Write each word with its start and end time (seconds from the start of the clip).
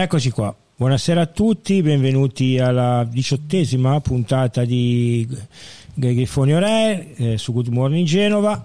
Eccoci 0.00 0.30
qua. 0.30 0.54
Buonasera 0.76 1.22
a 1.22 1.26
tutti, 1.26 1.82
benvenuti 1.82 2.56
alla 2.60 3.04
diciottesima 3.04 4.00
puntata 4.00 4.64
di 4.64 5.26
Grifoni 5.92 6.54
Ore 6.54 7.16
eh, 7.16 7.36
su 7.36 7.52
Good 7.52 7.66
Morning 7.66 8.06
Genova. 8.06 8.64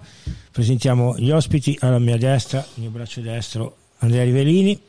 Presentiamo 0.52 1.18
gli 1.18 1.32
ospiti 1.32 1.76
alla 1.80 1.98
mia 1.98 2.16
destra, 2.18 2.64
il 2.76 2.82
mio 2.82 2.90
braccio 2.90 3.20
destro, 3.20 3.78
Andrea 3.98 4.22
Rivelini. 4.22 4.80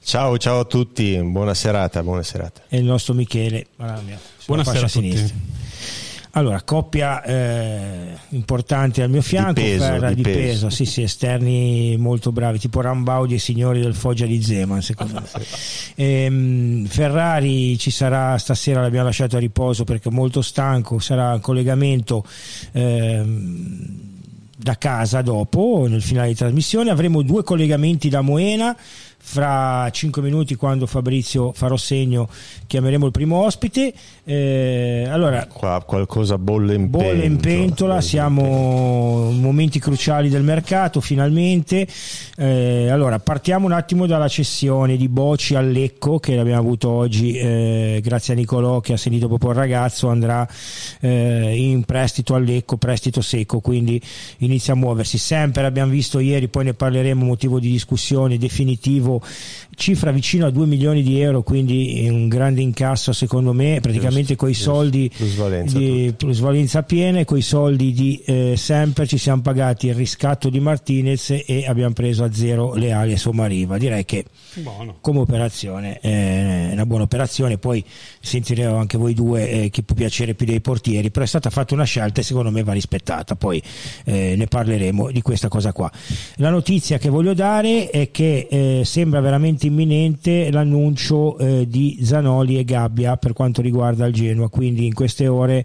Ciao, 0.00 0.38
ciao 0.38 0.60
a 0.60 0.64
tutti, 0.66 1.20
buona 1.20 1.54
serata, 1.54 2.00
buona 2.04 2.22
serata. 2.22 2.62
E 2.68 2.78
il 2.78 2.84
nostro 2.84 3.12
Michele 3.12 3.66
alla 3.78 4.00
mia 4.00 4.20
Buonasera 4.46 4.86
a 4.86 4.88
sinistra. 4.88 5.26
tutti. 5.26 5.67
Allora, 6.38 6.62
coppia 6.62 7.20
eh, 7.24 8.16
importante 8.30 9.02
al 9.02 9.10
mio 9.10 9.22
fianco, 9.22 9.54
Di 9.54 9.62
peso, 9.62 9.84
Ferra 9.84 10.08
di 10.10 10.14
di 10.14 10.22
peso. 10.22 10.36
peso. 10.38 10.70
sì 10.70 10.84
sì, 10.84 11.02
esterni 11.02 11.96
molto 11.98 12.30
bravi, 12.30 12.60
tipo 12.60 12.80
Rambaudi 12.80 13.34
e 13.34 13.38
signori 13.40 13.80
del 13.80 13.94
Foggia 13.94 14.24
di 14.24 14.40
Zeman, 14.40 14.80
secondo 14.80 15.14
me. 15.14 15.26
Ehm, 16.00 16.86
Ferrari 16.86 17.76
ci 17.76 17.90
sarà 17.90 18.38
stasera, 18.38 18.80
l'abbiamo 18.80 19.06
lasciato 19.06 19.36
a 19.36 19.40
riposo 19.40 19.82
perché 19.82 20.10
è 20.10 20.12
molto 20.12 20.42
stanco, 20.42 21.00
sarà 21.00 21.34
in 21.34 21.40
collegamento 21.40 22.24
ehm, 22.70 24.06
da 24.56 24.76
casa 24.78 25.22
dopo, 25.22 25.86
nel 25.88 26.02
finale 26.02 26.28
di 26.28 26.34
trasmissione. 26.36 26.90
Avremo 26.90 27.22
due 27.22 27.42
collegamenti 27.42 28.08
da 28.08 28.20
Moena. 28.20 28.76
Fra 29.30 29.90
5 29.90 30.22
minuti, 30.22 30.54
quando 30.54 30.86
Fabrizio 30.86 31.52
farò 31.52 31.76
segno, 31.76 32.30
chiameremo 32.66 33.04
il 33.04 33.12
primo 33.12 33.44
ospite. 33.44 33.92
Eh, 34.24 35.06
allora, 35.06 35.46
Qua 35.46 35.82
qualcosa 35.86 36.38
bolle 36.38 36.74
in 36.74 36.88
bolle 36.88 37.04
pentola. 37.08 37.24
in 37.26 37.36
pentola, 37.36 38.00
siamo 38.00 39.28
in 39.30 39.42
momenti 39.42 39.78
cruciali 39.80 40.30
del 40.30 40.42
mercato 40.42 41.02
finalmente. 41.02 41.86
Eh, 42.38 42.88
allora, 42.88 43.18
partiamo 43.18 43.66
un 43.66 43.72
attimo 43.72 44.06
dalla 44.06 44.28
cessione 44.28 44.96
di 44.96 45.08
Boci 45.08 45.54
al 45.54 45.70
Lecco 45.70 46.18
che 46.18 46.34
l'abbiamo 46.34 46.60
avuto 46.60 46.88
oggi 46.88 47.36
eh, 47.36 48.00
grazie 48.02 48.32
a 48.32 48.36
Nicolò 48.36 48.80
che 48.80 48.94
ha 48.94 48.96
sentito 48.96 49.28
proprio 49.28 49.50
il 49.50 49.56
ragazzo, 49.56 50.08
andrà 50.08 50.48
eh, 51.00 51.54
in 51.54 51.84
prestito 51.84 52.34
al 52.34 52.44
Lecco, 52.44 52.78
prestito 52.78 53.20
secco, 53.20 53.60
quindi 53.60 54.00
inizia 54.38 54.72
a 54.72 54.76
muoversi. 54.76 55.18
Sempre 55.18 55.66
abbiamo 55.66 55.90
visto 55.92 56.18
ieri, 56.18 56.48
poi 56.48 56.64
ne 56.64 56.72
parleremo, 56.72 57.24
motivo 57.24 57.60
di 57.60 57.70
discussione 57.70 58.38
definitivo, 58.38 59.16
cifra 59.74 60.10
vicino 60.10 60.46
a 60.46 60.50
2 60.50 60.66
milioni 60.66 61.02
di 61.02 61.20
euro, 61.20 61.42
quindi 61.42 62.06
un 62.10 62.28
grande 62.28 62.60
incasso 62.60 63.12
secondo 63.12 63.52
me, 63.52 63.78
praticamente 63.80 64.34
giusto. 64.34 64.52
soldi 64.52 65.10
Plusvalenza 65.14 65.78
di 65.78 66.14
plusvalenza 66.16 66.82
piena 66.82 67.20
e 67.20 67.24
coi 67.24 67.42
soldi 67.42 67.92
di 67.92 68.20
eh, 68.26 68.54
Semper 68.56 69.06
ci 69.06 69.18
siamo 69.18 69.40
pagati 69.40 69.86
il 69.86 69.94
riscatto 69.94 70.50
di 70.50 70.60
Martinez 70.60 71.30
e 71.46 71.64
abbiamo 71.66 71.92
preso 71.94 72.24
a 72.24 72.32
zero 72.32 72.74
le 72.74 72.92
ali 72.92 73.12
a 73.12 73.18
Sommariva 73.18 73.78
direi 73.78 74.04
che 74.04 74.24
Buono. 74.54 74.96
come 75.00 75.20
operazione 75.20 75.98
eh, 76.00 76.70
è 76.70 76.72
una 76.72 76.86
buona 76.86 77.04
operazione. 77.04 77.58
Poi 77.58 77.84
sentiremo 78.20 78.76
anche 78.76 78.98
voi 78.98 79.14
due 79.14 79.48
eh, 79.48 79.70
chi 79.70 79.82
può 79.82 79.94
piacere 79.94 80.34
più 80.34 80.44
dei 80.44 80.60
portieri 80.60 81.10
però 81.10 81.24
è 81.24 81.28
stata 81.28 81.50
fatta 81.50 81.74
una 81.74 81.84
scelta 81.84 82.20
e 82.20 82.24
secondo 82.24 82.50
me 82.50 82.62
va 82.62 82.72
rispettata. 82.72 83.36
Poi 83.36 83.62
eh, 84.04 84.34
ne 84.36 84.46
parleremo 84.46 85.10
di 85.10 85.22
questa 85.22 85.48
cosa 85.48 85.72
qua. 85.72 85.90
La 86.36 86.50
notizia 86.50 86.98
che 86.98 87.08
voglio 87.08 87.34
dare 87.34 87.90
è 87.90 88.10
che 88.10 88.48
eh, 88.50 88.82
sembra 88.84 89.07
veramente 89.10 89.66
imminente 89.66 90.50
l'annuncio 90.50 91.38
eh, 91.38 91.66
di 91.68 91.98
Zanoli 92.02 92.58
e 92.58 92.64
Gabbia 92.64 93.16
per 93.16 93.32
quanto 93.32 93.62
riguarda 93.62 94.06
il 94.06 94.12
Genoa. 94.12 94.48
Quindi 94.48 94.86
in 94.86 94.94
queste 94.94 95.26
ore 95.26 95.64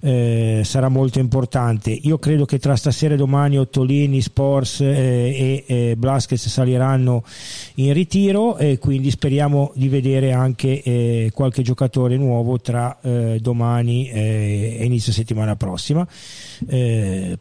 eh, 0.00 0.62
sarà 0.64 0.88
molto 0.88 1.18
importante. 1.18 1.90
Io 1.90 2.18
credo 2.18 2.44
che 2.44 2.58
tra 2.58 2.76
stasera 2.76 3.14
e 3.14 3.16
domani 3.16 3.58
Ottolini, 3.58 4.20
Spors 4.20 4.80
eh, 4.80 4.86
e 4.86 5.64
eh, 5.66 5.96
Blasquez 5.96 6.48
saliranno 6.48 7.24
in 7.74 7.92
ritiro 7.92 8.56
e 8.56 8.78
quindi 8.78 9.10
speriamo 9.10 9.72
di 9.74 9.88
vedere 9.88 10.32
anche 10.32 10.82
eh, 10.82 11.30
qualche 11.34 11.62
giocatore 11.62 12.16
nuovo 12.16 12.60
tra 12.60 12.98
eh, 13.00 13.38
domani 13.40 14.08
e 14.08 14.78
inizio 14.82 15.12
settimana 15.12 15.56
prossima. 15.56 16.06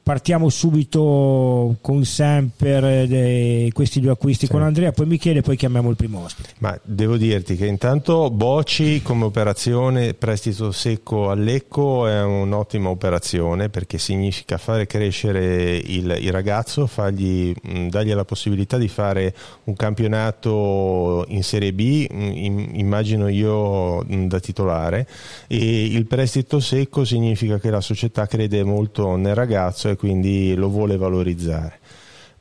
Partiamo 0.02 0.50
subito 0.50 1.78
con 1.82 2.04
Semper 2.06 2.84
eh, 2.86 3.70
questi 3.74 4.00
due 4.00 4.12
acquisti 4.12 4.48
con 4.48 4.62
Andrea, 4.62 4.92
poi 4.92 5.06
Michele, 5.06 5.42
poi 5.42 5.56
chiamiamo 5.56 5.90
il 5.90 5.96
primo 5.96 6.24
ospite. 6.24 6.50
Ma 6.60 6.78
devo 6.84 7.18
dirti 7.18 7.56
che 7.56 7.66
intanto 7.66 8.30
Boci 8.30 9.02
come 9.02 9.26
operazione 9.26 10.14
prestito 10.14 10.72
secco 10.72 11.30
al 11.30 11.42
Lecco 11.42 12.08
è 12.08 12.22
un'ottima 12.50 12.90
operazione 12.90 13.70
perché 13.70 13.98
significa 13.98 14.58
fare 14.58 14.88
crescere 14.88 15.76
il, 15.76 16.18
il 16.20 16.32
ragazzo, 16.32 16.88
fargli, 16.88 17.54
mh, 17.62 17.88
dargli 17.88 18.14
la 18.14 18.26
possibilità 18.26 18.78
di 18.78 18.88
fare 18.88 19.34
un 19.66 19.76
campionato 19.76 21.26
in 21.30 21.44
Serie 21.44 21.72
B, 21.72 22.08
mh, 22.10 22.22
in- 22.22 22.70
immagino 22.74 23.28
io 23.28 24.04
mh, 24.04 24.28
da 24.28 24.40
titolare, 24.40 25.08
e 25.48 25.86
il 25.86 26.06
prestito 26.08 26.60
secco 26.60 27.06
significa 27.06 27.60
che 27.60 27.70
la 27.70 27.82
società 27.82 28.26
crede 28.26 28.64
molto 28.64 29.16
nel 29.16 29.36
ragazzo 29.36 29.90
e 29.90 29.96
quindi 29.96 30.54
lo 30.56 30.70
vuole 30.70 30.98
valorizzare. 30.98 31.80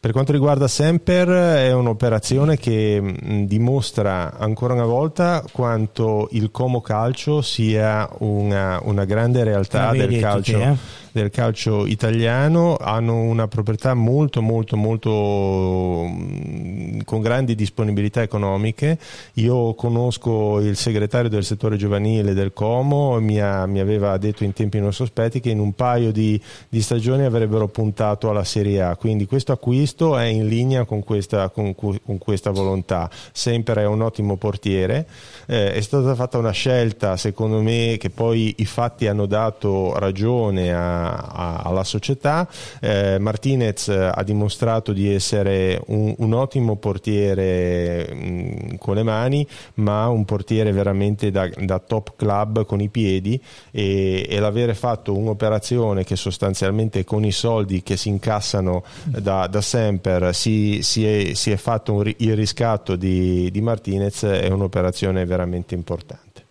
Per 0.00 0.12
quanto 0.12 0.30
riguarda 0.30 0.68
Semper 0.68 1.28
è 1.28 1.72
un'operazione 1.72 2.56
che 2.56 3.00
mh, 3.00 3.46
dimostra 3.46 4.38
ancora 4.38 4.74
una 4.74 4.84
volta 4.84 5.42
quanto 5.50 6.28
il 6.32 6.52
Como 6.52 6.80
Calcio 6.80 7.42
sia 7.42 8.08
una, 8.18 8.78
una 8.84 9.04
grande 9.04 9.42
realtà 9.42 9.90
del 9.90 10.20
calcio, 10.20 10.58
te, 10.58 10.68
eh? 10.68 10.76
Del 11.12 11.30
calcio 11.30 11.86
italiano, 11.86 12.76
hanno 12.76 13.14
una 13.22 13.48
proprietà 13.48 13.94
molto 13.94 14.40
molto 14.42 14.76
molto 14.76 15.10
mh, 16.04 17.02
con 17.04 17.20
grandi 17.20 17.54
disponibilità 17.54 18.22
economiche. 18.22 18.98
Io 19.34 19.74
conosco 19.74 20.60
il 20.60 20.76
segretario 20.76 21.28
del 21.28 21.44
settore 21.44 21.76
giovanile 21.76 22.34
del 22.34 22.52
Como, 22.52 23.18
mi, 23.20 23.40
ha- 23.40 23.66
mi 23.66 23.80
aveva 23.80 24.16
detto 24.18 24.44
in 24.44 24.52
tempi 24.52 24.80
non 24.80 24.92
sospetti 24.92 25.40
che 25.40 25.50
in 25.50 25.58
un 25.60 25.72
paio 25.74 26.12
di, 26.12 26.40
di 26.68 26.80
stagioni 26.82 27.24
avrebbero 27.24 27.68
puntato 27.68 28.30
alla 28.30 28.44
Serie 28.44 28.82
A, 28.82 28.96
quindi 28.96 29.26
questo 29.26 29.52
acquisto 29.52 30.16
è 30.16 30.24
in 30.24 30.46
linea 30.48 30.84
con 30.84 31.02
questa, 31.04 31.48
con 31.50 31.74
con 31.74 32.18
questa 32.18 32.50
volontà. 32.50 33.08
Sempre 33.32 33.82
è 33.82 33.86
un 33.86 34.02
ottimo 34.02 34.36
portiere, 34.36 35.06
Eh, 35.46 35.72
è 35.72 35.80
stata 35.80 36.14
fatta 36.14 36.36
una 36.38 36.50
scelta 36.50 37.16
secondo 37.16 37.62
me 37.62 37.96
che 37.98 38.10
poi 38.10 38.54
i 38.58 38.66
fatti 38.66 39.06
hanno 39.06 39.26
dato 39.26 39.98
ragione 39.98 40.72
a- 40.72 40.97
a- 40.98 41.62
alla 41.64 41.84
società. 41.84 42.48
Eh, 42.80 43.18
Martinez 43.18 43.88
ha 43.88 44.22
dimostrato 44.22 44.92
di 44.92 45.12
essere 45.12 45.80
un, 45.86 46.14
un 46.18 46.32
ottimo 46.32 46.76
portiere 46.76 48.12
mh, 48.12 48.76
con 48.78 48.94
le 48.96 49.02
mani, 49.02 49.46
ma 49.74 50.08
un 50.08 50.24
portiere 50.24 50.72
veramente 50.72 51.30
da, 51.30 51.48
da 51.56 51.78
top 51.78 52.14
club 52.16 52.64
con 52.64 52.80
i 52.80 52.88
piedi 52.88 53.40
e, 53.70 54.26
e 54.28 54.38
l'avere 54.40 54.74
fatto 54.74 55.16
un'operazione 55.16 56.04
che 56.04 56.16
sostanzialmente 56.16 57.04
con 57.04 57.24
i 57.24 57.32
soldi 57.32 57.82
che 57.82 57.96
si 57.96 58.08
incassano 58.08 58.82
da, 59.04 59.46
da 59.46 59.60
Semper 59.60 60.34
si, 60.34 60.80
si 60.82 61.06
è, 61.06 61.34
si 61.34 61.50
è 61.50 61.56
fatto 61.56 61.92
un 61.92 62.06
il 62.16 62.34
riscatto 62.34 62.96
di, 62.96 63.50
di 63.50 63.60
Martinez 63.60 64.22
è 64.24 64.48
un'operazione 64.48 65.24
veramente 65.24 65.74
importante. 65.74 66.46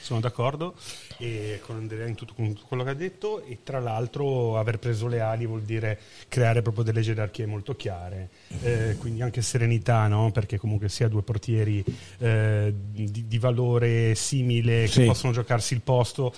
Sono 0.00 0.20
d'accordo 0.20 0.74
e 1.18 1.60
con 1.64 1.76
Andrea 1.76 2.06
in 2.06 2.14
tutto, 2.14 2.32
con 2.34 2.52
tutto 2.54 2.66
quello 2.66 2.84
che 2.84 2.90
ha 2.90 2.94
detto 2.94 3.42
e 3.44 3.58
tra 3.64 3.80
l'altro 3.80 4.56
aver 4.58 4.78
preso 4.78 5.06
le 5.08 5.20
ali 5.20 5.46
vuol 5.46 5.62
dire 5.62 5.98
creare 6.28 6.62
proprio 6.62 6.84
delle 6.84 7.00
gerarchie 7.00 7.44
molto 7.46 7.74
chiare, 7.74 8.28
eh, 8.62 8.96
quindi 8.98 9.20
anche 9.22 9.42
serenità, 9.42 10.06
no? 10.06 10.30
perché 10.30 10.58
comunque 10.58 10.88
sia 10.88 11.08
due 11.08 11.22
portieri 11.22 11.84
eh, 12.18 12.72
di, 12.92 13.26
di 13.26 13.38
valore 13.38 14.14
simile 14.14 14.82
che 14.82 14.88
Sì. 14.88 15.04
possono 15.04 15.32
giocarsi 15.32 15.74
il 15.74 15.80
posto. 15.80 16.32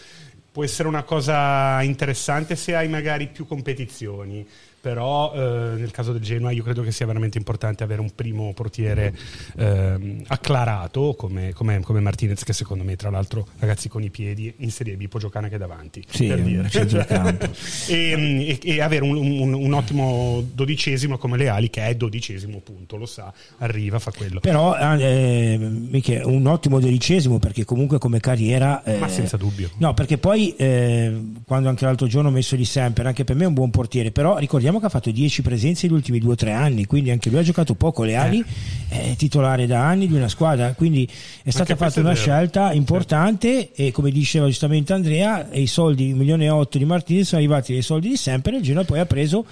Può 0.52 0.64
essere 0.64 0.88
una 0.88 1.04
cosa 1.04 1.80
interessante 1.82 2.56
se 2.56 2.74
hai 2.74 2.88
magari 2.88 3.28
più 3.28 3.46
competizioni, 3.46 4.44
però 4.80 5.32
eh, 5.34 5.76
nel 5.78 5.90
caso 5.90 6.12
del 6.12 6.22
Genoa 6.22 6.50
io 6.52 6.62
credo 6.62 6.82
che 6.82 6.90
sia 6.92 7.06
veramente 7.06 7.38
importante 7.38 7.84
avere 7.84 8.00
un 8.00 8.10
primo 8.14 8.52
portiere 8.54 9.14
ehm, 9.56 10.22
acclarato 10.28 11.14
come, 11.16 11.52
come- 11.52 11.80
come 11.80 12.00
Martinez 12.00 12.42
che 12.44 12.52
secondo 12.52 12.84
me 12.84 12.96
tra 12.96 13.10
l'altro 13.10 13.46
ragazzi 13.58 13.88
con 13.88 14.02
i 14.02 14.10
piedi 14.10 14.52
in 14.58 14.70
Serie 14.70 14.96
B 14.96 15.08
può 15.08 15.18
giocare 15.18 15.46
anche 15.46 15.58
davanti 15.58 16.02
Sì, 16.08 16.26
per 16.26 16.42
dire. 16.42 16.68
e, 17.88 18.48
e- 18.48 18.58
e 18.62 18.80
avere 18.80 19.04
un, 19.04 19.16
un- 19.16 19.52
un 19.54 19.72
ottimo 19.72 20.44
dodicesimo 20.52 21.18
come 21.18 21.36
le 21.36 21.48
ali 21.48 21.70
che 21.70 21.86
è 21.86 21.94
dodicesimo 21.94 22.60
punto 22.60 22.96
lo 22.96 23.06
sa 23.06 23.32
arriva 23.58 23.98
fa 23.98 24.12
quello. 24.12 24.40
Però 24.40 24.76
eh, 24.76 25.58
Michele, 25.58 26.24
un 26.24 26.46
ottimo 26.46 26.80
dodicesimo 26.80 27.38
perché 27.38 27.64
comunque 27.64 27.98
come 27.98 28.20
carriera... 28.20 28.82
eh, 28.84 28.98
ma 28.98 29.08
senza 29.08 29.36
dubbio. 29.36 29.70
No, 29.78 29.94
perché 29.94 30.18
poi 30.18 30.54
eh, 30.56 31.22
quando 31.46 31.68
anche 31.68 31.84
l'altro 31.84 32.06
giorno 32.06 32.28
ho 32.28 32.32
messo 32.32 32.56
di 32.56 32.64
sempre, 32.64 33.06
anche 33.06 33.24
per 33.24 33.36
me 33.36 33.44
è 33.44 33.46
un 33.46 33.54
buon 33.54 33.70
portiere, 33.70 34.10
però 34.10 34.38
ricordiamo 34.38 34.69
che 34.78 34.86
ha 34.86 34.90
fatto 34.90 35.10
10 35.10 35.42
presenze 35.42 35.86
negli 35.86 35.96
ultimi 35.96 36.18
2 36.18 36.32
o 36.32 36.34
3 36.34 36.52
anni, 36.52 36.86
quindi 36.86 37.10
anche 37.10 37.30
lui 37.30 37.38
ha 37.38 37.42
giocato 37.42 37.74
poco, 37.74 38.04
le 38.04 38.16
ali 38.16 38.44
è 38.88 39.14
titolare 39.16 39.66
da 39.66 39.84
anni 39.86 40.06
di 40.06 40.14
una 40.14 40.28
squadra, 40.28 40.74
quindi 40.74 41.08
è 41.42 41.50
stata 41.50 41.74
questo 41.74 41.84
fatta 41.84 42.00
è 42.00 42.02
una 42.02 42.14
scelta 42.14 42.72
importante 42.72 43.72
e 43.72 43.90
come 43.90 44.10
diceva 44.10 44.46
giustamente 44.46 44.92
Andrea, 44.92 45.48
i 45.52 45.66
soldi, 45.66 46.08
il 46.08 46.14
milione 46.14 46.44
e 46.44 46.50
otto 46.50 46.78
di 46.78 46.84
Martinez 46.84 47.26
sono 47.26 47.40
arrivati 47.40 47.72
dai 47.72 47.82
soldi 47.82 48.08
di 48.08 48.16
sempre 48.16 48.56
il 48.56 48.62
Genoa 48.62 48.84
poi 48.84 48.98
ha 48.98 49.06
preso 49.06 49.44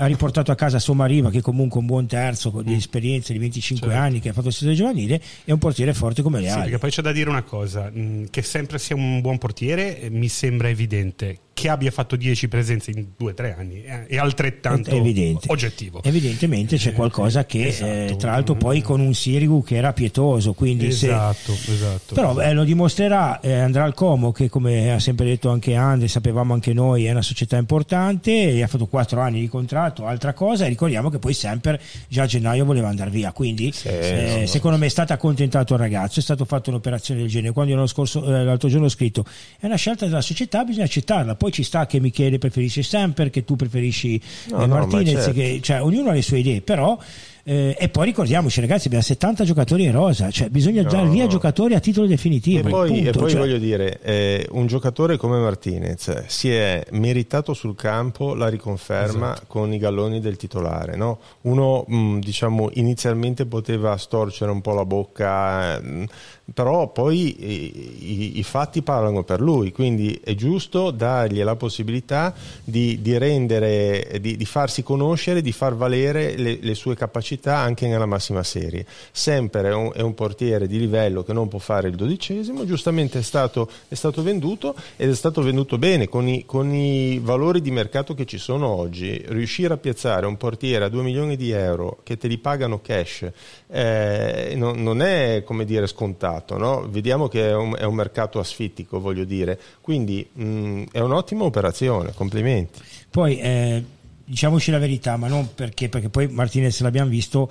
ha 0.00 0.06
riportato 0.06 0.50
a 0.50 0.54
casa 0.54 0.78
Somariva 0.78 1.30
che 1.30 1.42
comunque 1.42 1.78
è 1.78 1.80
un 1.80 1.86
buon 1.86 2.06
terzo 2.06 2.62
di 2.64 2.74
esperienza 2.74 3.32
di 3.32 3.38
25 3.38 3.86
certo. 3.86 4.02
anni 4.02 4.18
che 4.18 4.30
ha 4.30 4.32
fatto 4.32 4.48
il 4.48 4.54
settore 4.54 4.74
giovanile 4.74 5.20
e 5.44 5.52
un 5.52 5.58
portiere 5.58 5.92
forte 5.92 6.22
come 6.22 6.40
le 6.40 6.48
sì. 6.48 6.58
Perché 6.58 6.78
poi 6.78 6.90
c'è 6.90 7.02
da 7.02 7.12
dire 7.12 7.28
una 7.28 7.42
cosa, 7.42 7.92
che 8.30 8.42
sempre 8.42 8.78
sia 8.78 8.96
un 8.96 9.20
buon 9.20 9.36
portiere 9.38 10.00
eh, 10.00 10.10
mi 10.10 10.28
sembra 10.28 10.68
evidente 10.68 11.38
che 11.60 11.68
abbia 11.68 11.90
fatto 11.90 12.16
10 12.16 12.48
presenze 12.48 12.90
in 12.90 13.08
2-3 13.20 13.54
anni 13.54 13.82
eh, 13.82 14.06
è 14.06 14.16
altrettanto 14.16 14.90
Evidente. 14.92 15.46
oggettivo. 15.50 16.02
Evidentemente 16.02 16.78
c'è 16.78 16.94
qualcosa 16.94 17.44
che, 17.44 17.66
esatto. 17.66 17.90
eh, 17.90 18.16
tra 18.16 18.30
l'altro, 18.30 18.54
poi 18.54 18.80
con 18.80 19.00
un 19.00 19.12
Sirigu 19.12 19.62
che 19.62 19.76
era 19.76 19.92
pietoso. 19.92 20.54
Quindi 20.54 20.86
esatto, 20.86 21.52
se... 21.52 21.72
esatto. 21.72 22.14
Però 22.14 22.40
eh, 22.40 22.54
lo 22.54 22.64
dimostrerà, 22.64 23.40
eh, 23.40 23.52
andrà 23.52 23.84
al 23.84 23.92
Como, 23.92 24.32
che 24.32 24.48
come 24.48 24.90
ha 24.90 24.98
sempre 24.98 25.26
detto 25.26 25.50
anche 25.50 25.74
Andre, 25.74 26.08
sapevamo 26.08 26.54
anche 26.54 26.72
noi, 26.72 27.04
è 27.04 27.10
una 27.10 27.20
società 27.20 27.58
importante, 27.58 28.62
ha 28.62 28.66
fatto 28.66 28.86
4 28.86 29.20
anni 29.20 29.40
di 29.40 29.48
contratto, 29.48 30.06
altra 30.06 30.32
cosa. 30.32 30.64
E 30.64 30.68
ricordiamo 30.68 31.10
che 31.10 31.18
poi 31.18 31.34
sempre 31.34 31.78
già 32.08 32.22
a 32.22 32.26
gennaio 32.26 32.64
voleva 32.64 32.88
andare 32.88 33.10
via. 33.10 33.32
Quindi, 33.32 33.70
sì, 33.70 33.88
eh, 33.88 34.44
secondo 34.46 34.78
me, 34.78 34.86
è 34.86 34.90
stato 34.90 35.12
accontentato 35.12 35.74
il 35.74 35.80
ragazzo, 35.80 36.20
è 36.20 36.22
stato 36.22 36.46
fatto 36.46 36.70
un'operazione 36.70 37.20
del 37.20 37.28
genere. 37.28 37.52
Quando 37.52 37.74
eh, 37.74 38.44
l'altro 38.44 38.68
giorno 38.70 38.86
ho 38.86 38.90
scritto, 38.90 39.26
è 39.58 39.66
una 39.66 39.76
scelta 39.76 40.06
della 40.06 40.22
società, 40.22 40.64
bisogna 40.64 40.86
accettarla. 40.86 41.34
Poi 41.34 41.49
ci 41.50 41.62
sta 41.62 41.86
che 41.86 42.00
Michele 42.00 42.38
preferisce 42.38 42.82
Semper, 42.82 43.30
che 43.30 43.44
tu 43.44 43.56
preferisci 43.56 44.20
no, 44.50 44.62
eh, 44.62 44.66
Martinez, 44.66 45.14
no, 45.14 45.20
certo. 45.20 45.32
che, 45.32 45.60
cioè, 45.62 45.82
ognuno 45.82 46.10
ha 46.10 46.12
le 46.12 46.22
sue 46.22 46.38
idee, 46.38 46.60
però 46.60 46.98
eh, 47.42 47.74
e 47.78 47.88
poi 47.88 48.04
ricordiamoci, 48.06 48.60
ragazzi, 48.60 48.86
abbiamo 48.86 49.04
70 49.04 49.44
giocatori 49.44 49.84
in 49.84 49.92
rosa, 49.92 50.30
cioè 50.30 50.48
bisogna 50.50 50.82
no. 50.82 50.90
dare 50.90 51.08
via 51.08 51.26
giocatori 51.26 51.74
a 51.74 51.80
titolo 51.80 52.06
definitivo. 52.06 52.68
E 52.68 52.70
poi, 52.70 53.06
e 53.06 53.10
poi 53.12 53.30
cioè... 53.30 53.40
voglio 53.40 53.58
dire, 53.58 53.98
eh, 54.02 54.46
un 54.52 54.66
giocatore 54.66 55.16
come 55.16 55.38
Martinez 55.38 56.26
si 56.26 56.50
è 56.50 56.84
meritato 56.92 57.54
sul 57.54 57.74
campo 57.74 58.34
la 58.34 58.48
riconferma 58.48 59.32
esatto. 59.32 59.46
con 59.48 59.72
i 59.72 59.78
galloni 59.78 60.20
del 60.20 60.36
titolare. 60.36 60.96
No? 60.96 61.18
Uno, 61.42 61.84
mh, 61.86 61.96
mm, 61.96 62.18
diciamo, 62.18 62.70
inizialmente 62.74 63.46
poteva 63.46 63.96
storcere 63.96 64.50
un 64.50 64.60
po' 64.60 64.74
la 64.74 64.84
bocca. 64.84 65.80
Mh, 65.80 66.04
però 66.52 66.88
poi 66.88 67.44
i, 67.44 68.38
i, 68.38 68.42
fatti 68.42 68.82
parlano 68.82 69.22
per 69.22 69.40
lui, 69.40 69.72
quindi 69.72 70.20
è 70.22 70.34
giusto 70.34 70.90
dargli 70.90 71.42
la 71.42 71.56
possibilità 71.56 72.34
di, 72.64 73.00
di 73.00 73.16
rendere, 73.18 74.18
di, 74.20 74.36
di, 74.36 74.44
farsi 74.44 74.82
conoscere, 74.82 75.42
di 75.42 75.52
far 75.52 75.74
valere 75.74 76.36
le, 76.36 76.58
le, 76.60 76.74
sue 76.74 76.96
capacità 76.96 77.58
anche 77.58 77.86
nella 77.86 78.06
massima 78.06 78.42
serie. 78.42 78.84
Sempre 79.12 79.68
è 79.68 79.74
un, 79.74 79.90
è 79.94 80.00
un, 80.00 80.14
portiere 80.14 80.66
di 80.66 80.78
livello 80.78 81.22
che 81.22 81.32
non 81.32 81.48
può 81.48 81.58
fare 81.58 81.88
il 81.88 81.94
dodicesimo, 81.94 82.66
giustamente 82.66 83.20
è 83.20 83.22
stato, 83.22 83.70
è 83.88 83.94
stato 83.94 84.22
venduto 84.22 84.74
ed 84.96 85.08
è 85.08 85.14
stato 85.14 85.42
venduto 85.42 85.78
bene 85.78 86.08
con 86.08 86.26
i, 86.26 86.44
con 86.44 86.72
i, 86.74 87.18
valori 87.22 87.60
di 87.60 87.70
mercato 87.70 88.14
che 88.14 88.26
ci 88.26 88.38
sono 88.38 88.66
oggi. 88.66 89.22
Riuscire 89.28 89.74
a 89.74 89.76
piazzare 89.76 90.26
un 90.26 90.36
portiere 90.36 90.84
a 90.84 90.88
2 90.88 91.02
milioni 91.02 91.36
di 91.36 91.50
euro 91.52 92.00
che 92.02 92.16
te 92.16 92.26
li 92.26 92.38
pagano 92.38 92.80
cash 92.80 93.30
eh, 93.72 94.54
non, 94.56 94.82
non, 94.82 95.00
è 95.00 95.42
come 95.44 95.64
dire 95.64 95.86
scontato, 95.86 96.39
no? 96.56 96.86
vediamo 96.88 97.28
che 97.28 97.48
è 97.48 97.54
un, 97.54 97.76
è 97.76 97.84
un, 97.84 97.94
mercato 97.94 98.38
asfittico, 98.38 99.00
voglio 99.00 99.24
dire, 99.24 99.58
quindi 99.80 100.28
mh, 100.32 100.84
è 100.92 101.00
un'ottima 101.00 101.44
operazione, 101.44 102.12
complimenti. 102.14 102.80
Poi 103.10 103.38
eh, 103.38 103.84
diciamoci 104.24 104.70
la 104.70 104.78
verità, 104.78 105.16
ma 105.16 105.28
non 105.28 105.54
perché, 105.54 105.88
perché 105.88 106.08
poi 106.08 106.28
Martinez 106.28 106.80
l'abbiamo 106.80 107.10
visto 107.10 107.50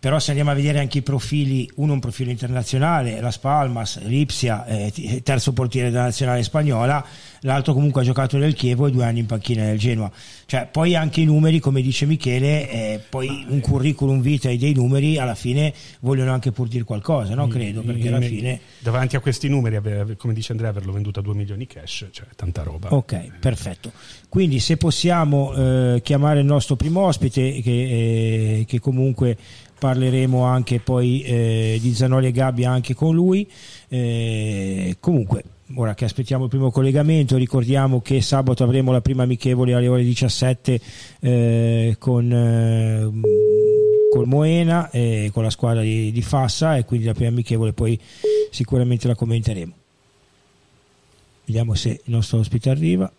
però 0.00 0.18
se 0.18 0.30
andiamo 0.30 0.50
a 0.50 0.54
vedere 0.54 0.78
anche 0.78 0.98
i 0.98 1.02
profili, 1.02 1.70
uno 1.74 1.90
è 1.90 1.94
un 1.94 2.00
profilo 2.00 2.30
internazionale, 2.30 3.20
la 3.20 3.30
Spalmas, 3.30 4.00
Lipsia, 4.04 4.64
eh, 4.64 5.20
terzo 5.22 5.52
portiere 5.52 5.90
della 5.90 6.04
nazionale 6.04 6.42
spagnola, 6.42 7.04
l'altro 7.40 7.74
comunque 7.74 8.00
ha 8.00 8.04
giocato 8.04 8.38
nel 8.38 8.54
Chievo 8.54 8.86
e 8.86 8.90
due 8.92 9.04
anni 9.04 9.18
in 9.18 9.26
panchina 9.26 9.62
nel 9.62 9.78
Genoa. 9.78 10.10
Cioè, 10.46 10.68
poi 10.72 10.96
anche 10.96 11.20
i 11.20 11.26
numeri, 11.26 11.60
come 11.60 11.82
dice 11.82 12.06
Michele, 12.06 12.70
eh, 12.70 13.00
poi 13.06 13.44
un 13.48 13.60
curriculum 13.60 14.22
vitae 14.22 14.56
dei 14.56 14.72
numeri 14.72 15.18
alla 15.18 15.34
fine 15.34 15.72
vogliono 16.00 16.32
anche 16.32 16.50
pur 16.50 16.66
dire 16.66 16.84
qualcosa, 16.84 17.34
no? 17.34 17.46
credo, 17.46 17.82
perché 17.82 18.08
alla 18.08 18.22
fine... 18.22 18.58
Davanti 18.78 19.16
a 19.16 19.20
questi 19.20 19.48
numeri, 19.50 20.16
come 20.16 20.32
dice 20.32 20.52
Andrea, 20.52 20.70
averlo 20.70 20.92
venduto 20.92 21.20
a 21.20 21.22
2 21.22 21.34
milioni 21.34 21.66
cash, 21.66 22.06
cioè 22.10 22.26
tanta 22.34 22.62
roba. 22.62 22.94
Ok, 22.94 23.38
perfetto. 23.38 23.92
Quindi 24.30 24.60
se 24.60 24.78
possiamo 24.78 25.52
eh, 25.52 26.00
chiamare 26.02 26.40
il 26.40 26.46
nostro 26.46 26.76
primo 26.76 27.00
ospite, 27.02 27.60
che, 27.60 27.70
eh, 27.70 28.64
che 28.66 28.80
comunque 28.80 29.36
parleremo 29.80 30.44
anche 30.44 30.78
poi 30.78 31.22
eh, 31.22 31.78
di 31.80 31.94
Zanoli 31.94 32.26
e 32.26 32.32
Gabbia 32.32 32.70
anche 32.70 32.94
con 32.94 33.14
lui. 33.14 33.50
Eh, 33.88 34.96
comunque, 35.00 35.42
ora 35.74 35.94
che 35.94 36.04
aspettiamo 36.04 36.44
il 36.44 36.50
primo 36.50 36.70
collegamento, 36.70 37.36
ricordiamo 37.36 38.02
che 38.02 38.20
sabato 38.20 38.62
avremo 38.62 38.92
la 38.92 39.00
prima 39.00 39.22
amichevole 39.22 39.72
alle 39.72 39.88
ore 39.88 40.04
17 40.04 40.80
eh, 41.20 41.96
con, 41.98 42.30
eh, 42.30 43.10
col 44.12 44.26
Moena 44.26 44.90
e 44.90 45.30
con 45.32 45.42
la 45.42 45.50
squadra 45.50 45.80
di, 45.80 46.12
di 46.12 46.22
Fassa 46.22 46.76
e 46.76 46.84
quindi 46.84 47.06
la 47.06 47.14
prima 47.14 47.30
amichevole 47.30 47.72
poi 47.72 47.98
sicuramente 48.50 49.08
la 49.08 49.14
commenteremo. 49.14 49.72
Vediamo 51.46 51.74
se 51.74 51.88
il 51.88 52.12
nostro 52.12 52.38
ospite 52.38 52.68
arriva. 52.68 53.10
Mi 53.10 53.16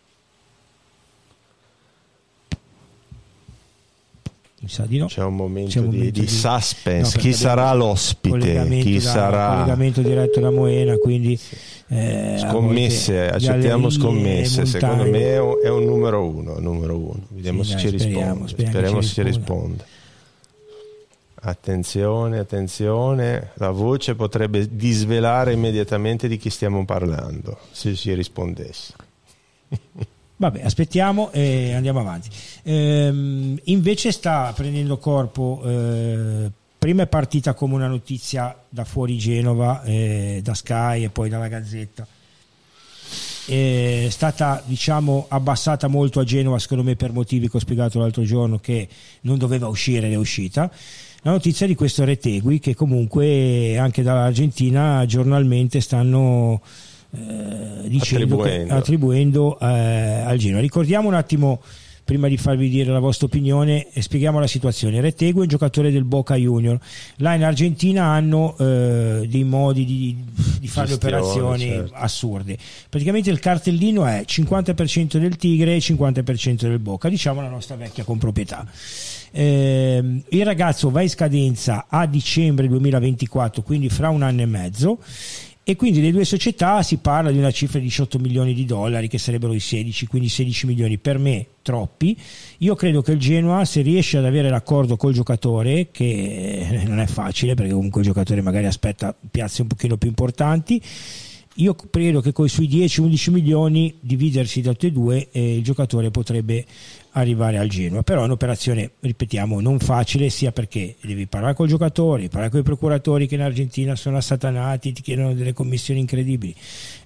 sa 4.22 4.51
di 4.51 4.51
no. 4.62 5.06
C'è 5.08 5.24
un 5.24 5.36
momento, 5.36 5.72
C'è 5.72 5.80
un 5.80 5.86
momento 5.86 6.04
di, 6.04 6.12
di, 6.12 6.28
suspense. 6.28 7.18
No, 7.18 7.22
Chi 7.22 7.34
sarà 7.34 7.74
l'ospite? 7.74 8.68
Chi 8.82 8.96
da, 8.96 9.02
sarà? 9.02 9.54
collegamento 9.56 10.02
diretto 10.02 10.40
da 10.40 10.52
Moena, 10.52 10.98
quindi 10.98 11.40
eh, 11.88 12.38
scommesse, 12.40 13.30
accettiamo 13.30 13.90
scommesse. 13.90 14.66
Secondo 14.66 15.04
me 15.04 15.20
è 15.20 15.40
un, 15.40 15.56
è 15.64 15.70
un, 15.70 15.84
numero 15.84 16.24
uno. 16.24 16.60
Numero 16.60 16.96
uno. 16.96 17.26
Vediamo 17.30 17.64
sì, 17.64 17.72
se, 17.72 17.76
dai, 17.76 17.92
ci 17.92 18.00
speriamo, 18.00 18.48
speriamo, 18.48 18.72
speriamo 18.72 19.02
se 19.02 19.14
ci 19.14 19.22
risponde. 19.24 19.86
Attenzione, 21.44 22.38
attenzione, 22.38 23.52
la 23.56 23.72
voce 23.72 24.14
potrebbe 24.14 24.76
disvelare 24.76 25.54
immediatamente 25.54 26.28
di 26.28 26.38
chi 26.38 26.52
stiamo 26.52 26.86
parlando 26.86 27.58
se 27.72 27.96
ci 27.96 28.14
rispondesse. 28.14 28.94
Vabbè, 30.42 30.64
aspettiamo 30.64 31.32
e 31.32 31.74
andiamo 31.76 32.00
avanti. 32.00 32.28
Ehm, 32.64 33.60
invece 33.66 34.12
sta 34.12 34.52
prendendo 34.56 34.98
corpo, 34.98 35.62
eh, 35.64 36.50
prima 36.80 37.04
è 37.04 37.08
partita 37.08 37.54
come 37.54 37.76
una 37.76 37.86
notizia 37.86 38.58
da 38.68 38.84
fuori 38.84 39.20
Genova, 39.20 39.84
eh, 39.84 40.40
da 40.44 40.56
Sky 40.56 41.04
e 41.04 41.10
poi 41.10 41.30
dalla 41.30 41.48
Gazzetta. 41.48 42.08
È 43.46 44.08
stata 44.10 44.64
diciamo 44.66 45.28
abbassata 45.30 45.88
molto 45.88 46.20
a 46.20 46.24
Genova, 46.24 46.58
secondo 46.58 46.82
me 46.82 46.96
per 46.96 47.12
motivi 47.12 47.48
che 47.48 47.58
ho 47.58 47.60
spiegato 47.60 48.00
l'altro 48.00 48.24
giorno 48.24 48.58
che 48.58 48.88
non 49.22 49.38
doveva 49.38 49.68
uscire 49.68 50.08
ed 50.08 50.14
è 50.14 50.16
uscita. 50.16 50.72
La 51.22 51.30
notizia 51.30 51.68
di 51.68 51.76
questo 51.76 52.04
Retegui 52.04 52.58
che 52.58 52.74
comunque 52.74 53.78
anche 53.78 54.02
dall'Argentina 54.02 55.06
giornalmente 55.06 55.82
stanno 55.82 56.62
dicendo 57.12 58.36
attribuendo, 58.36 58.68
che, 58.68 58.74
attribuendo 58.74 59.60
eh, 59.60 60.24
al 60.26 60.38
Genoa. 60.38 60.62
Ricordiamo 60.62 61.08
un 61.08 61.14
attimo 61.14 61.62
prima 62.04 62.28
di 62.28 62.36
farvi 62.36 62.68
dire 62.68 62.92
la 62.92 63.00
vostra 63.00 63.28
opinione 63.28 63.88
e 63.94 64.02
spieghiamo 64.02 64.40
la 64.40 64.48
situazione. 64.48 65.00
Retegui 65.00 65.40
è 65.40 65.42
un 65.44 65.48
giocatore 65.48 65.92
del 65.92 66.04
Boca 66.04 66.36
Junior. 66.36 66.78
Là 67.18 67.36
in 67.36 67.44
Argentina 67.44 68.06
hanno 68.06 68.56
eh, 68.58 69.26
dei 69.30 69.44
modi 69.44 69.86
di, 69.86 70.18
di 70.60 70.68
fare 70.68 70.90
le 70.90 70.94
operazioni 70.96 71.64
certo. 71.70 71.94
assurde. 71.94 72.58
Praticamente 72.90 73.30
il 73.30 73.40
cartellino 73.40 74.06
è 74.06 74.24
50% 74.26 75.18
del 75.18 75.38
Tigre 75.38 75.76
e 75.76 75.80
50% 75.80 76.68
del 76.68 76.80
Boca, 76.80 77.08
diciamo 77.08 77.42
la 77.42 77.50
nostra 77.50 77.76
vecchia 77.76 78.04
comproprietà. 78.04 78.66
Eh, 79.34 80.22
il 80.28 80.46
ragazzo 80.46 80.90
va 80.90 81.02
in 81.02 81.10
scadenza 81.10 81.86
a 81.88 82.06
dicembre 82.06 82.68
2024, 82.68 83.62
quindi 83.62 83.88
fra 83.88 84.10
un 84.10 84.24
anno 84.24 84.42
e 84.42 84.46
mezzo 84.46 85.00
e 85.64 85.76
quindi 85.76 86.02
le 86.02 86.12
due 86.12 86.26
società 86.26 86.82
si 86.82 86.98
parla 86.98 87.30
di 87.30 87.38
una 87.38 87.52
cifra 87.52 87.78
di 87.78 87.86
18 87.86 88.18
milioni 88.18 88.54
di 88.56 88.66
dollari 88.66 89.08
che 89.08 89.20
sarebbero 89.20 89.54
i 89.54 89.60
16, 89.60 90.08
quindi 90.08 90.28
16 90.28 90.66
milioni 90.66 90.98
per 90.98 91.20
me 91.20 91.46
troppi. 91.62 92.18
Io 92.60 92.74
credo 92.74 93.04
che 93.04 93.12
il 93.12 93.20
Genoa 93.20 93.64
se 93.66 93.82
riesce 93.82 94.18
ad 94.18 94.26
avere 94.26 94.50
l'accordo 94.50 94.98
col 94.98 95.14
giocatore, 95.14 95.90
che 95.92 96.82
non 96.88 97.00
è 97.00 97.06
facile 97.06 97.54
perché 97.54 97.74
comunque 97.74 98.02
il 98.02 98.08
giocatore 98.08 98.42
magari 98.42 98.66
aspetta 98.66 99.16
piazze 99.30 99.62
un 99.62 99.68
pochino 99.68 99.98
più 99.98 100.10
importanti, 100.10 100.82
io 101.56 101.76
credo 101.76 102.22
che 102.22 102.32
con 102.32 102.46
i 102.46 102.50
suoi 102.50 102.68
10-11 102.68 103.32
milioni 103.32 103.96
dividersi 104.00 104.62
da 104.62 104.72
tutti 104.72 104.88
e 104.88 104.92
due 104.92 105.28
eh, 105.32 105.58
il 105.58 105.64
giocatore 105.64 106.10
potrebbe 106.10 106.66
arrivare 107.12 107.58
al 107.58 107.68
Genoa. 107.68 108.04
Però 108.04 108.22
è 108.22 108.26
un'operazione 108.26 108.92
ripetiamo 109.00 109.60
non 109.60 109.80
facile 109.80 110.30
sia 110.30 110.52
perché 110.52 110.96
devi 111.02 111.28
parlare 111.28 111.54
con 111.54 111.66
i 111.66 111.70
giocatori 111.70 112.30
parlare 112.30 112.52
con 112.52 112.60
i 112.60 112.64
procuratori 112.64 113.28
che 113.28 113.36
in 113.36 113.42
Argentina 113.42 113.96
sono 113.96 114.18
assatanati 114.18 114.94
ti 114.94 115.02
chiedono 115.02 115.34
delle 115.34 115.54
commissioni 115.54 116.00
incredibili. 116.00 116.56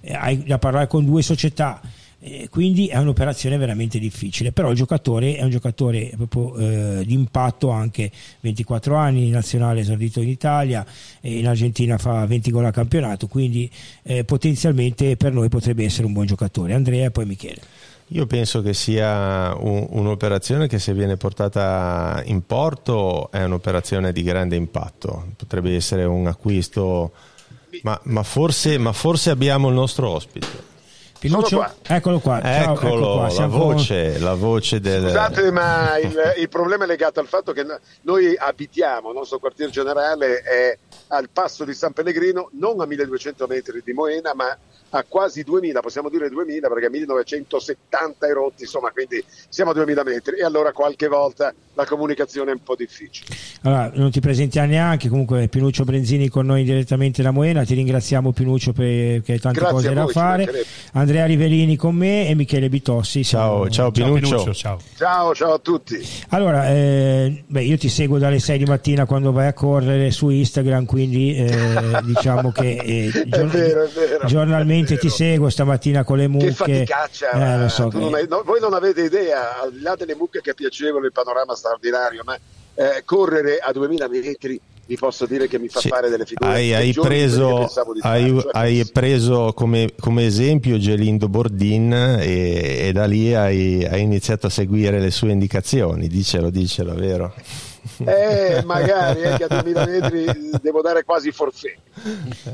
Eh, 0.00 0.14
hai 0.14 0.42
da 0.44 0.58
parlare 0.58 0.86
con 0.86 1.04
due 1.04 1.22
società. 1.22 1.80
Eh, 2.18 2.48
quindi 2.48 2.86
è 2.86 2.96
un'operazione 2.96 3.56
veramente 3.58 3.98
difficile. 3.98 4.52
Però 4.52 4.70
il 4.70 4.76
giocatore 4.76 5.36
è 5.36 5.42
un 5.42 5.50
giocatore 5.50 6.12
proprio 6.16 6.56
eh, 6.56 7.04
di 7.04 7.12
impatto 7.12 7.70
anche 7.70 8.10
24 8.40 8.96
anni 8.96 9.26
in 9.26 9.32
nazionale 9.32 9.80
esordito 9.80 10.20
in 10.20 10.28
Italia 10.28 10.84
e 11.20 11.38
in 11.38 11.46
Argentina 11.46 11.98
fa 11.98 12.24
20 12.24 12.50
gol 12.50 12.64
a 12.64 12.70
campionato 12.70 13.26
quindi 13.26 13.70
eh, 14.02 14.24
potenzialmente 14.24 15.16
per 15.16 15.32
noi 15.32 15.48
potrebbe 15.48 15.84
essere 15.84 16.06
un 16.06 16.12
buon 16.12 16.26
giocatore. 16.26 16.74
Andrea 16.74 17.06
e 17.06 17.10
poi 17.10 17.26
Michele 17.26 17.60
Io 18.10 18.26
penso 18.26 18.62
che 18.62 18.72
sia 18.72 19.52
un, 19.58 19.86
un'operazione 19.90 20.68
che 20.68 20.78
se 20.78 20.92
viene 20.92 21.16
portata 21.16 22.22
in 22.26 22.46
porto 22.46 23.30
è 23.32 23.42
un'operazione 23.42 24.12
di 24.12 24.22
grande 24.22 24.54
impatto, 24.54 25.32
potrebbe 25.36 25.74
essere 25.74 26.04
un 26.04 26.28
acquisto, 26.28 27.10
ma, 27.82 27.98
ma, 28.04 28.22
forse, 28.22 28.78
ma 28.78 28.92
forse 28.92 29.30
abbiamo 29.30 29.68
il 29.68 29.74
nostro 29.74 30.08
ospite. 30.10 30.74
Pinuccio, 31.18 31.56
qua. 31.56 31.74
eccolo 31.82 32.20
qua. 32.20 32.40
Ciao, 32.40 32.74
Eccolo, 32.74 33.12
qua. 33.14 33.32
la, 33.32 33.46
voce, 33.46 34.18
la 34.18 34.34
voce 34.34 34.80
del... 34.80 35.02
Scusate, 35.02 35.50
ma 35.50 35.98
il, 35.98 36.34
il, 36.38 36.48
problema 36.48 36.84
è 36.84 36.86
legato 36.86 37.18
al 37.18 37.26
fatto 37.26 37.52
che 37.52 37.64
noi 38.02 38.36
abitiamo, 38.36 39.08
il 39.08 39.16
nostro 39.16 39.38
quartier 39.38 39.70
generale 39.70 40.42
è 40.42 40.78
al 41.08 41.28
passo 41.32 41.64
di 41.64 41.74
San 41.74 41.92
Pellegrino, 41.92 42.50
non 42.52 42.80
a 42.80 42.86
1200 42.86 43.46
metri 43.46 43.82
di 43.84 43.92
Moena, 43.92 44.34
ma 44.34 44.56
a 44.90 45.04
quasi 45.08 45.42
2000, 45.42 45.80
possiamo 45.80 46.08
dire 46.08 46.28
2000 46.28 46.68
perché 46.68 46.90
1970 46.90 48.32
rotti, 48.32 48.62
insomma, 48.62 48.90
quindi 48.90 49.22
siamo 49.48 49.70
a 49.70 49.74
2000 49.74 50.02
metri 50.04 50.38
e 50.38 50.44
allora 50.44 50.72
qualche 50.72 51.08
volta 51.08 51.52
la 51.74 51.84
comunicazione 51.84 52.50
è 52.52 52.54
un 52.54 52.62
po' 52.62 52.74
difficile. 52.74 53.34
Allora, 53.62 53.90
non 53.94 54.10
ti 54.10 54.20
presentiamo 54.20 54.68
neanche, 54.68 55.08
comunque 55.08 55.48
Pinuccio 55.48 55.84
Brenzini 55.84 56.28
con 56.28 56.46
noi 56.46 56.64
direttamente 56.64 57.22
da 57.22 57.30
Moena, 57.30 57.64
ti 57.64 57.74
ringraziamo 57.74 58.32
Pinuccio 58.32 58.72
perché 58.72 59.32
hai 59.32 59.40
tante 59.40 59.60
Grazie 59.60 59.74
cose 59.74 59.92
da 59.92 60.06
fare. 60.06 60.64
Andrea 60.92 61.26
Rivelini 61.26 61.76
con 61.76 61.94
me 61.94 62.28
e 62.28 62.34
Michele 62.34 62.68
Bitossi. 62.68 63.24
Ciao, 63.24 63.68
ciao, 63.68 63.90
Pinuccio. 63.90 64.38
Ciao, 64.38 64.54
ciao. 64.54 64.80
ciao, 64.96 65.34
ciao 65.34 65.52
a 65.52 65.58
tutti. 65.58 65.98
Allora, 66.30 66.68
eh, 66.68 67.44
beh, 67.46 67.62
io 67.62 67.76
ti 67.76 67.88
seguo 67.88 68.18
dalle 68.18 68.38
6 68.38 68.58
di 68.58 68.64
mattina 68.64 69.04
quando 69.04 69.32
vai 69.32 69.48
a 69.48 69.52
correre 69.52 70.10
su 70.10 70.30
Instagram, 70.30 70.86
quindi 70.86 71.36
eh, 71.36 72.00
diciamo 72.04 72.52
che 72.52 72.76
eh, 72.76 73.10
giorn- 73.26 73.50
è 73.50 73.52
vero, 73.52 73.84
è 73.84 73.88
vero, 73.88 74.26
giornalmente 74.26 74.75
ti 74.84 75.08
seguo 75.08 75.48
stamattina 75.48 76.04
con 76.04 76.18
le 76.18 76.28
mucche. 76.28 76.46
Che 76.46 76.52
faticaccia, 76.52 77.64
eh, 77.64 77.68
so 77.68 77.88
che... 77.88 77.98
non 77.98 78.14
hai, 78.14 78.26
no, 78.28 78.42
voi 78.44 78.60
non 78.60 78.74
avete 78.74 79.02
idea, 79.02 79.60
al 79.62 79.72
di 79.72 79.80
là 79.80 79.94
delle 79.96 80.14
mucche 80.14 80.40
che 80.40 80.50
è 80.50 80.54
piacevole 80.54 81.06
il 81.06 81.12
panorama 81.12 81.54
straordinario, 81.54 82.22
ma 82.24 82.38
eh, 82.74 83.02
correre 83.04 83.58
a 83.58 83.72
2000 83.72 84.08
metri 84.08 84.60
vi 84.86 84.96
posso 84.96 85.26
dire 85.26 85.48
che 85.48 85.58
mi 85.58 85.68
fa 85.68 85.80
sì, 85.80 85.88
fare 85.88 86.08
delle 86.08 86.24
figure 86.24 86.48
hai, 86.48 86.72
hai 86.72 86.92
preso, 86.92 87.68
hai, 88.02 88.40
cioè, 88.40 88.50
hai 88.52 88.88
preso 88.92 89.52
come, 89.52 89.92
come, 89.98 90.24
esempio 90.24 90.78
Gelindo 90.78 91.28
Bordin 91.28 91.92
e, 92.20 92.86
e 92.86 92.92
da 92.92 93.04
lì 93.04 93.34
hai, 93.34 93.84
hai, 93.84 94.00
iniziato 94.00 94.46
a 94.46 94.50
seguire 94.50 95.00
le 95.00 95.10
sue 95.10 95.32
indicazioni 95.32 96.06
dicelo, 96.06 96.50
dicelo, 96.50 96.94
vero? 96.94 97.34
Eh, 98.04 98.62
magari 98.64 99.22
eh, 99.22 99.36
che 99.36 99.44
a 99.44 99.48
2000 99.48 99.86
metri 99.86 100.50
devo 100.60 100.82
dare 100.82 101.04
quasi 101.04 101.32
forfè. 101.32 101.74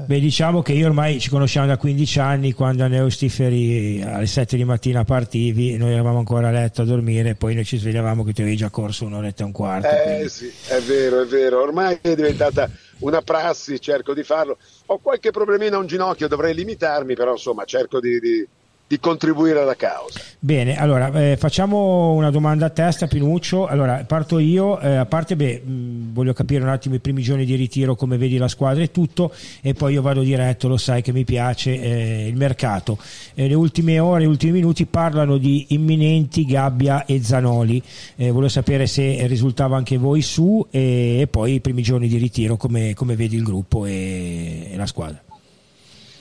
Beh, 0.07 0.21
diciamo 0.21 0.62
che 0.62 0.73
io 0.73 0.87
ormai 0.87 1.19
ci 1.21 1.29
conosciamo 1.29 1.67
da 1.67 1.77
15 1.77 2.19
anni, 2.21 2.53
quando 2.53 2.85
a 2.85 2.87
Neustiferi 2.89 4.03
alle 4.03 4.27
7 4.27 4.57
di 4.57 4.65
mattina 4.65 5.05
partivi, 5.05 5.77
noi 5.77 5.93
eravamo 5.93 6.19
ancora 6.19 6.49
a 6.49 6.51
letto 6.51 6.83
a 6.83 6.85
dormire, 6.85 7.35
poi 7.35 7.55
noi 7.55 7.65
ci 7.65 7.79
svegliavamo 7.79 8.25
che 8.25 8.33
tu 8.33 8.41
avevi 8.43 8.57
già 8.57 8.71
corso 8.71 9.05
un'oretta 9.05 9.43
e 9.43 9.47
un 9.47 9.53
quarto. 9.53 9.89
Eh 9.89 10.03
quindi... 10.03 10.29
sì, 10.29 10.53
è 10.69 10.81
vero, 10.81 11.23
è 11.23 11.27
vero, 11.27 11.62
ormai 11.62 11.99
è 12.01 12.15
diventata 12.15 12.71
una 13.01 13.21
prassi, 13.23 13.81
cerco 13.81 14.15
di 14.15 14.23
farlo. 14.23 14.59
Ho 14.87 14.99
qualche 14.99 15.31
problemino 15.31 15.77
a 15.77 15.81
un 15.81 15.87
ginocchio, 15.87 16.29
dovrei 16.29 16.55
limitarmi, 16.55 17.15
però 17.15 17.33
insomma 17.33 17.65
cerco 17.65 18.01
di, 18.01 18.21
di 18.21 18.47
di 18.93 19.01
contribuire 19.01 19.59
alla 19.59 19.75
causa. 19.75 20.21
Bene, 20.39 20.77
allora 20.77 21.11
eh, 21.19 21.39
facciamo 21.39 22.13
una 22.13 22.31
domanda 22.31 22.67
a 22.67 22.69
testa, 22.69 23.07
Pinuccio. 23.07 23.67
Allora, 23.67 24.05
parto 24.07 24.39
io, 24.39 24.79
eh, 24.81 24.97
a 24.97 25.07
parte, 25.07 25.35
beh, 25.35 25.63
mh, 25.65 26.13
voglio 26.13 26.35
capire 26.35 26.63
un 26.63 26.69
attimo 26.69 26.95
i 26.95 26.99
primi 26.99 27.23
giorni 27.23 27.47
di 27.47 27.55
ritiro, 27.55 27.95
come 27.95 28.19
vedi 28.19 28.37
la 28.37 28.49
squadra 28.49 28.83
e 28.83 28.91
tutto, 28.91 29.33
e 29.63 29.73
poi 29.73 29.95
io 29.95 30.03
vado 30.03 30.21
diretto, 30.21 30.69
lo 30.69 30.77
sai 30.77 31.01
che 31.01 31.11
mi 31.11 31.25
piace 31.25 31.81
eh, 31.81 32.27
il 32.29 32.37
mercato. 32.37 32.99
Eh, 33.33 33.49
le 33.49 33.55
ultime 33.55 33.99
ore, 33.99 34.25
gli 34.25 34.27
ultimi 34.27 34.53
minuti 34.53 34.85
parlano 34.85 35.39
di 35.39 35.69
imminenti 35.69 36.45
Gabbia 36.45 37.07
e 37.07 37.23
Zanoli. 37.23 37.83
Eh, 38.17 38.31
voglio 38.31 38.49
sapere 38.49 38.87
se 38.87 39.27
risultava 39.27 39.79
anche 39.79 39.97
voi 39.97 40.21
su 40.21 40.67
e, 40.71 41.21
e 41.21 41.27
poi 41.29 41.55
i 41.55 41.61
primi 41.61 41.81
giorni 41.81 42.09
di 42.09 42.19
ritiro, 42.19 42.59
come, 42.59 42.93
come 42.93 43.17
vedi 43.17 43.37
il 43.37 43.43
gruppo 43.43 43.87
e, 43.87 44.69
e 44.71 44.77
la 44.77 44.87
squadra. 44.87 45.23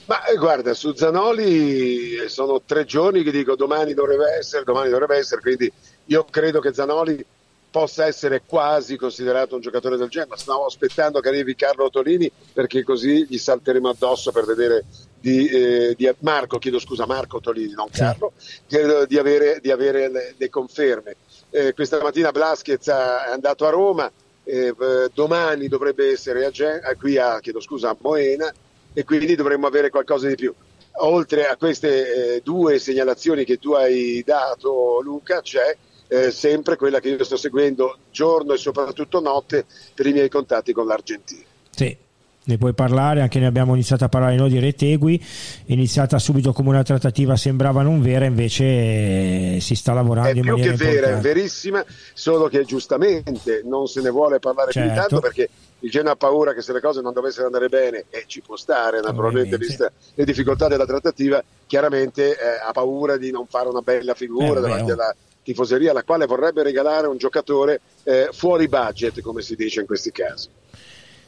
Ma 0.06 0.24
eh, 0.24 0.36
guarda, 0.36 0.74
su 0.74 0.92
Zanoli 0.94 2.16
eh, 2.16 2.28
sono 2.28 2.60
tre 2.62 2.84
giorni 2.84 3.22
che 3.22 3.30
dico 3.30 3.54
domani 3.54 3.94
dovrebbe 3.94 4.36
essere, 4.36 4.64
domani 4.64 4.90
dovrebbe 4.90 5.16
essere, 5.16 5.40
quindi 5.40 5.72
io 6.06 6.24
credo 6.28 6.60
che 6.60 6.72
Zanoli 6.72 7.24
possa 7.70 8.04
essere 8.04 8.42
quasi 8.44 8.96
considerato 8.96 9.54
un 9.54 9.62
giocatore 9.62 9.96
del 9.96 10.10
genere, 10.10 10.30
ma 10.30 10.36
stavo 10.36 10.66
aspettando 10.66 11.20
che 11.20 11.28
arrivi 11.28 11.54
Carlo 11.54 11.88
Tolini 11.88 12.30
perché 12.52 12.82
così 12.82 13.24
gli 13.26 13.38
salteremo 13.38 13.88
addosso 13.88 14.30
per 14.30 14.44
vedere 14.44 14.84
di, 15.18 15.46
eh, 15.48 15.94
di 15.96 16.12
Marco, 16.18 16.58
chiedo 16.58 16.78
scusa, 16.78 17.06
Marco 17.06 17.40
Tolini, 17.40 17.72
non 17.72 17.88
Carlo, 17.90 18.32
chiedo 18.66 19.06
di 19.06 19.16
avere, 19.16 19.58
di 19.62 19.70
avere 19.70 20.10
le, 20.10 20.34
le, 20.36 20.50
conferme. 20.50 21.16
Eh, 21.48 21.72
questa 21.72 22.02
mattina 22.02 22.30
Blaschez 22.30 22.88
è 22.88 23.30
andato 23.32 23.66
a 23.66 23.70
Roma, 23.70 24.10
eh, 24.44 24.74
domani 25.14 25.68
dovrebbe 25.68 26.10
essere 26.10 26.44
a 26.44 26.50
Gen- 26.50 26.82
eh, 26.84 26.96
qui 26.96 27.16
a, 27.16 27.38
chiedo 27.40 27.60
scusa, 27.60 27.90
a 27.90 27.96
Moena 28.00 28.52
e 28.92 29.04
quindi 29.04 29.34
dovremmo 29.34 29.66
avere 29.66 29.90
qualcosa 29.90 30.28
di 30.28 30.34
più. 30.34 30.52
Oltre 30.96 31.46
a 31.46 31.56
queste 31.56 32.36
eh, 32.36 32.40
due 32.42 32.78
segnalazioni 32.78 33.44
che 33.44 33.58
tu 33.58 33.72
hai 33.72 34.22
dato, 34.24 35.00
Luca, 35.00 35.40
c'è 35.40 35.76
eh, 36.08 36.30
sempre 36.30 36.76
quella 36.76 37.00
che 37.00 37.08
io 37.08 37.24
sto 37.24 37.36
seguendo 37.36 37.98
giorno 38.10 38.52
e 38.52 38.58
soprattutto 38.58 39.20
notte 39.20 39.64
per 39.94 40.06
i 40.06 40.12
miei 40.12 40.28
contatti 40.28 40.72
con 40.72 40.86
l'Argentina. 40.86 41.44
Sì, 41.70 41.96
ne 42.44 42.58
puoi 42.58 42.72
parlare, 42.74 43.20
anche 43.20 43.38
ne 43.38 43.46
abbiamo 43.46 43.74
iniziato 43.74 44.04
a 44.04 44.08
parlare 44.08 44.36
noi 44.36 44.50
di 44.50 44.58
Retegui, 44.58 45.22
iniziata 45.66 46.18
subito 46.18 46.52
come 46.52 46.70
una 46.70 46.82
trattativa 46.82 47.36
sembrava 47.36 47.82
non 47.82 48.02
vera, 48.02 48.24
invece 48.24 48.64
eh, 48.64 49.58
si 49.60 49.74
sta 49.74 49.92
lavorando 49.92 50.30
è 50.30 50.34
in 50.36 50.44
maniera 50.44 50.74
più 50.74 50.84
che 50.84 50.92
vera, 50.92 51.18
è 51.18 51.20
verissima, 51.20 51.84
solo 52.12 52.48
che 52.48 52.64
giustamente 52.64 53.62
non 53.64 53.86
se 53.86 54.00
ne 54.00 54.10
vuole 54.10 54.38
parlare 54.38 54.72
certo. 54.72 54.88
più 54.88 54.94
di 54.94 55.00
tanto 55.00 55.20
perché 55.20 55.48
il 55.80 55.90
Genoa 55.90 56.12
ha 56.12 56.16
paura 56.16 56.54
che 56.54 56.62
se 56.62 56.72
le 56.72 56.80
cose 56.80 57.00
non 57.00 57.12
dovessero 57.12 57.46
andare 57.46 57.68
bene, 57.68 58.04
e 58.10 58.24
ci 58.26 58.40
può 58.40 58.56
stare 58.56 59.00
naturalmente, 59.00 59.56
viste 59.58 59.92
le 60.14 60.24
difficoltà 60.24 60.68
della 60.68 60.86
trattativa, 60.86 61.42
chiaramente 61.66 62.30
eh, 62.30 62.60
ha 62.64 62.72
paura 62.72 63.16
di 63.16 63.30
non 63.30 63.46
fare 63.46 63.68
una 63.68 63.80
bella 63.80 64.14
figura 64.14 64.58
eh, 64.58 64.62
davanti 64.62 64.90
alla 64.90 65.14
tifoseria, 65.42 65.90
alla 65.90 66.04
quale 66.04 66.26
vorrebbe 66.26 66.62
regalare 66.62 67.08
un 67.08 67.16
giocatore 67.16 67.80
eh, 68.04 68.28
fuori 68.32 68.68
budget, 68.68 69.20
come 69.20 69.42
si 69.42 69.56
dice 69.56 69.80
in 69.80 69.86
questi 69.86 70.12
casi. 70.12 70.48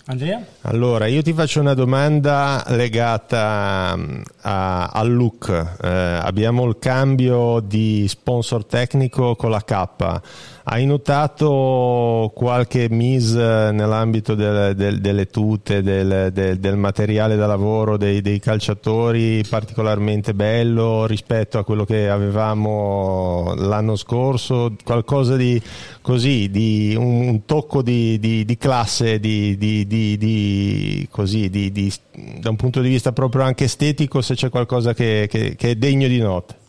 Andrea? 0.06 0.44
Allora, 0.62 1.06
io 1.06 1.22
ti 1.22 1.32
faccio 1.32 1.60
una 1.60 1.72
domanda 1.72 2.62
legata 2.68 3.98
al 4.42 5.12
look. 5.12 5.76
Eh, 5.82 5.88
abbiamo 5.88 6.66
il 6.66 6.76
cambio 6.78 7.60
di 7.60 8.06
sponsor 8.06 8.66
tecnico 8.66 9.34
con 9.34 9.50
la 9.50 9.62
K 9.62 10.20
hai 10.66 10.86
notato 10.86 12.32
qualche 12.34 12.88
mise 12.88 13.70
nell'ambito 13.70 14.34
del, 14.34 14.74
del, 14.74 14.98
delle 14.98 15.26
tute, 15.26 15.82
del, 15.82 16.30
del, 16.32 16.76
materiale 16.76 17.36
da 17.36 17.46
lavoro 17.46 17.98
dei, 17.98 18.22
dei, 18.22 18.40
calciatori 18.40 19.44
particolarmente 19.46 20.32
bello 20.32 21.04
rispetto 21.04 21.58
a 21.58 21.64
quello 21.64 21.84
che 21.84 22.08
avevamo 22.08 23.52
l'anno 23.56 23.94
scorso? 23.96 24.74
Qualcosa 24.82 25.36
di 25.36 25.60
così, 26.00 26.48
di 26.50 26.94
un, 26.96 27.28
un 27.28 27.44
tocco 27.44 27.82
di, 27.82 28.18
di, 28.18 28.46
di 28.46 28.56
classe, 28.56 29.20
di, 29.20 31.06
così, 31.10 31.50
da 32.40 32.48
un 32.48 32.56
punto 32.56 32.80
di 32.80 32.88
vista 32.88 33.12
proprio 33.12 33.42
anche 33.42 33.64
estetico, 33.64 34.22
se 34.22 34.34
c'è 34.34 34.48
qualcosa 34.48 34.94
che, 34.94 35.26
che, 35.28 35.56
che 35.56 35.70
è 35.72 35.74
degno 35.74 36.08
di 36.08 36.20
nota? 36.20 36.62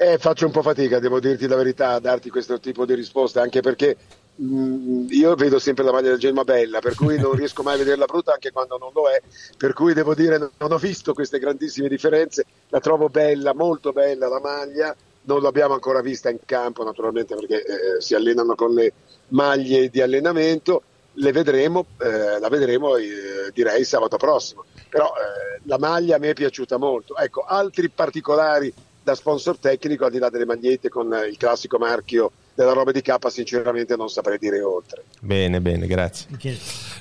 Eh, 0.00 0.16
faccio 0.16 0.46
un 0.46 0.52
po' 0.52 0.62
fatica, 0.62 1.00
devo 1.00 1.18
dirti 1.18 1.48
la 1.48 1.56
verità, 1.56 1.94
a 1.94 1.98
darti 1.98 2.30
questo 2.30 2.60
tipo 2.60 2.86
di 2.86 2.94
risposta, 2.94 3.42
anche 3.42 3.62
perché 3.62 3.96
mh, 4.36 4.44
mm, 4.46 5.06
io 5.08 5.34
vedo 5.34 5.58
sempre 5.58 5.82
la 5.82 5.90
maglia 5.90 6.10
del 6.10 6.20
Gelma 6.20 6.44
bella, 6.44 6.78
per 6.78 6.94
cui 6.94 7.18
non 7.18 7.32
riesco 7.34 7.64
mai 7.64 7.74
a 7.74 7.78
vederla 7.78 8.04
brutta 8.04 8.32
anche 8.32 8.52
quando 8.52 8.78
non 8.78 8.90
lo 8.94 9.08
è, 9.08 9.20
per 9.56 9.72
cui 9.72 9.94
devo 9.94 10.14
dire 10.14 10.38
non 10.38 10.70
ho 10.70 10.78
visto 10.78 11.14
queste 11.14 11.40
grandissime 11.40 11.88
differenze, 11.88 12.44
la 12.68 12.78
trovo 12.78 13.08
bella, 13.08 13.52
molto 13.54 13.90
bella 13.90 14.28
la 14.28 14.38
maglia, 14.38 14.94
non 15.22 15.42
l'abbiamo 15.42 15.74
ancora 15.74 16.00
vista 16.00 16.30
in 16.30 16.38
campo 16.46 16.84
naturalmente 16.84 17.34
perché 17.34 17.64
eh, 17.64 18.00
si 18.00 18.14
allenano 18.14 18.54
con 18.54 18.72
le 18.74 18.92
maglie 19.30 19.88
di 19.88 20.00
allenamento, 20.00 20.82
le 21.14 21.32
vedremo, 21.32 21.86
eh, 22.00 22.38
la 22.38 22.48
vedremo 22.48 22.94
eh, 22.94 23.50
direi 23.52 23.82
sabato 23.82 24.16
prossimo, 24.16 24.64
però 24.88 25.06
eh, 25.06 25.60
la 25.64 25.76
maglia 25.76 26.14
a 26.14 26.18
me 26.20 26.30
è 26.30 26.34
piaciuta 26.34 26.76
molto. 26.76 27.16
Ecco, 27.16 27.42
altri 27.42 27.88
particolari 27.88 28.72
da 29.08 29.14
sponsor 29.14 29.56
tecnico, 29.56 30.04
al 30.04 30.10
di 30.10 30.18
là 30.18 30.28
delle 30.28 30.44
magliette 30.44 30.90
con 30.90 31.10
il 31.28 31.38
classico 31.38 31.78
marchio 31.78 32.30
della 32.54 32.72
roba 32.72 32.92
di 32.92 33.00
K, 33.00 33.16
sinceramente 33.28 33.96
non 33.96 34.10
saprei 34.10 34.36
dire 34.36 34.60
oltre. 34.60 35.04
Bene, 35.20 35.62
bene, 35.62 35.86
grazie. 35.86 36.26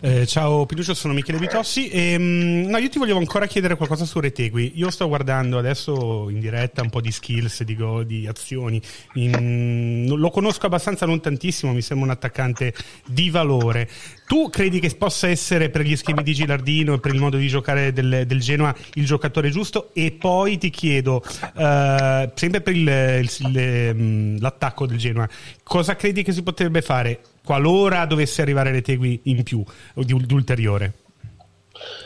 Eh, 0.02 0.26
ciao 0.26 0.66
Piduccio, 0.66 0.94
sono 0.94 1.14
Michele 1.14 1.38
Vitossi. 1.38 1.90
E, 1.90 2.12
ehm, 2.14 2.70
no, 2.70 2.78
io 2.78 2.88
ti 2.88 2.98
volevo 2.98 3.18
ancora 3.18 3.46
chiedere 3.46 3.76
qualcosa 3.76 4.06
su 4.06 4.22
Retegui. 4.22 4.74
Io 4.76 4.90
sto 4.90 5.08
guardando 5.08 5.58
adesso 5.58 6.30
in 6.30 6.40
diretta 6.40 6.82
un 6.82 6.90
po' 6.90 7.02
di 7.02 7.12
skills, 7.12 7.64
di, 7.64 7.76
go, 7.76 8.04
di 8.04 8.26
azioni. 8.26 8.82
In, 9.16 10.06
lo 10.08 10.30
conosco 10.30 10.68
abbastanza, 10.68 11.06
non 11.06 11.20
tantissimo, 11.20 11.74
mi 11.74 11.82
sembra 11.82 12.06
un 12.06 12.12
attaccante 12.12 12.74
di 13.06 13.30
valore 13.30 13.90
Tu 14.28 14.50
credi 14.50 14.82
che 14.82 14.94
possa 14.98 15.30
essere 15.30 15.70
per 15.70 15.84
gli 15.84 15.96
schemi 15.96 16.22
di 16.22 16.34
Gilardino 16.34 16.96
e 16.96 17.00
per 17.00 17.14
il 17.14 17.20
modo 17.22 17.38
di 17.38 17.48
giocare 17.48 17.94
del, 17.94 18.26
del 18.28 18.42
Genoa 18.42 18.76
il 18.96 19.06
giocatore 19.06 19.50
giusto? 19.50 19.92
E 19.94 20.12
poi 20.12 20.58
ti 20.58 20.70
chiedo, 20.70 21.24
uh, 21.24 22.30
sempre 22.34 22.60
per 22.62 22.76
il, 22.76 23.26
il, 23.40 23.96
mm, 23.96 24.38
l'attacco 24.40 24.86
del 24.86 24.98
Genoa, 24.98 25.30
cosa 25.64 25.96
credi 25.96 26.24
che 26.24 26.34
si 26.34 26.44
potrebbe 26.44 26.82
fare 26.82 27.22
qualora 27.42 28.06
dovesse 28.06 28.42
arrivare 28.42 28.72
Retegui 28.72 29.22
in 29.24 29.44
più 29.44 29.64
di, 29.94 30.14
di 30.26 30.34
ulteriore? 30.34 30.94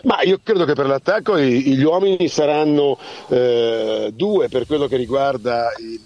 Ma 0.04 0.22
io 0.22 0.40
credo 0.44 0.66
che 0.66 0.74
per 0.74 0.88
l'attacco 0.88 1.40
gli 1.40 1.84
uomini 1.84 2.28
saranno 2.28 2.98
eh, 3.30 4.12
due 4.14 4.50
per 4.50 4.66
quello 4.66 4.88
che 4.88 4.98
riguarda 4.98 5.72
il. 5.80 6.00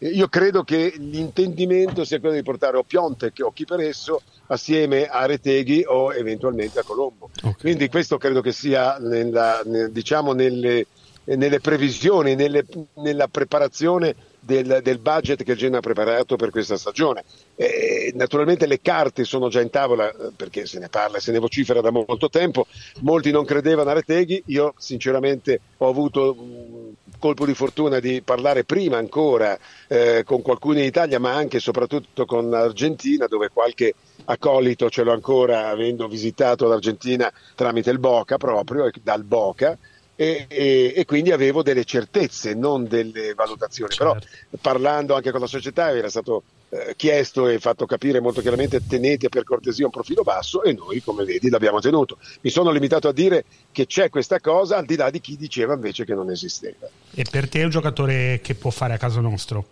Eh, 0.00 0.08
io 0.08 0.28
credo 0.28 0.62
che 0.62 0.94
l'intendimento 0.96 2.04
sia 2.04 2.20
quello 2.20 2.36
di 2.36 2.42
portare 2.42 2.76
o 2.76 2.84
Piontek 2.84 3.40
o 3.42 3.52
chi 3.52 3.64
per 3.64 3.80
esso 3.80 4.22
assieme 4.46 5.06
a 5.06 5.26
Reteghi 5.26 5.84
o 5.86 6.12
eventualmente 6.14 6.78
a 6.78 6.84
Colombo. 6.84 7.30
Okay. 7.36 7.54
Quindi 7.58 7.88
questo 7.88 8.16
credo 8.16 8.40
che 8.40 8.52
sia 8.52 8.96
nella, 8.98 9.60
nel, 9.64 9.90
diciamo 9.90 10.32
nelle, 10.32 10.86
nelle 11.24 11.60
previsioni, 11.60 12.34
nelle, 12.34 12.64
nella 12.94 13.26
preparazione 13.28 14.14
del, 14.40 14.80
del, 14.82 14.98
budget 14.98 15.42
che 15.42 15.52
il 15.52 15.58
Genoa 15.58 15.78
ha 15.78 15.82
preparato 15.82 16.36
per 16.36 16.50
questa 16.50 16.76
stagione. 16.76 17.24
E, 17.54 18.12
naturalmente 18.14 18.66
le 18.66 18.80
carte 18.80 19.24
sono 19.24 19.48
già 19.48 19.60
in 19.60 19.70
tavola 19.70 20.10
eh, 20.10 20.30
perché 20.34 20.66
se 20.66 20.78
ne 20.78 20.88
parla, 20.88 21.20
se 21.20 21.32
ne 21.32 21.38
vocifera 21.38 21.80
da 21.80 21.90
molto 21.90 22.28
tempo. 22.28 22.66
Molti 23.00 23.30
non 23.30 23.44
credevano 23.44 23.90
a 23.90 23.94
Reteghi, 23.94 24.42
io 24.46 24.74
sinceramente 24.78 25.60
ho 25.78 25.88
avuto 25.88 26.36
un 26.38 26.92
colpo 27.18 27.44
di 27.44 27.54
fortuna 27.54 27.98
di 27.98 28.22
parlare 28.22 28.64
prima 28.64 28.96
ancora 28.96 29.58
eh, 29.88 30.22
con 30.24 30.42
qualcuno 30.42 30.78
in 30.78 30.84
Italia, 30.84 31.18
ma 31.18 31.34
anche 31.34 31.58
e 31.58 31.60
soprattutto 31.60 32.24
con 32.24 32.48
l'Argentina, 32.48 33.26
dove 33.26 33.50
qualche 33.52 33.94
accolito 34.24 34.88
ce 34.90 35.02
l'ho 35.02 35.12
ancora 35.12 35.68
avendo 35.68 36.06
visitato 36.06 36.66
l'Argentina 36.66 37.32
tramite 37.54 37.90
il 37.90 37.98
Boca 37.98 38.36
proprio, 38.36 38.90
dal 39.02 39.24
Boca 39.24 39.76
e, 40.20 40.46
e, 40.48 40.94
e, 40.96 41.04
quindi 41.04 41.30
avevo 41.30 41.62
delle 41.62 41.84
certezze, 41.84 42.52
non 42.52 42.88
delle 42.88 43.34
valutazioni. 43.34 43.92
Certo. 43.92 44.18
Però 44.26 44.58
parlando 44.60 45.14
anche 45.14 45.30
con 45.30 45.38
la 45.38 45.46
società 45.46 45.94
era 45.94 46.08
stato 46.08 46.42
eh, 46.70 46.94
chiesto 46.96 47.46
e 47.46 47.60
fatto 47.60 47.86
capire 47.86 48.18
molto 48.18 48.40
chiaramente 48.40 48.84
tenete 48.84 49.28
per 49.28 49.44
cortesia 49.44 49.84
un 49.84 49.92
profilo 49.92 50.22
basso 50.22 50.64
e 50.64 50.72
noi 50.72 51.00
come 51.04 51.22
vedi 51.22 51.48
l'abbiamo 51.48 51.78
tenuto. 51.78 52.18
Mi 52.40 52.50
sono 52.50 52.72
limitato 52.72 53.06
a 53.06 53.12
dire 53.12 53.44
che 53.70 53.86
c'è 53.86 54.10
questa 54.10 54.40
cosa 54.40 54.76
al 54.76 54.86
di 54.86 54.96
là 54.96 55.08
di 55.08 55.20
chi 55.20 55.36
diceva 55.36 55.74
invece 55.74 56.04
che 56.04 56.14
non 56.14 56.32
esisteva. 56.32 56.88
E 57.14 57.24
per 57.30 57.48
te 57.48 57.60
è 57.60 57.64
un 57.64 57.70
giocatore 57.70 58.40
che 58.42 58.56
può 58.56 58.70
fare 58.70 58.94
a 58.94 58.98
caso 58.98 59.20
nostro? 59.20 59.66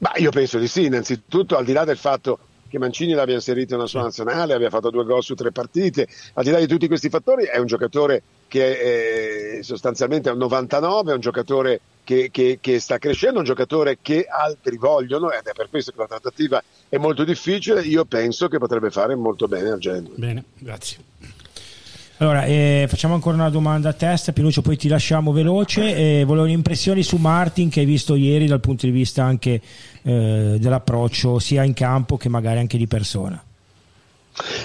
Ma 0.00 0.12
io 0.16 0.32
penso 0.32 0.58
di 0.58 0.68
sì, 0.68 0.84
innanzitutto 0.84 1.56
al 1.56 1.64
di 1.64 1.72
là 1.72 1.84
del 1.86 1.96
fatto 1.96 2.38
che 2.74 2.80
Mancini 2.80 3.12
l'abbia 3.12 3.34
inserito 3.34 3.76
nella 3.76 3.86
sua 3.86 4.02
nazionale, 4.02 4.52
abbia 4.52 4.68
fatto 4.68 4.90
due 4.90 5.04
gol 5.04 5.22
su 5.22 5.34
tre 5.34 5.52
partite, 5.52 6.08
al 6.34 6.42
di 6.42 6.50
là 6.50 6.58
di 6.58 6.66
tutti 6.66 6.88
questi 6.88 7.08
fattori 7.08 7.44
è 7.44 7.58
un 7.58 7.66
giocatore 7.66 8.22
che 8.48 9.58
è 9.58 9.62
sostanzialmente 9.62 10.28
è 10.28 10.32
un 10.32 10.38
99, 10.38 11.12
è 11.12 11.14
un 11.14 11.20
giocatore 11.20 11.80
che, 12.02 12.30
che, 12.32 12.58
che, 12.60 12.80
sta 12.80 12.98
crescendo, 12.98 13.38
un 13.38 13.44
giocatore 13.44 13.98
che 14.02 14.26
altri 14.28 14.76
vogliono 14.76 15.30
ed 15.30 15.46
è 15.46 15.52
per 15.52 15.68
questo 15.70 15.92
che 15.92 15.98
la 15.98 16.06
trattativa 16.08 16.62
è 16.88 16.96
molto 16.96 17.22
difficile, 17.22 17.80
io 17.82 18.04
penso 18.06 18.48
che 18.48 18.58
potrebbe 18.58 18.90
fare 18.90 19.14
molto 19.14 19.46
bene 19.46 19.70
al 19.70 19.78
Genoa. 19.78 20.12
Bene, 20.16 20.44
grazie. 20.58 20.98
Allora, 22.18 22.44
eh, 22.44 22.86
facciamo 22.88 23.14
ancora 23.14 23.34
una 23.34 23.50
domanda 23.50 23.88
a 23.88 23.92
testa, 23.92 24.32
Pinuccio, 24.32 24.62
poi 24.62 24.76
ti 24.76 24.86
lasciamo 24.86 25.32
veloce. 25.32 26.20
Eh, 26.20 26.24
volevo 26.24 26.46
impressioni 26.46 27.02
su 27.02 27.16
Martin 27.16 27.68
che 27.68 27.80
hai 27.80 27.86
visto 27.86 28.14
ieri 28.14 28.46
dal 28.46 28.60
punto 28.60 28.86
di 28.86 28.92
vista 28.92 29.24
anche 29.24 29.60
eh, 30.02 30.56
dell'approccio 30.58 31.40
sia 31.40 31.64
in 31.64 31.74
campo 31.74 32.16
che 32.16 32.28
magari 32.28 32.60
anche 32.60 32.78
di 32.78 32.86
persona. 32.86 33.42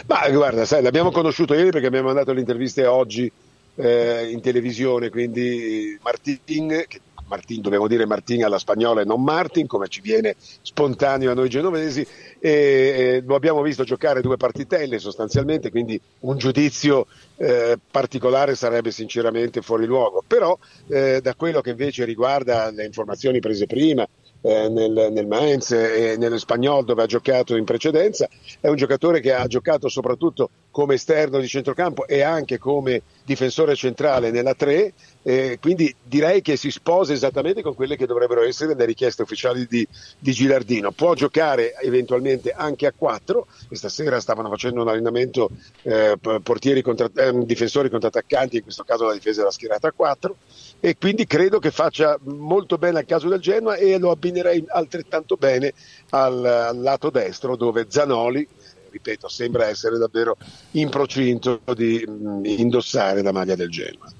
Ma 0.05 0.29
guarda, 0.29 0.65
sai, 0.65 0.83
l'abbiamo 0.83 1.09
conosciuto 1.09 1.55
ieri 1.55 1.71
perché 1.71 1.87
abbiamo 1.87 2.07
mandato 2.07 2.33
le 2.33 2.39
interviste 2.39 2.85
oggi 2.85 3.31
eh, 3.75 4.29
in 4.31 4.41
televisione, 4.41 5.09
quindi 5.09 5.97
Martin, 6.03 6.85
che 6.87 6.99
Martin, 7.29 7.61
dobbiamo 7.61 7.87
dire 7.87 8.05
Martin 8.05 8.43
alla 8.43 8.59
spagnola 8.59 9.01
e 9.01 9.05
non 9.05 9.23
Martin, 9.23 9.67
come 9.67 9.87
ci 9.87 10.01
viene 10.01 10.35
spontaneo 10.37 11.31
a 11.31 11.35
noi 11.35 11.47
genovesi, 11.47 12.05
e, 12.39 12.49
e 12.49 13.23
lo 13.25 13.35
abbiamo 13.35 13.61
visto 13.61 13.83
giocare 13.83 14.21
due 14.21 14.35
partitelle 14.35 14.99
sostanzialmente, 14.99 15.69
quindi 15.69 15.99
un 16.21 16.37
giudizio 16.37 17.05
eh, 17.37 17.77
particolare 17.89 18.55
sarebbe 18.55 18.91
sinceramente 18.91 19.61
fuori 19.61 19.85
luogo. 19.85 20.23
Però 20.25 20.57
eh, 20.87 21.19
da 21.21 21.35
quello 21.35 21.61
che 21.61 21.69
invece 21.69 22.03
riguarda 22.03 22.71
le 22.71 22.85
informazioni 22.85 23.39
prese 23.39 23.67
prima, 23.67 24.07
eh, 24.41 24.69
nel, 24.69 25.09
nel, 25.11 25.27
Mainz 25.27 25.71
e 25.71 26.15
nello 26.17 26.37
Spagnol 26.37 26.85
dove 26.85 27.03
ha 27.03 27.07
giocato 27.07 27.55
in 27.55 27.65
precedenza, 27.65 28.27
è 28.59 28.67
un 28.67 28.75
giocatore 28.75 29.19
che 29.19 29.33
ha 29.33 29.45
giocato 29.47 29.89
soprattutto 29.89 30.49
come 30.71 30.95
esterno 30.95 31.39
di 31.39 31.47
centrocampo 31.47 32.07
e 32.07 32.21
anche 32.21 32.57
come 32.57 33.01
difensore 33.25 33.75
centrale 33.75 34.31
nella 34.31 34.53
3, 34.53 34.93
eh, 35.23 35.57
quindi 35.59 35.93
direi 36.01 36.41
che 36.41 36.55
si 36.55 36.71
sposa 36.71 37.11
esattamente 37.11 37.61
con 37.61 37.75
quelle 37.75 37.95
che 37.95 38.05
dovrebbero 38.05 38.43
essere 38.43 38.75
le 38.75 38.85
richieste 38.85 39.23
ufficiali 39.23 39.67
di, 39.67 39.85
di 40.17 40.31
Gilardino. 40.31 40.91
Può 40.91 41.13
giocare 41.15 41.75
eventualmente 41.81 42.51
anche 42.51 42.85
a 42.85 42.93
4, 42.95 43.45
questa 43.67 43.89
sera 43.89 44.19
stavano 44.19 44.49
facendo 44.49 44.81
un 44.81 44.87
allenamento 44.87 45.49
eh, 45.81 46.17
portieri 46.41 46.81
contra, 46.81 47.09
eh, 47.13 47.45
difensori 47.45 47.89
contrattaccanti, 47.89 48.57
in 48.57 48.63
questo 48.63 48.83
caso 48.83 49.05
la 49.05 49.13
difesa 49.13 49.41
era 49.41 49.51
schierata 49.51 49.89
a 49.89 49.91
4 49.91 50.35
e 50.79 50.97
quindi 50.97 51.25
credo 51.25 51.59
che 51.59 51.71
faccia 51.71 52.17
molto 52.23 52.77
bene 52.77 52.99
al 52.99 53.05
caso 53.05 53.27
del 53.27 53.39
Genoa 53.39 53.75
e 53.75 53.97
lo 53.97 54.11
abbinerei 54.11 54.63
altrettanto 54.67 55.35
bene 55.35 55.73
al, 56.11 56.45
al 56.45 56.79
lato 56.79 57.09
destro 57.09 57.55
dove 57.55 57.87
Zanoli 57.89 58.47
ripeto, 58.89 59.27
sembra 59.27 59.67
essere 59.67 59.97
davvero 59.97 60.35
in 60.71 60.89
procinto 60.89 61.61
di 61.75 62.03
mm, 62.07 62.45
indossare 62.45 63.21
la 63.21 63.31
maglia 63.31 63.55
del 63.55 63.69
Genoa. 63.69 64.11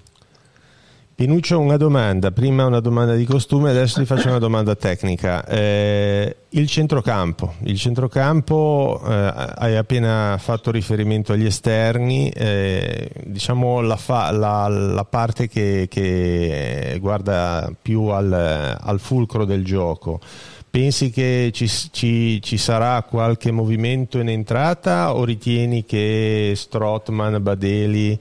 Pinuccio, 1.19 1.60
una 1.60 1.75
domanda, 1.75 2.32
prima 2.32 2.65
una 2.65 2.79
domanda 2.79 3.13
di 3.13 3.25
costume, 3.25 3.71
adesso 3.71 3.99
ti 3.99 4.05
faccio 4.05 4.29
una 4.29 4.38
domanda 4.39 4.73
tecnica. 4.77 5.45
Eh, 5.45 6.34
il 6.47 6.65
centrocampo, 6.65 7.55
il 7.63 7.77
centrocampo 7.77 9.01
eh, 9.05 9.34
hai 9.58 9.75
appena 9.75 10.38
fatto 10.39 10.71
riferimento 10.71 11.34
agli 11.34 11.43
esterni, 11.43 12.29
eh, 12.29 13.12
diciamo 13.25 13.82
la, 13.82 13.97
fa, 13.97 14.32
la, 14.32 14.69
la 14.69 15.03
parte 15.03 15.49
che, 15.49 15.88
che, 15.89 16.97
guarda 17.01 17.69
più 17.82 18.03
al, 18.03 18.77
al, 18.79 18.99
fulcro 19.01 19.43
del 19.43 19.65
gioco. 19.65 20.21
Pensi 20.69 21.10
che 21.10 21.49
ci, 21.53 21.67
ci, 21.67 22.41
ci, 22.41 22.58
sarà 22.58 23.03
qualche 23.03 23.51
movimento 23.51 24.19
in 24.19 24.29
entrata 24.29 25.13
o 25.13 25.25
ritieni 25.25 25.84
che 25.84 26.53
Strotman, 26.55 27.43
Badeli 27.43 28.17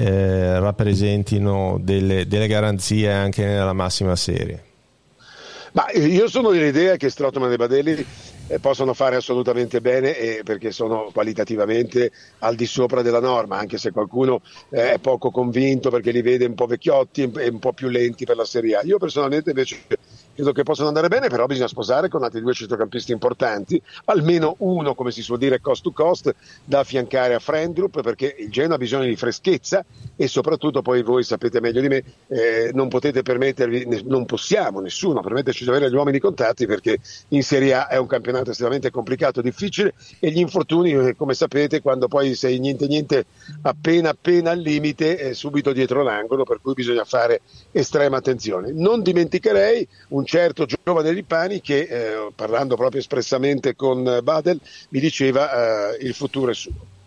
eh, 0.00 0.58
rappresentino 0.58 1.78
delle, 1.80 2.26
delle, 2.26 2.46
garanzie 2.46 3.12
anche 3.12 3.44
nella 3.44 3.74
massima 3.74 4.16
serie. 4.16 4.64
Ma 5.72 5.86
io 5.92 6.28
sono 6.28 6.50
dell'idea 6.50 6.96
che 6.96 7.10
Strottman 7.10 7.52
e 7.52 7.56
Badelli 7.56 8.06
eh, 8.48 8.58
possono 8.58 8.94
fare 8.94 9.16
assolutamente 9.16 9.80
bene 9.80 10.16
eh, 10.16 10.40
perché 10.42 10.72
sono 10.72 11.10
qualitativamente 11.12 12.10
al 12.40 12.56
di 12.56 12.66
sopra 12.66 13.02
della 13.02 13.20
norma, 13.20 13.58
anche 13.58 13.78
se 13.78 13.92
qualcuno 13.92 14.40
eh, 14.70 14.94
è 14.94 14.98
poco 14.98 15.30
convinto 15.30 15.90
perché 15.90 16.10
li 16.10 16.22
vede 16.22 16.46
un 16.46 16.54
po' 16.54 16.66
vecchiotti 16.66 17.30
e 17.36 17.48
un 17.48 17.58
po' 17.60 17.72
più 17.72 17.88
lenti 17.88 18.24
per 18.24 18.36
la 18.36 18.44
Serie 18.44 18.76
A. 18.76 18.80
Io 18.82 18.98
personalmente 18.98 19.50
invece 19.50 19.76
credo 20.34 20.52
che 20.52 20.62
possano 20.62 20.88
andare 20.88 21.08
bene, 21.08 21.28
però 21.28 21.46
bisogna 21.46 21.68
sposare 21.68 22.08
con 22.08 22.22
altri 22.22 22.40
due 22.40 22.54
centrocampisti 22.54 23.12
importanti, 23.12 23.80
almeno 24.06 24.54
uno, 24.58 24.94
come 24.94 25.10
si 25.10 25.22
suol 25.22 25.38
dire, 25.38 25.60
cost 25.60 25.82
to 25.82 25.92
cost, 25.92 26.34
da 26.64 26.80
affiancare 26.80 27.34
a 27.34 27.38
Frendrup, 27.38 28.02
perché 28.02 28.34
il 28.38 28.50
Genoa 28.50 28.74
ha 28.74 28.78
bisogno 28.78 29.04
di 29.04 29.16
freschezza 29.16 29.84
e 30.16 30.26
soprattutto 30.28 30.82
poi 30.82 31.02
voi 31.02 31.22
sapete 31.22 31.60
meglio 31.60 31.80
di 31.80 31.88
me, 31.88 32.04
eh, 32.28 32.70
non 32.72 32.88
potete 32.88 33.22
permettervi, 33.22 34.02
non 34.04 34.26
possiamo 34.26 34.80
nessuno 34.80 35.20
permetterci 35.20 35.64
di 35.64 35.70
avere 35.70 35.90
gli 35.90 35.94
uomini 35.94 36.18
contatti 36.18 36.66
perché 36.66 36.98
in 37.28 37.42
Serie 37.42 37.74
A 37.74 37.88
è 37.88 37.96
un 37.96 38.06
campionato 38.06 38.50
estremamente 38.50 38.90
complicato, 38.90 39.40
difficile 39.40 39.94
e 40.18 40.30
gli 40.30 40.38
infortuni, 40.38 40.92
eh, 40.92 41.16
come 41.16 41.34
sapete, 41.34 41.80
quando 41.80 42.08
poi 42.08 42.34
sei 42.34 42.58
niente 42.58 42.86
niente 42.86 43.26
appena 43.62 44.10
appena 44.10 44.50
al 44.50 44.58
limite, 44.58 45.16
è 45.16 45.32
subito 45.32 45.72
dietro 45.72 46.02
l'angolo, 46.02 46.44
per 46.44 46.60
cui 46.60 46.74
bisogna 46.74 47.04
fare 47.04 47.40
estrema 47.72 48.18
attenzione. 48.18 48.72
Non 48.72 49.02
dimenticherei 49.02 49.86
un 50.08 50.19
certo 50.24 50.66
giovane 50.66 51.12
Lipani 51.12 51.60
che, 51.60 51.80
eh, 51.80 52.32
parlando 52.34 52.76
proprio 52.76 53.00
espressamente 53.00 53.74
con 53.74 54.20
Badel, 54.22 54.60
mi 54.90 55.00
diceva 55.00 55.92
eh, 55.92 56.04
il 56.04 56.14
futuro 56.14 56.50
è 56.50 56.54
suo. 56.54 56.98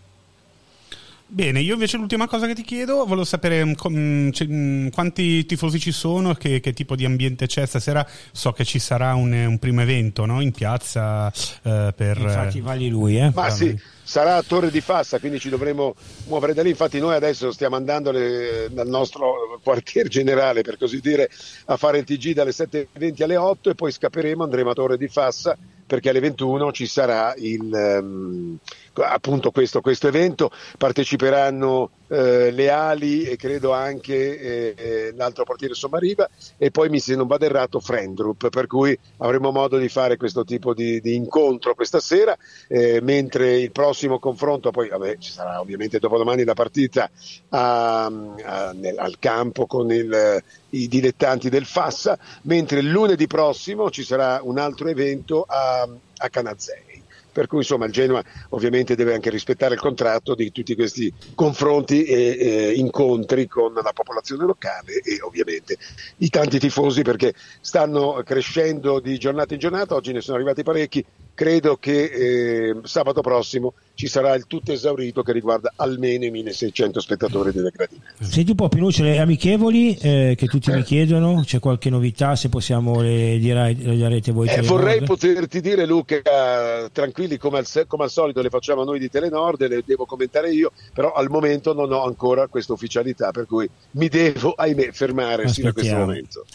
Bene, 1.33 1.61
io 1.61 1.73
invece 1.73 1.97
l'ultima 1.97 2.27
cosa 2.27 2.45
che 2.45 2.53
ti 2.53 2.61
chiedo, 2.61 3.05
volevo 3.05 3.23
sapere 3.23 3.63
um, 3.63 3.73
um, 3.85 4.89
quanti 4.91 5.43
tifosi 5.47 5.79
ci 5.79 5.91
sono, 5.91 6.35
che, 6.35 6.59
che, 6.59 6.73
tipo 6.73 6.95
di 6.95 7.05
ambiente 7.05 7.47
c'è 7.47 7.65
stasera. 7.65 8.07
So 8.31 8.51
che 8.51 8.63
ci 8.63 8.77
sarà 8.77 9.15
un, 9.15 9.33
un 9.33 9.57
primo 9.57 9.81
evento 9.81 10.27
no? 10.27 10.41
in 10.41 10.51
piazza 10.51 11.33
uh, 11.63 11.91
per... 11.95 12.19
Infatti 12.19 12.61
vali 12.61 12.87
lui, 12.87 13.17
eh? 13.17 13.31
Ma 13.33 13.49
sì, 13.49 13.75
sarà 14.03 14.35
a 14.35 14.43
Torre 14.43 14.69
di 14.69 14.79
Fassa, 14.79 15.17
quindi 15.17 15.39
ci 15.39 15.49
dovremo 15.49 15.95
muovere 16.27 16.53
da 16.53 16.61
lì. 16.61 16.69
Infatti 16.69 16.99
noi 16.99 17.15
adesso 17.15 17.51
stiamo 17.51 17.77
andando 17.77 18.11
le, 18.11 18.67
dal 18.69 18.87
nostro 18.87 19.59
quartier 19.63 20.07
generale, 20.09 20.61
per 20.61 20.77
così 20.77 20.99
dire, 20.99 21.31
a 21.65 21.77
fare 21.77 21.97
il 21.97 22.03
TG 22.03 22.33
dalle 22.33 22.51
7.20 22.51 23.23
alle 23.23 23.37
8 23.37 23.71
e 23.71 23.73
poi 23.73 23.91
scapperemo, 23.91 24.43
andremo 24.43 24.69
a 24.69 24.73
Torre 24.73 24.97
di 24.97 25.07
Fassa 25.07 25.57
perché 25.85 26.09
alle 26.09 26.19
21 26.19 26.71
ci 26.71 26.85
sarà 26.85 27.33
il... 27.37 27.71
Um, 27.71 28.59
appunto 29.01 29.51
questo, 29.51 29.81
questo 29.81 30.07
evento, 30.07 30.51
parteciperanno 30.77 31.89
eh, 32.07 32.51
Leali 32.51 33.23
e 33.23 33.35
credo 33.35 33.73
anche 33.73 34.39
eh, 34.39 34.73
eh, 34.77 35.13
l'altro 35.15 35.43
portiere 35.43 35.73
Sommariva 35.73 36.29
e 36.57 36.69
poi 36.69 36.89
mi 36.89 36.99
se 36.99 37.15
non 37.15 37.27
vado 37.27 37.45
errato 37.45 37.79
Frendrup, 37.79 38.49
per 38.49 38.67
cui 38.67 38.97
avremo 39.17 39.51
modo 39.51 39.77
di 39.77 39.89
fare 39.89 40.17
questo 40.17 40.43
tipo 40.43 40.73
di, 40.73 41.01
di 41.01 41.15
incontro 41.15 41.73
questa 41.73 41.99
sera, 41.99 42.37
eh, 42.67 42.99
mentre 43.01 43.59
il 43.59 43.71
prossimo 43.71 44.19
confronto, 44.19 44.71
poi 44.71 44.89
vabbè, 44.89 45.17
ci 45.17 45.31
sarà 45.31 45.59
ovviamente 45.59 45.99
dopodomani 45.99 46.43
la 46.43 46.53
partita 46.53 47.09
a, 47.49 48.05
a, 48.05 48.71
nel, 48.73 48.97
al 48.97 49.17
campo 49.17 49.65
con 49.65 49.91
il, 49.91 50.43
i 50.69 50.87
dilettanti 50.87 51.49
del 51.49 51.65
Fassa, 51.65 52.17
mentre 52.43 52.81
lunedì 52.81 53.25
prossimo 53.27 53.89
ci 53.89 54.03
sarà 54.03 54.39
un 54.43 54.59
altro 54.59 54.87
evento 54.87 55.45
a, 55.47 55.87
a 56.17 56.29
Canazzei 56.29 56.92
per 57.33 57.47
cui 57.47 57.57
insomma 57.59 57.85
il 57.85 57.91
Genoa 57.91 58.23
ovviamente 58.49 58.95
deve 58.95 59.13
anche 59.13 59.29
rispettare 59.29 59.73
il 59.73 59.81
contratto 59.81 60.35
di 60.35 60.51
tutti 60.51 60.75
questi 60.75 61.11
confronti 61.35 62.05
e 62.05 62.37
eh, 62.39 62.73
incontri 62.75 63.47
con 63.47 63.73
la 63.73 63.91
popolazione 63.93 64.45
locale 64.45 65.01
e 65.03 65.19
ovviamente 65.21 65.77
i 66.17 66.29
tanti 66.29 66.59
tifosi 66.59 67.01
perché 67.01 67.33
stanno 67.59 68.21
crescendo 68.23 68.99
di 68.99 69.17
giornata 69.17 69.53
in 69.53 69.59
giornata, 69.59 69.95
oggi 69.95 70.13
ne 70.13 70.21
sono 70.21 70.37
arrivati 70.37 70.63
parecchi, 70.63 71.03
credo 71.33 71.77
che 71.77 72.03
eh, 72.03 72.75
sabato 72.83 73.21
prossimo 73.21 73.73
ci 73.95 74.07
sarà 74.07 74.33
il 74.35 74.47
tutto 74.47 74.71
esaurito 74.71 75.21
che 75.21 75.31
riguarda 75.31 75.73
almeno 75.75 76.25
i 76.25 76.31
1600 76.31 76.99
spettatori 76.99 77.51
delle 77.51 77.69
gradine. 77.69 78.01
Senti 78.19 78.51
un 78.51 78.55
po' 78.55 78.67
Pinuccio, 78.67 79.03
le 79.03 79.19
amichevoli 79.19 79.95
eh, 79.97 80.33
che 80.35 80.47
tutti 80.47 80.71
mi 80.71 80.81
chiedono, 80.83 81.43
c'è 81.45 81.59
qualche 81.59 81.89
novità 81.89 82.35
se 82.35 82.49
possiamo 82.49 83.01
le 83.01 83.37
dire, 83.37 83.73
le 83.73 83.95
direte 83.95 84.31
voi? 84.31 84.47
Eh, 84.47 84.61
vorrei 84.61 85.01
poterti 85.03 85.61
dire 85.61 85.85
Luca, 85.85 86.89
tranquilli 86.91 87.37
come 87.37 87.59
al, 87.59 87.67
come 87.87 88.03
al, 88.03 88.09
solito 88.09 88.41
le 88.41 88.49
facciamo 88.49 88.83
noi 88.83 88.99
di 88.99 89.09
Telenord, 89.09 89.67
le 89.67 89.83
devo 89.85 90.05
commentare 90.05 90.51
io, 90.51 90.71
però 90.93 91.13
al 91.13 91.29
momento 91.29 91.73
non 91.73 91.91
ho 91.91 92.03
ancora 92.03 92.47
questa 92.47 92.73
ufficialità 92.73 93.31
per 93.31 93.45
cui 93.45 93.69
mi 93.91 94.07
devo 94.07 94.53
ahimè 94.53 94.91
fermare 94.91 95.43
Aspettiamo. 95.43 95.53
sino 95.53 95.69
a 95.69 95.73
questo 95.73 95.95
momento. 95.95 96.45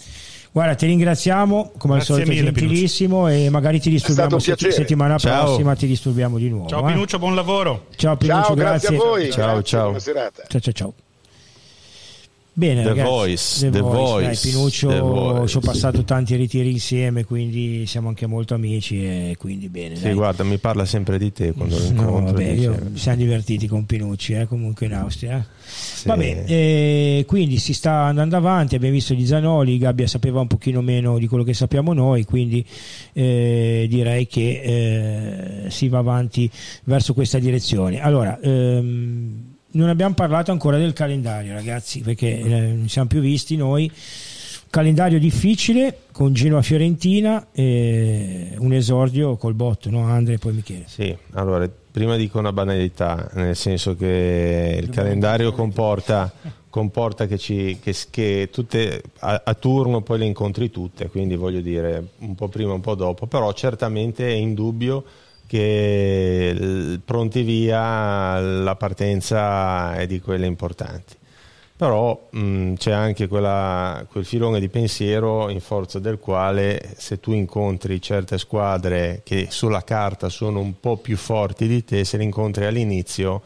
Guarda, 0.51 0.75
ti 0.75 0.87
ringraziamo 0.87 1.73
come 1.77 1.95
Grazie 1.95 2.15
al 2.15 2.21
solito, 2.21 2.43
mille, 2.43 2.53
gentilissimo 2.53 3.27
Pinuccio. 3.27 3.45
e 3.47 3.51
magari 3.51 3.81
ti 3.81 3.91
disturbiamo 3.91 4.39
se, 4.39 4.57
settimana 4.57 5.19
ciao. 5.19 5.45
prossima, 5.45 5.75
ti 5.75 5.87
disturbiamo 5.87 6.39
di 6.39 6.49
nuovo. 6.49 6.69
Ciao 6.69 6.89
eh? 6.89 6.93
Pinuccio, 6.93 7.19
buon 7.19 7.35
lavoro. 7.35 7.87
Ciao 7.97 8.17
Pinuccio, 8.17 8.43
ciao, 8.43 8.55
grazie. 8.55 8.89
grazie 8.89 8.97
a 8.97 9.11
voi. 9.11 9.31
Ciao, 9.31 9.45
grazie, 9.45 9.63
ciao. 9.63 9.83
Buona 9.85 9.99
serata. 9.99 10.43
Ciao, 10.49 10.61
ciao, 10.61 10.73
ciao. 10.73 10.95
Bene, 12.59 12.83
The 12.83 12.89
ragazzi, 12.89 13.09
Voice, 13.09 13.61
The, 13.61 13.71
The 13.71 13.81
Voice, 13.81 13.97
Voice, 13.97 14.25
dai, 14.27 14.37
Pinuccio, 14.53 14.89
The 14.89 14.99
Voice. 14.99 15.47
ci 15.47 15.57
ho 15.59 15.61
passato 15.61 16.03
tanti 16.03 16.35
ritiri 16.35 16.73
insieme, 16.73 17.23
quindi 17.25 17.87
siamo 17.87 18.09
anche 18.09 18.27
molto 18.27 18.55
amici 18.55 19.01
e 19.05 19.37
quindi 19.39 19.69
bene. 19.69 19.95
Sì, 19.95 20.03
dai. 20.03 20.15
guarda, 20.15 20.43
mi 20.43 20.59
parla 20.59 20.85
sempre 20.85 21.19
di 21.19 21.33
te 21.33 21.53
quando 21.53 21.79
lo 21.79 21.85
No, 21.85 21.89
incontro. 21.91 22.33
vabbè, 22.33 22.49
io, 22.51 22.75
ci 22.95 23.01
siamo 23.01 23.19
divertiti 23.19 23.69
con 23.69 23.87
Pinucci, 23.87 24.33
eh, 24.33 24.47
comunque 24.49 24.87
in 24.87 24.95
Austria. 24.95 25.47
Sì. 25.69 26.09
Va 26.09 26.17
bene, 26.17 26.47
eh, 26.47 27.25
quindi 27.29 27.59
si 27.59 27.73
sta 27.75 27.93
andando 28.07 28.37
avanti, 28.37 28.75
abbiamo 28.75 28.95
visto 28.95 29.15
gli 29.15 29.25
Zanoli, 29.25 29.79
Gabbia 29.79 30.09
sapeva 30.09 30.41
un 30.41 30.49
pochino 30.49 30.81
meno 30.83 31.17
di 31.19 31.29
quello 31.29 31.45
che 31.45 31.55
sappiamo 31.55 31.93
noi, 31.93 32.25
quindi 32.25 32.65
eh, 33.13 33.87
direi 33.89 34.27
che 34.27 35.63
eh, 35.65 35.71
si 35.71 35.87
va 35.89 35.99
avanti 35.99 36.51
verso 36.85 37.15
questa 37.15 37.39
direzione. 37.39 38.01
Allora, 38.01 38.37
ehm, 38.41 39.48
non 39.71 39.89
abbiamo 39.89 40.15
parlato 40.15 40.51
ancora 40.51 40.79
del 40.79 40.93
calendario, 40.93 41.53
ragazzi, 41.53 42.01
perché 42.01 42.39
eh, 42.39 42.49
non 42.49 42.89
siamo 42.89 43.09
più 43.09 43.21
visti 43.21 43.57
noi. 43.57 43.91
Calendario 44.71 45.19
difficile 45.19 46.01
con 46.13 46.35
Genoa 46.35 46.61
Fiorentina 46.61 47.47
e 47.53 48.55
un 48.59 48.73
esordio 48.75 49.37
col 49.37 49.55
botto, 49.55 49.89
no? 49.89 50.05
Andre 50.05 50.35
e 50.35 50.39
poi 50.39 50.53
Michele. 50.53 50.85
Sì, 50.87 51.17
allora, 51.33 51.69
prima 51.91 52.17
dico 52.17 52.39
una 52.39 52.53
banalità, 52.53 53.31
nel 53.35 53.57
senso 53.57 53.97
che 53.97 54.79
il 54.83 54.91
calendario 54.91 55.53
comporta, 55.53 56.31
comporta 56.69 57.27
che, 57.27 57.39
ci, 57.39 57.79
che, 57.81 57.95
che 58.11 58.51
tutte 58.53 59.03
a, 59.21 59.41
a 59.43 59.55
turno 59.55 60.03
poi 60.03 60.19
le 60.19 60.27
incontri 60.27 60.71
tutte, 60.71 61.09
quindi 61.09 61.35
voglio 61.35 61.61
dire 61.61 62.09
un 62.19 62.35
po' 62.35 62.49
prima, 62.49 62.75
un 62.75 62.81
po' 62.81 62.95
dopo, 62.95 63.27
però 63.27 63.51
certamente 63.55 64.29
è 64.29 64.33
indubbio 64.33 65.05
che 65.49 66.55
il 66.55 67.01
pronti 67.05 67.43
via 67.43 68.39
la 68.39 68.77
partenza 68.77 69.95
è 69.97 70.07
di 70.07 70.21
quelle 70.21 70.47
importanti. 70.47 71.17
Però 71.77 72.29
mh, 72.31 72.75
c'è 72.75 72.91
anche 72.93 73.29
quella- 73.29 74.05
quel 74.11 74.25
filone 74.25 74.59
di 74.61 74.69
pensiero 74.69 75.49
in 75.49 75.61
forza 75.61 76.01
del 76.01 76.19
quale 76.19 76.95
se 76.97 77.21
tu 77.21 77.33
incontri 77.33 78.03
certe 78.03 78.37
squadre 78.37 79.23
che 79.25 79.47
sulla 79.51 79.85
carta 79.85 80.29
sono 80.29 80.59
un 80.61 80.81
po' 80.81 80.97
più 80.97 81.17
forti 81.17 81.69
di 81.69 81.85
te, 81.85 82.05
se 82.05 82.17
le 82.17 82.25
incontri 82.25 82.65
all'inizio 82.67 83.43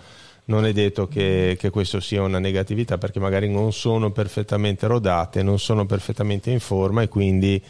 non 0.46 0.64
è 0.66 0.72
detto 0.72 1.06
che, 1.08 1.56
che 1.58 1.70
questo 1.70 2.00
sia 2.00 2.22
una 2.22 2.38
negatività 2.38 2.98
perché 2.98 3.20
magari 3.20 3.48
non 3.50 3.72
sono 3.72 4.10
perfettamente 4.10 4.86
rodate, 4.86 5.42
non 5.42 5.58
sono 5.58 5.86
perfettamente 5.86 6.50
in 6.50 6.60
forma 6.60 7.02
e 7.02 7.08
quindi... 7.08 7.62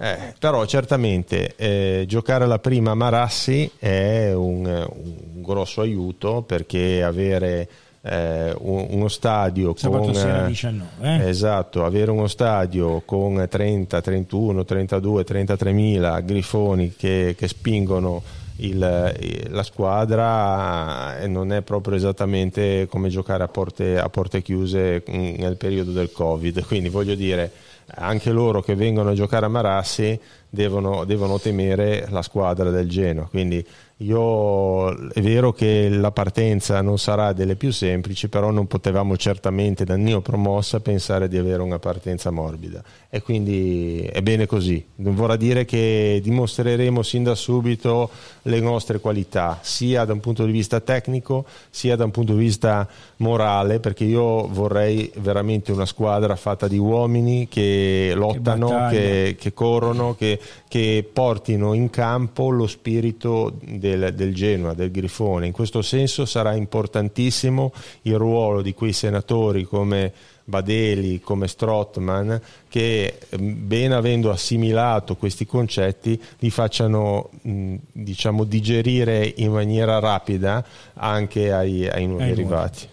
eh, 0.00 0.34
però 0.38 0.64
certamente 0.66 1.54
eh, 1.56 2.04
giocare 2.06 2.46
la 2.46 2.58
prima 2.58 2.94
Marassi 2.94 3.70
è 3.78 4.32
un, 4.32 4.64
un 4.66 5.42
grosso 5.42 5.80
aiuto 5.80 6.42
perché 6.42 7.02
avere 7.02 7.68
eh, 8.02 8.54
un- 8.58 8.86
uno 8.90 9.08
stadio 9.08 9.74
Sabato 9.76 10.04
con 10.04 10.14
sera 10.14 10.44
eh, 10.44 10.48
19. 10.48 10.88
eh? 11.02 11.28
Esatto, 11.28 11.84
avere 11.84 12.10
uno 12.12 12.28
stadio 12.28 13.02
con 13.04 13.44
30, 13.48 14.00
31, 14.00 14.64
32, 14.64 15.24
33 15.24 15.72
mila 15.72 16.20
grifoni 16.20 16.94
che, 16.96 17.34
che 17.36 17.48
spingono 17.48 18.22
il- 18.60 19.14
il- 19.20 19.46
la 19.50 19.62
squadra 19.62 21.18
eh, 21.18 21.26
non 21.28 21.52
è 21.52 21.62
proprio 21.62 21.96
esattamente 21.96 22.86
come 22.88 23.08
giocare 23.08 23.42
a 23.42 23.48
porte, 23.48 23.98
a 23.98 24.08
porte 24.08 24.42
chiuse 24.42 25.02
mm, 25.08 25.34
nel 25.38 25.56
periodo 25.56 25.90
del 25.92 26.10
Covid. 26.12 26.64
Quindi 26.66 26.88
voglio 26.88 27.14
dire, 27.14 27.50
anche 27.94 28.30
loro 28.30 28.60
che 28.62 28.74
vengono 28.74 29.10
a 29.10 29.14
giocare 29.14 29.46
a 29.46 29.48
Marassi 29.48 30.18
devono, 30.48 31.04
devono 31.04 31.38
temere 31.38 32.06
la 32.10 32.22
squadra 32.22 32.70
del 32.70 32.88
Genoa. 32.88 33.28
Quindi 33.28 33.64
io 34.00 34.94
è 35.08 35.20
vero 35.20 35.52
che 35.52 35.88
la 35.88 36.12
partenza 36.12 36.80
non 36.82 36.98
sarà 36.98 37.32
delle 37.32 37.56
più 37.56 37.72
semplici, 37.72 38.28
però 38.28 38.52
non 38.52 38.68
potevamo 38.68 39.16
certamente 39.16 39.84
da 39.84 39.96
neopromossa 39.96 40.78
pensare 40.78 41.26
di 41.26 41.36
avere 41.36 41.62
una 41.62 41.80
partenza 41.80 42.30
morbida. 42.30 42.80
E 43.10 43.22
quindi 43.22 44.08
è 44.12 44.22
bene 44.22 44.46
così. 44.46 44.84
Non 44.96 45.16
vorrà 45.16 45.34
dire 45.34 45.64
che 45.64 46.20
dimostreremo 46.22 47.02
sin 47.02 47.24
da 47.24 47.34
subito 47.34 48.10
le 48.42 48.60
nostre 48.60 49.00
qualità, 49.00 49.58
sia 49.62 50.04
da 50.04 50.12
un 50.12 50.20
punto 50.20 50.44
di 50.44 50.52
vista 50.52 50.78
tecnico, 50.78 51.44
sia 51.68 51.96
da 51.96 52.04
un 52.04 52.12
punto 52.12 52.34
di 52.34 52.38
vista 52.38 52.86
morale, 53.16 53.80
perché 53.80 54.04
io 54.04 54.46
vorrei 54.46 55.10
veramente 55.16 55.72
una 55.72 55.86
squadra 55.86 56.36
fatta 56.36 56.68
di 56.68 56.78
uomini 56.78 57.48
che 57.48 58.12
lottano, 58.14 58.68
battaglia. 58.68 58.90
che, 58.90 59.36
che 59.40 59.52
corrono, 59.52 60.14
che, 60.14 60.38
che 60.68 61.08
portino 61.12 61.72
in 61.72 61.90
campo 61.90 62.50
lo 62.50 62.68
spirito 62.68 63.54
del, 63.60 63.86
del 63.96 64.34
Genoa, 64.34 64.74
del 64.74 64.90
Grifone. 64.90 65.46
In 65.46 65.52
questo 65.52 65.82
senso 65.82 66.24
sarà 66.24 66.54
importantissimo 66.54 67.72
il 68.02 68.16
ruolo 68.16 68.62
di 68.62 68.74
quei 68.74 68.92
senatori 68.92 69.64
come 69.64 70.12
Badeli, 70.44 71.20
come 71.20 71.46
Strottman, 71.46 72.40
che 72.68 73.18
ehm, 73.28 73.66
ben 73.66 73.92
avendo 73.92 74.30
assimilato 74.30 75.16
questi 75.16 75.44
concetti 75.44 76.20
li 76.38 76.50
facciano 76.50 77.30
diciamo, 77.42 78.44
digerire 78.44 79.32
in 79.36 79.52
maniera 79.52 79.98
rapida 79.98 80.64
anche 80.94 81.52
ai, 81.52 81.86
ai 81.86 82.06
nuovi 82.06 82.24
Ai 82.24 82.30
arrivati. 82.30 82.88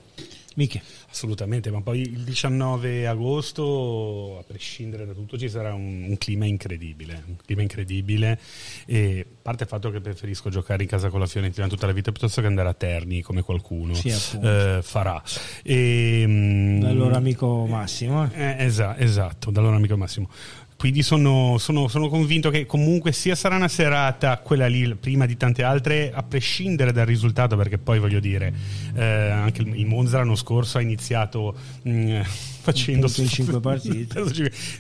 Miche. 0.56 0.82
Assolutamente, 1.16 1.72
ma 1.72 1.80
poi 1.80 2.02
il 2.02 2.24
19 2.26 3.08
agosto, 3.08 4.38
a 4.38 4.44
prescindere 4.44 5.06
da 5.06 5.14
tutto, 5.14 5.38
ci 5.38 5.48
sarà 5.48 5.74
un, 5.74 6.04
un 6.10 6.18
clima 6.18 6.46
incredibile. 6.46 7.24
Un 7.28 7.38
clima 7.38 7.62
incredibile. 7.62 8.38
E 8.86 9.26
a 9.26 9.36
parte 9.42 9.64
il 9.64 9.70
fatto 9.70 9.92
che 9.92 10.02
preferisco 10.02 10.50
giocare 10.50 10.84
in 10.84 10.90
casa 10.90 11.08
con 11.10 11.22
la 11.22 11.26
Fiorentina 11.26 11.68
tutta 11.70 11.86
la 11.86 11.94
vita 11.94 12.12
piuttosto 12.12 12.42
che 12.42 12.48
andare 12.48 12.68
a 12.68 12.74
Terni 12.74 13.22
come 13.22 13.44
qualcuno 13.44 13.94
Sì, 13.94 14.10
eh, 14.10 14.80
farà. 14.82 15.24
E, 15.64 16.26
mm, 16.28 16.80
Dal 16.82 16.98
loro 16.98 17.16
amico 17.16 17.66
Massimo. 17.66 18.30
eh. 18.34 18.56
eh, 18.58 18.66
esa- 18.66 18.98
esatto, 18.98 19.52
dal 19.52 19.64
loro 19.64 19.78
amico 19.78 19.96
Massimo. 19.96 20.30
Quindi 20.78 21.04
sono, 21.04 21.58
sono- 21.58 21.88
sono 21.88 22.10
convinto 22.10 22.50
che 22.50 22.66
comunque 22.66 23.12
sia 23.12 23.34
sarà 23.36 23.56
una 23.56 23.68
serata, 23.68 24.38
quella 24.40 24.68
lì, 24.68 24.94
prima 24.96 25.26
di 25.26 25.38
tante 25.38 25.64
altre, 25.64 26.12
a 26.14 26.22
prescindere 26.22 26.92
dal 26.92 27.06
risultato, 27.06 27.56
perché 27.56 27.78
poi 27.78 28.00
voglio 28.00 28.20
dire, 28.20 28.54
eh, 28.96 29.04
anche 29.04 29.62
il, 29.62 29.74
il 29.80 29.86
Monza 29.86 30.18
l'anno 30.18 30.36
scorso 30.36 30.78
ha 30.78 30.82
iniziato 30.82 31.56
mm, 31.88 32.22
facendo... 32.66 33.06
punto 33.06 33.22
in 33.22 33.28
cinque 33.30 33.60
partite. 33.62 34.24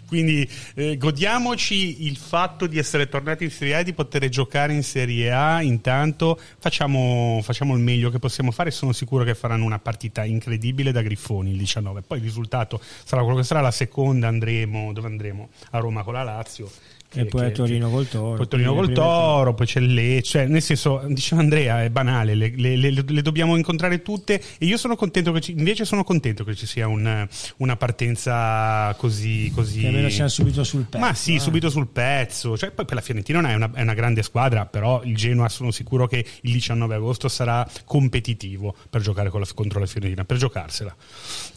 Quindi 0.08 0.47
eh, 0.73 0.97
godiamoci 0.97 2.05
il 2.05 2.17
fatto 2.17 2.67
di 2.67 2.77
essere 2.77 3.08
tornati 3.08 3.45
in 3.45 3.51
Serie 3.51 3.75
A 3.75 3.79
e 3.79 3.84
di 3.84 3.93
poter 3.93 4.27
giocare 4.29 4.73
in 4.73 4.84
Serie 4.84 5.31
A. 5.31 5.62
Intanto 5.62 6.39
facciamo, 6.60 7.39
facciamo 7.43 7.75
il 7.75 7.81
meglio 7.81 8.10
che 8.10 8.19
possiamo 8.19 8.51
fare. 8.51 8.71
Sono 8.71 8.91
sicuro 8.91 9.23
che 9.23 9.36
faranno 9.36 9.63
una 9.63 9.79
partita 9.79 10.25
incredibile 10.25 10.91
da 10.91 11.01
Griffoni 11.01 11.51
il 11.51 11.58
19. 11.58 12.01
Poi 12.01 12.17
il 12.17 12.23
risultato 12.23 12.81
sarà 13.03 13.21
quello 13.21 13.38
che 13.38 13.43
sarà. 13.43 13.62
La 13.62 13.71
seconda 13.71 14.27
andremo 14.27 14.91
dove 14.91 15.08
andremo? 15.08 15.49
A 15.71 15.79
Roma 15.85 16.03
con 16.03 16.15
la 16.15 16.23
Lazio. 16.23 16.67
Che, 17.07 17.21
e 17.21 17.25
poi 17.25 17.45
a 17.45 17.51
Torino 17.51 17.89
col 17.89 18.07
Toro. 18.07 18.35
Poi 18.35 18.47
Torino 18.47 18.73
col 18.73 18.91
Toro, 18.91 19.53
poi 19.53 19.65
c'è 19.65 19.79
le... 19.79 20.21
Cioè, 20.21 20.47
nel 20.47 20.61
senso, 20.61 21.01
diceva 21.07 21.41
Andrea, 21.41 21.83
è 21.83 21.89
banale, 21.89 22.35
le, 22.35 22.51
le, 22.55 22.75
le, 22.75 22.91
le, 22.91 23.21
dobbiamo 23.21 23.55
incontrare 23.55 24.01
tutte 24.01 24.41
e 24.57 24.65
io 24.65 24.77
sono 24.77 24.95
contento 24.95 25.31
che 25.31 25.39
ci, 25.39 25.51
invece 25.51 25.85
sono 25.85 26.03
contento 26.03 26.43
che 26.43 26.55
ci 26.55 26.65
sia 26.65 26.87
un, 26.87 27.27
una 27.57 27.75
partenza 27.77 28.93
così... 28.97 29.51
così... 29.53 29.81
Che 29.81 29.87
almeno 29.87 30.09
siamo 30.09 30.29
subito 30.29 30.63
sul 30.63 30.83
pezzo. 30.83 31.05
Ma 31.05 31.13
sì, 31.13 31.35
eh. 31.35 31.39
subito 31.39 31.69
sul 31.69 31.87
pezzo. 31.87 32.57
Cioè, 32.57 32.71
poi 32.71 32.85
per 32.85 32.95
la 32.95 33.01
Fiorentina 33.01 33.39
è 33.49 33.53
una, 33.53 33.71
è 33.73 33.81
una 33.81 33.93
grande 33.93 34.21
squadra, 34.21 34.65
però 34.65 35.01
il 35.03 35.15
Genoa 35.15 35.47
sono 35.47 35.71
sicuro 35.71 36.07
che 36.07 36.25
il 36.41 36.51
19 36.51 36.95
agosto 36.95 37.29
sarà 37.29 37.65
competitivo 37.85 38.75
per 38.89 39.01
giocare 39.01 39.29
la, 39.31 39.47
contro 39.53 39.79
la 39.79 39.85
Fiorentina, 39.85 40.25
per 40.25 40.37
giocarsela. 40.37 40.93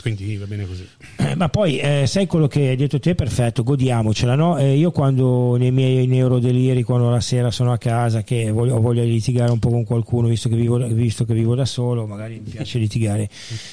Quindi 0.01 0.37
va 0.37 0.47
bene 0.47 0.67
così. 0.67 0.89
Eh, 1.17 1.35
ma 1.35 1.49
poi, 1.49 1.79
eh, 1.79 2.07
sai 2.07 2.27
quello 2.27 2.47
che 2.47 2.69
hai 2.69 2.77
detto 2.77 3.01
te? 3.01 3.15
Perfetto, 3.15 3.65
godiamocela, 3.65 4.35
no? 4.35 4.57
Eh, 4.59 4.77
io 4.77 4.91
quando 4.93 5.48
nei 5.57 5.71
miei 5.71 6.07
neurodeliri 6.07 6.83
quando 6.83 7.09
la 7.09 7.21
sera 7.21 7.51
sono 7.51 7.73
a 7.73 7.79
casa 7.79 8.23
che 8.23 8.51
voglio, 8.51 8.77
ho 8.77 8.81
voglia 8.81 9.03
di 9.03 9.11
litigare 9.11 9.51
un 9.51 9.59
po' 9.59 9.71
con 9.71 9.85
qualcuno 9.85 10.29
visto 10.29 10.49
che 10.49 10.57
vivo, 10.57 10.79
visto 10.89 11.25
che 11.25 11.35
vivo 11.35 11.55
da 11.55 11.65
solo 11.65 12.07
magari 12.07 12.41
mi 12.45 12.51
piace 12.51 12.79
litigare 12.81 13.29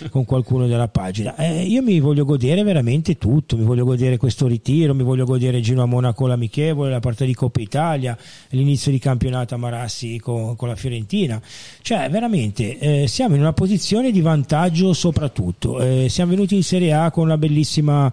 con 0.10 0.26
qualcuno 0.26 0.68
della 0.68 0.88
pagina. 0.88 1.36
Eh, 1.36 1.64
io 1.64 1.82
mi 1.82 2.00
voglio 2.00 2.26
godere 2.26 2.64
veramente 2.64 3.18
tutto 3.18 3.58
mi 3.58 3.64
voglio 3.64 3.86
godere 3.86 4.18
questo 4.18 4.48
ritiro 4.48 4.94
mi 4.94 5.04
voglio 5.04 5.26
godere 5.26 5.60
Genoa 5.60 5.86
Monaco 5.86 6.28
l'amichevole 6.28 6.92
la 6.92 7.00
partita 7.00 7.26
di 7.26 7.34
Coppa 7.34 7.62
Italia 7.62 8.18
l'inizio 8.50 8.92
di 8.92 9.00
campionato 9.00 9.56
a 9.56 9.58
Marassi 9.58 10.20
con, 10.20 10.56
con 10.56 10.68
la 10.68 10.76
Fiorentina. 10.76 11.42
Cioè 11.82 12.10
veramente 12.10 12.78
eh, 12.78 13.08
siamo 13.08 13.36
in 13.36 13.42
una 13.42 13.54
posizione 13.54 14.12
di 14.12 14.22
vantaggio 14.22 14.94
soprattutto. 14.94 15.80
Eh, 15.80 16.08
siamo 16.10 16.32
venuti 16.32 16.56
in 16.56 16.64
Serie 16.64 16.94
A 16.94 17.12
con 17.12 17.26
una 17.26 17.38
bellissima 17.38 18.12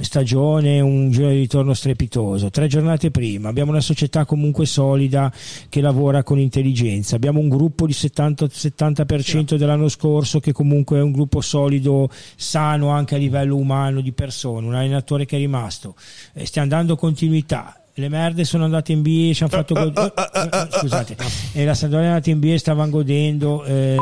stagione 0.00 0.80
un 0.80 1.10
giro 1.10 1.30
di 1.30 1.36
ritorno 1.36 1.72
strepitoso 1.72 2.50
tre 2.50 2.66
giornate 2.66 2.87
prima. 3.10 3.48
Abbiamo 3.48 3.70
una 3.70 3.80
società 3.80 4.24
comunque 4.24 4.66
solida 4.66 5.32
che 5.68 5.80
lavora 5.80 6.22
con 6.22 6.38
intelligenza. 6.38 7.16
Abbiamo 7.16 7.40
un 7.40 7.48
gruppo 7.48 7.86
di 7.86 7.92
70, 7.92 8.46
70% 8.46 9.56
dell'anno 9.56 9.88
scorso 9.88 10.40
che 10.40 10.52
comunque 10.52 10.98
è 10.98 11.02
un 11.02 11.12
gruppo 11.12 11.40
solido 11.40 12.08
sano 12.36 12.88
anche 12.88 13.14
a 13.14 13.18
livello 13.18 13.56
umano 13.56 14.00
di 14.00 14.12
persone. 14.12 14.66
Un 14.66 14.74
allenatore 14.74 15.26
che 15.26 15.36
è 15.36 15.38
rimasto. 15.38 15.94
Eh, 16.32 16.46
stiamo 16.46 16.68
dando 16.68 16.96
continuità 16.96 17.77
le 17.98 18.08
merde 18.08 18.44
sono 18.44 18.64
andate 18.64 18.92
in 18.92 19.02
B 19.02 19.32
ci 19.32 19.42
hanno 19.42 19.52
fatto 19.52 19.74
god- 19.74 20.12
scusate 20.78 21.16
e 21.52 21.64
la 21.64 21.74
Sampdoria 21.74 22.06
è 22.06 22.08
andata 22.10 22.30
in 22.30 22.38
B 22.38 22.44
e 22.44 22.58
stavano 22.58 22.90
godendo 22.90 23.64
eh, 23.64 23.96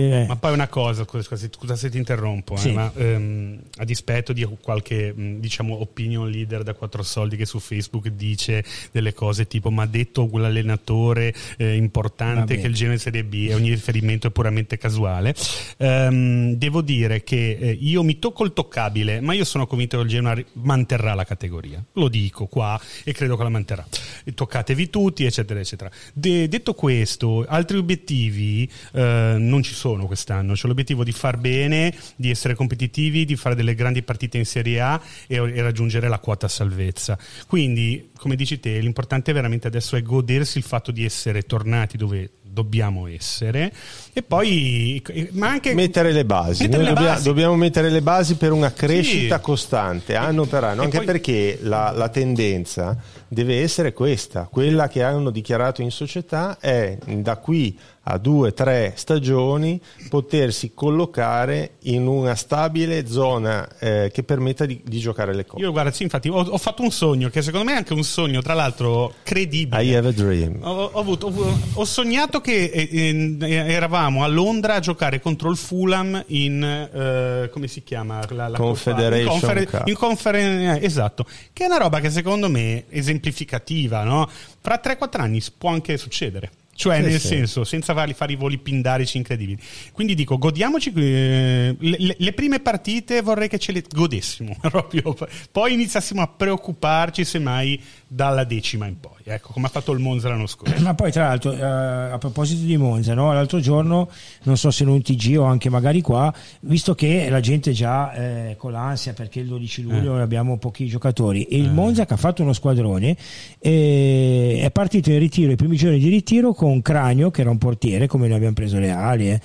eh. 0.00 0.24
ma 0.26 0.36
poi 0.36 0.52
una 0.52 0.68
cosa 0.68 1.04
scusa, 1.04 1.36
scusa 1.36 1.76
se 1.76 1.90
ti 1.90 1.96
interrompo 1.96 2.56
sì. 2.56 2.70
eh, 2.70 2.72
ma 2.72 2.92
ehm, 2.94 3.60
a 3.76 3.84
dispetto 3.84 4.32
di 4.32 4.46
qualche 4.60 5.14
diciamo 5.16 5.80
opinion 5.80 6.28
leader 6.28 6.62
da 6.62 6.74
quattro 6.74 7.02
soldi 7.02 7.36
che 7.36 7.46
su 7.46 7.60
Facebook 7.60 8.08
dice 8.08 8.64
delle 8.90 9.14
cose 9.14 9.46
tipo 9.46 9.70
ma 9.70 9.84
ha 9.84 9.86
detto 9.86 10.26
quell'allenatore 10.26 11.32
eh, 11.56 11.76
importante 11.76 12.58
che 12.58 12.66
il 12.66 12.74
genere 12.74 12.98
Serie 12.98 13.24
B 13.24 13.46
e 13.48 13.54
ogni 13.54 13.70
riferimento 13.70 14.26
è 14.26 14.30
puramente 14.30 14.76
casuale 14.76 15.34
ehm, 15.76 16.54
devo 16.54 16.82
dire 16.82 17.22
che 17.22 17.56
eh, 17.60 17.78
io 17.80 18.02
mi 18.02 18.18
tocco 18.18 18.44
il 18.44 18.52
toccabile 18.52 19.20
ma 19.20 19.34
io 19.34 19.44
sono 19.44 19.66
convinto 19.66 19.98
che 19.98 20.02
il 20.02 20.08
Genoa 20.08 20.36
manterrà 20.54 21.14
la 21.14 21.24
categoria 21.24 21.82
lo 21.92 22.08
dico 22.08 22.46
qua 22.46 22.80
e 23.04 23.12
credo 23.20 23.36
che 23.36 23.42
la 23.42 23.50
manterrà. 23.50 23.86
Toccatevi 24.34 24.88
tutti, 24.88 25.26
eccetera, 25.26 25.60
eccetera. 25.60 25.90
De- 26.14 26.48
detto 26.48 26.72
questo, 26.72 27.44
altri 27.46 27.76
obiettivi 27.76 28.70
eh, 28.92 29.36
non 29.38 29.62
ci 29.62 29.74
sono 29.74 30.06
quest'anno. 30.06 30.54
C'è 30.54 30.66
l'obiettivo 30.66 31.04
di 31.04 31.12
far 31.12 31.36
bene, 31.36 31.94
di 32.16 32.30
essere 32.30 32.54
competitivi, 32.54 33.26
di 33.26 33.36
fare 33.36 33.54
delle 33.54 33.74
grandi 33.74 34.02
partite 34.02 34.38
in 34.38 34.46
Serie 34.46 34.80
A 34.80 35.00
e, 35.26 35.36
e 35.36 35.60
raggiungere 35.60 36.08
la 36.08 36.18
quota 36.18 36.48
salvezza. 36.48 37.18
Quindi, 37.46 38.08
come 38.16 38.36
dici 38.36 38.58
te, 38.58 38.78
l'importante 38.78 39.32
veramente 39.32 39.66
adesso 39.66 39.96
è 39.96 40.02
godersi 40.02 40.56
il 40.56 40.64
fatto 40.64 40.90
di 40.90 41.04
essere 41.04 41.42
tornati 41.42 41.98
dove 41.98 42.30
dobbiamo 42.50 43.06
essere 43.06 43.72
e 44.12 44.22
poi 44.22 45.02
ma 45.32 45.50
anche 45.50 45.72
mettere 45.74 46.12
le 46.12 46.24
basi, 46.24 46.64
mettere 46.64 46.82
le 46.82 46.88
dobbiamo, 46.88 47.08
basi. 47.08 47.24
dobbiamo, 47.24 47.56
mettere 47.56 47.90
le 47.90 48.02
basi 48.02 48.34
per 48.34 48.52
una 48.52 48.72
crescita 48.72 49.36
sì. 49.36 49.42
costante 49.42 50.16
anno 50.16 50.46
per 50.46 50.64
anno, 50.64 50.82
e 50.82 50.84
anche 50.86 50.96
poi... 50.98 51.06
perché 51.06 51.58
la, 51.62 51.92
la, 51.92 52.08
tendenza 52.08 52.96
deve 53.28 53.60
essere 53.60 53.92
questa, 53.92 54.48
quella 54.50 54.88
che 54.88 55.04
hanno 55.04 55.30
dichiarato 55.30 55.80
in 55.80 55.92
società 55.92 56.58
è 56.58 56.98
da 57.06 57.36
qui 57.36 57.78
a 58.04 58.18
due 58.18 58.52
tre 58.52 58.94
stagioni 58.96 59.80
potersi 60.08 60.72
collocare 60.74 61.74
in 61.82 62.06
una 62.06 62.34
stabile 62.34 63.06
zona 63.06 63.68
eh, 63.78 64.10
che 64.12 64.24
permetta 64.24 64.64
di, 64.66 64.80
di, 64.84 64.98
giocare 64.98 65.34
le 65.34 65.46
cose. 65.46 65.62
Io 65.62 65.70
guarda, 65.70 65.92
sì, 65.92 66.02
infatti 66.02 66.28
ho, 66.28 66.40
ho, 66.40 66.58
fatto 66.58 66.82
un 66.82 66.90
sogno 66.90 67.28
che 67.28 67.42
secondo 67.42 67.66
me 67.66 67.74
è 67.74 67.76
anche 67.76 67.92
un 67.92 68.02
sogno, 68.02 68.42
tra 68.42 68.54
l'altro 68.54 69.14
credibile. 69.22 69.84
I 69.84 69.94
have 69.94 70.08
a 70.08 70.12
dream. 70.12 70.58
Ho, 70.62 70.90
avuto, 70.92 71.32
ho 71.74 71.84
sognato 71.84 72.40
che 72.40 72.64
eh, 72.64 73.36
eh, 73.38 73.46
eravamo 73.48 73.99
a 74.06 74.26
Londra 74.26 74.74
a 74.74 74.80
giocare 74.80 75.20
contro 75.20 75.50
il 75.50 75.56
Fulham 75.56 76.22
in 76.28 76.62
eh, 76.62 77.50
come 77.50 77.68
si 77.68 77.82
chiama 77.82 78.24
la, 78.30 78.48
la 78.48 78.56
Confederation 78.56 79.34
in, 79.34 79.40
confer- 79.40 79.82
in 79.86 79.94
confer- 79.94 80.82
esatto, 80.82 81.26
che 81.52 81.64
è 81.64 81.66
una 81.66 81.78
roba 81.78 82.00
che 82.00 82.10
secondo 82.10 82.48
me 82.48 82.84
è 82.88 82.98
esemplificativa, 82.98 84.02
no? 84.04 84.28
Fra 84.60 84.80
3-4 84.82 85.20
anni 85.20 85.42
può 85.56 85.70
anche 85.70 85.96
succedere. 85.96 86.50
Cioè, 86.80 86.96
sì, 86.96 87.02
nel 87.02 87.20
sì. 87.20 87.26
senso, 87.26 87.64
senza 87.64 87.92
farli 87.92 88.14
fare 88.14 88.32
i 88.32 88.36
voli 88.36 88.56
pindarici 88.56 89.18
incredibili. 89.18 89.60
Quindi 89.92 90.14
dico, 90.14 90.38
godiamoci. 90.38 90.90
Eh, 90.96 91.76
le, 91.78 92.16
le, 92.16 92.32
prime 92.32 92.60
partite 92.60 93.20
vorrei 93.20 93.48
che 93.48 93.58
ce 93.58 93.72
le 93.72 93.84
godessimo 93.86 94.56
proprio. 94.62 95.14
Poi 95.52 95.74
iniziassimo 95.74 96.22
a 96.22 96.26
preoccuparci, 96.26 97.22
semmai, 97.22 97.78
dalla 98.12 98.42
decima 98.42 98.86
in 98.86 98.98
poi. 98.98 99.22
Ecco, 99.22 99.52
come 99.52 99.66
ha 99.66 99.70
fatto 99.70 99.92
il 99.92 100.00
Monza 100.00 100.28
l'anno 100.28 100.48
scorso. 100.48 100.74
Ma 100.82 100.94
poi, 100.94 101.12
tra 101.12 101.28
l'altro, 101.28 101.52
eh, 101.52 101.62
a 101.62 102.18
proposito 102.18 102.64
di 102.64 102.76
Monza, 102.76 103.14
no? 103.14 103.32
l'altro 103.32 103.60
giorno, 103.60 104.10
non 104.42 104.56
so 104.56 104.72
se 104.72 104.82
in 104.82 104.88
un 104.88 105.00
TG 105.00 105.36
o 105.38 105.44
anche 105.44 105.70
magari 105.70 106.00
qua, 106.00 106.34
visto 106.62 106.96
che 106.96 107.28
la 107.30 107.38
gente 107.38 107.70
già 107.70 108.12
eh, 108.12 108.56
con 108.58 108.72
l'ansia 108.72 109.12
perché 109.12 109.38
il 109.38 109.46
12 109.46 109.82
luglio 109.82 110.18
eh. 110.18 110.22
abbiamo 110.22 110.58
pochi 110.58 110.86
giocatori, 110.86 111.44
e 111.44 111.58
il 111.58 111.66
eh. 111.66 111.70
Monza 111.70 112.04
che 112.04 112.14
ha 112.14 112.16
fatto 112.16 112.42
uno 112.42 112.52
squadrone 112.52 113.16
eh, 113.60 114.60
è 114.60 114.70
partito 114.72 115.10
in 115.10 115.20
ritiro 115.20 115.52
i 115.52 115.56
primi 115.56 115.76
giorni 115.76 116.00
di 116.00 116.08
ritiro 116.08 116.52
con 116.52 116.82
Cranio 116.82 117.30
che 117.30 117.42
era 117.42 117.50
un 117.50 117.58
portiere 117.58 118.08
come 118.08 118.26
noi 118.26 118.36
abbiamo 118.36 118.54
preso 118.54 118.80
le 118.80 118.90
ali 118.90 119.30
eh. 119.30 119.40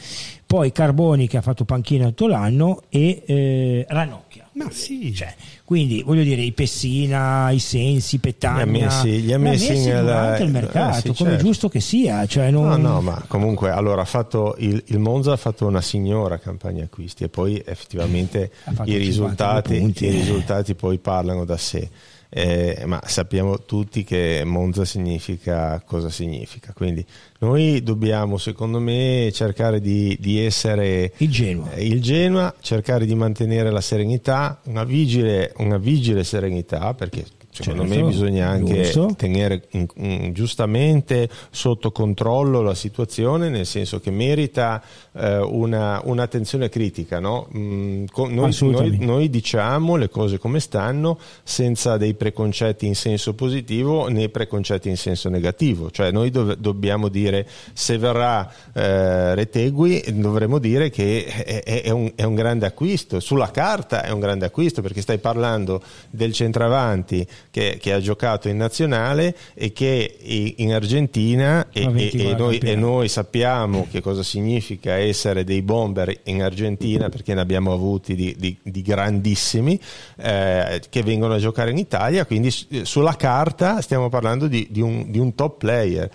Poi 0.55 0.71
Carboni 0.71 1.27
che 1.27 1.35
ha 1.35 1.41
fatto 1.41 1.65
panchina 1.65 2.05
tutto 2.05 2.27
l'anno 2.27 2.83
e 2.87 3.23
eh, 3.25 3.85
Ranocchia. 3.89 4.47
Ma 4.53 4.69
sì. 4.71 5.13
Cioè, 5.13 5.35
quindi 5.65 6.01
voglio 6.01 6.23
dire 6.23 6.43
i 6.43 6.53
Pessina 6.53 7.51
i 7.51 7.59
Sensi 7.59 8.19
Petagna. 8.19 8.63
Li 8.63 8.81
ha 8.81 8.85
messi, 8.85 9.21
li 9.25 9.33
ha 9.33 9.37
messi, 9.37 9.73
messi 9.73 9.89
durante 9.89 10.43
il 10.43 10.51
mercato 10.51 10.97
eh, 10.97 11.01
sì, 11.01 11.17
come 11.17 11.31
certo. 11.31 11.45
giusto 11.45 11.67
che 11.67 11.81
sia 11.81 12.25
cioè 12.25 12.51
non... 12.51 12.67
no 12.69 12.77
no 12.77 13.01
ma 13.01 13.21
comunque 13.27 13.69
allora 13.69 14.03
ha 14.03 14.05
fatto 14.05 14.55
il, 14.59 14.81
il, 14.85 14.99
Monza 14.99 15.33
ha 15.33 15.37
fatto 15.37 15.67
una 15.67 15.81
signora 15.81 16.37
campagna 16.37 16.85
acquisti 16.85 17.25
e 17.25 17.27
poi 17.29 17.61
effettivamente 17.65 18.51
i 18.85 18.95
risultati, 18.95 19.77
punti, 19.77 20.05
i 20.05 20.11
risultati 20.11 20.73
poi 20.73 20.99
parlano 20.99 21.43
da 21.43 21.57
sé 21.57 21.89
eh, 22.29 22.83
ma 22.85 23.01
sappiamo 23.05 23.63
tutti 23.63 24.03
che 24.03 24.43
Monza 24.45 24.85
significa 24.85 25.81
cosa 25.85 26.09
significa, 26.09 26.73
quindi 26.73 27.05
noi 27.39 27.83
dobbiamo 27.83 28.37
secondo 28.37 28.79
me 28.79 29.29
cercare 29.33 29.79
di, 29.79 30.17
di 30.19 30.39
essere 30.39 31.13
il 31.17 31.29
Genoa. 31.29 31.71
Eh, 31.73 31.85
il 31.85 32.01
Genoa, 32.01 32.53
cercare 32.59 33.05
di 33.05 33.15
mantenere 33.15 33.69
la 33.71 33.81
serenità, 33.81 34.59
una 34.65 34.83
vigile, 34.83 35.53
una 35.57 35.77
vigile 35.77 36.23
serenità 36.23 36.93
perché 36.93 37.25
Secondo 37.55 37.87
certo, 37.87 38.03
me 38.03 38.09
bisogna 38.11 38.49
anche 38.49 38.81
giusto. 38.81 39.13
tenere 39.15 39.63
in, 39.71 39.87
in, 39.95 40.33
giustamente 40.33 41.29
sotto 41.51 41.91
controllo 41.93 42.61
la 42.61 42.75
situazione, 42.75 43.47
nel 43.47 43.65
senso 43.65 44.01
che 44.01 44.11
merita 44.11 44.83
eh, 45.13 45.37
una, 45.37 46.01
un'attenzione 46.03 46.67
critica. 46.67 47.21
No? 47.21 47.47
Mm, 47.55 48.05
con, 48.11 48.33
noi, 48.33 48.53
noi, 48.59 48.97
noi, 48.99 49.29
diciamo 49.29 49.95
le 49.95 50.09
cose 50.09 50.37
come 50.37 50.59
stanno 50.59 51.17
senza 51.43 51.95
dei 51.95 52.13
preconcetti 52.13 52.85
in 52.85 52.95
senso 52.95 53.33
positivo 53.35 54.09
né 54.09 54.27
preconcetti 54.27 54.89
in 54.89 54.97
senso 54.97 55.29
negativo. 55.29 55.89
Cioè 55.91 56.11
noi 56.11 56.31
dov- 56.31 56.57
dobbiamo 56.57 57.07
dire 57.07 57.47
se 57.71 57.97
verrà 57.97 58.51
eh, 58.73 59.33
Retegui 59.33 60.03
dovremmo 60.13 60.59
dire 60.59 60.89
che 60.89 61.23
è, 61.25 61.63
è, 61.63 61.89
un, 61.89 62.11
è 62.15 62.23
un 62.23 62.35
grande 62.35 62.65
acquisto. 62.65 63.21
Sulla 63.21 63.49
carta 63.49 64.03
è 64.03 64.09
un 64.09 64.19
grande 64.19 64.43
acquisto 64.43 64.81
perché 64.81 64.99
stai 64.99 65.19
parlando 65.19 65.81
del 66.09 66.33
centravanti 66.33 67.25
che, 67.55 67.77
che, 67.79 67.93
ha 67.93 68.01
giocato 68.01 68.49
in 68.49 68.57
nazionale 68.57 69.33
e 69.53 69.71
che 69.71 70.17
in 70.57 70.73
Argentina 70.73 71.67
e, 71.71 71.83
e, 71.83 72.35
noi, 72.37 72.57
e, 72.57 72.75
noi, 72.75 73.07
sappiamo 73.07 73.87
che 73.89 74.01
cosa 74.01 74.23
significa 74.23 74.95
essere 74.95 75.45
dei 75.45 75.61
bomber 75.61 76.13
in 76.23 76.43
Argentina 76.43 77.07
perché 77.07 77.33
ne 77.33 77.39
abbiamo 77.39 77.71
avuti 77.71 78.13
di, 78.13 78.35
di, 78.37 78.57
di 78.61 78.81
grandissimi 78.81 79.79
eh, 80.17 80.81
che 80.89 81.01
vengono 81.01 81.35
a 81.35 81.39
giocare 81.39 81.71
in 81.71 81.77
Italia, 81.77 82.25
quindi 82.25 82.51
sulla 82.83 83.15
carta 83.15 83.79
stiamo 83.79 84.09
parlando 84.09 84.47
di, 84.47 84.67
di 84.69 84.81
un, 84.81 85.09
un 85.17 85.33
top 85.33 85.57
player. 85.57 86.11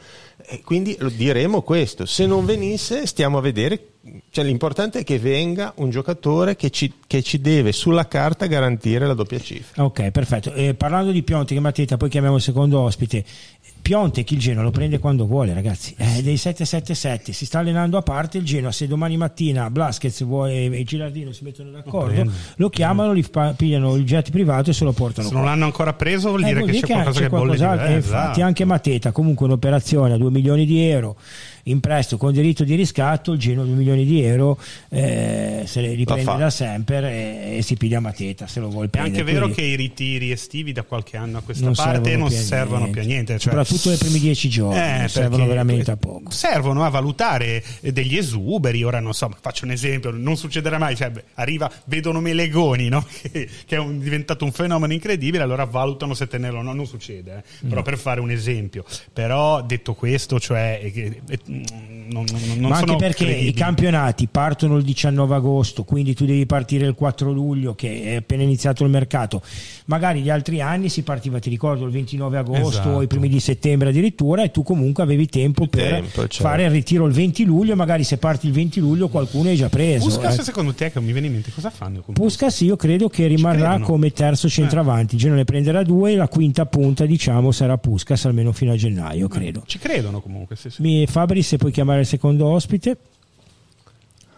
E 0.46 0.62
quindi 0.62 0.96
diremo 1.16 1.62
questo, 1.62 2.06
se 2.06 2.26
non 2.26 2.44
venisse 2.44 3.06
stiamo 3.06 3.38
a 3.38 3.40
vedere 3.40 3.90
cioè, 4.30 4.44
l'importante 4.44 5.00
è 5.00 5.04
che 5.04 5.18
venga 5.18 5.74
un 5.76 5.90
giocatore 5.90 6.56
che 6.56 6.70
ci, 6.70 6.90
che 7.06 7.22
ci, 7.22 7.38
deve 7.40 7.70
sulla 7.72 8.08
carta 8.08 8.46
garantire 8.46 9.06
la 9.06 9.12
doppia 9.12 9.38
cifra. 9.38 9.84
Ok, 9.84 10.10
perfetto. 10.10 10.54
Eh, 10.54 10.72
parlando 10.72 11.12
di 11.12 11.22
Pionti, 11.22 11.52
che 11.52 11.60
Mateta, 11.60 11.98
poi 11.98 12.08
chiamiamo 12.08 12.36
il 12.36 12.42
secondo 12.42 12.80
ospite. 12.80 13.22
Piontek 13.80 14.30
il 14.30 14.38
Genoa 14.38 14.62
lo 14.62 14.70
prende 14.70 14.98
quando 14.98 15.26
vuole, 15.26 15.52
ragazzi. 15.54 15.94
È 15.96 16.22
dei 16.22 16.36
777 16.36 17.32
si 17.32 17.46
sta 17.46 17.60
allenando 17.60 17.96
a 17.96 18.02
parte 18.02 18.38
il 18.38 18.44
Genoa. 18.44 18.72
Se 18.72 18.86
domani 18.86 19.16
mattina 19.16 19.70
Blaschez 19.70 20.24
e 20.48 20.82
Gilardino 20.84 21.32
si 21.32 21.44
mettono 21.44 21.70
d'accordo, 21.70 22.24
lo, 22.24 22.30
lo 22.56 22.68
chiamano, 22.68 23.14
gli 23.14 23.24
pigliano 23.56 23.94
il 23.96 24.04
jet 24.04 24.30
privato 24.30 24.70
e 24.70 24.72
se 24.72 24.84
lo 24.84 24.92
portano. 24.92 25.28
Se 25.28 25.32
qua. 25.32 25.42
non 25.42 25.50
l'hanno 25.50 25.64
ancora 25.64 25.92
preso, 25.92 26.28
vuol 26.28 26.42
dire 26.42 26.60
eh, 26.60 26.62
vuol 26.62 26.70
che 26.72 26.80
c'è 26.80 26.86
qualcosa 26.86 27.12
che, 27.12 27.20
che 27.20 27.28
bolle 27.28 27.52
eh, 27.52 27.56
Infatti, 27.56 27.92
esatto. 27.92 28.42
anche 28.42 28.64
Mateta, 28.64 29.12
comunque 29.12 29.46
un'operazione 29.46 30.14
a 30.14 30.16
2 30.16 30.30
milioni 30.30 30.66
di 30.66 30.80
euro 30.82 31.16
in 31.64 31.80
prestito 31.80 32.16
con 32.16 32.32
diritto 32.32 32.64
di 32.64 32.74
riscatto, 32.74 33.32
il 33.32 33.38
Genoa 33.38 33.64
2 33.64 33.74
milioni 33.74 34.04
di 34.04 34.22
euro 34.22 34.58
eh, 34.88 35.64
se 35.66 35.80
li 35.80 35.94
riprende 35.94 36.36
da 36.36 36.50
sempre 36.50 37.10
e, 37.10 37.56
e, 37.58 37.62
si 37.62 37.76
piglia 37.76 38.00
Mateta 38.00 38.46
se 38.46 38.60
lo 38.60 38.68
vuole 38.68 38.88
prendere. 38.88 39.16
È 39.16 39.20
anche 39.20 39.32
vero 39.32 39.44
Quindi, 39.46 39.62
che 39.62 39.68
i 39.68 39.76
ritiri 39.76 40.30
estivi 40.30 40.72
da 40.72 40.82
qualche 40.82 41.16
anno 41.16 41.38
a 41.38 41.40
questa 41.42 41.64
non 41.64 41.74
parte 41.74 42.16
non 42.16 42.30
servono 42.30 42.90
più 42.90 43.00
a 43.00 43.04
niente. 43.04 43.38
Cioè, 43.38 43.52
Soprattutto 43.52 43.88
nei 43.88 43.98
primi 43.98 44.18
dieci 44.18 44.48
giorni, 44.48 45.04
eh, 45.04 45.08
servono 45.08 45.46
veramente 45.46 45.90
a 45.90 45.96
poco. 45.96 46.30
Servono 46.30 46.84
a 46.84 46.88
valutare 46.88 47.62
degli 47.80 48.16
esuberi, 48.16 48.82
ora 48.82 49.00
non 49.00 49.14
so, 49.14 49.30
faccio 49.40 49.64
un 49.64 49.72
esempio, 49.72 50.10
non 50.10 50.36
succederà 50.36 50.78
mai, 50.78 50.96
cioè, 50.96 51.12
arriva, 51.34 51.70
vedono 51.84 52.20
Melegoni 52.20 52.88
no? 52.88 53.04
che, 53.22 53.48
che, 53.66 53.76
è 53.76 53.78
un, 53.78 53.98
diventato 53.98 54.44
un 54.44 54.52
fenomeno 54.52 54.92
incredibile, 54.92 55.42
allora 55.42 55.64
valutano 55.64 56.14
se 56.14 56.26
tenerlo 56.26 56.58
o 56.58 56.62
no, 56.62 56.72
non 56.72 56.86
succede, 56.86 57.36
eh? 57.38 57.68
però 57.68 57.80
mm. 57.80 57.84
per 57.84 57.98
fare 57.98 58.20
un 58.20 58.30
esempio. 58.30 58.84
Però 59.12 59.62
detto 59.62 59.94
questo, 59.94 60.38
cioè, 60.40 60.90
non, 62.10 62.24
non, 62.58 62.70
Ma 62.70 62.76
anche 62.76 62.96
perché 62.96 63.24
credibili. 63.24 63.48
i 63.48 63.52
campionati 63.52 64.26
partono 64.26 64.76
il 64.76 64.82
19 64.82 65.34
agosto, 65.34 65.84
quindi 65.84 66.14
tu 66.14 66.24
devi 66.24 66.44
partire 66.44 66.86
il 66.86 66.94
4 66.94 67.30
luglio, 67.30 67.74
che 67.74 68.02
è 68.02 68.14
appena 68.16 68.42
iniziato 68.42 68.84
il 68.84 68.90
mercato. 68.90 69.42
Magari 69.86 70.20
gli 70.20 70.30
altri 70.30 70.60
anni 70.60 70.88
si 70.88 71.02
partiva, 71.02 71.38
ti 71.38 71.48
ricordo, 71.48 71.84
il 71.84 71.92
29 71.92 72.38
agosto 72.38 72.68
esatto. 72.68 72.88
o 72.90 73.02
i 73.02 73.06
primi 73.06 73.28
di 73.28 73.40
settembre 73.40 73.90
addirittura, 73.90 74.42
e 74.42 74.50
tu 74.50 74.62
comunque 74.62 75.02
avevi 75.02 75.26
tempo 75.26 75.64
il 75.64 75.70
per 75.70 75.88
tempo, 75.88 76.20
certo. 76.20 76.42
fare 76.42 76.64
il 76.64 76.70
ritiro 76.70 77.06
il 77.06 77.12
20 77.12 77.44
luglio. 77.44 77.76
Magari 77.76 78.04
se 78.04 78.18
parti 78.18 78.46
il 78.46 78.52
20 78.52 78.80
luglio 78.80 79.08
qualcuno 79.08 79.50
è 79.50 79.54
già 79.54 79.68
preso. 79.68 80.06
Puskas, 80.06 80.38
eh. 80.38 80.42
secondo 80.42 80.74
te, 80.74 80.90
che 80.90 81.00
mi 81.00 81.12
viene 81.12 81.28
in 81.28 81.34
mente, 81.34 81.52
cosa 81.52 81.70
fanno? 81.70 82.00
Con 82.00 82.14
Puskas, 82.14 82.60
io 82.60 82.76
credo 82.76 83.08
che 83.08 83.26
rimarrà 83.26 83.78
come 83.80 84.10
terzo 84.10 84.46
eh. 84.48 84.50
centravanti. 84.50 85.14
Eh. 85.14 85.18
Genoa 85.18 85.36
ne 85.36 85.44
prenderà 85.44 85.82
due, 85.82 86.14
la 86.16 86.28
quinta 86.28 86.66
punta, 86.66 87.06
diciamo, 87.06 87.52
sarà 87.52 87.78
Puskas 87.78 88.24
almeno 88.24 88.52
fino 88.52 88.72
a 88.72 88.76
gennaio, 88.76 89.28
credo. 89.28 89.62
Ci 89.66 89.78
credono 89.78 90.20
comunque. 90.20 90.56
Sì, 90.56 90.70
sì. 90.70 90.82
Mi, 90.82 91.06
Fabri, 91.06 91.39
se 91.42 91.56
puoi 91.56 91.72
chiamare 91.72 92.00
il 92.00 92.06
secondo 92.06 92.46
ospite. 92.46 92.96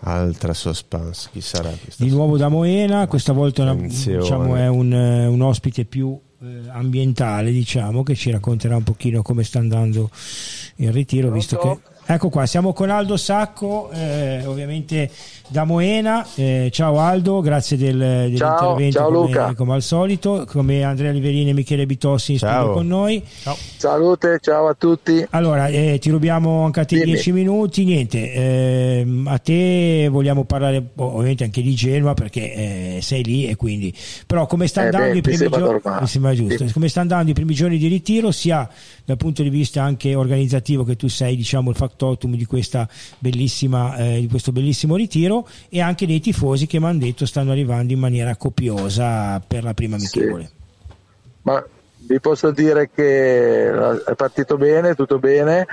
Altra 0.05 0.53
suspense, 0.53 1.29
chi 1.31 1.41
sarà? 1.41 1.73
Di 1.97 2.11
nuovo 2.11 2.37
da 2.37 2.49
Moena, 2.49 3.07
questa 3.07 3.33
volta 3.33 3.63
una, 3.63 3.75
diciamo, 3.75 4.57
è 4.57 4.67
un, 4.67 4.93
un, 4.93 5.41
ospite 5.43 5.85
più 5.85 6.19
eh, 6.41 6.69
ambientale, 6.71 7.53
diciamo, 7.53 8.03
che 8.03 8.17
ci 8.17 8.33
racconterà 8.33 8.77
un 8.77 8.83
pochino 8.83 9.23
come 9.23 9.45
sta 9.45 9.61
andando 9.61 10.11
il 10.77 10.91
ritiro, 10.91 11.31
visto 11.31 11.57
che 11.57 11.79
Ecco 12.15 12.29
qua, 12.29 12.45
siamo 12.45 12.75
con 12.75 12.91
Aldo 12.91 13.17
Sacco, 13.17 13.91
eh, 13.91 14.45
ovviamente 14.45 15.11
da 15.49 15.65
Moena. 15.65 16.27
Eh, 16.35 16.69
ciao 16.71 16.99
Aldo, 16.99 17.41
grazie 17.41 17.79
del, 17.79 17.97
dell'intervento 17.97 18.99
ciao, 18.99 19.11
come, 19.11 19.27
Luca. 19.29 19.55
come 19.55 19.73
al 19.73 19.83
solito, 19.83 20.45
come 20.47 20.83
Andrea 20.83 21.11
Liverini 21.11 21.51
e 21.51 21.53
Michele 21.55 21.87
Bitossi 21.87 22.33
in 22.33 22.39
studio 22.39 22.73
con 22.73 22.87
noi. 22.87 23.25
Ciao. 23.43 23.57
Salute, 23.77 24.39
ciao 24.43 24.69
a 24.69 24.75
tutti. 24.75 25.27
Allora, 25.31 25.69
eh, 25.69 25.99
ti 26.01 26.11
rubiamo 26.11 26.67
anche 26.67 26.81
a 26.81 26.85
te 26.85 27.03
dieci 27.03 27.33
minuti. 27.33 27.85
Niente, 27.85 28.33
ehm, 28.33 29.27
a 29.27 29.39
te 29.39 30.09
vogliamo 30.11 30.45
parlare 30.45 30.91
ovviamente 30.97 31.45
anche 31.45 31.63
di 31.63 31.75
Genova 31.75 32.13
perché 32.13 32.97
eh, 32.97 32.99
sei 33.01 33.25
lì 33.25 33.47
e 33.47 33.57
quindi... 33.57 33.95
Però 34.27 34.47
come 34.47 34.67
sta 34.67 34.83
eh 34.83 34.85
andando, 34.87 35.13
beh, 35.13 35.19
i, 35.19 35.21
primi 35.23 35.49
giorni, 35.49 36.37
giusto, 36.37 36.67
come 36.75 36.89
sta 36.89 37.01
andando 37.01 37.31
i 37.31 37.35
primi 37.35 37.55
giorni 37.55 37.79
di 37.79 37.89
ritiro, 37.89 38.31
sia 38.33 38.69
dal 39.05 39.17
punto 39.17 39.43
di 39.43 39.49
vista 39.49 39.83
anche 39.83 40.15
organizzativo 40.15 40.85
che 40.85 40.97
tu 40.97 41.09
sei 41.09 41.37
diciamo 41.37 41.71
il 41.71 41.77
factotum 42.03 42.35
di, 42.35 42.45
questa 42.45 42.89
bellissima, 43.19 43.97
eh, 43.97 44.21
di 44.21 44.29
questo 44.29 44.51
bellissimo 44.51 44.97
ritiro 44.97 45.47
e 45.69 45.81
anche 45.81 46.07
dei 46.07 46.21
tifosi 46.21 46.67
che 46.67 46.81
mi 46.81 46.87
hanno 46.87 46.99
detto 46.99 47.25
stanno 47.27 47.53
arrivando 47.53 47.93
in 47.93 48.01
maniera 48.01 48.35
copiosa 48.37 49.41
per 49.47 49.63
la 49.63 49.75
prima 49.75 49.97
amichevole. 49.97 50.45
Sì. 50.45 50.61
Ma 51.43 51.65
vi 52.05 52.21
posso 52.21 52.51
dire 52.51 52.91
che 52.93 53.71
è 53.71 54.15
partito 54.17 54.57
bene, 54.57 54.95
tutto 54.95 55.19
bene, 55.19 55.67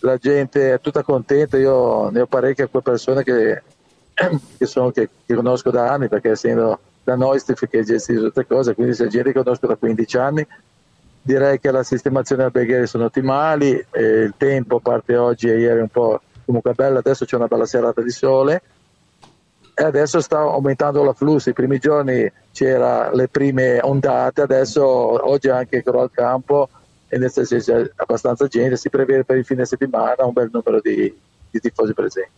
la 0.00 0.16
gente 0.16 0.74
è 0.74 0.80
tutta 0.80 1.02
contenta, 1.02 1.56
io 1.56 2.10
ne 2.10 2.20
ho 2.20 2.26
parecchie 2.26 2.68
persone 2.68 3.22
che, 3.22 3.62
che, 4.58 4.66
sono, 4.66 4.90
che, 4.90 5.08
che 5.24 5.34
conosco 5.34 5.70
da 5.70 5.92
anni 5.92 6.08
perché 6.08 6.30
essendo 6.30 6.78
da 7.04 7.14
noi 7.14 7.40
che 7.40 7.84
gestisce 7.84 8.20
tutte 8.20 8.46
cose, 8.46 8.74
quindi 8.74 8.94
se 8.94 9.06
gente 9.06 9.32
che 9.32 9.42
conosco 9.42 9.68
da 9.68 9.76
15 9.76 10.16
anni 10.16 10.46
direi 11.26 11.58
che 11.58 11.72
la 11.72 11.82
sistemazione 11.82 12.44
alberghiere 12.44 12.86
sono 12.86 13.06
ottimali, 13.06 13.70
il 13.70 14.32
tempo 14.36 14.76
a 14.76 14.80
parte 14.80 15.16
oggi 15.16 15.48
e 15.48 15.58
ieri 15.58 15.80
un 15.80 15.88
po' 15.88 16.20
comunque 16.44 16.72
bello, 16.72 16.98
adesso 16.98 17.24
c'è 17.24 17.34
una 17.34 17.48
bella 17.48 17.66
serata 17.66 18.00
di 18.00 18.10
sole 18.10 18.62
e 19.74 19.82
adesso 19.82 20.20
sta 20.20 20.38
aumentando 20.38 21.02
l'afflusso, 21.02 21.50
i 21.50 21.52
primi 21.52 21.78
giorni 21.78 22.30
c'era 22.52 23.12
le 23.12 23.26
prime 23.26 23.80
ondate, 23.82 24.40
adesso 24.40 24.84
oggi 25.28 25.48
anche 25.48 25.82
al 25.84 26.10
campo 26.12 26.68
e 27.08 27.18
nel 27.18 27.30
senso 27.30 27.58
c'è 27.58 27.90
abbastanza 27.96 28.46
gente, 28.46 28.76
si 28.76 28.88
prevede 28.88 29.24
per 29.24 29.36
il 29.36 29.44
fine 29.44 29.64
settimana 29.64 30.24
un 30.24 30.32
bel 30.32 30.48
numero 30.52 30.80
di, 30.80 31.12
di 31.50 31.60
tifosi 31.60 31.92
presenti. 31.92 32.30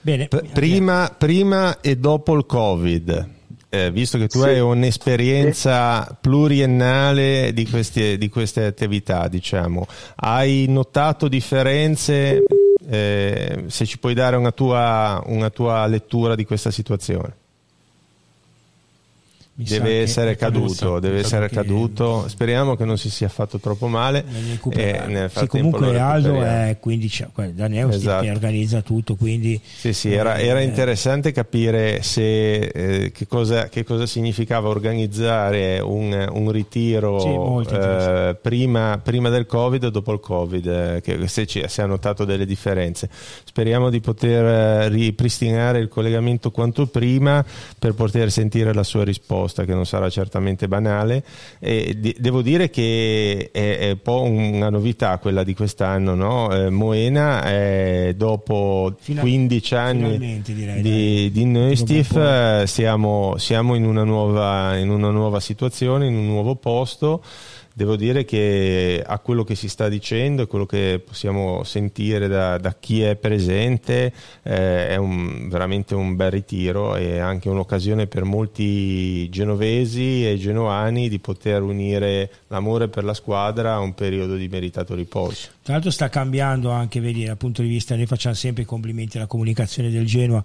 Bene. 0.00 0.28
P- 0.28 0.50
prima, 0.52 1.14
prima 1.16 1.80
e 1.82 1.94
dopo 1.96 2.34
il 2.34 2.46
Covid 2.46 3.36
eh, 3.70 3.90
visto 3.90 4.18
che 4.18 4.28
tu 4.28 4.40
sì. 4.40 4.48
hai 4.48 4.60
un'esperienza 4.60 6.04
sì. 6.06 6.14
pluriennale 6.20 7.52
di 7.52 7.68
queste, 7.68 8.16
di 8.16 8.28
queste, 8.28 8.64
attività, 8.64 9.28
diciamo, 9.28 9.86
hai 10.16 10.66
notato 10.68 11.28
differenze? 11.28 12.42
Eh, 12.90 13.64
se 13.66 13.84
ci 13.84 13.98
puoi 13.98 14.14
dare 14.14 14.36
una 14.36 14.52
tua, 14.52 15.22
una 15.26 15.50
tua 15.50 15.86
lettura 15.86 16.34
di 16.34 16.44
questa 16.44 16.70
situazione 16.70 17.46
deve 19.64 20.02
essere 20.02 20.36
caduto, 20.36 21.00
deve 21.00 21.18
essere 21.18 21.48
caduto. 21.48 22.28
Speriamo 22.28 22.76
che 22.76 22.84
non 22.84 22.96
si 22.96 23.10
sia 23.10 23.28
fatto 23.28 23.58
troppo 23.58 23.88
male. 23.88 24.24
Eh, 24.70 25.28
sì, 25.34 25.46
comunque 25.48 25.98
Aldo 25.98 26.40
è 26.42 26.76
15, 26.78 27.26
Daniel 27.52 27.90
esatto. 27.90 28.24
che 28.24 28.30
organizza 28.30 28.82
tutto, 28.82 29.16
quindi 29.16 29.60
sì, 29.62 29.92
sì, 29.92 30.12
era, 30.12 30.36
eh, 30.36 30.46
era 30.46 30.60
interessante 30.60 31.32
capire 31.32 32.02
se, 32.02 32.58
eh, 32.58 33.10
che, 33.10 33.26
cosa, 33.26 33.68
che, 33.68 33.82
cosa, 33.82 34.06
significava 34.06 34.68
organizzare 34.68 35.80
un, 35.80 36.28
un 36.32 36.50
ritiro 36.52 37.64
sì, 37.64 37.74
eh, 37.74 38.36
prima, 38.40 39.00
prima, 39.02 39.28
del 39.28 39.46
Covid 39.46 39.84
o 39.84 39.90
dopo 39.90 40.12
il 40.12 40.20
Covid, 40.20 40.66
eh, 40.66 41.00
che 41.02 41.26
se, 41.26 41.46
ci, 41.46 41.64
se 41.66 41.82
ha 41.82 41.86
notato 41.86 42.24
delle 42.24 42.46
differenze. 42.46 43.08
Speriamo 43.44 43.90
di 43.90 44.00
poter 44.00 44.44
eh, 44.44 44.88
ripristinare 44.88 45.80
il 45.80 45.88
collegamento 45.88 46.52
quanto 46.52 46.86
prima 46.86 47.44
per 47.76 47.94
poter 47.94 48.30
sentire 48.30 48.72
la 48.72 48.84
sua 48.84 49.02
risposta 49.02 49.47
risposta 49.48 49.64
che 49.64 49.74
non 49.74 49.86
sarà 49.86 50.08
certamente 50.10 50.68
banale. 50.68 51.24
E 51.58 51.96
di, 51.98 52.14
devo 52.18 52.42
dire 52.42 52.70
che 52.70 53.48
è, 53.50 53.78
è, 53.78 53.90
un 53.90 54.02
po' 54.02 54.22
una 54.22 54.68
novità 54.68 55.18
quella 55.18 55.42
di 55.42 55.54
quest'anno. 55.54 56.14
No? 56.14 56.54
Eh, 56.54 56.70
Moena, 56.70 57.50
eh, 57.50 58.14
dopo 58.16 58.94
Final, 59.00 59.22
15 59.22 59.74
anni 59.74 60.42
direi, 60.44 60.82
di, 60.82 61.30
di 61.32 61.44
Neustif, 61.44 62.62
siamo, 62.64 63.36
siamo 63.38 63.74
in, 63.74 63.84
una 63.84 64.04
nuova, 64.04 64.76
in 64.76 64.90
una 64.90 65.10
nuova 65.10 65.40
situazione, 65.40 66.06
in 66.06 66.14
un 66.14 66.26
nuovo 66.26 66.54
posto 66.56 67.22
devo 67.78 67.94
dire 67.94 68.24
che 68.24 69.00
a 69.06 69.20
quello 69.20 69.44
che 69.44 69.54
si 69.54 69.68
sta 69.68 69.88
dicendo 69.88 70.42
e 70.42 70.46
quello 70.48 70.66
che 70.66 71.00
possiamo 71.06 71.62
sentire 71.62 72.26
da, 72.26 72.58
da 72.58 72.74
chi 72.74 73.02
è 73.02 73.14
presente 73.14 74.12
eh, 74.42 74.88
è 74.88 74.96
un, 74.96 75.48
veramente 75.48 75.94
un 75.94 76.16
bel 76.16 76.32
ritiro 76.32 76.96
e 76.96 77.20
anche 77.20 77.48
un'occasione 77.48 78.08
per 78.08 78.24
molti 78.24 79.28
genovesi 79.28 80.28
e 80.28 80.36
genoani 80.38 81.08
di 81.08 81.20
poter 81.20 81.62
unire 81.62 82.28
l'amore 82.48 82.88
per 82.88 83.04
la 83.04 83.14
squadra 83.14 83.74
a 83.74 83.78
un 83.78 83.94
periodo 83.94 84.34
di 84.34 84.48
meritato 84.48 84.96
riposo. 84.96 85.50
Tra 85.68 85.76
l'altro 85.76 85.92
sta 85.92 86.08
cambiando 86.08 86.70
anche, 86.70 86.98
vedi, 86.98 87.26
dal 87.26 87.36
punto 87.36 87.60
di 87.60 87.68
vista, 87.68 87.94
noi 87.94 88.06
facciamo 88.06 88.34
sempre 88.34 88.62
i 88.62 88.64
complimenti 88.64 89.18
alla 89.18 89.26
comunicazione 89.26 89.90
del 89.90 90.06
Genoa, 90.06 90.42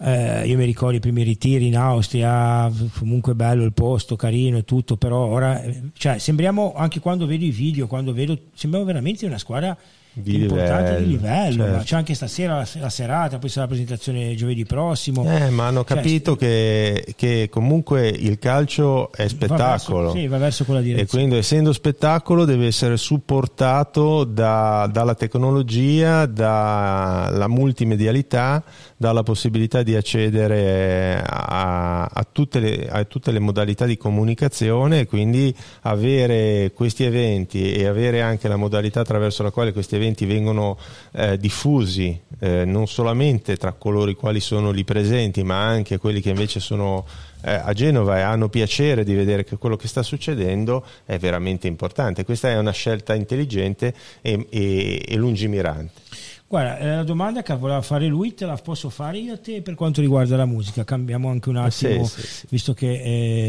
eh, 0.00 0.46
io 0.46 0.58
mi 0.58 0.66
ricordo 0.66 0.94
i 0.94 1.00
primi 1.00 1.22
ritiri 1.22 1.68
in 1.68 1.74
Austria, 1.74 2.70
comunque 2.98 3.34
bello 3.34 3.64
il 3.64 3.72
posto, 3.72 4.14
carino 4.14 4.58
e 4.58 4.64
tutto, 4.64 4.98
però 4.98 5.24
ora, 5.24 5.64
cioè, 5.94 6.18
sembriamo, 6.18 6.74
anche 6.74 7.00
quando 7.00 7.24
vedo 7.24 7.46
i 7.46 7.50
video, 7.50 7.86
quando 7.86 8.12
vedo, 8.12 8.38
sembriamo 8.52 8.84
veramente 8.84 9.24
una 9.24 9.38
squadra 9.38 9.74
di 10.22 10.42
importante 10.42 10.98
livello, 11.00 11.04
di 11.04 11.10
livello. 11.10 11.64
certo. 11.72 11.84
C'è 11.84 11.96
anche 11.96 12.14
stasera 12.14 12.56
la, 12.56 12.68
la 12.80 12.88
serata, 12.90 13.38
poi 13.38 13.48
sarà 13.48 13.62
la 13.62 13.68
presentazione 13.68 14.34
giovedì 14.34 14.64
prossimo. 14.64 15.24
Eh, 15.30 15.50
ma 15.50 15.66
hanno 15.66 15.84
Cioè, 15.84 15.96
capito 15.96 16.36
che, 16.36 17.04
che 17.16 17.48
comunque 17.50 18.08
il 18.08 18.38
calcio 18.38 19.10
è 19.12 19.22
va 19.22 19.28
spettacolo. 19.28 20.00
verso- 20.02 20.16
sì, 20.18 20.26
va 20.26 20.38
verso 20.38 20.64
quella 20.64 20.80
E 20.80 20.84
direzione. 20.84 21.08
quindi 21.24 21.36
essendo 21.36 21.72
spettacolo 21.72 22.44
deve 22.44 22.66
essere 22.66 22.96
supportato 22.96 24.24
da- 24.24 24.88
dalla 24.92 25.14
tecnologia, 25.14 26.26
dalla 26.26 27.46
multimedialità, 27.48 28.62
dalla 28.96 29.22
possibilità 29.22 29.82
di 29.82 29.94
accedere 29.94 31.22
a, 31.24 32.04
a 32.04 32.26
tutte 32.30 32.58
le, 32.58 32.88
a 32.88 33.04
tutte 33.04 33.30
le 33.30 33.38
modalità 33.38 33.84
di 33.86 33.96
comunicazione 33.96 35.00
e 35.00 35.06
quindi 35.06 35.54
avere 35.82 36.72
questi 36.74 37.04
eventi 37.04 37.72
e 37.72 37.86
avere 37.86 38.22
anche 38.22 38.48
la 38.48 38.56
modalità 38.56 39.00
attraverso 39.00 39.42
la 39.42 39.50
quale 39.50 39.72
questi 39.72 39.94
eventi 39.96 40.07
vengono 40.24 40.78
eh, 41.12 41.36
diffusi 41.38 42.20
eh, 42.40 42.64
non 42.64 42.86
solamente 42.86 43.56
tra 43.56 43.72
coloro 43.72 44.10
i 44.10 44.14
quali 44.14 44.40
sono 44.40 44.70
lì 44.70 44.84
presenti 44.84 45.42
ma 45.42 45.64
anche 45.64 45.98
quelli 45.98 46.20
che 46.20 46.30
invece 46.30 46.60
sono 46.60 47.04
eh, 47.42 47.52
a 47.52 47.72
Genova 47.72 48.18
e 48.18 48.22
hanno 48.22 48.48
piacere 48.48 49.04
di 49.04 49.14
vedere 49.14 49.44
che 49.44 49.56
quello 49.56 49.76
che 49.76 49.88
sta 49.88 50.02
succedendo 50.02 50.84
è 51.04 51.18
veramente 51.18 51.66
importante. 51.66 52.24
Questa 52.24 52.48
è 52.48 52.58
una 52.58 52.72
scelta 52.72 53.14
intelligente 53.14 53.94
e, 54.20 54.46
e- 54.50 55.04
e 55.06 55.16
lungimirante. 55.16 56.06
Guarda, 56.50 56.78
eh, 56.78 56.94
la 56.96 57.02
domanda 57.02 57.42
che 57.42 57.54
voleva 57.56 57.82
fare 57.82 58.06
lui 58.06 58.32
te 58.32 58.46
la 58.46 58.56
posso 58.56 58.88
fare 58.88 59.18
io 59.18 59.34
a 59.34 59.36
te 59.38 59.60
per 59.60 59.74
quanto 59.74 60.00
riguarda 60.00 60.34
la 60.34 60.46
musica. 60.46 60.82
Cambiamo 60.82 61.28
anche 61.28 61.50
un 61.50 61.56
attimo, 61.58 62.04
Sì, 62.06 62.20
sì, 62.22 62.26
sì. 62.26 62.46
visto 62.48 62.72
che 62.72 62.90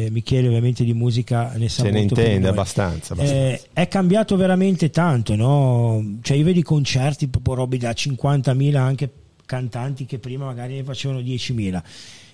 eh, 0.05 0.09
Michele 0.11 0.47
ovviamente 0.47 0.83
di 0.83 0.93
musica 0.93 1.53
ne 1.55 1.69
sa 1.69 1.83
Se 1.83 1.91
ne 1.91 1.99
molto 1.99 2.15
più 2.15 2.23
di 2.23 2.29
intende 2.29 2.49
abbastanza. 2.49 3.13
abbastanza. 3.13 3.41
Eh, 3.45 3.61
è 3.71 3.87
cambiato 3.87 4.35
veramente 4.35 4.89
tanto, 4.89 5.35
no? 5.37 6.17
Cioè 6.21 6.35
io 6.35 6.43
vedo 6.43 6.59
i 6.59 6.63
concerti 6.63 7.29
proprio 7.29 7.53
robi 7.55 7.77
da 7.77 7.91
50.000 7.91 8.75
anche 8.75 9.09
cantanti 9.45 10.05
che 10.05 10.19
prima 10.19 10.43
magari 10.45 10.75
ne 10.75 10.83
facevano 10.83 11.21
10.000. 11.21 11.81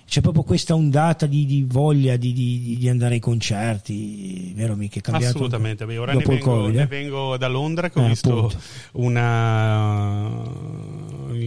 C'è 0.08 0.20
proprio 0.20 0.44
questa 0.44 0.72
ondata 0.74 1.26
di, 1.26 1.44
di 1.46 1.64
voglia 1.66 2.16
di, 2.16 2.32
di- 2.32 2.76
di 2.78 2.88
andare 2.88 3.14
ai 3.14 3.20
concerti, 3.20 4.52
vero 4.54 4.76
mica? 4.76 5.00
Assolutamente, 5.12 5.84
beh, 5.84 5.98
ora 5.98 6.12
ne 6.12 6.18
dopo 6.20 6.32
il 6.32 6.38
vengo, 6.38 6.54
Covid, 6.60 6.74
ne 6.76 6.82
eh? 6.82 6.86
vengo 6.86 7.36
da 7.36 7.48
Londra 7.48 7.90
che 7.90 7.98
ho 7.98 8.04
Eh, 8.04 8.08
visto 8.08 8.30
appunto. 8.36 8.56
una 9.02 10.42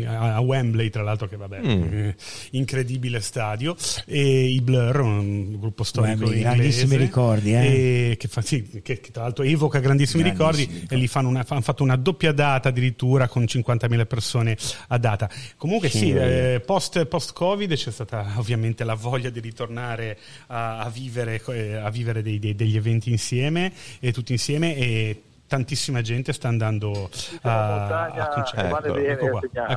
a 0.07 0.39
Wembley 0.41 0.89
tra 0.89 1.01
l'altro 1.03 1.27
che 1.27 1.35
vabbè 1.37 1.59
Mm. 1.59 1.93
eh, 1.93 2.15
incredibile 2.51 3.19
stadio 3.21 3.75
e 4.05 4.45
i 4.47 4.61
Blur 4.61 4.99
un 4.99 5.57
gruppo 5.59 5.83
storico 5.83 6.25
Wembley, 6.25 6.37
inglese 6.41 6.55
grandissimi 6.57 6.95
ricordi, 6.97 7.53
eh. 7.53 8.11
e 8.11 8.17
che, 8.17 8.27
fa- 8.27 8.41
sì, 8.41 8.81
che- 8.83 8.99
che 8.99 9.11
tra 9.11 9.23
l'altro 9.23 9.43
evoca 9.45 9.79
grandissimi, 9.79 10.21
Grandissimi 10.23 10.23
ricordi, 10.63 10.73
ricordi. 10.73 10.93
e 10.93 10.97
lì 10.97 11.07
fanno 11.07 11.29
una- 11.29 11.45
hanno 11.47 11.61
fatto 11.61 11.83
una 11.83 11.95
doppia 11.95 12.31
data 12.33 12.69
addirittura 12.69 13.27
con 13.27 13.43
50.000 13.47 14.05
persone 14.05 14.57
a 14.89 14.97
data 14.97 15.29
comunque 15.57 15.89
sì, 15.89 15.97
Sì. 15.99 16.11
eh, 16.11 16.61
post, 16.65 17.05
post 17.05 17.33
covid 17.33 17.73
c'è 17.73 17.91
stata 17.91 18.33
ovviamente 18.53 18.83
la 18.83 18.95
voglia 18.95 19.29
di 19.29 19.39
ritornare 19.39 20.17
a, 20.47 20.79
a 20.79 20.89
vivere, 20.89 21.41
eh, 21.49 21.75
a 21.75 21.89
vivere 21.89 22.21
dei- 22.23 22.39
dei- 22.39 22.55
degli 22.55 22.75
eventi 22.75 23.11
insieme 23.11 23.71
e 23.99 24.11
tutti 24.11 24.31
insieme 24.31 24.75
e 24.75 25.21
tantissima 25.47 26.01
gente 26.01 26.33
sta 26.33 26.47
andando 26.47 27.09
a, 27.41 27.77
montagna 27.77 28.23
a 28.23 28.27
concerti. 28.33 28.61
che 28.61 28.67
vale 28.67 28.87
Ecco, 28.89 28.99
ecco 29.25 29.29
qua, 29.29 29.39
a 29.39 29.41
segnare. 29.41 29.73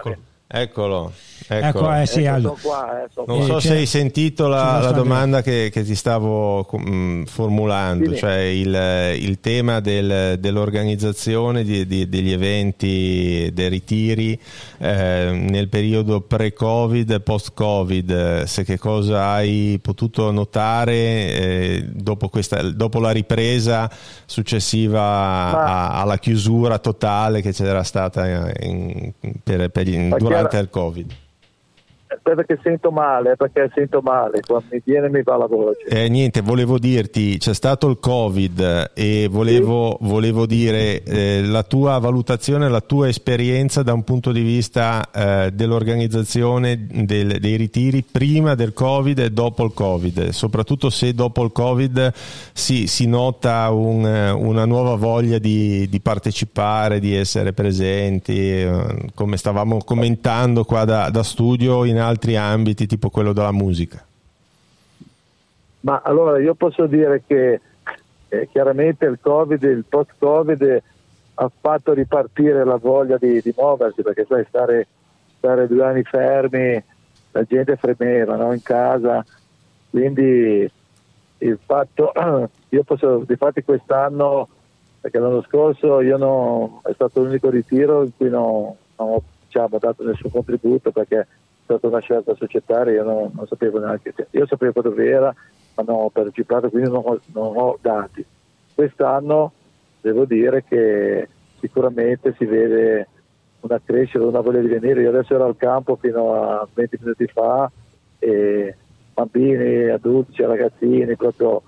Eccolo. 0.53 1.13
Eccolo, 1.49 1.91
Ecco, 1.91 2.01
eh, 2.03 2.07
sì, 2.07 2.25
Aldo. 2.25 2.57
sono 2.57 2.75
qua, 2.75 3.03
eh, 3.03 3.09
Non 3.27 3.43
so 3.45 3.57
Eh, 3.57 3.61
se 3.61 3.73
hai 3.73 3.85
sentito 3.87 4.47
la, 4.47 4.79
la 4.81 4.93
domanda 4.93 5.43
che, 5.43 5.71
che 5.73 5.83
ti 5.83 5.97
stavo 5.97 6.67
mm, 6.79 7.25
formulando, 7.25 8.13
Sì. 8.13 8.19
cioè 8.19 8.37
il, 8.43 9.17
il 9.21 9.41
tema 9.41 9.81
del- 9.81 10.39
dell'organizzazione 10.39 11.65
di- 11.65 11.85
di- 11.85 12.09
degli 12.09 12.31
eventi, 12.31 13.51
dei 13.53 13.69
ritiri 13.69 14.39
eh, 14.79 15.31
nel 15.33 15.69
periodo 15.69 16.21
pre-Covid 16.21 17.11
e 17.11 17.21
post-Covid, 17.21 18.11
eh, 18.11 18.47
se 18.47 18.63
che 18.65 18.79
cosa 18.79 19.31
hai 19.31 19.79
potuto 19.83 20.31
notare 20.31 20.95
eh, 20.95 21.85
dopo, 21.93 22.29
questa, 22.29 22.63
dopo 22.71 23.01
la 23.01 23.11
ripresa 23.11 23.91
successiva 24.27 25.01
Ma- 25.01 25.65
a- 25.65 26.01
alla 26.01 26.19
chiusura 26.19 26.79
totale 26.79 27.43
che 27.43 27.53
c'era 27.53 27.83
stata 27.83 28.51
in- 28.61 29.13
per- 29.43 29.69
per 29.71 29.87
gli- 29.87 29.97
Ma 30.09 30.17
durante 30.49 30.57
chiaro- 30.57 30.65
il 30.65 30.71
Covid. 30.71 31.13
Aspetta 32.15 32.45
che 32.45 32.59
sento 32.63 32.91
male, 32.91 33.37
perché 33.37 33.71
sento 33.75 34.01
male, 34.03 34.41
quando 34.47 34.67
mi 34.71 34.83
viene 34.85 35.09
mi 35.09 35.23
va 35.23 35.37
la 35.37 35.47
voce. 35.47 35.85
Eh, 35.89 36.09
niente, 36.09 36.41
volevo 36.41 36.79
dirti, 36.79 37.39
c'è 37.39 37.55
stato 37.55 37.89
il 37.89 37.99
Covid 37.99 38.91
e 38.95 39.29
volevo, 39.31 39.97
volevo 40.03 40.47
dire 40.47 41.03
eh, 41.03 41.43
la 41.45 41.63
tua 41.63 41.99
valutazione, 41.99 42.69
la 42.69 42.81
tua 42.81 43.09
esperienza 43.09 43.83
da 43.83 43.93
un 43.93 44.05
punto 44.05 44.31
di 44.33 44.43
vista 44.43 45.09
eh, 45.11 45.51
dell'organizzazione 45.53 46.87
del- 46.91 47.39
dei 47.41 47.57
ritiri 47.57 48.03
prima 48.03 48.55
del 48.55 48.73
Covid 48.73 49.19
e 49.19 49.31
dopo 49.31 49.65
il 49.65 49.73
Covid, 49.73 50.29
soprattutto 50.29 50.91
se 50.91 51.15
dopo 51.15 51.43
il 51.45 51.53
Covid 51.53 52.13
si, 52.53 52.87
si 52.87 53.07
nota 53.07 53.71
un, 53.71 54.07
eh, 54.07 54.31
una 54.31 54.65
nuova 54.65 54.97
voglia 54.97 55.39
di, 55.39 55.89
di 55.89 56.01
partecipare, 56.01 57.01
di 57.01 57.15
essere 57.15 57.53
presenti, 57.53 58.39
eh, 58.39 59.11
come 59.15 59.37
stavamo 59.37 59.79
commentando 59.85 60.65
qua 60.65 60.85
da, 60.85 61.11
da 61.11 61.23
studio 61.23 61.85
in 61.85 61.99
altri 62.03 62.37
ambiti, 62.37 62.87
tipo 62.87 63.09
quello 63.11 63.33
della 63.33 63.53
musica. 63.53 64.05
Ma 65.81 66.01
allora 66.05 66.39
io 66.39 66.55
posso 66.55 66.87
dire 66.87 67.23
che 67.27 67.61
eh, 68.29 68.49
chiaramente 68.51 69.07
il 69.07 69.19
Covid, 69.21 69.63
il 69.63 69.85
post-Covid 69.89 70.83
ha 71.35 71.51
fatto 71.61 71.93
ripartire 71.93 72.65
la 72.65 72.77
voglia 72.77 73.17
di, 73.17 73.41
di 73.41 73.53
muoversi, 73.57 74.03
perché 74.03 74.25
sai, 74.29 74.45
stare, 74.49 74.87
stare 75.39 75.67
due 75.67 75.85
anni 75.85 76.03
fermi, 76.03 76.83
la 77.33 77.43
gente 77.45 77.77
fremeva 77.77 78.37
no? 78.37 78.53
in 78.53 78.63
casa, 78.63 79.25
quindi 79.91 80.71
il 81.39 81.59
fatto, 81.65 82.13
io 82.69 82.83
posso, 82.85 83.25
difatti 83.27 83.65
quest'anno, 83.65 84.49
perché 85.01 85.19
l'anno 85.19 85.43
scorso 85.43 86.01
io 86.01 86.17
non, 86.17 86.81
è 86.85 86.93
stato 86.95 87.23
l'unico 87.23 87.51
ritiro 87.51 88.05
in 88.05 88.13
cui 88.17 88.31
non, 88.31 88.73
non 88.97 89.09
ho 89.09 89.23
diciamo, 89.45 89.79
dato 89.79 90.05
nessun 90.05 90.31
contributo 90.31 90.93
perché 90.93 91.27
è 91.63 91.65
stata 91.65 91.87
una 91.87 92.01
scelta 92.01 92.35
societaria, 92.35 92.95
io 92.95 93.05
non, 93.05 93.31
non 93.35 93.47
sapevo 93.47 93.79
neanche, 93.79 94.15
io 94.31 94.47
sapevo 94.47 94.83
dove 94.83 95.09
era, 95.09 95.35
ma 95.75 95.85
non 95.87 96.01
ho 96.01 96.11
partecipato, 96.11 96.69
quindi 96.69 96.91
non 96.91 97.03
ho, 97.05 97.21
non 97.33 97.57
ho 97.57 97.79
dati. 97.81 98.25
Quest'anno 98.75 99.53
devo 100.01 100.25
dire 100.25 100.65
che 100.65 101.29
sicuramente 101.61 102.35
si 102.37 102.45
vede 102.45 103.09
una 103.61 103.81
crescita, 103.83 104.25
una 104.25 104.41
voglia 104.41 104.61
di 104.61 104.69
venire. 104.69 105.03
Io 105.03 105.11
adesso 105.11 105.35
ero 105.35 105.45
al 105.45 105.57
campo 105.57 105.97
fino 105.97 106.35
a 106.35 106.67
20 106.73 106.99
minuti 107.01 107.27
fa 107.29 107.71
e 108.19 108.77
bambini, 109.15 109.89
adulti, 109.89 110.43
ragazzini, 110.43 111.17
proprio 111.17 111.63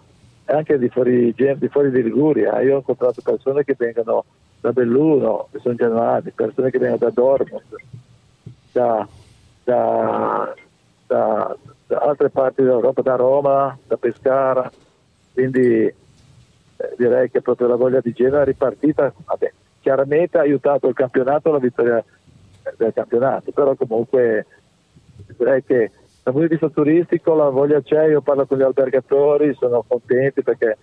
anche 0.47 0.79
di 0.79 0.89
fuori, 0.89 1.33
di 1.33 1.69
fuori 1.69 1.91
di 1.91 2.03
Liguria. 2.03 2.61
Io 2.61 2.75
ho 2.75 2.79
incontrato 2.79 3.23
persone 3.23 3.65
che 3.65 3.77
vengono 3.79 4.25
da 4.61 4.73
Belluno, 4.73 5.49
che 5.53 5.61
sono 5.61 5.75
genuani, 5.75 6.31
persone 6.31 6.71
che 6.71 6.79
vengono 6.79 6.99
da 6.99 7.11
Dortmund, 7.11 7.63
da, 8.73 9.07
da- 9.65 10.55
da- 11.07 11.57
da 11.87 11.99
altre 11.99 12.31
parti 12.31 12.63
d'Europa, 12.63 13.03
da 13.03 13.17
Roma, 13.17 13.77
da 13.87 13.97
Pescara, 13.97 14.71
quindi 15.33 15.85
eh, 15.87 15.95
direi 16.97 17.31
che 17.31 17.41
proprio 17.43 17.69
la 17.69 17.77
voglia 17.77 18.01
di 18.01 18.13
Genova 18.13 18.43
è 18.43 18.47
ripartita, 18.47 19.13
vabbè, 19.25 19.53
chiaramente 19.81 20.39
ha 20.39 20.43
aiutato 20.43 20.89
il 20.89 20.95
campionato 20.95 21.51
la 21.51 21.59
vittoria 21.59 22.03
del 22.77 22.93
campionato, 22.95 23.53
però 23.53 23.75
comunque 23.75 24.47
direi 25.37 25.63
che 25.65 25.91
dal 26.23 26.33
punto 26.33 26.49
di 26.49 26.55
vista 26.55 26.69
turistico 26.71 27.35
la 27.35 27.51
voglia 27.51 27.83
c'è, 27.83 28.07
io 28.07 28.23
parlo 28.23 28.47
con 28.47 28.57
gli 28.59 28.63
albergatori, 28.63 29.55
sono 29.55 29.85
contenti 29.87 30.43
perché 30.43 30.79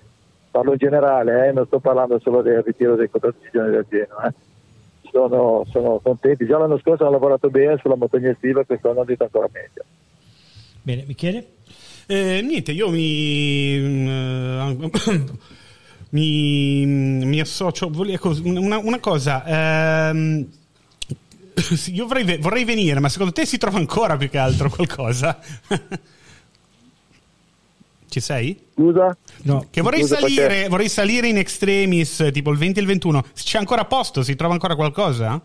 parlo 0.51 0.73
in 0.73 0.77
generale, 0.77 1.47
eh, 1.47 1.51
non 1.51 1.65
sto 1.65 1.79
parlando 1.79 2.19
solo 2.19 2.41
del 2.41 2.61
ritiro 2.61 2.95
delle 2.95 3.09
quotazioni 3.09 3.71
del 3.71 3.85
Genoa. 3.89 4.27
eh. 4.27 4.33
Sono, 5.11 5.65
sono 5.69 5.99
contenti, 6.01 6.45
già 6.45 6.57
l'anno 6.57 6.79
scorso 6.79 7.03
hanno 7.03 7.11
lavorato 7.11 7.49
bene 7.49 7.77
sulla 7.81 7.95
montagna 7.95 8.29
estiva, 8.29 8.63
quest'anno 8.63 8.95
hanno 8.95 9.05
detto 9.05 9.23
ancora 9.23 9.49
meglio. 9.51 9.83
Bene, 10.81 11.03
Michele? 11.05 11.47
Eh, 12.07 12.41
niente, 12.41 12.71
io 12.71 12.89
mi, 12.89 13.77
mm, 13.77 14.85
mi, 16.11 16.85
mi 16.85 17.39
associo. 17.39 17.91
ecco, 18.07 18.33
Una, 18.43 18.77
una 18.77 18.99
cosa. 18.99 20.09
ehm, 20.09 20.47
io 21.91 22.07
vorrei, 22.07 22.37
vorrei 22.37 22.63
venire, 22.63 22.99
ma 22.99 23.09
secondo 23.09 23.33
te 23.33 23.45
si 23.45 23.57
trova 23.57 23.77
ancora 23.77 24.17
più 24.17 24.29
che 24.29 24.37
altro 24.37 24.69
qualcosa? 24.69 25.39
Ci 28.11 28.19
sei? 28.19 28.61
Scusa? 28.73 29.15
No, 29.43 29.67
Che 29.71 29.79
vorrei 29.79 30.01
Scusa, 30.01 30.17
salire, 30.17 30.47
perché- 30.47 30.67
vorrei 30.67 30.89
salire 30.89 31.27
in 31.27 31.37
extremis, 31.37 32.29
tipo 32.33 32.51
il 32.51 32.57
20 32.57 32.79
e 32.79 32.81
il 32.81 32.87
21. 32.89 33.23
C'è 33.33 33.57
ancora 33.57 33.85
posto? 33.85 34.21
Si 34.21 34.35
trova 34.35 34.51
ancora 34.51 34.75
qualcosa? 34.75 35.39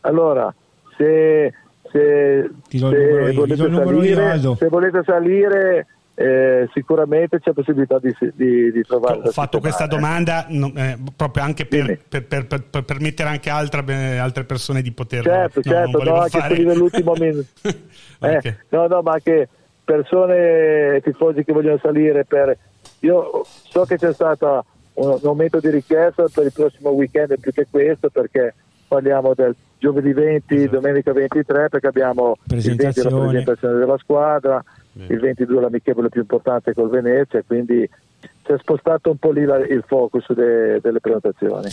Allora, 0.00 0.54
se, 0.98 1.50
se, 1.90 2.50
Ti 2.68 2.78
do 2.78 2.90
il 2.90 2.94
se 2.94 3.32
io, 3.32 3.40
volete 3.40 3.56
do 3.56 3.64
il 3.64 3.72
numero 3.72 3.90
io, 3.90 4.14
salire, 4.14 4.30
Aldo. 4.30 4.56
se 4.56 4.68
volete 4.68 5.02
salire 5.02 5.86
eh, 6.14 6.68
sicuramente 6.74 7.40
c'è 7.40 7.52
possibilità 7.52 7.98
di, 7.98 8.14
di, 8.34 8.70
di 8.70 8.82
trovare. 8.82 9.20
Ho 9.24 9.30
fatto 9.30 9.58
questa 9.58 9.86
domanda 9.86 10.44
no, 10.50 10.70
eh, 10.76 10.98
proprio 11.16 11.42
anche 11.42 11.64
per, 11.64 12.00
per, 12.06 12.26
per, 12.26 12.46
per, 12.46 12.84
permettere 12.84 13.30
anche 13.30 13.48
altra, 13.48 13.82
altre 14.22 14.44
persone 14.44 14.82
di 14.82 14.92
poter. 14.92 15.22
Certo, 15.22 15.62
no, 15.64 15.72
certo, 15.72 16.04
no, 16.04 16.16
anche 16.16 16.38
fare... 16.38 16.54
quelli 16.54 16.68
dell'ultimo 16.68 17.14
minuto. 17.18 17.46
okay. 18.20 18.40
eh, 18.42 18.56
no, 18.68 18.86
no, 18.88 19.00
ma 19.00 19.12
anche 19.12 19.48
persone 19.88 21.00
tifosi 21.02 21.44
che 21.44 21.52
vogliono 21.54 21.78
salire 21.80 22.26
per. 22.26 22.56
Io 23.00 23.42
so 23.44 23.84
che 23.84 23.96
c'è 23.96 24.12
stato 24.12 24.64
un 24.94 25.18
aumento 25.22 25.60
di 25.60 25.70
richiesta 25.70 26.26
per 26.32 26.44
il 26.44 26.52
prossimo 26.52 26.90
weekend 26.90 27.38
più 27.40 27.52
che 27.52 27.66
questo 27.70 28.10
perché 28.10 28.54
parliamo 28.86 29.32
del 29.34 29.54
giovedì 29.78 30.12
20, 30.12 30.54
esatto. 30.54 30.70
domenica 30.72 31.12
23 31.12 31.68
perché 31.70 31.86
abbiamo 31.86 32.36
il 32.48 32.60
20 32.60 33.02
la 33.02 33.18
presentazione 33.18 33.78
della 33.78 33.96
squadra 33.98 34.62
Bene. 34.92 35.14
il 35.14 35.20
22 35.20 35.60
l'amichevole 35.60 36.08
più 36.10 36.20
importante 36.20 36.74
col 36.74 36.90
Venezia, 36.90 37.42
quindi 37.46 37.88
si 38.44 38.52
è 38.52 38.58
spostato 38.58 39.10
un 39.10 39.16
po' 39.16 39.30
lì 39.30 39.44
la, 39.44 39.56
il 39.56 39.84
focus 39.86 40.32
de, 40.32 40.80
delle 40.82 41.00
prenotazioni. 41.00 41.68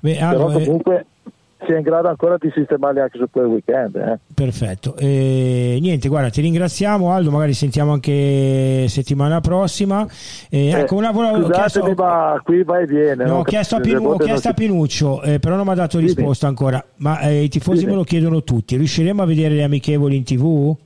Beh, 0.00 0.16
Però 0.18 0.50
comunque 0.50 1.06
si 1.22 1.30
è 1.72 1.76
in 1.76 1.82
grado 1.82 2.08
ancora 2.08 2.36
di 2.38 2.50
sistemarli 2.54 3.00
anche 3.00 3.18
su 3.18 3.26
quel 3.30 3.46
weekend. 3.46 3.96
Eh. 3.96 4.18
Perfetto. 4.34 4.96
E, 4.96 5.78
niente, 5.80 6.08
guarda, 6.08 6.30
ti 6.30 6.40
ringraziamo 6.40 7.12
Aldo, 7.12 7.30
magari 7.30 7.52
sentiamo 7.52 7.92
anche 7.92 8.86
settimana 8.88 9.40
prossima. 9.40 10.06
E, 10.50 10.68
eh, 10.68 10.80
ecco, 10.80 10.96
una, 10.96 11.10
ho 11.10 11.48
chiesto, 11.48 11.94
ma 11.96 12.40
qui 12.44 12.62
va 12.62 12.80
e 12.80 12.86
viene. 12.86 13.24
No, 13.24 13.38
ho 13.38 13.42
chiesto 13.42 13.76
a, 13.76 13.80
Pinu, 13.80 14.10
ho 14.10 14.16
chiesto 14.16 14.48
a 14.48 14.52
Pinuccio, 14.52 15.22
eh, 15.22 15.38
però 15.38 15.56
non 15.56 15.64
mi 15.64 15.72
ha 15.72 15.76
dato 15.76 15.98
risposta 15.98 16.46
ancora. 16.46 16.84
Ma 16.96 17.20
eh, 17.20 17.42
i 17.42 17.48
tifosi 17.48 17.80
sì, 17.80 17.86
me 17.86 17.94
lo 17.94 18.04
chiedono 18.04 18.42
tutti. 18.42 18.76
Riusciremo 18.76 19.22
a 19.22 19.26
vedere 19.26 19.54
le 19.54 19.62
amichevoli 19.62 20.16
in 20.16 20.24
tv? 20.24 20.76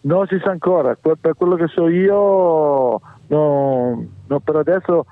Non 0.00 0.26
si 0.26 0.38
sa 0.42 0.50
ancora, 0.50 0.96
per 1.00 1.34
quello 1.34 1.56
che 1.56 1.66
so 1.66 1.88
io, 1.88 3.00
no, 3.26 4.06
no, 4.26 4.40
per 4.40 4.56
adesso 4.56 5.04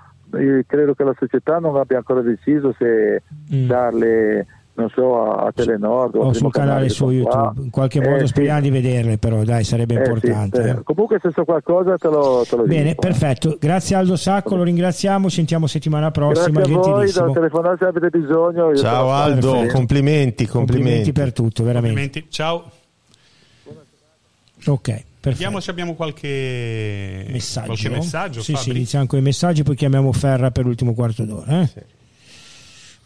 credo 0.67 0.95
che 0.95 1.05
la 1.05 1.15
società 1.19 1.59
non 1.59 1.77
abbia 1.77 1.99
ancora 1.99 2.21
deciso 2.21 2.75
se 2.79 3.23
mm. 3.53 3.67
darle 3.67 4.47
non 4.77 4.91
so, 4.91 5.23
a, 5.23 5.47
a 5.47 5.53
Telenord 5.53 6.17
o, 6.17 6.27
o 6.27 6.33
sul 6.33 6.51
canale, 6.51 6.71
canale 6.71 6.89
su 6.91 7.11
YouTube. 7.11 7.63
In 7.63 7.71
qualche 7.71 8.01
modo 8.01 8.23
eh, 8.23 8.27
speriamo 8.27 8.61
sì. 8.61 8.71
di 8.71 8.71
vederle, 8.71 9.19
però 9.19 9.43
dai, 9.43 9.65
sarebbe 9.65 9.95
eh, 9.95 9.99
importante. 9.99 10.63
Sì, 10.63 10.69
eh. 10.69 10.83
Comunque, 10.83 11.19
se 11.21 11.31
so 11.33 11.45
qualcosa, 11.45 11.97
te 11.97 12.09
lo, 12.09 12.45
te 12.49 12.57
lo 12.57 12.65
Bene, 12.65 12.91
dico. 12.91 13.01
perfetto. 13.01 13.57
Grazie 13.59 13.97
Aldo 13.97 14.17
Sacco, 14.17 14.55
lo 14.55 14.63
ringraziamo. 14.63 15.29
Sentiamo 15.29 15.67
settimana 15.67 16.11
prossima. 16.11 16.61
Grazie 16.61 16.75
a 16.75 16.79
voi, 16.79 17.13
da 17.13 17.31
telefonare 17.33 17.77
se 17.79 17.85
avete 17.87 18.11
bisogno. 18.11 18.75
Ciao 18.77 19.11
Aldo, 19.11 19.67
complimenti, 19.73 19.73
complimenti, 19.73 20.47
complimenti. 20.47 21.13
per 21.13 21.33
tutto, 21.33 21.63
veramente. 21.65 22.01
Complimenti. 22.01 22.27
Ciao. 22.31 22.71
Ok. 24.67 25.05
Perfetto. 25.27 25.45
Vediamo 25.45 25.61
se 25.61 25.71
abbiamo 25.73 25.95
qualche 25.95 27.27
messaggio. 27.29 27.67
Qualche 27.67 27.89
messaggio 27.89 28.43
sì, 28.43 28.55
sì, 28.55 28.71
iniziamo 28.71 29.07
con 29.07 29.19
i 29.19 29.23
messaggi, 29.23 29.65
poi 29.65 29.75
chiamiamo 29.75 30.13
Ferra 30.13 30.53
per 30.53 30.65
l'ultimo 30.65 30.95
quarto 30.95 31.25
d'ora. 31.25 31.63
Eh? 31.63 31.67
Sì. 31.67 31.81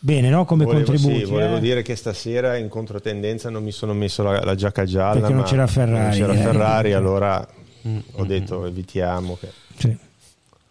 Bene, 0.01 0.29
no? 0.29 0.45
Come 0.45 0.65
volevo, 0.65 0.85
contributi. 0.85 1.25
Sì, 1.25 1.31
volevo 1.31 1.57
eh? 1.57 1.61
dire 1.61 1.81
che 1.81 1.97
stasera 1.97 2.57
in 2.57 2.69
controtendenza 2.69 3.49
non 3.49 3.63
mi 3.63 3.73
sono 3.73 3.95
messo 3.95 4.23
la, 4.23 4.45
la 4.45 4.55
giacca 4.55 4.85
gialla. 4.85 5.21
Perché 5.21 5.33
non 5.33 5.45
c'era 5.45 5.67
Ferrari. 5.67 6.19
Non 6.19 6.29
c'era 6.29 6.33
eh? 6.35 6.43
Ferrari, 6.43 6.93
allora 6.93 7.49
mm. 7.89 7.99
ho 8.13 8.25
detto 8.27 8.67
evitiamo. 8.67 9.39
Che... 9.41 9.49
Sì 9.79 10.09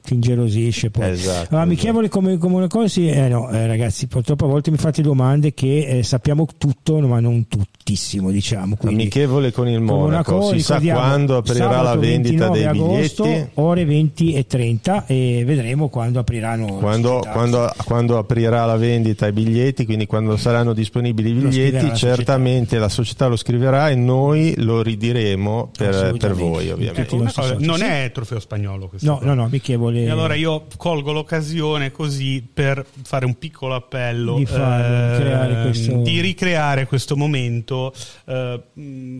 ti 0.01 0.13
ingelosisce 0.13 0.89
poi. 0.89 1.09
Esatto, 1.09 1.55
ah, 1.55 1.61
amichevole 1.61 2.07
esatto. 2.07 2.21
come, 2.21 2.37
come, 2.37 2.55
una 2.55 2.67
cosa, 2.67 2.87
sì, 2.87 3.07
eh, 3.07 3.27
no, 3.27 3.49
eh, 3.51 3.67
ragazzi, 3.67 4.07
purtroppo 4.07 4.45
a 4.45 4.47
volte 4.47 4.71
mi 4.71 4.77
fate 4.77 5.01
domande 5.01 5.53
che 5.53 5.85
eh, 5.85 6.03
sappiamo 6.03 6.47
tutto, 6.57 6.99
ma 6.99 7.19
non 7.19 7.47
tuttissimo, 7.47 8.31
diciamo. 8.31 8.75
Quindi, 8.75 9.03
amichevole 9.03 9.51
con 9.51 9.67
il 9.67 9.81
Monaco, 9.81 10.37
Monaco, 10.37 10.53
si 10.53 10.61
sa 10.61 10.79
quando 10.79 11.37
aprirà 11.37 11.81
la 11.81 11.95
vendita 11.95 12.49
dei 12.49 12.65
agosto, 12.65 13.23
biglietti. 13.23 13.49
Ore 13.55 13.85
20 13.85 14.33
e 14.33 14.47
30 14.47 15.05
e 15.05 15.43
vedremo 15.45 15.89
quando 15.89 16.19
apriranno. 16.19 16.77
Quando, 16.77 17.23
quando, 17.31 17.71
quando 17.85 18.17
aprirà 18.17 18.65
la 18.65 18.77
vendita 18.77 19.27
i 19.27 19.31
biglietti, 19.31 19.85
quindi 19.85 20.05
quando 20.05 20.37
saranno 20.37 20.73
disponibili 20.73 21.29
i 21.29 21.33
biglietti, 21.33 21.87
la 21.87 21.93
certamente 21.93 22.61
società. 22.61 22.79
la 22.79 22.89
società 22.89 23.27
lo 23.27 23.35
scriverà 23.35 23.89
e 23.89 23.95
noi 23.95 24.53
lo 24.57 24.81
ridiremo 24.81 25.71
per, 25.77 26.15
per 26.17 26.33
voi, 26.33 26.71
ovviamente. 26.71 27.05
Cosa, 27.05 27.57
non 27.59 27.81
è 27.81 28.09
trofeo 28.11 28.39
spagnolo 28.39 28.87
questo. 28.87 29.05
No, 29.05 29.19
no, 29.21 29.33
no, 29.33 29.43
amichevole 29.43 29.98
e 30.05 30.09
allora 30.09 30.33
io 30.33 30.65
colgo 30.77 31.11
l'occasione 31.11 31.91
così 31.91 32.45
per 32.51 32.85
fare 33.03 33.25
un 33.25 33.37
piccolo 33.37 33.75
appello 33.75 34.35
di, 34.35 34.45
farlo, 34.45 35.59
eh, 35.59 35.61
questo... 35.63 35.95
di 36.01 36.19
ricreare 36.21 36.85
questo 36.85 37.15
momento. 37.15 37.93
Eh, 38.25 38.63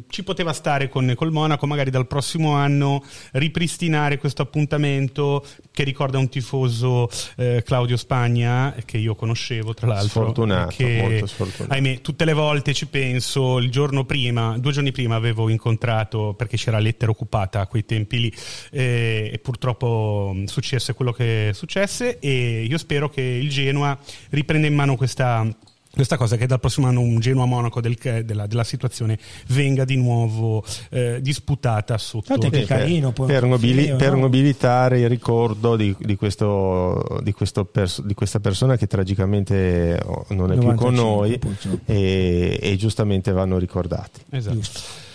ci 0.09 0.23
poteva 0.23 0.53
stare 0.53 0.89
con, 0.89 1.13
col 1.15 1.31
Monaco, 1.31 1.65
magari 1.67 1.89
dal 1.89 2.07
prossimo 2.07 2.53
anno 2.53 3.03
ripristinare 3.33 4.17
questo 4.17 4.41
appuntamento 4.41 5.45
che 5.71 5.83
ricorda 5.83 6.17
un 6.17 6.29
tifoso 6.29 7.09
eh, 7.37 7.63
Claudio 7.65 7.97
Spagna 7.97 8.75
che 8.85 8.97
io 8.97 9.15
conoscevo 9.15 9.73
tra 9.73 9.87
l'altro. 9.87 10.07
Sfortunato, 10.07 10.75
che, 10.75 10.99
molto 11.01 11.25
sfortunato. 11.27 11.73
Ahimè, 11.73 12.01
tutte 12.01 12.25
le 12.25 12.33
volte 12.33 12.73
ci 12.73 12.87
penso, 12.87 13.59
il 13.59 13.69
giorno 13.69 14.05
prima, 14.05 14.57
due 14.57 14.71
giorni 14.71 14.91
prima 14.91 15.15
avevo 15.15 15.49
incontrato 15.49 16.33
perché 16.35 16.57
c'era 16.57 16.79
lettera 16.79 17.11
occupata 17.11 17.61
a 17.61 17.67
quei 17.67 17.85
tempi 17.85 18.19
lì 18.19 18.33
eh, 18.71 19.29
e 19.33 19.39
purtroppo 19.39 20.35
successe 20.59 20.93
quello 20.93 21.13
che 21.13 21.51
successe 21.53 22.19
e 22.19 22.65
io 22.67 22.77
spero 22.77 23.09
che 23.09 23.21
il 23.21 23.49
Genoa 23.49 23.97
riprenda 24.29 24.67
in 24.67 24.75
mano 24.75 24.95
questa 24.95 25.47
questa 25.91 26.17
cosa 26.17 26.37
che 26.37 26.45
dal 26.45 26.59
prossimo 26.59 26.85
anno 26.85 27.01
un 27.01 27.19
Genoa 27.19 27.45
Monaco 27.45 27.81
del, 27.81 27.97
della, 28.23 28.45
della, 28.45 28.63
situazione 28.63 29.17
venga 29.47 29.85
di 29.85 29.95
nuovo 29.95 30.63
eh, 30.91 31.19
disputata 31.19 31.97
sotto 31.97 32.37
per, 32.37 32.65
carino, 32.65 33.11
per, 33.11 33.43
nobili, 33.43 33.85
feo, 33.85 33.95
per 33.95 34.13
no? 34.13 34.19
nobilitare 34.19 34.99
il 34.99 35.09
ricordo 35.09 35.75
di, 35.75 35.95
di, 35.97 36.15
questo, 36.15 37.19
di, 37.23 37.31
questo 37.31 37.65
pers- 37.65 38.03
di, 38.03 38.13
questa 38.13 38.39
persona 38.39 38.77
che 38.77 38.85
tragicamente 38.85 39.99
oh, 40.05 40.25
non 40.29 40.51
è 40.51 40.55
95, 40.55 40.61
più 40.61 40.75
con 40.75 40.93
noi 40.93 41.39
e, 41.85 42.59
e, 42.61 42.75
giustamente 42.75 43.31
vanno 43.31 43.57
ricordati. 43.57 44.21
Esatto. 44.29 44.55
Giusto. 44.55 45.07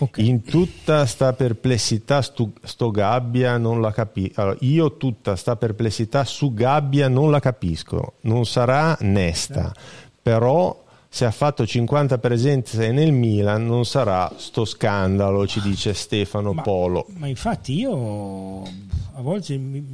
Okay. 0.00 0.28
In 0.28 0.42
tutta 0.42 1.06
sta 1.06 1.32
perplessità 1.32 2.22
stu, 2.22 2.52
sto 2.62 2.90
Gabbia 2.90 3.58
non 3.58 3.80
la 3.80 3.90
capisco. 3.90 4.40
Allora, 4.40 4.56
io 4.60 4.96
tutta 4.96 5.34
sta 5.34 5.56
perplessità 5.56 6.24
su 6.24 6.54
Gabbia 6.54 7.08
non 7.08 7.30
la 7.30 7.40
capisco. 7.40 8.14
Non 8.22 8.46
sarà 8.46 8.96
Nesta, 9.00 9.74
però 10.22 10.84
se 11.08 11.24
ha 11.24 11.30
fatto 11.30 11.66
50 11.66 12.18
presenze 12.18 12.92
nel 12.92 13.12
Milan 13.12 13.66
non 13.66 13.84
sarà 13.84 14.32
sto 14.36 14.64
scandalo, 14.64 15.46
ci 15.46 15.60
dice 15.60 15.94
Stefano 15.94 16.52
ma, 16.52 16.62
Polo. 16.62 17.06
Ma 17.16 17.26
infatti 17.26 17.78
io 17.78 18.62
a 18.62 19.20
volte 19.20 19.56
mi, 19.56 19.84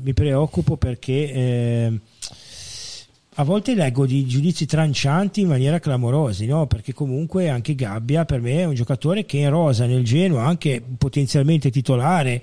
mi 0.00 0.12
preoccupo 0.14 0.76
perché... 0.76 1.32
Eh, 1.32 2.00
a 3.36 3.42
volte 3.42 3.74
leggo 3.74 4.06
di 4.06 4.26
giudizi 4.26 4.64
trancianti 4.64 5.40
in 5.40 5.48
maniera 5.48 5.80
clamorosi, 5.80 6.46
no? 6.46 6.66
perché 6.66 6.92
comunque 6.92 7.48
anche 7.48 7.74
Gabbia 7.74 8.24
per 8.24 8.40
me 8.40 8.60
è 8.60 8.64
un 8.64 8.74
giocatore 8.74 9.24
che 9.24 9.38
in 9.38 9.50
rosa 9.50 9.86
nel 9.86 10.04
Genoa, 10.04 10.46
anche 10.46 10.80
potenzialmente 10.96 11.70
titolare, 11.70 12.40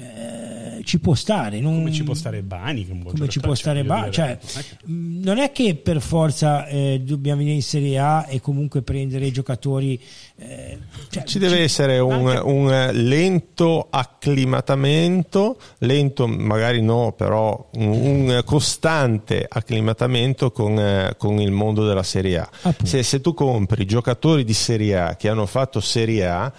eh, 0.00 0.82
ci 0.84 0.98
può 0.98 1.14
stare. 1.14 1.60
Non... 1.60 1.74
Come 1.76 1.92
ci 1.92 2.04
può 2.04 2.14
stare 2.14 2.42
Bani, 2.42 2.86
che 2.86 2.92
un 2.92 3.02
buon 3.02 3.14
come 3.14 3.28
ci 3.28 3.38
può 3.40 3.54
stare 3.54 3.84
Bani. 3.84 4.10
Cioè, 4.10 4.38
non 4.86 5.38
è 5.38 5.52
che 5.52 5.74
per 5.74 6.00
forza 6.00 6.66
eh, 6.66 7.02
dobbiamo 7.04 7.38
venire 7.38 7.56
in 7.56 7.62
Serie 7.62 7.98
A 7.98 8.26
e 8.28 8.40
comunque 8.40 8.80
prendere 8.82 9.30
giocatori. 9.30 10.00
Eh, 10.36 10.78
cioè, 11.10 11.24
ci 11.24 11.38
deve 11.38 11.56
ci... 11.56 11.62
essere 11.62 11.98
un, 11.98 12.28
anche... 12.28 12.40
un, 12.40 12.90
lento 12.92 13.88
acclimatamento, 13.90 15.58
lento 15.78 16.26
magari 16.26 16.80
no, 16.80 17.12
però 17.12 17.68
un, 17.74 17.88
un 17.90 18.42
costante 18.44 19.46
acclimatamento 19.46 20.50
con, 20.50 20.78
eh, 20.78 21.14
con, 21.18 21.40
il 21.40 21.50
mondo 21.50 21.86
della 21.86 22.02
Serie 22.02 22.38
A. 22.38 22.50
Se, 22.82 23.02
se 23.02 23.20
tu 23.20 23.34
compri 23.34 23.84
giocatori 23.84 24.44
di 24.44 24.54
Serie 24.54 24.98
A 24.98 25.16
che 25.16 25.28
hanno 25.28 25.46
fatto 25.46 25.80
Serie 25.80 26.26
A, 26.26 26.52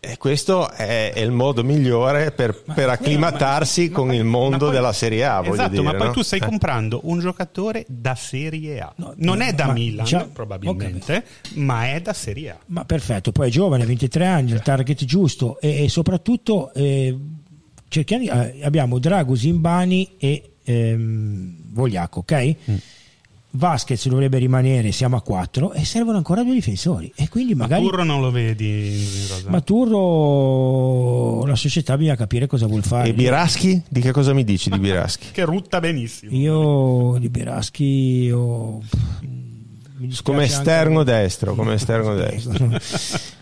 e 0.00 0.16
questo 0.16 0.70
è, 0.70 1.12
è, 1.12 1.20
il 1.20 1.32
modo 1.32 1.64
migliore 1.64 2.30
per, 2.30 2.62
per 2.62 2.88
acclimatarsi 2.88 3.88
ma, 3.88 3.94
con 3.94 4.06
ma, 4.08 4.14
il 4.14 4.24
mondo 4.24 4.66
poi, 4.66 4.70
della 4.70 4.92
Serie 4.92 5.24
A. 5.24 5.42
Esatto, 5.44 5.70
dire, 5.70 5.82
ma 5.82 5.94
poi 5.94 6.06
no? 6.06 6.12
tu 6.12 6.22
stai 6.22 6.38
eh. 6.38 6.44
comprando 6.44 7.00
un 7.04 7.18
giocatore 7.18 7.84
da 7.88 8.14
Serie 8.14 8.80
A. 8.80 8.92
No, 8.96 9.12
non 9.16 9.40
è 9.40 9.52
da 9.52 9.72
Milan, 9.72 10.06
già, 10.06 10.28
probabilmente, 10.32 11.24
ma 11.54 11.90
è 11.92 12.00
da 12.00 12.12
Serie 12.12 12.50
A. 12.50 12.58
Ma 12.66 12.84
perfetto, 12.84 13.32
poi 13.32 13.48
è 13.48 13.50
giovane, 13.50 13.84
23 13.84 14.26
anni, 14.26 14.52
il 14.52 14.62
target 14.62 15.04
giusto 15.04 15.58
e, 15.60 15.84
e 15.84 15.88
soprattutto 15.88 16.72
eh, 16.74 17.16
cerchiamo, 17.88 18.24
eh, 18.24 18.60
abbiamo 18.62 18.98
Drago, 18.98 19.34
Zimbani 19.34 20.16
e 20.18 20.52
ehm, 20.62 21.54
Vogliaco, 21.72 22.20
ok? 22.20 22.56
Mm 22.70 22.76
Vasquez 23.50 24.06
dovrebbe 24.08 24.36
rimanere, 24.38 24.92
siamo 24.92 25.16
a 25.16 25.22
4 25.22 25.72
e 25.72 25.84
servono 25.84 26.18
ancora 26.18 26.42
due 26.42 26.52
difensori. 26.52 27.10
E 27.16 27.28
quindi 27.28 27.54
magari... 27.54 27.82
Ma 27.82 27.88
Turro 27.88 28.04
non 28.04 28.20
lo 28.20 28.30
vedi 28.30 29.06
Ma 29.46 29.60
Turro 29.62 31.46
la 31.46 31.56
società 31.56 31.96
bisogna 31.96 32.16
capire 32.16 32.46
cosa 32.46 32.66
vuol 32.66 32.84
fare. 32.84 33.08
E 33.08 33.14
Biraschi? 33.14 33.82
Di 33.88 34.00
che 34.00 34.12
cosa 34.12 34.34
mi 34.34 34.44
dici 34.44 34.68
di 34.68 34.78
Biraschi? 34.78 35.28
che 35.32 35.44
rutta 35.44 35.80
benissimo. 35.80 36.36
Io 36.36 37.16
di 37.18 37.30
Biraschi 37.30 38.30
ho... 38.30 38.82
come 40.22 40.44
esterno 40.44 41.00
anche... 41.00 41.12
destro, 41.12 41.54
come 41.54 41.74
esterno 41.74 42.14
destro. 42.14 42.68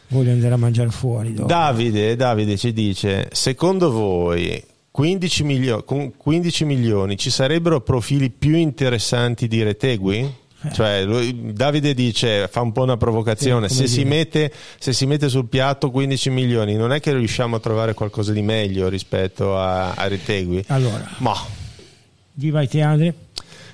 Voglio 0.08 0.30
andare 0.30 0.54
a 0.54 0.56
mangiare 0.56 0.90
fuori. 0.90 1.34
Dopo. 1.34 1.48
Davide, 1.48 2.14
Davide 2.14 2.56
ci 2.56 2.72
dice, 2.72 3.28
secondo 3.32 3.90
voi 3.90 4.62
15 4.96 5.44
milio- 5.44 5.84
con 5.84 6.16
15 6.16 6.64
milioni 6.64 7.18
ci 7.18 7.28
sarebbero 7.28 7.82
profili 7.82 8.30
più 8.30 8.56
interessanti 8.56 9.46
di 9.46 9.62
Retegui? 9.62 10.34
Cioè, 10.72 11.04
lui, 11.04 11.52
Davide 11.52 11.92
dice, 11.92 12.48
fa 12.48 12.62
un 12.62 12.72
po' 12.72 12.84
una 12.84 12.96
provocazione, 12.96 13.68
Sì, 13.68 13.74
se, 13.74 13.86
si 13.88 14.04
mette, 14.04 14.50
se 14.78 14.94
si 14.94 15.04
mette 15.04 15.28
sul 15.28 15.48
piatto 15.48 15.90
15 15.90 16.30
milioni 16.30 16.76
non 16.76 16.92
è 16.94 17.00
che 17.00 17.12
riusciamo 17.12 17.56
a 17.56 17.60
trovare 17.60 17.92
qualcosa 17.92 18.32
di 18.32 18.40
meglio 18.40 18.88
rispetto 18.88 19.58
a, 19.58 19.92
a 19.92 20.08
Retegui? 20.08 20.64
Allora, 20.68 21.06
Ma 21.18 21.34
di 22.32 22.48
vai 22.48 22.66
te 22.66 22.80
Andre? 22.80 23.14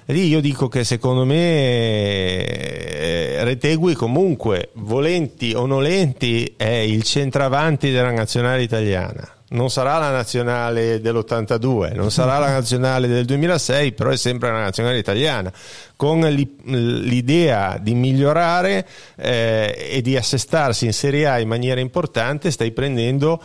lì 0.07 0.27
io 0.27 0.41
dico 0.41 0.67
che 0.67 0.83
secondo 0.83 1.25
me 1.25 2.45
eh, 2.45 3.45
Retegui 3.45 3.95
comunque, 3.95 4.71
volenti 4.73 5.53
o 5.55 5.67
nolenti, 5.67 6.55
è 6.57 6.67
il 6.67 7.05
centravanti 7.05 7.93
della 7.93 8.11
nazionale 8.11 8.65
italiana. 8.65 9.37
Non 9.53 9.71
sarà 9.71 9.99
la 9.99 10.11
nazionale 10.11 11.01
dell'82, 11.01 11.95
non 11.95 12.11
sarà 12.11 12.39
la 12.39 12.51
nazionale 12.51 13.07
del 13.07 13.25
2006, 13.27 13.93
però 13.93 14.11
è 14.11 14.17
sempre 14.17 14.51
la 14.51 14.61
nazionale 14.61 14.99
italiana, 14.99 15.53
con 15.95 16.21
l'i- 16.21 16.57
l'idea 16.65 17.79
di 17.79 17.95
migliorare 17.95 18.87
eh, 19.17 19.91
e 19.91 20.01
di 20.01 20.17
assestarsi 20.17 20.87
in 20.87 20.93
Serie 20.93 21.27
A 21.27 21.39
in 21.39 21.49
maniera 21.49 21.81
importante, 21.81 22.51
stai 22.51 22.73
prendendo 22.73 23.43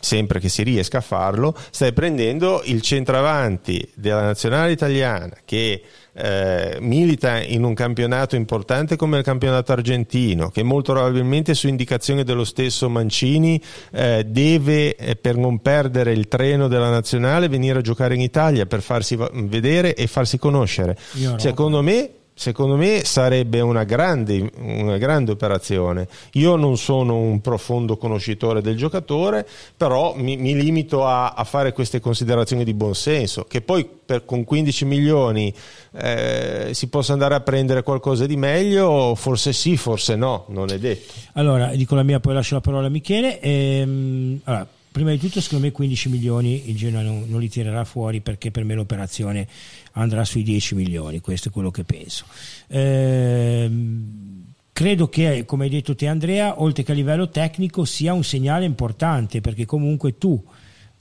sempre 0.00 0.40
che 0.40 0.48
si 0.48 0.62
riesca 0.62 0.98
a 0.98 1.02
farlo, 1.02 1.54
stai 1.70 1.92
prendendo 1.92 2.62
il 2.64 2.80
centravanti 2.80 3.86
della 3.94 4.22
nazionale 4.22 4.72
italiana 4.72 5.36
che 5.44 5.82
eh, 6.12 6.78
milita 6.80 7.40
in 7.40 7.62
un 7.62 7.74
campionato 7.74 8.34
importante 8.34 8.96
come 8.96 9.18
il 9.18 9.24
campionato 9.24 9.72
argentino, 9.72 10.48
che 10.48 10.62
molto 10.62 10.92
probabilmente 10.92 11.54
su 11.54 11.68
indicazione 11.68 12.24
dello 12.24 12.44
stesso 12.44 12.88
Mancini 12.88 13.62
eh, 13.92 14.24
deve, 14.26 14.96
eh, 14.96 15.16
per 15.16 15.36
non 15.36 15.60
perdere 15.60 16.12
il 16.12 16.28
treno 16.28 16.66
della 16.66 16.90
nazionale, 16.90 17.48
venire 17.48 17.78
a 17.78 17.82
giocare 17.82 18.14
in 18.14 18.20
Italia 18.20 18.66
per 18.66 18.80
farsi 18.80 19.16
vedere 19.32 19.94
e 19.94 20.06
farsi 20.06 20.38
conoscere. 20.38 20.96
Secondo 21.36 21.82
me 21.82 22.10
Secondo 22.34 22.76
me 22.76 23.04
sarebbe 23.04 23.60
una 23.60 23.84
grande, 23.84 24.50
una 24.58 24.96
grande 24.96 25.30
operazione. 25.30 26.08
Io 26.32 26.56
non 26.56 26.78
sono 26.78 27.16
un 27.16 27.40
profondo 27.40 27.98
conoscitore 27.98 28.62
del 28.62 28.76
giocatore, 28.76 29.46
però 29.76 30.14
mi, 30.16 30.38
mi 30.38 30.54
limito 30.54 31.06
a, 31.06 31.32
a 31.32 31.44
fare 31.44 31.72
queste 31.72 32.00
considerazioni 32.00 32.64
di 32.64 32.72
buonsenso. 32.72 33.44
Che 33.44 33.60
poi 33.60 33.86
per- 33.86 34.24
con 34.24 34.44
15 34.44 34.84
milioni 34.86 35.52
eh, 35.92 36.70
si 36.72 36.88
possa 36.88 37.12
andare 37.12 37.34
a 37.34 37.40
prendere 37.40 37.82
qualcosa 37.82 38.24
di 38.24 38.36
meglio, 38.36 39.14
forse 39.14 39.52
sì, 39.52 39.76
forse 39.76 40.16
no, 40.16 40.46
non 40.48 40.70
è 40.70 40.78
detto. 40.78 41.12
Allora, 41.34 41.68
dico 41.74 41.94
la 41.94 42.02
mia, 42.02 42.20
poi 42.20 42.34
lascio 42.34 42.54
la 42.54 42.60
parola 42.60 42.86
a 42.86 42.90
Michele. 42.90 43.38
Ehm, 43.40 44.40
allora, 44.44 44.66
prima 44.92 45.10
di 45.10 45.18
tutto, 45.18 45.40
secondo 45.40 45.66
me 45.66 45.72
15 45.72 46.08
milioni 46.08 46.68
il 46.68 46.76
Genoa 46.76 47.02
non, 47.02 47.24
non 47.28 47.38
li 47.38 47.48
tirerà 47.48 47.84
fuori 47.84 48.20
perché 48.20 48.50
per 48.50 48.64
me 48.64 48.74
l'operazione 48.74 49.46
andrà 49.92 50.24
sui 50.24 50.42
10 50.42 50.74
milioni, 50.74 51.20
questo 51.20 51.48
è 51.48 51.52
quello 51.52 51.70
che 51.70 51.84
penso. 51.84 52.24
Ehm, 52.68 54.44
credo 54.72 55.08
che, 55.08 55.44
come 55.44 55.64
hai 55.64 55.70
detto 55.70 55.94
te 55.94 56.06
Andrea, 56.06 56.60
oltre 56.60 56.82
che 56.82 56.92
a 56.92 56.94
livello 56.94 57.28
tecnico 57.28 57.84
sia 57.84 58.12
un 58.12 58.24
segnale 58.24 58.64
importante 58.64 59.40
perché 59.40 59.66
comunque 59.66 60.16
tu 60.18 60.42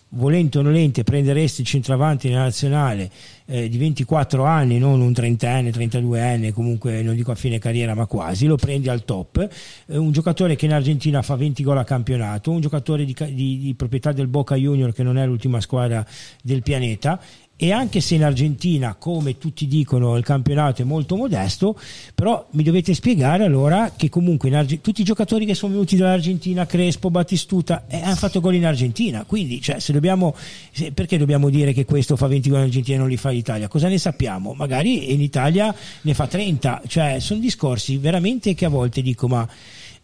volente 0.10 0.58
o 0.58 0.62
nolente 0.62 1.04
prenderesti 1.04 1.62
il 1.62 1.68
centravanti 1.68 2.30
nella 2.30 2.44
nazionale 2.44 3.12
eh, 3.46 3.70
di 3.70 3.78
24 3.78 4.44
anni, 4.44 4.80
non 4.80 5.02
un 5.02 5.12
30enne, 5.12 5.70
32enne, 5.70 6.52
comunque 6.52 7.02
non 7.04 7.16
dico 7.16 7.32
a 7.32 7.36
fine 7.36 7.60
carriera 7.60 7.94
ma 7.94 8.06
quasi, 8.08 8.48
lo 8.48 8.56
prendi 8.56 8.90
al 8.90 9.06
top, 9.06 9.48
eh, 9.88 9.98
un 9.98 10.12
giocatore 10.12 10.56
che 10.56 10.66
in 10.66 10.74
Argentina 10.74 11.22
fa 11.22 11.36
20 11.36 11.64
gol 11.64 11.78
a 11.78 11.84
campionato, 11.84 12.52
un 12.52 12.62
giocatore 12.62 13.06
di, 13.06 13.16
di- 13.34 13.60
di 13.60 13.74
proprietà 13.76 14.12
del 14.12 14.28
Boca 14.28 14.56
Junior 14.56 14.94
che 14.94 15.04
non 15.04 15.18
è 15.18 15.26
l'ultima 15.26 15.62
squadra 15.62 16.06
del 16.42 16.64
pianeta 16.64 17.20
e 17.62 17.74
anche 17.74 18.00
se 18.00 18.16
in 18.16 18.24
Argentina, 18.24 18.96
come 18.96 19.38
tutti 19.38 19.68
dicono, 19.68 20.16
il 20.16 20.24
campionato 20.24 20.82
è 20.82 20.86
molto 20.86 21.18
modesto, 21.18 21.78
però 22.16 22.48
mi 22.52 22.64
dovete 22.64 22.94
spiegare 22.94 23.44
allora 23.44 23.92
che 23.98 24.08
comunque 24.08 24.48
in 24.48 24.56
Arge- 24.56 24.80
tutti 24.80 25.02
i 25.02 25.04
giocatori 25.04 25.46
che 25.46 25.56
sono 25.56 25.74
venuti 25.74 25.98
dall'Argentina, 25.98 26.66
Crespo, 26.66 27.10
Battistuta, 27.12 27.84
eh, 27.90 28.02
hanno 28.02 28.16
fatto 28.16 28.40
gol 28.40 28.56
in 28.56 28.66
Argentina, 28.66 29.26
quindi 29.26 29.62
cioè, 29.62 29.80
se 29.80 29.92
dobbiamo, 29.92 30.34
se- 30.72 30.94
perché 30.94 31.18
dobbiamo 31.18 31.50
dire 31.50 31.74
che 31.74 31.84
questo 31.84 32.16
fa 32.16 32.28
20 32.28 32.50
gol 32.50 32.60
in 32.60 32.66
Argentina 32.66 32.96
e 32.96 33.00
non 33.02 33.10
li 33.10 33.18
fa 33.18 33.32
in 33.32 33.40
Italia? 33.40 33.68
Cosa 33.68 33.90
ne 33.90 33.98
sappiamo? 33.98 34.54
Magari 34.54 35.12
in 35.12 35.20
Italia 35.20 35.76
ne 36.04 36.14
fa 36.14 36.28
30, 36.28 36.84
cioè 36.88 37.18
sono 37.20 37.42
discorsi 37.42 37.98
veramente 37.98 38.54
che 38.54 38.64
a 38.64 38.70
volte 38.70 39.02
dico 39.02 39.28
ma... 39.28 39.46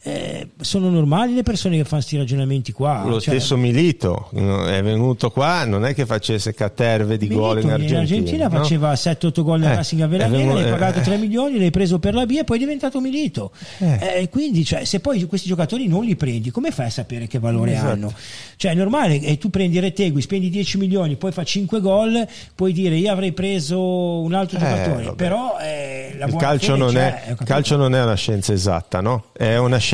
eh, 0.07 0.49
sono 0.61 0.91
normali 0.91 1.33
le 1.33 1.41
persone 1.41 1.77
che 1.77 1.83
fanno 1.83 2.01
questi 2.01 2.15
ragionamenti 2.17 2.71
qua? 2.71 3.03
Lo 3.05 3.19
Cioè, 3.19 3.33
stesso 3.33 3.57
Milito 3.57 4.29
è 4.31 4.83
venuto 4.83 5.31
qua, 5.31 5.65
non 5.65 5.83
è 5.83 5.95
che 5.95 6.05
facesse 6.05 6.53
caterve 6.53 7.17
di 7.17 7.27
gol 7.27 7.61
in 7.63 7.69
Milito 7.71 7.97
Argentina. 7.97 8.47
no? 8.47 8.51
faceva 8.59 8.93
7-8 8.93 9.41
gol 9.41 9.59
nel 9.61 9.71
Eh, 9.71 9.75
Racing 9.77 10.01
a 10.01 10.05
è 10.05 10.07
Velavera, 10.07 10.37
venuto- 10.37 10.59
l'hai 10.59 10.69
pagato 10.69 10.99
eh. 10.99 11.01
3 11.01 11.17
milioni, 11.17 11.57
l'hai 11.57 11.71
preso 11.71 11.97
per 11.97 12.13
la 12.13 12.25
via 12.25 12.41
e 12.41 12.43
poi 12.43 12.57
è 12.57 12.59
diventato 12.59 13.01
Milito. 13.01 13.51
Eh. 13.79 13.99
Eh, 14.21 14.29
quindi, 14.29 14.63
cioè, 14.63 14.83
se 14.83 14.99
poi 14.99 15.23
questi 15.25 15.47
giocatori 15.47 15.87
non 15.87 16.03
li 16.05 16.15
prendi, 16.15 16.51
come 16.51 16.69
fai 16.69 16.85
a 16.85 16.91
sapere 16.91 17.25
che 17.25 17.39
valore 17.39 17.73
Esatto. 17.73 17.89
hanno? 17.89 18.13
Cioè, 18.57 18.71
è 18.73 18.75
normale 18.75 19.17
che 19.17 19.37
tu 19.39 19.49
prendi 19.49 19.79
Retegui, 19.79 20.21
spendi 20.21 20.51
10 20.51 20.77
milioni, 20.77 21.15
poi 21.15 21.31
fa 21.31 21.43
5 21.43 21.81
gol, 21.81 22.27
puoi 22.53 22.73
dire 22.73 22.95
io 22.95 23.11
avrei 23.11 23.31
preso 23.31 23.79
un 24.21 24.33
altro 24.35 24.57
Eh, 24.57 24.61
giocatore, 24.61 25.03
vabbè. 25.05 25.15
però 25.15 25.57
eh, 25.59 26.13
la 26.19 26.27
Il 26.27 26.35
calcio, 26.35 26.75
non 26.75 26.95
è, 26.95 27.35
calcio 27.43 27.75
non 27.75 27.95
è 27.95 28.03
una 28.03 28.13
scienza 28.13 28.53
esatta, 28.53 29.01
no? 29.01 29.25
È 29.33 29.57
una 29.57 29.77
scienza 29.77 29.93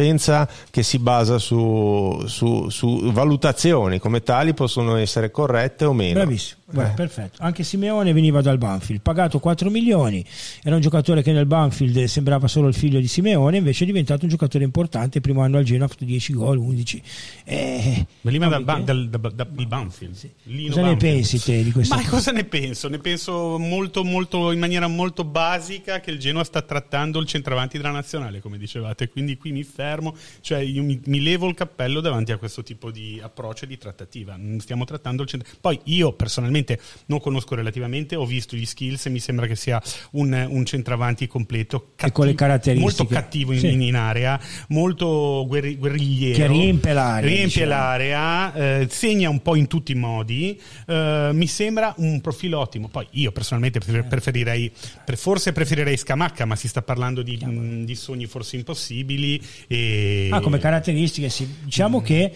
che 0.70 0.84
si 0.84 0.99
basa 0.99 1.38
su, 1.38 2.24
su- 2.26 2.70
su 2.70 3.12
valutazioni, 3.12 3.99
come 3.99 4.22
tali 4.24 4.54
possono 4.54 4.95
essere 4.97 5.32
corrette 5.32 5.86
o 5.86 5.93
meno. 5.93 6.14
Bravissimo, 6.14 6.61
guarda, 6.74 6.91
Eh. 6.91 6.95
perfetto. 6.95 7.38
Anche 7.41 7.63
Simeone 7.63 8.13
veniva 8.13 8.41
dal 8.41 8.57
Banfield, 8.57 9.01
pagato 9.01 9.39
4 9.39 9.69
milioni, 9.69 10.24
era 10.63 10.76
un 10.76 10.82
giocatore 10.82 11.22
che 11.22 11.32
nel 11.32 11.45
Banfield 11.45 12.03
sembrava 12.05 12.47
solo 12.47 12.67
il 12.67 12.74
figlio 12.74 12.99
di 12.99 13.07
Simeone, 13.07 13.57
invece 13.57 13.84
è 13.84 13.88
diventato 13.88 14.24
un 14.24 14.30
giocatore 14.30 14.63
importante, 14.63 15.22
primo 15.22 15.41
anno 15.41 15.57
al 15.57 15.63
Genoa 15.63 15.86
ha 15.86 15.89
fatto 15.89 16.05
10 16.05 16.34
gol, 16.34 16.57
11. 16.57 17.01
Eh, 17.43 18.05
Veniva 18.22 18.47
dal, 18.47 18.63
Michele? 18.63 18.84
dal, 18.84 19.09
dal- 19.09 19.34
dal 19.34 19.67
Banfield. 19.67 20.15
Lino 20.43 20.69
Cosa 20.69 20.82
ne 20.82 20.88
Banfield. 20.91 21.15
pensi 21.15 21.39
te 21.43 21.63
di 21.63 21.72
questa 21.72 21.95
Ma 21.95 22.01
cosa? 22.01 22.15
cosa 22.15 22.32
ne 22.32 22.43
penso? 22.45 22.88
Ne 22.89 22.97
penso 22.99 23.57
molto, 23.57 24.03
molto, 24.03 24.51
in 24.51 24.59
maniera 24.59 24.88
molto 24.88 25.24
basica 25.24 25.99
che 25.99 26.11
il 26.11 26.19
Genoa 26.19 26.43
sta 26.43 26.61
trattando 26.61 27.19
il 27.19 27.26
centravanti 27.28 27.78
della 27.78 27.91
nazionale, 27.91 28.39
come 28.41 28.57
dicevate. 28.57 29.09
Quindi 29.09 29.38
qui 29.38 29.51
mi 29.51 29.63
fermo, 29.63 30.15
cioè 30.41 30.59
io 30.59 30.84
mi, 30.84 30.99
mi 31.05 31.22
levo 31.22 31.47
il 31.47 31.53
cappello 31.55 31.99
davanti 32.01 32.32
a 32.32 32.38
questo 32.38 32.63
tipo 32.63 32.91
di 32.91 33.19
approccio 33.22 33.65
e 33.65 33.67
di 33.67 33.78
trattativa. 33.78 34.36
Mm, 34.38 34.57
Stiamo 34.57 34.86
trattando 34.86 35.24
il 35.24 35.28
centravanti. 35.30 35.59
Poi 35.61 35.80
io 35.95 36.13
personalmente 36.13 36.59
non 37.07 37.20
conosco 37.20 37.55
relativamente, 37.55 38.16
ho 38.16 38.26
visto 38.26 38.55
gli 38.55 38.66
skills 38.66 39.05
e 39.05 39.09
mi 39.09 39.20
sembra 39.20 39.47
che 39.47 39.55
sia 39.55 39.82
un, 40.12 40.47
un 40.49 40.66
centravanti 40.66 41.28
completo, 41.28 41.91
E 41.97 42.12
con 42.12 42.26
le 42.26 42.36
caratteristiche. 42.36 42.80
molto 42.80 43.05
cattivo 43.14 43.53
in, 43.53 43.59
Sì. 43.59 43.88
in 43.88 43.95
area, 43.95 44.39
molto 44.70 45.45
guerri- 45.47 45.76
guerrigliero. 45.78 46.36
Che 46.38 46.47
riempie 46.47 46.93
l'area, 46.93 47.28
Riempie 47.28 47.45
diciamo. 47.66 47.70
l'area, 47.70 48.53
eh, 48.53 48.88
segna 48.89 49.30
un 49.30 49.41
po' 49.41 49.55
in 49.55 49.68
tutti 49.68 49.91
i 49.91 49.95
modi. 49.95 50.59
eh, 50.88 51.30
mi 51.34 51.47
sembra 51.47 51.93
un 51.97 52.20
profilo 52.22 52.59
ottimo. 52.59 52.88
Poi 52.89 53.07
io 53.12 53.32
personalmente 53.32 53.78
Eh. 53.80 53.82
prefer- 53.82 54.07
preferirei, 54.07 54.72
forse 55.16 55.51
preferirei 55.51 55.97
Scamacca, 55.97 56.45
ma 56.45 56.55
si 56.55 56.68
sta 56.68 56.82
parlando 56.82 57.22
di, 57.22 57.38
mh, 57.38 57.86
di 57.86 57.95
sogni 57.95 58.26
forse 58.26 58.55
impossibili. 58.57 59.41
E... 59.68 60.30
Ah, 60.32 60.39
come 60.41 60.57
caratteristiche, 60.59 61.30
sì. 61.30 61.47
diciamo 61.64 62.01
che 62.01 62.34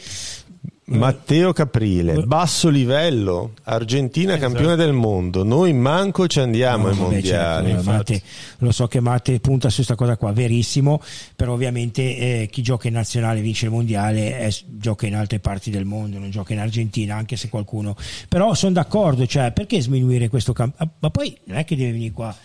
Matteo 0.87 1.51
Caprile, 1.51 2.21
basso 2.25 2.69
livello, 2.69 3.53
Argentina 3.63 4.35
Esatto. 4.35 4.51
campione 4.51 4.75
del 4.75 4.93
mondo, 4.93 5.43
noi 5.43 5.73
manco 5.73 6.27
ci 6.27 6.39
andiamo 6.39 6.89
ai 6.89 6.95
No, 6.95 7.01
vabbè, 7.05 7.11
mondiali. 7.13 7.67
certo, 7.71 7.89
Matte- 7.91 8.21
lo 8.59 8.71
so 8.71 8.87
che 8.87 8.99
Matte 8.99 9.39
punta 9.39 9.69
su 9.69 9.77
questa 9.77 9.95
cosa 9.95 10.15
qua, 10.15 10.31
verissimo, 10.31 11.01
però 11.35 11.53
ovviamente 11.53 12.01
eh, 12.43 12.49
chi 12.51 12.61
gioca 12.61 12.87
in 12.87 12.93
nazionale 12.93 13.41
vince 13.41 13.65
il 13.65 13.71
mondiale 13.71 14.39
eh, 14.41 14.55
gioca 14.67 15.07
in 15.07 15.15
altre 15.15 15.39
parti 15.39 15.71
del 15.71 15.85
mondo, 15.85 16.19
non 16.19 16.29
gioca 16.29 16.53
in 16.53 16.59
Argentina, 16.59 17.15
anche 17.15 17.35
se 17.35 17.49
qualcuno... 17.49 17.95
Però 18.29 18.53
sono 18.53 18.73
d'accordo, 18.73 19.25
cioè 19.25 19.51
perché 19.53 19.81
sminuire 19.81 20.27
questo 20.29 20.53
campo? 20.53 20.87
Ma 20.99 21.09
poi 21.09 21.35
non 21.45 21.57
è 21.57 21.65
che 21.65 21.75
deve 21.75 21.93
venire 21.93 22.13
qua 22.13 22.35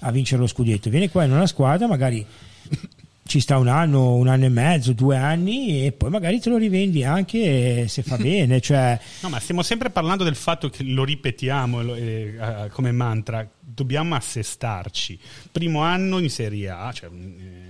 a 0.00 0.10
vincere 0.10 0.42
lo 0.42 0.46
scudetto, 0.46 0.90
viene 0.90 1.08
qua 1.08 1.24
in 1.24 1.32
una 1.32 1.46
squadra, 1.46 1.86
magari 1.86 2.24
ci 3.26 3.40
sta 3.40 3.58
un 3.58 3.68
anno, 3.68 4.14
un 4.14 4.28
anno 4.28 4.44
e 4.44 4.48
mezzo, 4.48 4.92
due 4.92 5.16
anni 5.16 5.84
e 5.84 5.92
poi 5.92 6.10
magari 6.10 6.40
te 6.40 6.48
lo 6.48 6.56
rivendi 6.56 7.04
anche 7.04 7.88
se 7.88 8.02
fa 8.02 8.16
bene, 8.18 8.60
cioè... 8.60 8.98
No, 9.20 9.28
ma 9.28 9.40
stiamo 9.40 9.62
sempre 9.62 9.90
parlando 9.90 10.24
del 10.24 10.36
fatto 10.36 10.70
che 10.70 10.82
lo 10.84 11.04
ripetiamo 11.04 11.94
eh, 11.94 12.36
eh, 12.40 12.68
come 12.70 12.92
mantra. 12.92 13.46
Dobbiamo 13.60 14.14
assestarci. 14.14 15.18
Primo 15.52 15.80
anno 15.80 16.18
in 16.18 16.30
Serie 16.30 16.70
A, 16.70 16.92
cioè, 16.92 17.10
eh, 17.10 17.66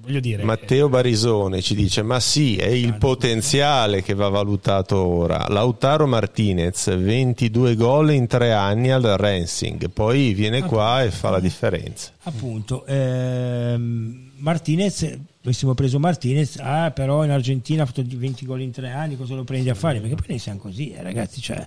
voglio 0.00 0.20
dire. 0.20 0.42
Matteo 0.44 0.88
Barisone 0.88 1.60
ci 1.60 1.74
dice: 1.74 2.02
Ma 2.02 2.18
sì, 2.18 2.56
è 2.56 2.66
il 2.66 2.96
potenziale 2.96 4.02
che 4.02 4.14
va 4.14 4.28
valutato 4.28 4.96
ora. 4.96 5.46
Lautaro 5.48 6.06
Martinez, 6.06 6.96
22 6.96 7.76
gol 7.76 8.12
in 8.12 8.26
tre 8.26 8.52
anni 8.52 8.90
al 8.90 9.02
Racing, 9.02 9.90
poi 9.90 10.32
viene 10.32 10.62
qua 10.62 11.02
e 11.04 11.10
fa 11.10 11.30
la 11.30 11.40
differenza. 11.40 12.12
Appunto, 12.22 12.84
ehm, 12.86 14.25
Martinez 14.38 15.04
avessimo 15.46 15.74
preso 15.74 15.98
Martinez, 15.98 16.56
ah, 16.58 16.90
però 16.90 17.24
in 17.24 17.30
Argentina 17.30 17.84
ha 17.84 17.86
fatto 17.86 18.02
20 18.04 18.44
gol 18.44 18.60
in 18.62 18.72
tre 18.72 18.90
anni, 18.90 19.16
cosa 19.16 19.34
lo 19.34 19.44
prendi 19.44 19.70
a 19.70 19.74
fare? 19.74 20.00
Perché 20.00 20.16
poi 20.16 20.26
noi 20.28 20.38
siamo 20.38 20.58
così, 20.58 20.90
eh, 20.90 21.02
ragazzi. 21.02 21.40
Cioè, 21.40 21.66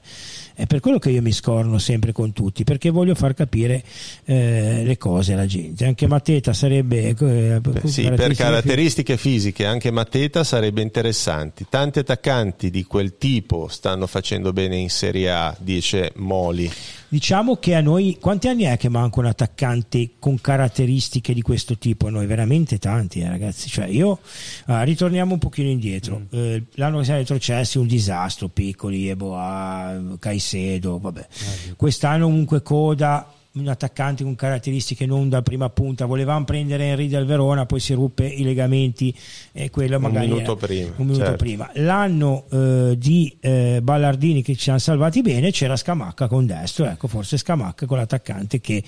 è 0.53 0.65
per 0.65 0.79
quello 0.79 0.99
che 0.99 1.09
io 1.09 1.21
mi 1.21 1.31
scorno 1.31 1.77
sempre 1.77 2.11
con 2.11 2.33
tutti, 2.33 2.63
perché 2.63 2.89
voglio 2.89 3.15
far 3.15 3.33
capire 3.33 3.83
eh, 4.25 4.83
le 4.83 4.97
cose 4.97 5.33
alla 5.33 5.45
gente. 5.45 5.85
Anche 5.85 6.07
Mateta 6.07 6.53
sarebbe. 6.53 7.15
Eh, 7.17 7.59
Beh, 7.59 7.87
sì, 7.87 8.09
per 8.09 8.35
caratteristiche 8.35 9.17
fisiche, 9.17 9.65
anche 9.65 9.91
Mateta 9.91 10.43
sarebbe 10.43 10.81
interessante. 10.81 11.65
Tanti 11.69 11.99
attaccanti 11.99 12.69
di 12.69 12.83
quel 12.83 13.17
tipo 13.17 13.67
stanno 13.69 14.07
facendo 14.07 14.51
bene 14.51 14.75
in 14.75 14.89
Serie 14.89 15.31
A, 15.31 15.55
dice 15.59 16.11
Moli. 16.15 16.71
Diciamo 17.11 17.55
che 17.55 17.73
a 17.73 17.81
noi, 17.81 18.17
quanti 18.21 18.49
anni 18.49 18.65
è 18.65 18.77
che 18.77 18.87
manca 18.87 19.19
un 19.19 19.25
attaccante 19.25 20.11
con 20.19 20.39
caratteristiche 20.39 21.33
di 21.33 21.41
questo 21.41 21.75
tipo? 21.75 22.05
A 22.05 22.11
noi 22.11 22.27
veramente 22.27 22.77
tanti, 22.77 23.21
eh, 23.21 23.27
ragazzi. 23.27 23.67
Cioè, 23.69 23.85
io 23.85 24.19
ah, 24.65 24.83
ritorniamo 24.83 25.33
un 25.33 25.39
pochino 25.39 25.69
indietro. 25.69 26.19
Mm. 26.19 26.39
Eh, 26.39 26.63
l'anno 26.73 26.99
che 26.99 27.05
siamo 27.05 27.19
retrocessi, 27.19 27.77
un 27.77 27.87
disastro. 27.87 28.47
Piccoli, 28.47 29.09
Eboa, 29.09 30.01
Caicedo, 30.19 30.99
vabbè. 30.99 31.27
Mm. 31.69 31.71
Quest'anno 31.75 32.25
comunque 32.25 32.61
coda 32.61 33.33
un 33.51 33.67
attaccante 33.67 34.23
con 34.23 34.35
caratteristiche 34.35 35.07
non 35.07 35.27
da 35.27 35.41
prima 35.41 35.69
punta 35.69 36.05
volevamo 36.05 36.45
prendere 36.45 36.85
Henry 36.85 37.07
del 37.07 37.25
Verona 37.25 37.65
poi 37.65 37.79
si 37.79 37.93
ruppe 37.93 38.25
i 38.25 38.43
legamenti 38.43 39.13
e 39.51 39.71
quello 39.71 39.99
magari 39.99 40.27
un 40.27 40.33
minuto 40.33 40.55
prima, 40.55 40.93
un 40.97 41.05
minuto 41.05 41.23
certo. 41.23 41.37
prima. 41.37 41.69
l'anno 41.73 42.45
eh, 42.51 42.95
di 42.97 43.35
eh, 43.39 43.79
Ballardini 43.81 44.43
che 44.43 44.55
ci 44.55 44.69
hanno 44.69 44.79
salvati 44.79 45.21
bene 45.21 45.49
c'era 45.49 45.75
Scamacca 45.75 46.27
con 46.27 46.45
destro 46.45 46.85
ecco 46.85 47.07
forse 47.07 47.37
Scamacca 47.37 47.87
con 47.87 47.97
l'attaccante 47.97 48.61
che 48.61 48.83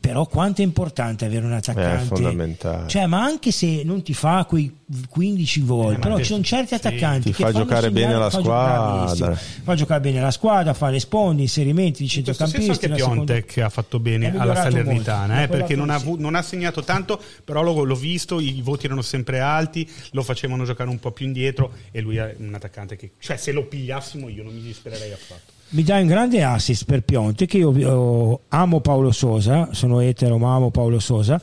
però 0.00 0.26
quanto 0.26 0.62
è 0.62 0.64
importante 0.64 1.26
avere 1.26 1.44
un 1.44 1.52
attaccante. 1.52 2.02
è 2.02 2.06
fondamentale. 2.06 2.88
Cioè 2.88 3.04
ma 3.06 3.22
anche 3.22 3.52
se 3.52 3.82
non 3.84 4.02
ti 4.02 4.14
fa 4.14 4.46
quei 4.46 4.74
15 5.08 5.64
gol 5.64 5.94
eh, 5.94 5.98
però 5.98 6.16
ci 6.18 6.24
sono 6.24 6.42
certi 6.42 6.74
attaccanti 6.74 7.28
sì, 7.28 7.34
che 7.34 7.44
fa 7.44 7.52
giocare 7.52 7.90
bene 7.92 8.16
la 8.16 8.30
squadra. 8.30 9.34
fa 9.34 9.74
giocare 9.76 10.00
bene 10.00 10.20
la 10.20 10.32
squadra 10.32 10.74
fa 10.74 10.88
le 10.88 10.98
sponde 10.98 11.42
inserimenti 11.42 12.02
di 12.02 12.08
centrocampisti 12.08 12.70
anche 12.70 12.88
Piontek 12.88 13.50
seconda... 13.50 13.66
ha 13.66 13.70
fatto 13.70 14.00
bene 14.00 14.36
alla 14.36 14.54
Salernitana 14.54 15.44
eh, 15.44 15.48
perché 15.48 15.76
non 15.76 15.90
ha, 15.90 16.02
non 16.16 16.34
ha, 16.34 16.42
segnato 16.42 16.82
tanto 16.82 17.20
però 17.44 17.62
l'ho, 17.62 17.84
l'ho, 17.84 17.94
visto 17.94 18.40
i 18.40 18.60
voti 18.62 18.86
erano 18.86 19.02
sempre 19.02 19.38
alti 19.38 19.88
lo 20.12 20.22
facevano 20.22 20.64
giocare 20.64 20.90
un 20.90 20.98
po' 20.98 21.12
più 21.12 21.26
indietro 21.26 21.72
e 21.92 22.00
lui 22.00 22.16
è 22.16 22.34
un 22.38 22.54
attaccante 22.54 22.96
che 22.96 23.12
cioè 23.20 23.36
se 23.36 23.52
lo 23.52 23.66
pigliassimo 23.66 24.28
io 24.28 24.42
non 24.42 24.54
mi 24.54 24.62
dispererei 24.62 25.12
affatto 25.12 25.58
mi 25.70 25.82
dà 25.82 25.98
un 25.98 26.06
grande 26.06 26.42
assist 26.42 26.84
per 26.84 27.02
Pionte 27.02 27.46
che 27.46 27.58
io, 27.58 27.76
io 27.76 28.40
amo 28.48 28.80
Paolo 28.80 29.12
Sosa, 29.12 29.68
sono 29.72 30.00
etero 30.00 30.38
ma 30.38 30.54
amo 30.54 30.70
Paolo 30.70 30.98
Sosa. 30.98 31.40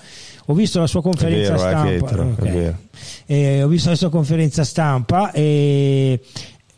Ho 0.49 0.53
visto 0.53 0.79
la 0.79 0.87
sua 0.87 1.01
conferenza 1.01 1.53
vero, 1.53 1.57
stampa. 1.57 1.91
Etero, 1.91 2.35
okay. 2.37 2.73
eh, 3.25 3.63
ho 3.63 3.67
visto 3.67 3.89
la 3.89 3.95
sua 3.95 4.09
conferenza 4.09 4.63
stampa 4.63 5.31
e 5.31 6.19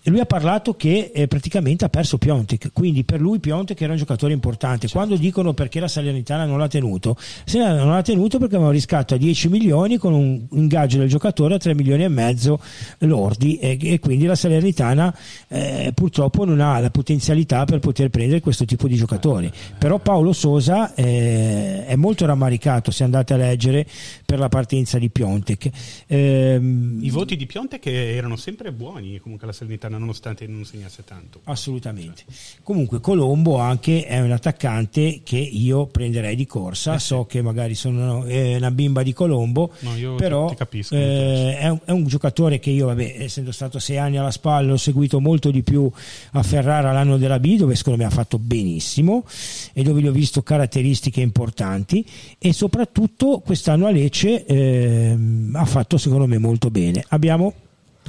lui 0.04 0.20
ha 0.20 0.26
parlato 0.26 0.76
che 0.76 1.12
eh, 1.14 1.28
praticamente 1.28 1.86
ha 1.86 1.90
perso 1.90 2.18
Piontek, 2.18 2.72
quindi 2.72 3.04
per 3.04 3.20
lui 3.20 3.40
Piontek 3.40 3.80
era 3.82 3.92
un 3.92 3.98
giocatore 3.98 4.34
importante. 4.34 4.88
Certo. 4.88 4.98
Quando 4.98 5.16
dicono 5.18 5.54
perché 5.54 5.80
la 5.80 5.88
Salernitana 5.88 6.46
non 6.46 6.58
l'ha 6.58 6.68
tenuto, 6.68 7.18
se 7.46 7.60
non 7.60 7.90
l'ha 7.90 8.02
tenuto 8.02 8.38
perché 8.38 8.56
avevano 8.56 8.74
riscatto 8.74 9.14
a 9.14 9.18
10 9.18 9.50
milioni 9.50 9.98
con 9.98 10.14
un 10.14 10.42
ingaggio 10.52 10.98
del 11.00 11.10
giocatore 11.10 11.56
a 11.56 11.58
3 11.58 11.76
milioni 11.76 12.04
e 12.04 12.08
mezzo 12.08 12.60
lordi 13.00 13.58
e, 13.58 13.78
e 13.82 14.00
quindi 14.00 14.26
la 14.26 14.36
Salernitana 14.36 15.16
eh, 15.50 15.92
purtroppo 15.94 16.46
non 16.46 16.62
ha 16.62 16.80
la 16.80 16.90
potenzialità 16.90 17.66
per 17.66 17.80
poter 17.80 18.10
prendere 18.10 18.40
questo 18.40 18.66
tipo 18.66 18.88
di 18.88 18.96
giocatori. 18.96 19.52
Però 19.78 20.00
Paolo 20.00 20.34
Sosa 20.34 20.94
eh, 20.96 21.86
è 21.86 21.96
molto 21.96 22.26
rammaricato, 22.26 22.92
se 22.92 23.04
andate 23.04 23.34
a 23.34 23.38
leggere, 23.38 23.86
per 24.26 24.40
la 24.40 24.50
partenza 24.50 24.98
di 24.98 25.10
Piontek. 25.10 25.70
Ehm, 26.08 27.00
I 27.02 27.10
voti 27.10 27.36
di 27.36 27.46
Piontek 27.46 27.86
erano 27.88 28.36
sempre 28.36 28.72
buoni, 28.72 29.20
comunque 29.20 29.48
la 29.48 29.54
Salernitana 29.54 29.89
Salernitana 29.90 29.98
nonostante 29.98 30.48
non 30.48 30.64
segnasse 30.64 31.04
tanto. 31.04 31.42
Assolutamente. 31.46 32.24
Comunque 32.64 33.00
Colombo 33.00 33.58
anche 33.58 34.06
è 34.06 34.22
un 34.22 34.32
attaccante 34.32 35.22
che 35.24 35.38
io 35.38 35.88
prenderei 35.88 36.36
di 36.36 36.46
corsa, 36.46 36.96
eh 36.96 37.00
sì. 37.00 37.08
so 37.08 37.26
che 37.26 37.42
magari 37.42 37.76
sono 37.76 38.24
eh, 38.26 38.56
una 38.56 38.72
bimba 38.72 39.04
di 39.04 39.14
Colombo, 39.14 39.72
no, 39.80 40.16
però 40.16 40.54
capisco, 40.54 40.96
eh, 40.96 41.58
è, 41.58 41.68
un, 41.68 41.80
è, 41.84 41.92
un, 41.92 42.06
giocatore 42.06 42.60
che 42.60 42.70
io, 42.70 42.86
vabbè, 42.88 43.18
essendo 43.20 43.52
stato 43.52 43.80
sei 43.80 43.98
anni 43.98 44.18
alla 44.18 44.32
spalla, 44.32 44.74
ho 44.74 44.78
seguito 44.78 45.20
molto 45.20 45.52
di 45.52 45.64
più 45.64 45.90
a 46.32 46.44
Ferrara 46.44 46.92
l'anno 46.92 47.18
della 47.18 47.40
B, 47.40 47.58
dove 47.58 47.76
secondo 47.76 48.00
me 48.00 48.06
ha 48.06 48.12
fatto 48.12 48.38
benissimo 48.38 49.26
e 49.74 49.84
dove 49.84 50.02
gli 50.02 50.08
ho 50.08 50.12
visto 50.12 50.44
caratteristiche 50.44 51.22
importanti 51.22 52.06
e 52.38 52.54
soprattutto 52.54 53.40
quest'anno 53.40 53.88
a 53.88 53.92
Lecce 53.92 54.46
ehm, 54.46 55.52
ha 55.56 55.66
fatto 55.66 55.98
secondo 55.98 56.28
me 56.28 56.38
molto 56.38 56.70
bene. 56.70 57.04
Abbiamo 57.10 57.54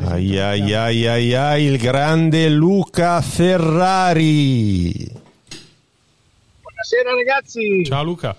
Ai 0.03 0.39
ai 0.39 0.73
ai 0.73 1.07
ai 1.07 1.35
ai, 1.35 1.65
il 1.65 1.77
grande 1.77 2.49
Luca 2.49 3.21
Ferrari. 3.21 4.93
Buonasera 6.63 7.15
ragazzi. 7.15 7.85
Ciao 7.85 8.03
Luca. 8.03 8.35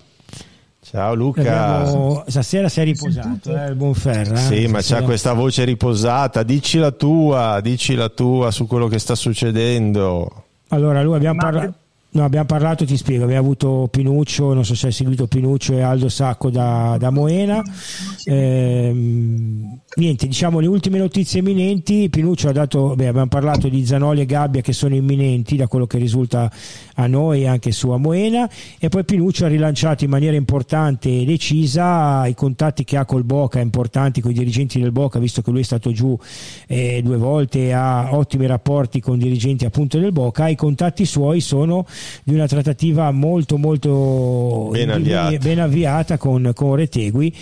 Ciao 0.80 1.14
Luca. 1.14 1.40
Abbiamo... 1.40 2.24
Stasera 2.26 2.68
sei 2.68 2.86
riposato, 2.86 3.56
eh, 3.56 3.68
il 3.68 3.76
buon 3.76 3.94
Ferra. 3.94 4.34
Eh? 4.34 4.38
Sì, 4.38 4.66
ma 4.66 4.80
c'ha 4.82 5.02
questa 5.02 5.34
voce 5.34 5.64
riposata. 5.64 6.42
Dici 6.42 6.78
la 6.78 6.90
tua, 6.90 7.60
dici 7.62 7.94
la 7.94 8.08
tua 8.08 8.50
su 8.50 8.66
quello 8.66 8.88
che 8.88 8.98
sta 8.98 9.14
succedendo. 9.14 10.44
Allora, 10.68 11.00
lui 11.02 11.14
abbiamo 11.14 11.38
parlato 11.38 11.74
No, 12.14 12.24
abbiamo 12.24 12.44
parlato, 12.44 12.84
ti 12.84 12.98
spiego, 12.98 13.24
abbiamo 13.24 13.40
avuto 13.40 13.88
Pinuccio, 13.90 14.52
non 14.52 14.66
so 14.66 14.74
se 14.74 14.88
hai 14.88 14.92
seguito 14.92 15.26
Pinuccio 15.26 15.72
e 15.72 15.80
Aldo 15.80 16.10
Sacco 16.10 16.50
da, 16.50 16.96
da 16.98 17.08
Moena. 17.08 17.62
Eh, 18.24 19.78
niente, 19.94 20.26
diciamo 20.26 20.58
le 20.60 20.66
ultime 20.66 20.98
notizie 20.98 21.40
imminenti. 21.40 22.08
Pinuccio 22.08 22.48
ha 22.48 22.52
dato, 22.52 22.94
beh, 22.94 23.08
abbiamo 23.08 23.28
parlato 23.28 23.68
di 23.68 23.84
Zanoli 23.84 24.22
e 24.22 24.26
Gabbia 24.26 24.60
che 24.60 24.72
sono 24.72 24.94
imminenti 24.94 25.56
da 25.56 25.66
quello 25.66 25.86
che 25.86 25.98
risulta 25.98 26.50
a 26.94 27.06
noi 27.06 27.42
e 27.42 27.46
anche 27.46 27.72
su 27.72 27.90
a 27.90 27.98
Moena. 27.98 28.48
E 28.78 28.88
poi 28.88 29.04
Pinuccio 29.04 29.44
ha 29.44 29.48
rilanciato 29.48 30.04
in 30.04 30.10
maniera 30.10 30.36
importante 30.36 31.08
e 31.08 31.24
decisa 31.24 32.26
i 32.26 32.34
contatti 32.34 32.84
che 32.84 32.96
ha 32.96 33.04
col 33.04 33.24
Boca, 33.24 33.60
importanti 33.60 34.20
con 34.20 34.30
i 34.30 34.34
dirigenti 34.34 34.80
del 34.80 34.92
Boca, 34.92 35.18
visto 35.18 35.42
che 35.42 35.50
lui 35.50 35.60
è 35.60 35.64
stato 35.64 35.92
giù 35.92 36.18
eh, 36.66 37.00
due 37.02 37.16
volte 37.16 37.66
e 37.66 37.72
ha 37.72 38.16
ottimi 38.16 38.46
rapporti 38.46 39.00
con 39.00 39.16
i 39.16 39.22
dirigenti 39.22 39.64
appunto 39.64 39.98
del 39.98 40.12
Boca. 40.12 40.48
I 40.48 40.56
contatti 40.56 41.04
suoi 41.04 41.40
sono 41.40 41.86
di 42.24 42.34
una 42.34 42.46
trattativa 42.46 43.10
molto 43.10 43.58
molto 43.58 44.68
ben 44.72 44.90
avviata, 44.90 45.36
ben 45.36 45.58
avviata 45.58 46.16
con, 46.16 46.52
con 46.54 46.74
Retegui 46.76 47.34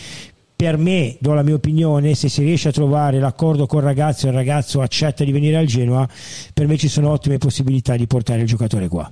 per 0.61 0.76
me, 0.76 1.16
do 1.20 1.32
la 1.32 1.42
mia 1.42 1.54
opinione, 1.54 2.14
se 2.14 2.28
si 2.28 2.42
riesce 2.42 2.68
a 2.68 2.72
trovare 2.72 3.18
l'accordo 3.18 3.64
col 3.64 3.80
ragazzo 3.80 4.26
e 4.26 4.28
il 4.28 4.34
ragazzo 4.34 4.82
accetta 4.82 5.24
di 5.24 5.32
venire 5.32 5.56
al 5.56 5.64
Genoa, 5.64 6.06
per 6.52 6.66
me 6.66 6.76
ci 6.76 6.86
sono 6.86 7.08
ottime 7.08 7.38
possibilità 7.38 7.96
di 7.96 8.06
portare 8.06 8.42
il 8.42 8.46
giocatore 8.46 8.86
qua. 8.86 9.11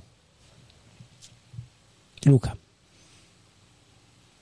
Luca. 2.25 2.55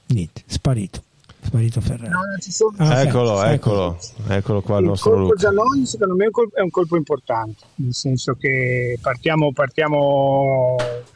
Niente, 0.08 0.44
sparito. 0.48 1.07
Sparito 1.48 1.80
Ferrari. 1.80 2.10
No, 2.10 2.20
sono... 2.40 2.76
ah, 2.78 3.02
eccolo, 3.02 3.32
okay. 3.36 3.54
eccolo, 3.54 3.98
eccolo 4.28 4.62
qua 4.62 4.78
il, 4.78 4.84
il 4.84 4.90
nostro 4.90 5.12
colpo 5.12 5.38
Zanoni 5.40 5.86
secondo 5.86 6.16
me 6.16 6.24
è 6.24 6.28
un, 6.28 6.32
colpo, 6.34 6.56
è 6.58 6.62
un, 6.62 6.70
colpo, 6.70 6.98
importante, 6.98 7.64
nel 7.76 7.94
senso 7.94 8.34
che 8.34 9.00
partiamo, 9.02 9.54
partiamo 9.54 10.76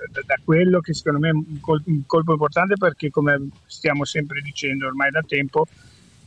da, 0.09 0.21
da, 0.25 0.35
quello 0.43 0.79
che 0.79 0.93
secondo 0.93 1.19
me 1.19 1.29
è 1.29 1.33
un 1.33 1.59
colpo, 1.59 1.89
un 1.89 2.03
colpo 2.05 2.31
importante 2.31 2.75
perché 2.77 3.09
come 3.09 3.49
stiamo 3.65 4.05
sempre 4.05 4.39
dicendo 4.41 4.87
ormai 4.87 5.11
da 5.11 5.21
tempo, 5.27 5.67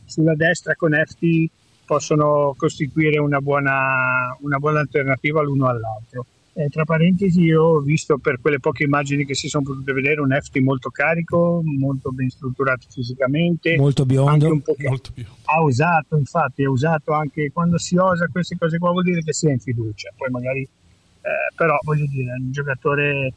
sulla 0.05 0.35
destra 0.35 0.75
con 0.75 0.93
Efti 0.93 1.49
possono 1.83 2.53
costituire 2.55 3.17
una 3.19 3.39
buona, 3.41 4.37
una 4.41 4.59
buona 4.59 4.81
alternativa 4.81 5.41
l'uno 5.41 5.67
all'altro 5.67 6.25
eh, 6.57 6.69
tra 6.69 6.85
parentesi, 6.85 7.41
io 7.41 7.63
ho 7.63 7.79
visto 7.81 8.17
per 8.17 8.39
quelle 8.39 8.61
poche 8.61 8.85
immagini 8.85 9.25
che 9.25 9.35
si 9.35 9.49
sono 9.49 9.65
potute 9.65 9.91
vedere 9.91 10.21
un 10.21 10.29
FT 10.31 10.59
molto 10.59 10.89
carico, 10.89 11.61
molto 11.65 12.11
ben 12.11 12.29
strutturato 12.29 12.87
fisicamente, 12.89 13.75
molto 13.75 14.05
biondo. 14.05 14.47
Molto 14.47 14.73
biondo. 14.77 15.35
Ha 15.43 15.61
usato, 15.61 16.15
infatti, 16.15 16.63
ha 16.63 16.69
usato 16.69 17.11
anche 17.11 17.51
quando 17.51 17.77
si 17.77 17.97
osa 17.97 18.29
queste 18.31 18.55
cose 18.57 18.77
qua, 18.77 18.91
vuol 18.91 19.03
dire 19.03 19.21
che 19.21 19.33
si 19.33 19.49
è 19.49 19.51
in 19.51 19.59
fiducia. 19.59 20.13
Poi 20.15 20.29
magari, 20.29 20.61
eh, 20.61 21.53
però, 21.53 21.77
voglio 21.83 22.05
dire, 22.05 22.31
è 22.31 22.39
un 22.39 22.51
giocatore 22.53 23.33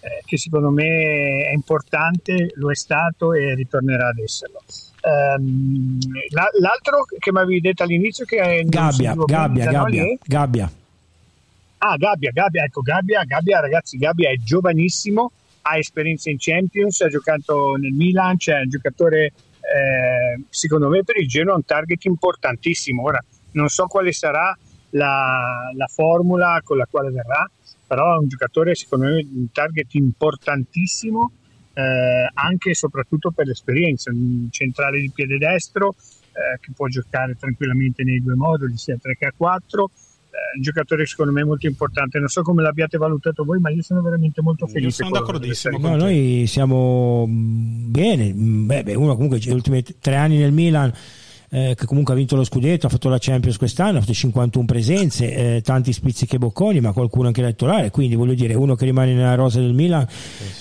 eh, 0.00 0.22
che 0.24 0.38
secondo 0.38 0.70
me 0.70 1.44
è 1.44 1.52
importante, 1.52 2.52
lo 2.54 2.70
è 2.70 2.74
stato 2.74 3.34
e 3.34 3.54
ritornerà 3.54 4.08
ad 4.08 4.18
esserlo. 4.18 4.62
Um, 5.02 5.98
l'altro 6.30 7.04
che 7.18 7.32
mi 7.32 7.38
avevi 7.40 7.60
detto 7.60 7.82
all'inizio 7.82 8.24
che 8.24 8.38
è 8.40 8.62
Gabbia, 8.62 9.14
Gabbia, 9.14 9.70
Gabbia, 9.70 10.04
Gabbia. 10.22 10.72
Ah, 11.84 11.96
Gabbia, 11.96 12.30
Gabbia, 12.30 12.62
ecco, 12.62 12.80
Gabbia, 12.80 13.24
Gabbia, 13.24 13.58
ragazzi, 13.58 13.98
Gabbia 13.98 14.30
è 14.30 14.36
giovanissimo, 14.36 15.32
ha 15.62 15.78
esperienza 15.78 16.30
in 16.30 16.36
Champions, 16.38 17.00
ha 17.00 17.08
giocato 17.08 17.74
nel 17.74 17.90
Milan, 17.90 18.36
c'è 18.36 18.60
un 18.60 18.68
giocatore, 18.68 19.24
eh, 19.24 20.40
secondo 20.48 20.88
me, 20.88 21.02
per 21.02 21.16
il 21.16 21.26
Genoa 21.26 21.56
un 21.56 21.64
target 21.64 22.04
importantissimo. 22.04 23.02
Ora, 23.02 23.18
non 23.52 23.66
so 23.66 23.86
quale 23.86 24.12
sarà 24.12 24.56
la, 24.90 25.72
la 25.74 25.86
formula 25.88 26.60
con 26.62 26.76
la 26.76 26.86
quale 26.88 27.10
verrà, 27.10 27.50
però 27.84 28.14
è 28.14 28.18
un 28.18 28.28
giocatore, 28.28 28.76
secondo 28.76 29.06
me, 29.06 29.16
un 29.16 29.50
target 29.50 29.92
importantissimo, 29.94 31.32
eh, 31.72 32.30
anche 32.32 32.70
e 32.70 32.74
soprattutto 32.76 33.32
per 33.32 33.48
l'esperienza, 33.48 34.12
un 34.12 34.46
centrale 34.52 35.00
di 35.00 35.10
piede 35.12 35.36
destro, 35.36 35.96
eh, 35.96 36.60
che 36.60 36.70
può 36.76 36.86
giocare 36.86 37.34
tranquillamente 37.36 38.04
nei 38.04 38.22
due 38.22 38.36
moduli, 38.36 38.76
sia 38.76 38.96
3 38.96 39.16
che 39.16 39.26
a 39.26 39.32
4 39.36 39.84
eh, 39.84 40.11
un 40.56 40.62
giocatore 40.62 41.06
secondo 41.06 41.32
me 41.32 41.44
molto 41.44 41.66
importante. 41.66 42.18
Non 42.18 42.28
so 42.28 42.42
come 42.42 42.62
l'abbiate 42.62 42.98
valutato 42.98 43.44
voi, 43.44 43.58
ma 43.58 43.70
io 43.70 43.82
sono 43.82 44.02
veramente 44.02 44.42
molto 44.42 44.66
felice. 44.66 45.02
Io 45.02 45.08
sono 45.08 45.10
d'accordissimo. 45.10 45.78
No, 45.78 45.96
noi 45.96 46.44
siamo 46.46 47.26
bene. 47.28 48.32
Beh, 48.34 48.94
uno 48.94 49.14
comunque 49.14 49.38
gli 49.38 49.50
ultimi 49.50 49.82
tre 50.00 50.16
anni 50.16 50.38
nel 50.38 50.52
Milan 50.52 50.92
eh, 51.54 51.74
che 51.76 51.84
comunque 51.84 52.14
ha 52.14 52.16
vinto 52.16 52.34
lo 52.34 52.44
scudetto, 52.44 52.86
ha 52.86 52.88
fatto 52.88 53.10
la 53.10 53.18
Champions 53.20 53.58
quest'anno, 53.58 53.98
ha 53.98 54.00
fatto 54.00 54.14
51 54.14 54.64
presenze, 54.64 55.56
eh, 55.56 55.60
tanti 55.60 55.92
spizzichi 55.92 56.36
e 56.36 56.38
bocconi, 56.38 56.80
ma 56.80 56.92
qualcuno 56.92 57.26
anche 57.26 57.42
elettorale, 57.42 57.90
quindi 57.90 58.14
voglio 58.14 58.32
dire, 58.32 58.54
uno 58.54 58.74
che 58.74 58.86
rimane 58.86 59.12
nella 59.12 59.34
rosa 59.34 59.60
del 59.60 59.74
Milan, 59.74 60.06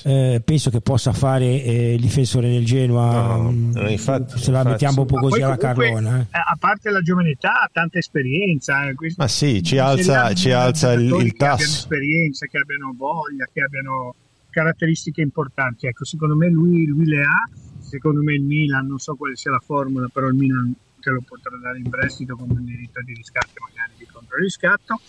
eh, 0.04 0.42
penso 0.44 0.70
che 0.70 0.82
possa 0.82 1.14
fare 1.14 1.64
eh, 1.64 1.94
il 1.94 2.02
difensore 2.02 2.50
nel 2.50 2.66
Genoa, 2.66 3.38
no, 3.38 3.52
mm, 3.52 3.72
no, 3.72 3.90
infatti, 3.90 4.38
se 4.38 4.52
la 4.52 4.64
mettiamo 4.64 5.02
un 5.02 5.08
po' 5.08 5.16
così 5.16 5.42
alla 5.42 5.56
carlona. 5.56 6.20
Eh. 6.20 6.28
A 6.32 6.58
parte 6.60 6.90
la 6.90 7.02
giovane 7.02 7.30
età, 7.30 7.62
ha 7.62 7.70
tanta 7.72 7.98
esperienza. 7.98 8.90
Eh, 8.90 8.96
ma 9.16 9.30
sì, 9.30 9.64
ci 9.64 9.78
alza, 9.78 10.34
ci 10.34 10.52
alza 10.52 10.92
il, 10.92 11.04
il 11.04 11.34
tasso. 11.36 11.56
Che 11.56 11.64
abbiano 11.64 11.72
esperienza, 11.72 12.46
che 12.48 12.58
abbiano 12.58 12.94
voglia, 12.98 13.48
che 13.54 13.62
abbiano 13.62 14.16
caratteristiche 14.50 15.22
importanti. 15.22 15.88
Ecco, 15.88 16.04
secondo 16.04 16.36
me 16.36 16.50
lui, 16.50 16.86
lui 16.86 17.06
le 17.06 17.22
ha 17.22 17.50
secondo 17.92 18.22
me 18.22 18.36
il 18.36 18.42
Milan, 18.42 18.88
non 18.88 19.00
so 19.00 19.16
quale 19.16 19.36
sia 19.36 19.52
la 19.52 19.60
formula, 19.60 20.08
però 20.08 20.28
il 20.28 20.36
Milan 20.36 20.74
te 21.02 21.10
lo 21.10 21.22
potrà 21.28 21.58
dare 21.62 21.78
in 21.80 21.90
prestito 21.90 22.38
con 22.38 22.50
un 22.50 22.64
diritto 22.64 23.02
di 23.04 23.14
riscatto, 23.14 23.60
magari 23.68 23.92
di 23.98 24.06
controriscatto, 24.06 25.02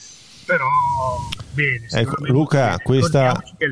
però 0.44 0.66
bene. 1.52 1.86
Ecco, 1.90 2.24
Luca, 2.26 2.78
questa, 2.78 3.40
que- 3.56 3.70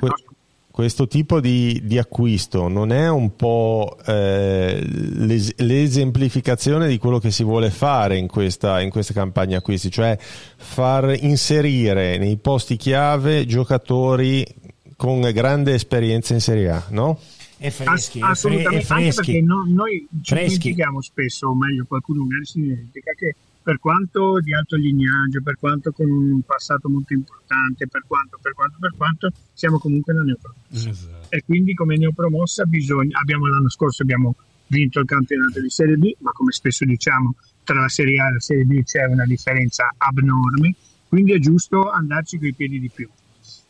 questo 0.71 1.09
tipo 1.09 1.41
di, 1.41 1.81
di, 1.83 1.99
acquisto 1.99 2.69
non 2.69 2.93
è 2.93 3.09
un 3.09 3.35
po' 3.35 3.99
eh, 4.07 4.81
l'es- 4.87 5.57
l'esemplificazione 5.57 6.87
di 6.87 6.99
quello 6.99 7.19
che 7.19 7.33
si 7.33 7.43
vuole 7.43 7.71
fare 7.71 8.17
in 8.17 8.29
questa, 8.29 8.81
in 8.81 8.91
questa 8.91 9.13
campagna 9.13 9.59
acquisti, 9.59 9.91
cioè 9.91 10.17
far 10.21 11.17
inserire 11.19 12.17
nei 12.17 12.37
posti 12.37 12.77
chiave 12.77 13.45
giocatori 13.45 14.47
con 14.95 15.21
grande 15.33 15.75
esperienza 15.75 16.33
in 16.33 16.41
Serie 16.41 16.71
A, 16.71 16.85
no? 16.91 17.19
È 17.61 17.69
freschi, 17.69 18.21
Ass- 18.21 18.31
assolutamente, 18.31 18.79
è 18.79 18.83
freschi. 18.83 18.93
anche 18.93 19.15
perché 19.15 19.41
no, 19.43 19.65
noi 19.69 20.09
ci 20.23 20.35
dimentichiamo 20.35 21.03
spesso, 21.03 21.49
o 21.49 21.55
meglio 21.55 21.85
qualcuno 21.85 22.23
magari 22.25 22.47
si 22.47 22.61
dimentica, 22.63 23.13
che 23.13 23.37
per 23.63 23.79
quanto 23.79 24.41
di 24.41 24.55
alto 24.55 24.77
lignaggio, 24.77 25.43
per 25.43 25.59
quanto 25.59 25.93
con 25.93 26.11
un 26.11 26.41
passato 26.41 26.89
molto 26.89 27.13
importante, 27.13 27.87
per 27.87 28.05
quanto, 28.07 28.39
per 28.41 28.55
quanto, 28.55 28.77
per 28.81 28.95
quanto, 28.97 29.31
siamo 29.53 29.79
comunque 29.79 30.15
una 30.15 30.23
neopromossa. 30.23 30.89
Esatto. 30.89 31.27
E 31.29 31.43
quindi 31.45 31.75
come 31.75 31.99
neopromossa 31.99 32.65
bisogna, 32.65 33.19
abbiamo 33.21 33.47
l'anno 33.47 33.69
scorso 33.69 34.03
abbiamo 34.03 34.35
vinto 34.69 35.01
il 35.01 35.07
campionato 35.07 35.61
di 35.61 35.69
Serie 35.69 35.97
B, 35.97 36.15
ma 36.21 36.31
come 36.33 36.53
spesso 36.53 36.87
diciamo 36.87 37.35
tra 37.63 37.79
la 37.79 37.89
Serie 37.89 38.23
A 38.23 38.29
e 38.29 38.33
la 38.33 38.41
Serie 38.41 38.65
B 38.65 38.83
c'è 38.85 39.05
una 39.05 39.27
differenza 39.27 39.93
abnorme, 39.99 40.75
quindi 41.09 41.33
è 41.35 41.39
giusto 41.39 41.91
andarci 41.91 42.39
coi 42.39 42.55
piedi 42.55 42.81
di 42.81 42.89
più. 42.89 43.07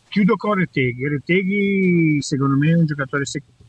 Chiudo 0.08 0.36
con 0.36 0.54
Reteghi. 0.54 1.08
Reteghi 1.08 2.18
secondo 2.20 2.56
me 2.56 2.70
è 2.70 2.76
un 2.76 2.86
giocatore 2.86 3.24
secondo 3.24 3.59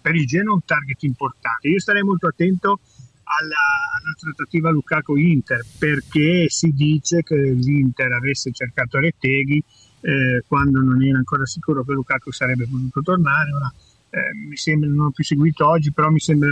per 0.00 0.14
il 0.14 0.26
Genoa 0.26 0.54
un 0.54 0.64
target 0.64 1.02
importante. 1.02 1.68
Io 1.68 1.80
starei 1.80 2.02
molto 2.02 2.28
attento 2.28 2.80
alla, 3.24 4.00
alla 4.00 4.14
trattativa 4.18 4.70
Lukaku-Inter 4.70 5.64
perché 5.78 6.46
si 6.48 6.72
dice 6.72 7.22
che 7.22 7.36
l'Inter 7.36 8.12
avesse 8.12 8.52
cercato 8.52 8.98
Retteghi 8.98 9.62
eh, 10.00 10.44
quando 10.46 10.80
non 10.80 11.02
era 11.02 11.18
ancora 11.18 11.46
sicuro 11.46 11.82
che 11.84 11.92
Lukaku 11.92 12.30
sarebbe 12.30 12.66
potuto 12.66 13.00
tornare. 13.00 13.52
Ora, 13.52 13.72
eh, 14.10 14.34
mi 14.48 14.56
sembra, 14.56 14.88
non 14.88 15.06
ho 15.06 15.10
più 15.10 15.24
seguito 15.24 15.66
oggi, 15.66 15.92
però 15.92 16.10
mi 16.10 16.20
sembra 16.20 16.50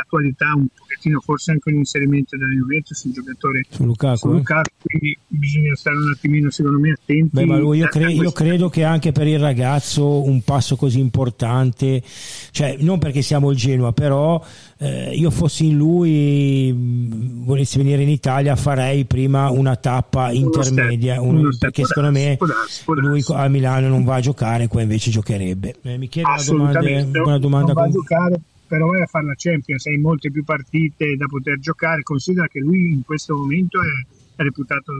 l'attualità 0.00 0.52
un 0.54 0.66
pochettino 0.74 1.20
forse 1.20 1.52
anche 1.52 1.70
un 1.70 1.76
inserimento 1.76 2.36
della 2.36 2.50
Juventus 2.50 3.02
un 3.04 3.12
giocatore 3.12 3.64
su 3.68 3.84
Lukaku, 3.84 4.16
su 4.16 4.28
Lukaku 4.28 4.68
eh? 4.68 4.82
quindi 4.82 5.18
bisogna 5.26 5.74
stare 5.74 5.96
un 5.96 6.10
attimino 6.10 6.50
secondo 6.50 6.78
me 6.78 6.92
attenti. 6.92 7.28
Beh, 7.32 7.44
ma 7.44 7.58
lui, 7.58 7.78
io, 7.78 7.88
cre- 7.88 8.12
io, 8.12 8.32
credo 8.32 8.68
che 8.68 8.84
anche 8.84 9.12
per 9.12 9.26
il 9.26 9.38
ragazzo 9.38 10.24
un 10.24 10.42
passo 10.42 10.76
così 10.76 10.98
importante 10.98 12.02
cioè 12.50 12.76
non 12.80 12.98
perché 12.98 13.22
siamo 13.22 13.50
il 13.50 13.56
Genoa 13.56 13.92
però 13.92 14.42
eh, 14.78 15.14
io 15.14 15.30
fossi 15.30 15.66
in 15.66 15.76
lui 15.76 16.72
mm, 16.72 17.44
volessi 17.44 17.78
venire 17.78 18.02
in 18.02 18.08
Italia 18.08 18.56
farei 18.56 19.04
prima 19.04 19.50
una 19.50 19.76
tappa 19.76 20.30
intermedia 20.30 21.20
uno 21.20 21.40
uno 21.40 21.50
perché 21.58 21.84
secondo 21.84 22.10
me 22.10 22.38
lui 22.86 23.22
a 23.28 23.48
Milano 23.48 23.88
non 23.88 24.04
va 24.04 24.16
a 24.16 24.20
giocare 24.20 24.68
qua 24.68 24.82
invece 24.82 25.10
giocherebbe. 25.10 25.76
Eh, 25.82 25.98
mi 25.98 26.08
chiede 26.08 26.28
una 26.50 26.72
domanda, 26.72 27.20
una 27.22 27.38
domanda 27.38 27.72
non 27.72 27.74
va 27.74 27.84
a 27.84 27.90
giocare 27.90 28.40
però 28.70 28.86
vai 28.86 29.02
a 29.02 29.06
fare 29.06 29.26
la 29.26 29.34
Champions, 29.36 29.84
hai 29.86 29.98
molte 29.98 30.30
più 30.30 30.44
partite 30.44 31.16
da 31.16 31.26
poter 31.26 31.58
giocare, 31.58 32.04
considera 32.04 32.46
che 32.46 32.60
lui 32.60 32.92
in 32.92 33.02
questo 33.04 33.36
momento 33.36 33.80
è, 33.82 34.06
reputato 34.36 34.92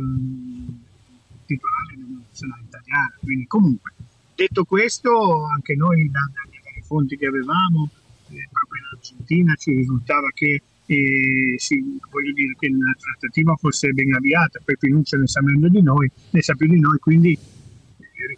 titolare 1.47 1.95
della 1.95 2.19
nazionale 2.27 2.63
italiana, 2.67 3.15
quindi 3.21 3.47
comunque 3.47 3.93
detto 4.35 4.65
questo 4.65 5.47
anche 5.47 5.77
noi 5.77 6.11
da, 6.11 6.21
dalle 6.35 6.83
fonti 6.83 7.17
che 7.17 7.27
avevamo 7.27 7.89
eh, 8.29 8.49
proprio 8.53 8.83
in 8.83 8.97
Argentina 8.97 9.55
ci 9.55 9.71
risultava 9.71 10.29
che 10.35 10.61
eh, 10.87 11.55
sì, 11.57 11.81
dire 11.81 12.57
che 12.59 12.69
la 12.69 12.93
trattativa 12.99 13.55
fosse 13.55 13.93
ben 13.93 14.13
avviata, 14.13 14.61
poi 14.65 14.77
Pinuccia 14.77 15.17
ne 15.17 15.29
sa 15.29 15.41
meglio 15.43 15.69
di 15.69 15.81
noi, 15.81 16.11
ne 16.31 16.43
sa 16.43 16.55
più 16.55 16.67
di 16.67 16.81
noi, 16.81 16.99
quindi 16.99 17.39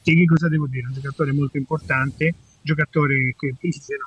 eh, 0.05 0.25
cosa 0.27 0.49
devo 0.49 0.67
dire? 0.67 0.87
Un 0.87 0.93
giocatore 0.93 1.33
molto 1.33 1.57
importante, 1.57 2.35
giocatore 2.61 3.35
che 3.37 3.55
bisogna 3.59 4.07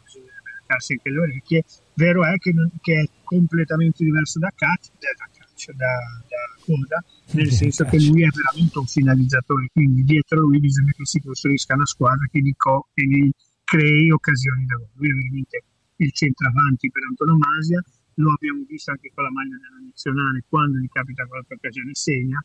attaccarsi 0.66 0.94
anche 0.94 1.10
le 1.10 1.20
orecchie. 1.20 1.64
Vero 1.94 2.26
è 2.26 2.38
che, 2.38 2.54
che 2.82 3.02
è 3.02 3.10
completamente 3.24 4.04
diverso 4.04 4.40
da 4.40 4.52
Cat, 4.54 4.92
da, 5.00 5.30
Cat, 5.32 5.72
da, 5.72 5.86
da 6.28 6.64
Coda, 6.66 7.04
nel 7.32 7.52
senso 7.52 7.86
che 7.86 7.98
lui 7.98 8.24
è 8.24 8.30
veramente 8.30 8.78
un 8.80 8.86
finalizzatore, 8.86 9.70
quindi 9.72 10.04
dietro 10.04 10.42
lui 10.42 10.60
bisogna 10.60 10.92
che 10.92 11.06
si 11.06 11.22
costruisca 11.22 11.76
una 11.76 11.86
squadra 11.86 12.28
che 12.30 12.40
gli, 12.40 12.54
co- 12.58 12.88
che 12.94 13.06
gli 13.06 13.30
crei 13.64 14.12
occasioni 14.12 14.66
da 14.66 14.76
gol. 14.76 14.90
Lui 14.96 15.10
è 15.10 15.14
veramente 15.14 15.64
il 15.98 16.12
centravanti 16.12 16.92
per 16.92 17.04
antonomasia, 17.08 17.82
lo 18.16 18.32
abbiamo 18.32 18.64
visto 18.68 18.92
anche 18.92 19.12
con 19.14 19.24
la 19.24 19.32
maglia 19.32 19.56
della 19.56 19.86
nazionale, 19.86 20.44
quando 20.50 20.80
gli 20.80 20.90
capita 20.90 21.26
qualche 21.26 21.54
occasione 21.54 21.94
segna, 21.94 22.44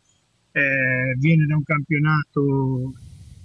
eh, 0.52 1.14
viene 1.18 1.46
da 1.46 1.56
un 1.56 1.62
campionato 1.62 2.92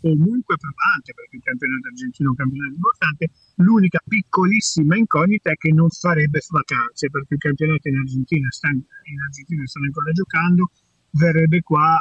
comunque 0.05 0.55
probante, 0.57 1.13
perché 1.17 1.37
il 1.37 1.41
campionato 1.41 1.87
argentino 1.87 2.29
è 2.29 2.31
un 2.31 2.37
campionato 2.37 2.73
importante, 2.75 3.23
l'unica 3.55 3.99
piccolissima 4.05 4.95
incognita 4.95 5.49
è 5.49 5.55
che 5.55 5.71
non 5.71 5.89
farebbe 5.89 6.39
vacanze, 6.49 7.09
perché 7.09 7.33
il 7.33 7.39
campionato 7.39 7.87
in 7.89 7.97
Argentina, 7.97 8.47
sta, 8.51 8.69
in 8.69 9.19
Argentina 9.25 9.65
stanno 9.65 9.85
ancora 9.85 10.11
giocando, 10.11 10.69
verrebbe 11.17 11.61
qua 11.61 11.97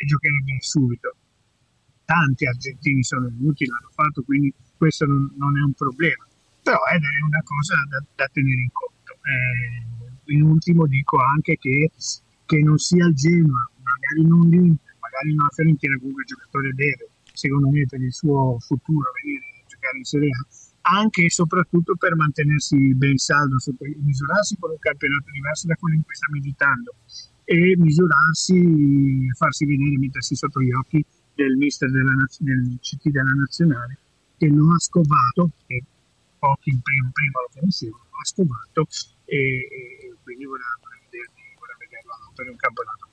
e 0.00 0.04
giocherebbe 0.06 0.56
subito. 0.58 1.14
Tanti 2.04 2.46
argentini 2.46 3.02
sono 3.02 3.28
venuti, 3.28 3.66
l'hanno 3.66 3.90
fatto, 3.94 4.22
quindi 4.22 4.52
questo 4.76 5.06
non, 5.06 5.30
non 5.36 5.58
è 5.58 5.62
un 5.62 5.72
problema. 5.72 6.26
Però 6.62 6.82
è 6.82 6.98
una 7.22 7.42
cosa 7.44 7.74
da, 7.88 8.02
da 8.14 8.28
tenere 8.32 8.60
in 8.60 8.70
conto. 8.72 9.12
Eh, 9.22 10.34
in 10.34 10.42
ultimo 10.42 10.86
dico 10.86 11.18
anche 11.18 11.56
che, 11.58 11.90
che 12.44 12.58
non 12.60 12.78
sia 12.78 13.06
il 13.06 13.14
Genoa, 13.14 13.70
magari 13.82 14.26
non 14.26 14.48
l'Inter, 14.48 14.94
magari 14.98 15.34
non 15.34 15.46
la 15.46 15.54
Fiorentina, 15.54 15.96
comunque 15.98 16.22
il 16.22 16.28
giocatore 16.28 16.72
deve 16.74 17.10
secondo 17.36 17.68
me 17.68 17.86
per 17.86 18.00
il 18.00 18.12
suo 18.12 18.58
futuro 18.58 19.10
venire 19.22 19.44
a 19.62 19.66
giocare 19.68 19.98
in 19.98 20.04
Serie 20.04 20.30
A, 20.30 20.98
anche 20.98 21.24
e 21.24 21.30
soprattutto 21.30 21.96
per 21.96 22.14
mantenersi 22.16 22.94
ben 22.94 23.16
saldo, 23.18 23.56
misurarsi 24.02 24.56
con 24.58 24.70
un 24.70 24.78
campionato 24.78 25.30
diverso 25.30 25.66
da 25.66 25.74
quello 25.76 25.96
in 25.96 26.02
cui 26.02 26.14
sta 26.14 26.26
meditando 26.30 26.94
e 27.44 27.76
misurarsi, 27.78 29.30
farsi 29.34 29.66
vedere, 29.66 29.98
mettersi 29.98 30.34
sotto 30.34 30.60
gli 30.60 30.72
occhi 30.72 31.04
del 31.34 31.56
mister 31.56 31.90
della, 31.90 32.12
del 32.38 32.78
CT 32.80 33.10
della 33.10 33.32
nazionale 33.32 33.98
che 34.36 34.48
lo 34.48 34.72
ha 34.72 34.78
scovato, 34.78 35.50
e 35.66 35.82
pochi 36.38 36.70
in 36.70 36.80
prima, 36.80 37.08
prima 37.12 37.40
lo 37.40 37.50
conoscevano, 37.54 38.04
lo 38.10 38.18
ha 38.18 38.24
scovato 38.24 38.86
e, 39.24 39.36
e 39.36 40.14
quindi 40.22 40.44
vorrà, 40.44 40.64
vederlo, 41.10 41.34
vorrà 41.58 41.76
vederlo 41.78 42.12
per 42.34 42.50
un 42.50 42.56
campionato 42.56 43.08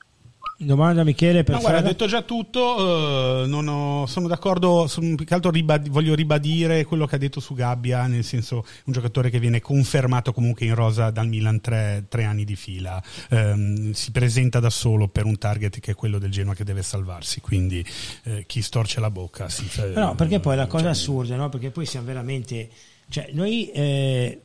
Domanda 0.66 1.04
Michele 1.04 1.44
per 1.44 1.56
no, 1.56 1.62
guarda, 1.62 1.82
detto 1.82 2.06
già 2.06 2.22
tutto, 2.22 2.60
uh, 2.60 3.52
ho, 3.52 4.06
sono 4.06 4.28
d'accordo, 4.28 4.88
sono, 4.88 5.16
più 5.16 5.26
che 5.26 5.34
altro 5.34 5.52
ribad- 5.52 5.90
voglio 5.90 6.16
ribadire 6.16 6.86
quello 6.86 7.06
che 7.06 7.16
ha 7.16 7.18
detto 7.18 7.40
su 7.40 7.54
Gabbia, 7.54 8.08
nel 8.08 8.24
senso 8.24 8.66
un 8.86 8.94
giocatore 8.94 9.30
che 9.30 9.40
viene 9.40 9.62
confermato 9.62 10.34
comunque 10.34 10.66
in 10.66 10.76
rosa 10.76 11.10
dal 11.12 11.28
Milan 11.28 11.62
tre, 11.62 12.06
tre 12.10 12.24
anni 12.24 12.44
di 12.44 12.56
fila, 12.56 13.02
um, 13.30 13.92
si 13.92 14.12
presenta 14.12 14.60
da 14.60 14.70
solo 14.70 15.08
per 15.08 15.26
un 15.26 15.38
target 15.38 15.80
che 15.80 15.92
è 15.92 15.96
quello 15.96 16.20
del 16.20 16.32
Genoa 16.32 16.54
che 16.54 16.64
deve 16.64 16.84
salvarsi, 16.84 17.42
quindi 17.42 17.86
uh, 18.26 18.44
chi 18.46 18.62
storce 18.62 19.00
la 19.00 19.10
bocca. 19.10 19.50
Si, 19.50 19.66
no, 19.96 20.16
perché 20.16 20.40
poi 20.40 20.56
la 20.56 20.68
cosa 20.68 20.84
cioè, 20.84 20.92
assurda, 20.92 21.36
no? 21.36 21.50
perché 21.50 21.70
poi 21.72 21.86
siamo 21.86 22.06
veramente... 22.06 22.70
Cioè, 23.10 23.30
noi... 23.34 23.70
Eh, 23.72 24.42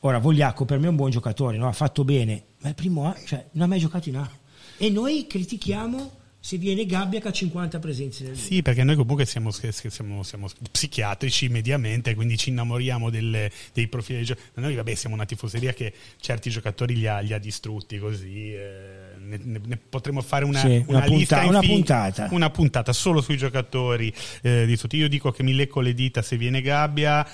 ora, 0.00 0.18
Vogliacco 0.18 0.64
per 0.64 0.78
me 0.78 0.86
è 0.86 0.88
un 0.88 0.96
buon 0.96 1.10
giocatore, 1.10 1.56
no? 1.56 1.68
ha 1.68 1.72
fatto 1.72 2.04
bene, 2.04 2.42
ma 2.58 2.68
il 2.68 2.74
primo 2.74 3.06
A, 3.06 3.16
cioè, 3.24 3.46
non 3.52 3.64
ha 3.64 3.68
mai 3.68 3.78
giocato 3.78 4.08
in 4.08 4.16
A 4.16 4.30
e 4.76 4.90
noi 4.90 5.26
critichiamo 5.26 6.20
se 6.44 6.56
viene 6.56 6.84
Gabbia 6.86 7.20
che 7.20 7.28
ha 7.28 7.32
50 7.32 7.78
presenze 7.78 8.24
nel 8.24 8.36
Sì, 8.36 8.62
perché 8.62 8.82
noi 8.82 8.96
comunque 8.96 9.24
siamo, 9.26 9.52
siamo, 9.52 10.24
siamo 10.24 10.48
psichiatrici 10.72 11.48
mediamente, 11.48 12.16
quindi 12.16 12.36
ci 12.36 12.50
innamoriamo 12.50 13.10
delle, 13.10 13.48
dei 13.72 13.86
profili 13.86 14.18
dei 14.18 14.26
giocatori. 14.26 14.50
Noi 14.54 14.74
vabbè 14.74 14.92
siamo 14.96 15.14
una 15.14 15.24
tifoseria 15.24 15.72
che 15.72 15.92
certi 16.18 16.50
giocatori 16.50 16.96
li 16.96 17.06
ha, 17.06 17.20
li 17.20 17.32
ha 17.32 17.38
distrutti 17.38 17.96
così, 18.00 18.54
eh, 18.54 19.14
ne, 19.20 19.38
ne, 19.44 19.76
potremmo 19.88 20.20
fare 20.20 20.44
una, 20.44 20.58
sì, 20.58 20.82
una, 20.88 20.98
una, 20.98 21.06
punta, 21.06 21.46
una, 21.46 21.60
puntata. 21.60 22.28
Una 22.32 22.50
puntata 22.50 22.92
solo 22.92 23.20
sui 23.20 23.36
giocatori 23.36 24.12
eh, 24.42 24.66
di 24.66 24.76
tutti. 24.76 24.96
Io 24.96 25.08
dico 25.08 25.30
che 25.30 25.44
mi 25.44 25.54
lecco 25.54 25.80
le 25.80 25.94
dita 25.94 26.22
se 26.22 26.36
viene 26.36 26.60
Gabbia. 26.60 27.24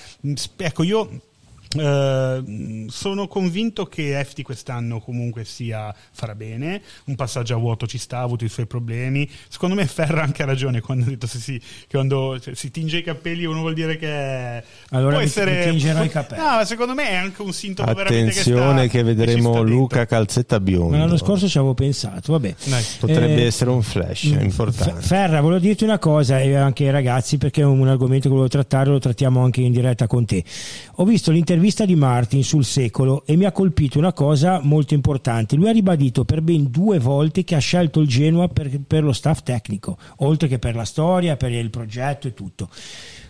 Ecco, 0.59 0.83
io 0.83 1.28
Uh, 1.75 2.89
sono 2.89 3.29
convinto 3.29 3.85
che 3.87 4.19
Efti 4.19 4.43
quest'anno 4.43 5.01
comunque 5.01 5.45
sia 5.45 5.95
farà 6.13 6.35
bene. 6.35 6.81
Un 7.05 7.15
passaggio 7.15 7.55
a 7.55 7.59
vuoto 7.59 7.87
ci 7.87 7.99
sta, 7.99 8.19
ha 8.19 8.23
avuto 8.23 8.45
i 8.45 8.49
suoi 8.49 8.67
problemi. 8.67 9.29
Secondo 9.49 9.75
me 9.75 9.87
Ferra 9.87 10.23
anche 10.23 10.43
ha 10.43 10.47
ragione 10.47 10.81
quando 10.81 11.05
ha 11.05 11.09
detto 11.09 11.27
se 11.27 11.39
si, 11.39 11.61
quando 11.91 12.39
cioè, 12.41 12.55
si 12.55 12.71
tinge 12.71 12.99
i 12.99 13.03
capelli 13.03 13.45
uno 13.45 13.61
vuol 13.61 13.75
dire 13.75 13.97
che 13.99 14.63
allora 14.91 15.11
può 15.11 15.19
mi, 15.19 15.25
essere 15.25 15.67
mi 15.67 15.71
tingerò 15.73 16.05
i 16.05 16.09
capelli. 16.09 16.43
No, 16.43 16.65
secondo 16.65 16.95
me 16.95 17.09
è 17.11 17.15
anche 17.15 17.43
un 17.43 17.53
sintomo 17.53 17.91
Attenzione 17.91 18.83
che, 18.83 18.99
che, 18.99 19.03
vedremo 19.03 19.53
che 19.53 19.61
Luca 19.61 20.07
Calzetta 20.07 20.61
biondo. 20.61 20.97
Ma 20.97 20.99
l'anno 20.99 21.17
scorso 21.17 21.49
ci 21.49 21.59
avevo 21.59 21.75
pensato, 21.75 22.33
vabbè. 22.33 22.55
Potrebbe 22.99 23.43
eh, 23.43 23.47
essere 23.47 23.71
un 23.71 23.83
flash 23.83 24.25
importante. 24.25 25.03
Ferra, 25.03 25.41
volevo 25.41 25.61
dirti 25.61 25.85
una 25.85 25.99
cosa 25.99 26.41
e 26.41 26.55
anche 26.55 26.85
ai 26.85 26.91
ragazzi 26.91 27.37
perché 27.39 27.61
è 27.61 27.65
un 27.65 27.89
argomento 27.89 28.29
che 28.29 28.35
volevo 28.35 28.49
trattare, 28.49 28.91
lo 28.91 28.99
trattiamo 28.99 29.43
anche 29.43 29.61
in 29.61 29.73
diretta 29.73 30.07
con 30.07 30.25
te. 30.25 30.43
Ho 30.97 31.05
visto 31.05 31.31
l'intervista 31.59 31.85
di 31.85 31.95
Martin 31.95 32.07
Martin 32.29 32.45
sul 32.45 32.65
secolo 32.65 33.23
e 33.27 33.37
mi 33.37 33.45
ha 33.45 33.53
colpito 33.53 33.99
una 33.99 34.13
cosa 34.13 34.61
molto 34.63 34.95
importante. 34.95 35.57
Lui 35.57 35.69
ha 35.69 35.73
ribadito 35.73 36.25
per 36.25 36.41
ben 36.41 36.71
due 36.71 36.99
volte 36.99 37.45
che 37.45 37.55
ha 37.55 37.59
scelto 37.59 38.01
il 38.01 38.09
Genoa 38.09 38.49
per, 38.49 38.81
per 38.87 39.03
lo 39.03 39.13
staff 39.13 39.43
tecnico, 39.43 39.99
oltre 40.19 40.49
che 40.49 40.59
per 40.59 40.75
la 40.75 40.85
storia, 40.85 41.37
per 41.37 41.53
il 41.53 41.71
progetto 41.71 42.29
e 42.29 42.35
tutto. 42.35 42.69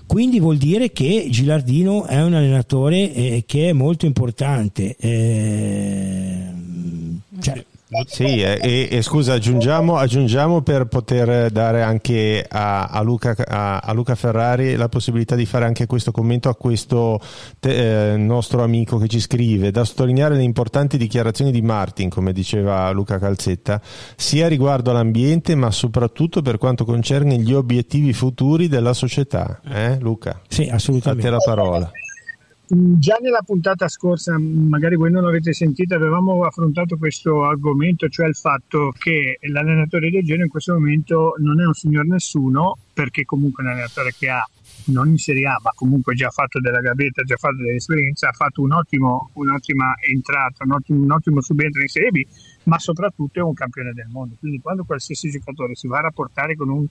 Quindi 0.07 0.41
vuol 0.41 0.57
dire 0.57 0.91
che 0.91 1.27
Gilardino 1.31 2.07
è 2.07 2.23
un 2.23 2.35
allenatore 2.35 3.13
eh, 3.13 3.45
che 3.47 3.71
è 3.71 3.73
molto 3.73 4.07
importante. 4.07 4.97
Eh, 4.97 6.45
cioè, 7.41 7.65
sì, 8.07 8.43
e, 8.43 8.89
e, 8.91 9.03
scusa, 9.03 9.35
aggiungiamo, 9.35 9.97
aggiungiamo, 9.97 10.61
per 10.61 10.87
poter 10.87 11.51
dare 11.51 11.83
anche 11.83 12.45
a, 12.47 12.85
a, 12.85 13.01
Luca, 13.01 13.35
a, 13.47 13.79
a, 13.79 13.93
Luca, 13.95 14.15
Ferrari 14.15 14.77
la 14.77 14.91
possibilità 14.91 15.35
di 15.35 15.47
fare 15.47 15.65
anche 15.65 15.87
questo 15.87 16.11
commento 16.11 16.51
a 16.51 16.55
questo 16.55 17.19
te, 17.59 18.13
eh, 18.13 18.17
nostro 18.19 18.63
amico 18.63 18.99
che 18.99 19.09
ci 19.09 19.21
scrive, 19.21 19.71
da 19.71 19.85
sottolineare 19.85 20.35
le 20.35 20.43
importanti 20.43 20.99
dichiarazioni 20.99 21.51
di 21.51 21.63
Martin, 21.63 22.11
come 22.11 22.33
diceva 22.33 22.91
Luca 22.91 23.19
Calzetta, 23.19 23.81
sia 24.17 24.49
riguardo 24.49 24.91
all'ambiente 24.91 25.55
ma 25.55 25.71
soprattutto 25.71 26.43
per 26.43 26.59
quanto 26.59 26.85
concerne 26.85 27.39
gli 27.39 27.55
obiettivi 27.55 28.13
futuri 28.13 28.69
della 28.69 28.93
società. 28.93 29.61
Eh, 29.67 29.97
Luca? 30.01 30.43
Sì, 30.47 30.69
assolutamente. 30.69 31.27
A 31.27 31.31
te 31.31 31.37
la 31.37 31.55
parola. 31.55 31.91
Già 32.71 33.17
nella 33.23 33.41
puntata 33.41 33.89
scorsa, 33.89 34.37
magari 34.39 34.95
voi 34.97 35.11
non 35.11 35.23
l'avete 35.23 35.55
sentita, 35.55 35.95
avevamo 35.95 36.45
affrontato 36.45 36.99
questo 36.99 37.45
argomento, 37.45 38.11
cioè 38.11 38.29
il 38.29 38.35
fatto 38.35 38.93
che 38.99 39.39
l'allenatore 39.41 40.11
del 40.11 40.23
genere 40.23 40.45
in 40.45 40.51
questo 40.51 40.75
momento 40.75 41.33
non 41.39 41.63
è 41.63 41.65
un 41.65 41.73
signor 41.73 42.05
nessuno, 42.05 42.77
perché 42.93 43.25
comunque 43.25 43.63
è 43.63 43.67
un 43.67 43.73
allenatore 43.73 44.13
che 44.19 44.29
ha, 44.29 44.47
non 44.89 45.09
in 45.09 45.17
Serie 45.17 45.47
A, 45.47 45.59
ma 45.63 45.71
comunque 45.75 46.15
già 46.15 46.29
fatto 46.29 46.61
della 46.61 46.81
gavetta, 46.81 47.23
già 47.23 47.37
fatto 47.37 47.57
dell'esperienza, 47.57 48.29
ha 48.29 48.33
fatto 48.33 48.61
un 48.61 48.73
ottimo, 48.73 49.31
un'ottima 49.33 49.95
entrata, 50.07 50.65
un 50.65 50.73
ottimo, 50.73 51.03
un 51.03 51.11
ottimo 51.11 51.41
subentro 51.41 51.81
in 51.81 51.89
Serie 51.89 52.11
B, 52.11 52.23
ma 52.65 52.79
soprattutto 52.79 53.39
è 53.39 53.43
un 53.43 53.55
campione 53.55 53.95
del 53.95 54.09
mondo. 54.11 54.35
Quindi 54.39 54.61
quando 54.61 54.85
qualsiasi 54.85 55.31
giocatore 55.31 55.75
si 55.75 55.89
va 55.89 55.99
a 55.99 56.03
rapportare 56.03 56.55
con 56.55 56.69
un 56.69 56.87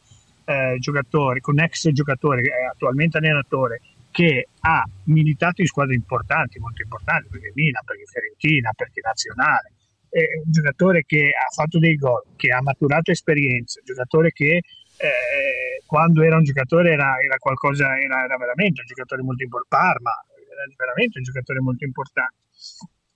eh, 0.45 0.77
giocatore, 0.79 1.39
con 1.39 1.53
un 1.53 1.59
ex 1.61 1.87
giocatore, 1.89 2.41
eh, 2.41 2.65
attualmente 2.71 3.19
allenatore, 3.19 3.81
che 4.17 4.47
ha 4.61 4.83
militato 5.03 5.61
in 5.61 5.67
squadre 5.67 5.93
importanti, 5.93 6.57
molto 6.57 6.81
importanti, 6.81 7.27
perché 7.29 7.51
Milan, 7.53 7.83
perché 7.85 8.03
Fiorentina, 8.05 8.71
perché 8.75 8.99
Nazionale, 9.03 9.73
è 10.09 10.41
un 10.43 10.51
giocatore 10.51 11.03
che 11.05 11.29
ha 11.29 11.53
fatto 11.53 11.77
dei 11.77 11.95
gol, 11.97 12.23
che 12.35 12.49
ha 12.49 12.59
maturato 12.63 13.11
esperienza, 13.11 13.77
un 13.77 13.85
giocatore 13.85 14.31
che 14.31 14.55
eh, 14.55 15.83
quando 15.85 16.23
era 16.23 16.35
un 16.35 16.43
giocatore 16.43 16.93
era, 16.93 17.19
era 17.19 17.37
qualcosa, 17.37 17.95
era, 17.99 18.23
era, 18.23 18.37
veramente 18.37 18.81
un 18.81 18.87
giocatore 18.87 19.21
molto 19.21 19.43
importante, 19.43 19.85
Parma 19.85 20.11
era 20.33 20.65
veramente 20.75 21.19
un 21.19 21.23
giocatore 21.23 21.59
molto 21.59 21.85
importante. 21.85 22.35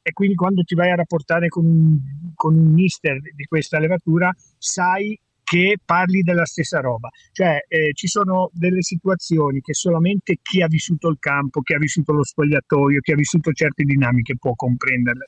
E 0.04 0.12
quindi 0.14 0.36
quando 0.36 0.62
ti 0.62 0.76
vai 0.76 0.92
a 0.92 0.96
rapportare 0.96 1.48
con 1.48 2.00
con 2.36 2.56
un 2.56 2.74
mister 2.74 3.20
di 3.20 3.46
questa 3.46 3.80
levatura, 3.80 4.32
sai 4.60 5.20
che 5.52 5.76
parli 5.84 6.22
della 6.22 6.46
stessa 6.46 6.80
roba. 6.80 7.10
Cioè 7.34 7.66
eh, 7.68 7.92
ci 7.94 8.08
sono 8.08 8.52
delle 8.54 8.82
situazioni 8.82 9.60
che 9.60 9.74
solamente 9.74 10.38
chi 10.42 10.62
ha 10.62 10.68
vissuto 10.68 11.10
il 11.10 11.18
campo, 11.20 11.60
chi 11.60 11.74
ha 11.74 11.78
vissuto 11.78 12.14
lo 12.14 12.24
spogliatoio, 12.24 13.02
chi 13.02 13.12
ha 13.12 13.16
vissuto 13.16 13.52
certe 13.52 13.84
dinamiche 13.84 14.38
può 14.38 14.56
comprenderle. 14.56 15.28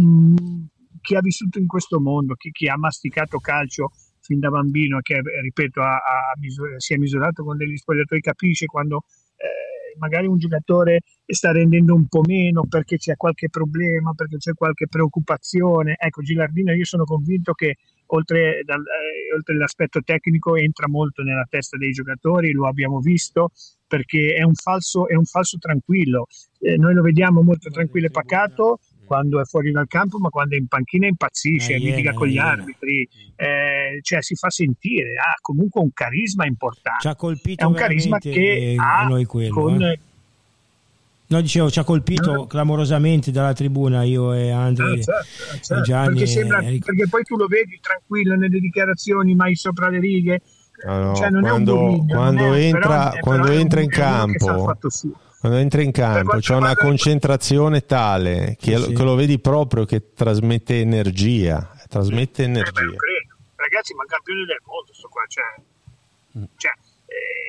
Mm, 0.00 0.36
chi 1.02 1.16
ha 1.16 1.20
vissuto 1.20 1.58
in 1.58 1.66
questo 1.66 2.00
mondo, 2.00 2.32
chi, 2.32 2.50
chi, 2.50 2.66
ha 2.66 2.78
masticato 2.78 3.40
calcio 3.40 3.90
fin 4.22 4.38
da 4.38 4.48
bambino, 4.48 5.00
che 5.02 5.20
ripeto 5.42 5.82
ha, 5.82 5.96
ha 5.96 6.32
si 6.78 6.94
è 6.94 6.96
misurato 6.96 7.44
con 7.44 7.58
degli 7.58 7.76
spogliatoi, 7.76 8.20
capisce 8.22 8.64
quando 8.64 9.04
eh, 9.36 9.98
magari 9.98 10.28
un 10.28 10.38
giocatore 10.38 11.00
sta 11.26 11.52
rendendo 11.52 11.94
un 11.94 12.06
po' 12.08 12.22
meno 12.26 12.64
perché 12.66 12.96
c'è 12.96 13.16
qualche 13.16 13.50
problema, 13.50 14.14
perché 14.14 14.38
c'è 14.38 14.54
qualche 14.54 14.86
preoccupazione. 14.88 15.94
Ecco, 15.98 16.22
Gilardino, 16.22 16.72
io 16.72 16.86
sono 16.86 17.04
convinto 17.04 17.52
che 17.52 17.76
oltre, 18.08 18.62
dal, 18.64 18.80
eh, 18.80 19.34
oltre 19.34 19.54
all'aspetto 19.54 20.00
tecnico 20.02 20.56
entra 20.56 20.88
molto 20.88 21.22
nella 21.22 21.46
testa 21.48 21.76
dei 21.76 21.90
giocatori, 21.90 22.52
lo 22.52 22.66
abbiamo 22.66 23.00
visto 23.00 23.50
perché 23.86 24.34
è 24.34 24.42
un 24.42 24.54
falso, 24.54 25.08
è 25.08 25.14
un 25.14 25.24
falso 25.24 25.58
tranquillo. 25.58 26.26
Eh, 26.60 26.76
noi 26.76 26.94
lo 26.94 27.02
vediamo 27.02 27.42
molto 27.42 27.70
tranquillo 27.70 28.06
e 28.06 28.10
pacato 28.10 28.80
quando 29.08 29.40
è 29.40 29.44
fuori 29.44 29.70
dal 29.70 29.86
campo, 29.88 30.18
ma 30.18 30.28
quando 30.28 30.54
è 30.54 30.58
in 30.58 30.66
panchina 30.68 31.06
impazzisce, 31.06 31.74
eh, 31.74 31.78
litiga 31.78 32.12
con 32.12 32.28
gli 32.28 32.36
arbitri, 32.36 33.08
eh, 33.36 33.98
cioè 34.02 34.22
si 34.22 34.34
fa 34.34 34.50
sentire, 34.50 35.14
ha 35.14 35.34
comunque 35.40 35.80
un 35.80 35.90
carisma 35.94 36.44
importante. 36.44 37.00
Ci 37.00 37.08
ha 37.08 37.16
colpito 37.16 37.64
è 37.64 37.66
un 37.66 37.72
carisma 37.72 38.18
che 38.18 38.76
ha 38.78 39.06
quello, 39.24 39.50
con, 39.50 39.82
eh. 39.82 39.98
No, 41.30 41.42
dicevo, 41.42 41.70
ci 41.70 41.78
ha 41.78 41.84
colpito 41.84 42.32
no. 42.32 42.46
clamorosamente 42.46 43.30
dalla 43.30 43.52
tribuna 43.52 44.02
io 44.02 44.32
e 44.32 44.50
Andrea. 44.50 44.94
Ah, 44.94 45.02
certo, 45.02 45.64
certo. 45.64 45.82
Gianni 45.82 46.08
perché, 46.14 46.26
sembra, 46.26 46.60
e... 46.60 46.78
perché 46.82 47.06
poi 47.08 47.22
tu 47.22 47.36
lo 47.36 47.46
vedi 47.46 47.78
tranquillo 47.82 48.34
nelle 48.34 48.58
dichiarazioni, 48.58 49.34
mai 49.34 49.54
sopra 49.54 49.90
le 49.90 50.00
righe. 50.00 50.40
No, 50.84 50.98
no, 51.02 51.14
cioè, 51.14 51.30
quando, 51.30 52.04
quando 52.08 52.54
è, 52.54 52.60
entra, 52.60 53.08
però, 53.10 53.20
quando 53.20 53.46
però 53.48 53.58
entra 53.58 53.80
in 53.80 53.88
campo, 53.90 54.76
quando 55.40 55.58
entra 55.58 55.82
in 55.82 55.90
campo 55.90 56.38
c'è 56.38 56.54
una 56.54 56.74
concentrazione 56.74 57.84
tale 57.84 58.56
che, 58.58 58.78
sì. 58.78 58.92
che, 58.92 59.02
lo 59.02 59.14
vedi 59.14 59.38
proprio 59.38 59.84
che 59.84 60.14
trasmette 60.14 60.80
energia. 60.80 61.72
Trasmette 61.88 62.44
energia. 62.44 62.80
Eh, 62.80 62.84
beh, 62.84 63.26
Ragazzi, 63.56 63.92
ma 63.94 64.04
campioni 64.06 64.44
del 64.46 64.60
mondo, 64.64 64.94
sto 64.94 65.08
qua, 65.08 65.22
cioè, 65.26 66.38
mm. 66.38 66.44
cioè 66.56 66.72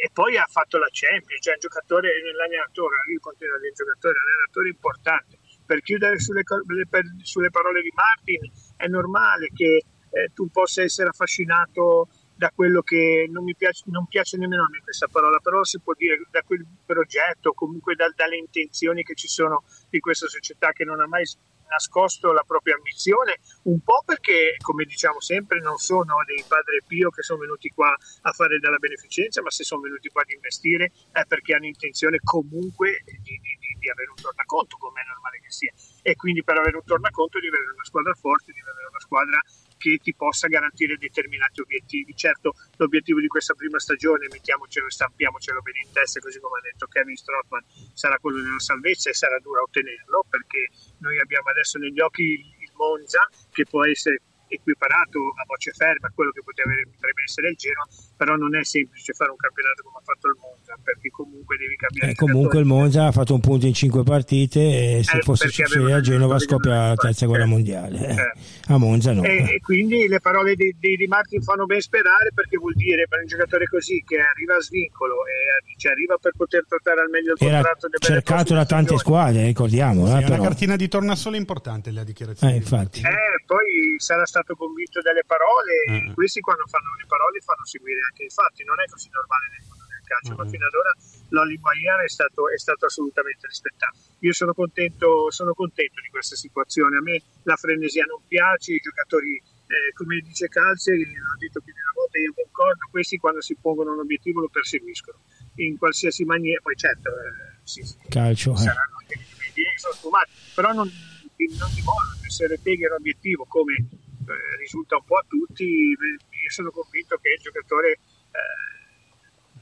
e 0.01 0.09
poi 0.13 0.38
ha 0.38 0.45
fatto 0.49 0.78
la 0.78 0.88
Champions, 0.91 1.41
cioè 1.41 1.53
un 1.53 1.59
giocatore 1.59 2.09
nell'allenatore, 2.24 2.95
io 3.11 3.20
continuo 3.20 3.55
a 3.55 3.59
dire 3.59 3.74
giocatore, 3.74 4.15
un 4.17 4.32
allenatore 4.32 4.70
importante. 4.70 5.38
Per 5.65 5.82
chiudere 5.82 6.20
sulle, 6.20 6.43
per, 6.89 7.03
sulle, 7.22 7.49
parole 7.49 7.82
di 7.82 7.91
Martin, 7.93 8.39
è 8.78 8.88
normale 8.88 9.49
che 9.53 9.84
eh, 10.09 10.32
tu 10.34 10.49
possa 10.49 10.82
essere 10.82 11.09
affascinato 11.09 12.07
da 12.40 12.52
quello 12.56 12.82
che 12.82 13.28
non 13.30 13.44
mi 13.44 13.54
piace, 13.54 13.84
non 13.88 14.08
piace 14.08 14.38
nemmeno 14.38 14.64
a 14.64 14.70
me 14.72 14.80
questa 14.82 15.08
parola, 15.12 15.40
però 15.40 15.62
si 15.66 15.78
può 15.82 15.92
dire 15.94 16.24
da 16.32 16.42
quel 16.42 16.66
progetto, 16.86 17.52
comunque 17.52 17.96
da, 17.96 18.10
dalle 18.16 18.38
intenzioni 18.38 19.04
che 19.04 19.14
ci 19.14 19.28
sono 19.28 19.66
di 19.90 20.00
questa 20.00 20.26
società 20.26 20.72
che 20.72 20.86
non 20.86 21.02
ha 21.02 21.08
mai 21.08 21.26
nascosto 21.68 22.32
la 22.32 22.44
propria 22.48 22.76
ambizione, 22.76 23.40
un 23.64 23.82
po' 23.82 24.04
perché, 24.06 24.56
come 24.64 24.86
diciamo 24.86 25.20
sempre, 25.20 25.60
non 25.60 25.78
sono 25.78 26.16
dei 26.26 26.42
padre 26.48 26.82
Pio 26.88 27.10
che 27.10 27.24
sono 27.24 27.40
venuti 27.40 27.68
qua 27.70 27.94
a 28.22 28.32
fare 28.32 28.58
della 28.58 28.78
beneficenza, 28.78 29.42
ma 29.42 29.52
se 29.52 29.66
sono 29.66 29.82
venuti 29.82 30.08
qua 30.08 30.22
ad 30.22 30.30
investire 30.32 30.94
è 31.12 31.26
perché 31.28 31.56
hanno 31.56 31.68
intenzione 31.68 32.20
comunque 32.24 33.04
di, 33.04 33.20
di, 33.20 33.76
di 33.80 33.90
avere 33.90 34.12
un 34.16 34.22
tornaconto, 34.22 34.78
come 34.78 35.02
è 35.02 35.06
normale 35.06 35.40
che 35.44 35.52
sia. 35.52 35.74
E 36.02 36.16
quindi 36.16 36.42
per 36.42 36.58
avere 36.58 36.78
un 36.78 36.86
tornaconto 36.86 37.38
devi 37.38 37.54
avere 37.54 37.74
una 37.74 37.86
squadra 37.86 38.14
forte, 38.14 38.54
devi 38.54 38.70
avere 38.70 38.88
una 38.88 39.04
squadra 39.04 39.40
che 39.80 39.97
ti 40.03 40.13
possa 40.13 40.47
garantire 40.47 40.97
determinati 40.97 41.61
obiettivi. 41.61 42.13
Certo, 42.15 42.53
l'obiettivo 42.75 43.19
di 43.19 43.27
questa 43.27 43.53
prima 43.53 43.80
stagione, 43.80 44.27
mettiamocelo 44.30 44.88
e 44.88 44.91
stampiamocelo 44.91 45.61
bene 45.61 45.80
in 45.86 45.91
testa, 45.93 46.19
così 46.19 46.39
come 46.39 46.59
ha 46.59 46.61
detto 46.61 46.86
Kevin 46.88 47.15
Strottman, 47.15 47.63
sarà 47.93 48.19
quello 48.19 48.41
della 48.41 48.59
salvezza 48.59 49.09
e 49.09 49.13
sarà 49.13 49.39
dura 49.39 49.61
ottenerlo, 49.61 50.25
perché 50.30 50.67
noi 50.99 51.17
abbiamo 51.17 51.49
adesso 51.49 51.80
negli 51.80 51.99
occhi 52.01 52.23
il 52.23 52.71
Monza, 52.75 53.27
che 53.51 53.63
può 53.65 53.86
essere 53.86 54.21
equiparato 54.49 55.19
a 55.38 55.43
voce 55.45 55.71
ferma 55.71 56.07
a 56.07 56.11
quello 56.11 56.32
che 56.32 56.41
potrebbe 56.43 57.23
essere 57.23 57.49
il 57.49 57.55
Genoa, 57.55 57.88
però 58.17 58.36
non 58.36 58.55
è 58.55 58.63
semplice 58.65 59.13
fare 59.13 59.32
un 59.32 59.38
campionato 59.38 59.84
come 59.84 59.97
ha 59.99 60.03
fatto 60.03 60.27
il 60.27 60.38
Monza, 60.39 60.68
perché 60.84 61.09
comunque 61.09 61.57
devi 61.57 61.76
cambiare. 61.76 62.11
Eh, 62.11 62.15
comunque 62.15 62.59
il 62.59 62.65
Monza 62.65 63.07
ha 63.07 63.11
fatto 63.11 63.34
un 63.34 63.39
punto 63.39 63.65
in 63.65 63.74
cinque 63.74 64.03
partite 64.03 64.59
e 64.97 65.03
se 65.03 65.17
Eh, 65.17 65.22
fosse 65.22 65.47
successo 65.47 65.84
a 65.86 66.01
Genova 66.01 66.39
scoppia 66.39 66.89
la 66.89 66.95
terza 66.95 67.26
guerra 67.26 67.43
fatto. 67.43 67.55
mondiale. 67.55 68.07
Eh, 68.07 68.13
Eh. 68.13 68.74
A 68.74 68.78
Monza 68.78 69.13
no. 69.13 69.24
E, 69.24 69.55
e 69.55 69.59
quindi 69.61 70.07
le 70.07 70.20
parole 70.20 70.55
di, 70.55 70.76
di, 70.80 70.95
di 70.95 71.07
Martin 71.07 71.41
fanno 71.41 71.65
ben 71.65 71.80
sperare 71.82 72.32
perché 72.34 72.57
vuol 72.57 72.74
dire 72.76 73.07
per 73.07 73.20
un 73.22 73.26
giocatore 73.28 73.65
così 73.67 74.03
che 74.05 74.17
arriva 74.20 74.55
a 74.55 74.61
svincolo 74.61 75.26
e 75.26 75.76
cioè, 75.78 75.91
arriva 75.93 76.17
per 76.22 76.34
poter 76.36 76.65
trattare 76.67 77.01
al 77.01 77.09
meglio 77.09 77.34
il 77.34 77.38
Era 77.39 77.55
contratto 77.61 77.88
belle 77.88 78.05
cercato 78.05 78.53
da 78.53 78.65
tante 78.65 78.97
squadre, 78.97 79.45
ricordiamo. 79.45 80.05
Sì, 80.05 80.11
eh, 80.22 80.26
una 80.26 80.39
cartina 80.39 80.76
di 80.76 80.88
tornasole 80.88 81.38
importante 81.38 81.91
la 81.91 82.03
dichiarazione. 82.03 82.53
Eh, 82.53 82.57
infatti. 82.57 82.99
Eh, 83.01 83.41
poi 83.45 83.95
sarà 83.97 84.26
stato 84.26 84.55
convinto 84.55 85.01
delle 85.01 85.24
parole 85.26 86.07
e 86.09 86.13
questi 86.13 86.39
quando 86.41 86.63
fanno 86.67 86.93
le 86.99 87.05
parole 87.07 87.39
fanno 87.39 87.65
seguire 87.65 87.99
anche 88.09 88.24
i 88.26 88.30
fatti, 88.30 88.63
non 88.63 88.76
è 88.80 88.86
così 88.89 89.09
normale 89.11 89.45
nel 89.57 89.63
mondo 89.67 89.78
calcio, 90.10 90.34
ma 90.34 90.43
Mm. 90.43 90.49
fino 90.49 90.66
ad 90.66 90.74
ora 90.74 90.91
l'Oli 91.30 91.57
Guaiana 91.62 92.01
è 92.03 92.10
stato, 92.10 92.49
è 92.49 92.57
stato 92.57 92.86
assolutamente 92.89 93.45
rispettato. 93.45 93.97
Io 94.26 94.34
sono 94.34 94.53
contento, 94.53 95.30
sono 95.30 95.53
contento 95.53 96.01
di 96.01 96.10
questa 96.10 96.36
situazione, 96.36 96.97
a 96.97 97.01
me 97.01 97.22
la 97.43 97.55
frenesia 97.55 98.05
non 98.05 98.22
piace, 98.28 98.74
i 98.74 98.80
giocatori, 98.82 99.38
eh, 99.38 99.93
come 99.93 100.18
dice 100.26 100.47
Calze, 100.49 100.95
l'ho 100.97 101.38
detto 101.38 101.62
più 101.62 101.72
di 101.72 101.80
una 101.80 101.93
volta, 101.93 102.18
io 102.18 102.34
concordo, 102.34 102.88
questi 102.89 103.18
quando 103.18 103.41
si 103.41 103.55
pongono 103.62 103.93
un 103.93 103.99
obiettivo 103.99 104.41
lo 104.41 104.49
perseguiscono, 104.49 105.22
in 105.62 105.78
qualsiasi 105.78 106.26
maniera, 106.26 106.60
poi 106.62 106.76
certo, 106.76 107.10
eh, 107.10 107.60
sì, 107.64 107.84
sì, 107.84 107.95
Calcio. 108.10 108.53
eh. 108.53 108.57
saranno 108.57 108.97
anche 108.99 109.14
obiettivi 109.36 109.70
che 109.70 109.78
sono 109.80 109.93
sfumati, 109.93 110.32
però 110.55 110.72
non, 110.74 110.89
non 110.89 111.70
di 111.74 111.82
modo 111.86 112.10
che 112.24 112.30
se 112.32 112.47
Reteghi 112.47 112.84
è 112.84 112.88
un 112.89 112.95
obiettivo 112.97 113.45
come 113.45 113.76
eh, 113.76 114.57
risulta 114.57 114.95
un 114.97 115.05
po' 115.05 115.18
a 115.18 115.26
tutti, 115.28 115.64
eh, 115.64 115.95
io 115.95 116.49
sono 116.49 116.72
convinto 116.72 117.18
che 117.22 117.30
il 117.38 117.41
giocatore 117.41 117.91
eh, 117.91 118.78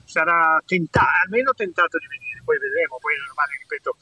sarà 0.08 0.62
tentato, 0.66 1.08
almeno 1.26 1.54
tentato 1.54 1.98
di 2.00 2.08
venire, 2.08 2.42
poi 2.44 2.58
vedremo, 2.58 2.98
poi 3.00 3.14
è 3.14 3.20
normale, 3.28 3.52
ripeto, 3.60 3.96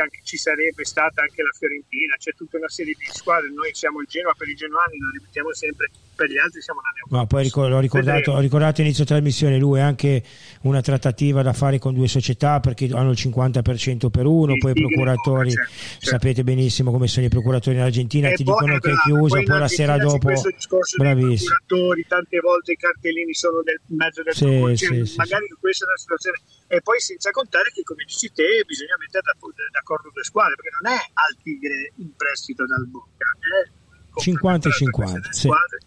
anche- 0.00 0.20
ci 0.24 0.36
sarebbe 0.36 0.84
stata 0.84 1.22
anche 1.22 1.42
la 1.42 1.50
Fiorentina, 1.56 2.14
c'è 2.18 2.32
tutta 2.34 2.56
una 2.56 2.68
serie 2.68 2.94
di 2.96 3.04
squadre, 3.12 3.50
noi 3.50 3.70
siamo 3.74 4.00
il 4.00 4.06
Genoa 4.08 4.34
per 4.36 4.48
i 4.48 4.54
genuani, 4.54 4.98
lo 4.98 5.10
ripetiamo 5.12 5.52
sempre, 5.52 5.90
per 6.16 6.28
gli 6.30 6.38
altri 6.38 6.62
siamo 6.62 6.80
la 6.80 6.90
Neopoli. 6.94 7.20
Ma 7.20 7.26
poi 7.26 7.42
ricor- 7.42 7.68
l'ho 7.68 7.80
ricordato, 7.80 8.32
ho 8.32 8.40
ricordato 8.40 8.80
inizio 8.80 9.04
trasmissione, 9.04 9.58
lui 9.58 9.80
anche 9.80 10.22
una 10.62 10.80
trattativa 10.80 11.42
da 11.42 11.52
fare 11.52 11.78
con 11.78 11.94
due 11.94 12.08
società 12.08 12.60
perché 12.60 12.88
hanno 12.92 13.10
il 13.10 13.16
50% 13.18 14.08
per 14.08 14.24
uno, 14.26 14.54
Il 14.54 14.58
poi 14.58 14.70
i 14.72 14.74
procuratori, 14.74 15.50
certo, 15.50 15.70
certo. 15.72 16.06
sapete 16.06 16.42
benissimo 16.44 16.90
come 16.90 17.06
sono 17.06 17.26
i 17.26 17.28
procuratori 17.28 17.76
in 17.76 17.82
Argentina, 17.82 18.28
E 18.28 18.34
ti 18.34 18.44
dicono 18.44 18.78
che 18.78 18.90
è 18.90 18.94
chiusa, 19.04 19.36
poi 19.36 19.44
poi 19.44 19.58
la 19.58 19.68
sera 19.68 19.96
dopo... 19.98 20.28
Bravissimo. 20.96 21.54
procuratori, 21.66 22.04
tante 22.08 22.40
volte 22.40 22.72
i 22.72 22.76
cartellini 22.76 23.34
sono 23.34 23.60
nel 23.60 23.80
mezzo 23.88 24.22
del 24.22 24.34
Sì, 24.34 24.44
tubo, 24.44 24.74
sì, 24.74 24.86
cioè, 24.86 25.04
sì, 25.06 25.16
magari 25.16 25.46
questa 25.60 25.84
è 25.84 25.88
una 25.88 25.96
situazione 25.98 26.38
e 26.68 26.80
poi 26.82 27.00
senza 27.00 27.30
contare 27.30 27.70
che 27.72 27.82
come 27.82 28.04
dici 28.06 28.30
te 28.32 28.62
bisogna 28.66 28.96
mettere 28.98 29.22
d'ac- 29.22 29.65
d'accordo 29.70 30.10
due 30.12 30.24
squadre 30.24 30.54
perché 30.56 30.76
non 30.80 30.92
è 30.92 30.98
al 30.98 31.36
Tigre 31.42 31.92
in 31.96 32.14
prestito 32.16 32.66
dal 32.66 32.86
Bocca 32.86 33.26
è 33.36 33.70
50 34.20 34.68
e 34.68 34.70
complementare 34.70 34.70
tra 34.70 34.72
50, 34.72 34.92
queste 34.92 35.20
due 35.20 35.32
sì. 35.32 35.48
squadre. 35.48 35.78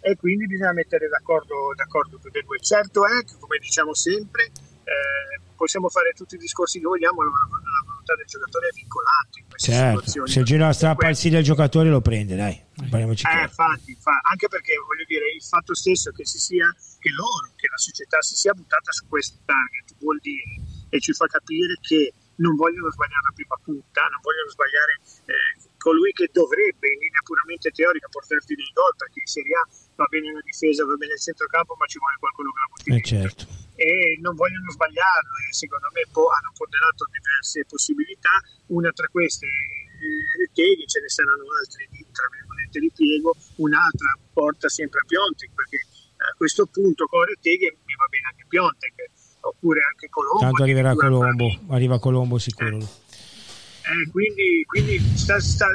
e 0.00 0.16
quindi 0.16 0.46
bisogna 0.46 0.72
mettere 0.72 1.08
d'accordo, 1.08 1.72
d'accordo 1.74 2.18
tutte 2.18 2.38
e 2.38 2.42
due. 2.42 2.58
Certo 2.60 3.06
è 3.06 3.24
che 3.24 3.34
come 3.38 3.58
diciamo 3.58 3.94
sempre 3.94 4.44
eh, 4.88 5.40
possiamo 5.54 5.88
fare 5.88 6.12
tutti 6.14 6.36
i 6.36 6.38
discorsi 6.38 6.78
che 6.78 6.86
vogliamo 6.86 7.22
la, 7.22 7.30
la 7.30 7.82
volontà 7.84 8.14
del 8.14 8.26
giocatore 8.26 8.68
è 8.68 8.72
vincolante 8.72 9.38
in 9.40 9.48
queste 9.48 9.72
Certo, 9.72 9.98
situazioni. 9.98 10.30
Se 10.30 10.38
il 10.38 10.44
Genoa 10.46 10.72
strappa 10.72 11.08
il 11.08 11.16
sì 11.16 11.28
del 11.28 11.42
giocatore 11.42 11.90
lo 11.90 12.00
prende, 12.00 12.36
dai, 12.36 12.54
eh, 12.54 12.86
infatti, 12.86 13.90
infa- 13.90 14.20
anche 14.22 14.48
perché 14.48 14.74
voglio 14.86 15.04
dire 15.06 15.30
il 15.34 15.42
fatto 15.42 15.74
stesso 15.74 16.10
che 16.12 16.24
si 16.24 16.38
sia 16.38 16.74
che 16.98 17.10
loro, 17.10 17.52
che 17.56 17.68
la 17.68 17.76
società 17.76 18.22
si 18.22 18.36
sia 18.36 18.52
buttata 18.52 18.92
su 18.92 19.06
questo 19.08 19.38
target 19.44 19.94
vuol 19.98 20.18
dire 20.22 20.62
e 20.88 21.00
ci 21.00 21.12
fa 21.12 21.26
capire 21.26 21.74
che 21.80 22.12
non 22.38 22.54
vogliono 22.54 22.90
sbagliare 22.90 23.24
la 23.28 23.34
prima 23.34 23.56
punta, 23.62 24.00
non 24.10 24.20
vogliono 24.22 24.50
sbagliare 24.50 24.94
eh, 25.26 25.50
colui 25.78 26.12
che 26.12 26.28
dovrebbe 26.32 26.86
in 26.90 26.98
linea 26.98 27.22
puramente 27.24 27.70
teorica 27.70 28.08
portarti 28.10 28.54
dei 28.54 28.70
gol 28.74 28.94
perché 28.96 29.20
in 29.20 29.30
Serie 29.30 29.54
A 29.58 29.64
va 29.96 30.06
bene 30.06 30.32
la 30.32 30.42
difesa, 30.42 30.84
va 30.84 30.94
bene 30.94 31.14
il 31.14 31.22
centrocampo 31.22 31.74
ma 31.78 31.86
ci 31.86 31.98
vuole 31.98 32.16
qualcuno 32.18 32.50
che 32.52 32.60
la 32.62 32.70
butti 32.70 32.88
Eh, 32.94 33.02
certo. 33.02 33.42
e 33.74 34.18
non 34.22 34.34
vogliono 34.34 34.70
sbagliarlo 34.70 35.32
e 35.48 35.52
secondo 35.54 35.88
me 35.94 36.02
po- 36.10 36.30
hanno 36.30 36.52
ponderato 36.54 37.06
diverse 37.10 37.64
possibilità. 37.66 38.34
Una 38.74 38.90
tra 38.92 39.06
queste 39.08 39.46
eh, 39.46 40.46
Reteghi 40.46 40.86
ce 40.86 41.00
ne 41.00 41.08
saranno 41.08 41.42
altre 41.58 41.86
di, 41.90 42.06
tra 42.12 42.26
virgolette 42.30 42.78
di 42.78 42.90
piego 42.94 43.34
un'altra 43.58 44.14
porta 44.32 44.68
sempre 44.68 45.00
a 45.00 45.04
Piontek 45.06 45.50
perché 45.54 45.82
a 46.18 46.34
questo 46.36 46.66
punto 46.66 47.06
con 47.06 47.24
Reteghi 47.24 47.66
mi 47.86 47.94
va 47.94 48.06
bene 48.06 48.26
anche 48.30 48.44
Piontek 48.46 48.94
oppure 49.40 49.80
anche 49.82 50.08
Colombo 50.08 50.40
Tanto 50.40 50.62
arriverà 50.62 50.94
Colombo, 50.94 51.46
arriva 51.70 51.98
Colombo 51.98 52.38
sicuro. 52.38 52.76
Eh, 52.78 54.10
quindi, 54.10 54.64
quindi 54.66 54.98
sta- 55.16 55.40
sta- 55.40 55.66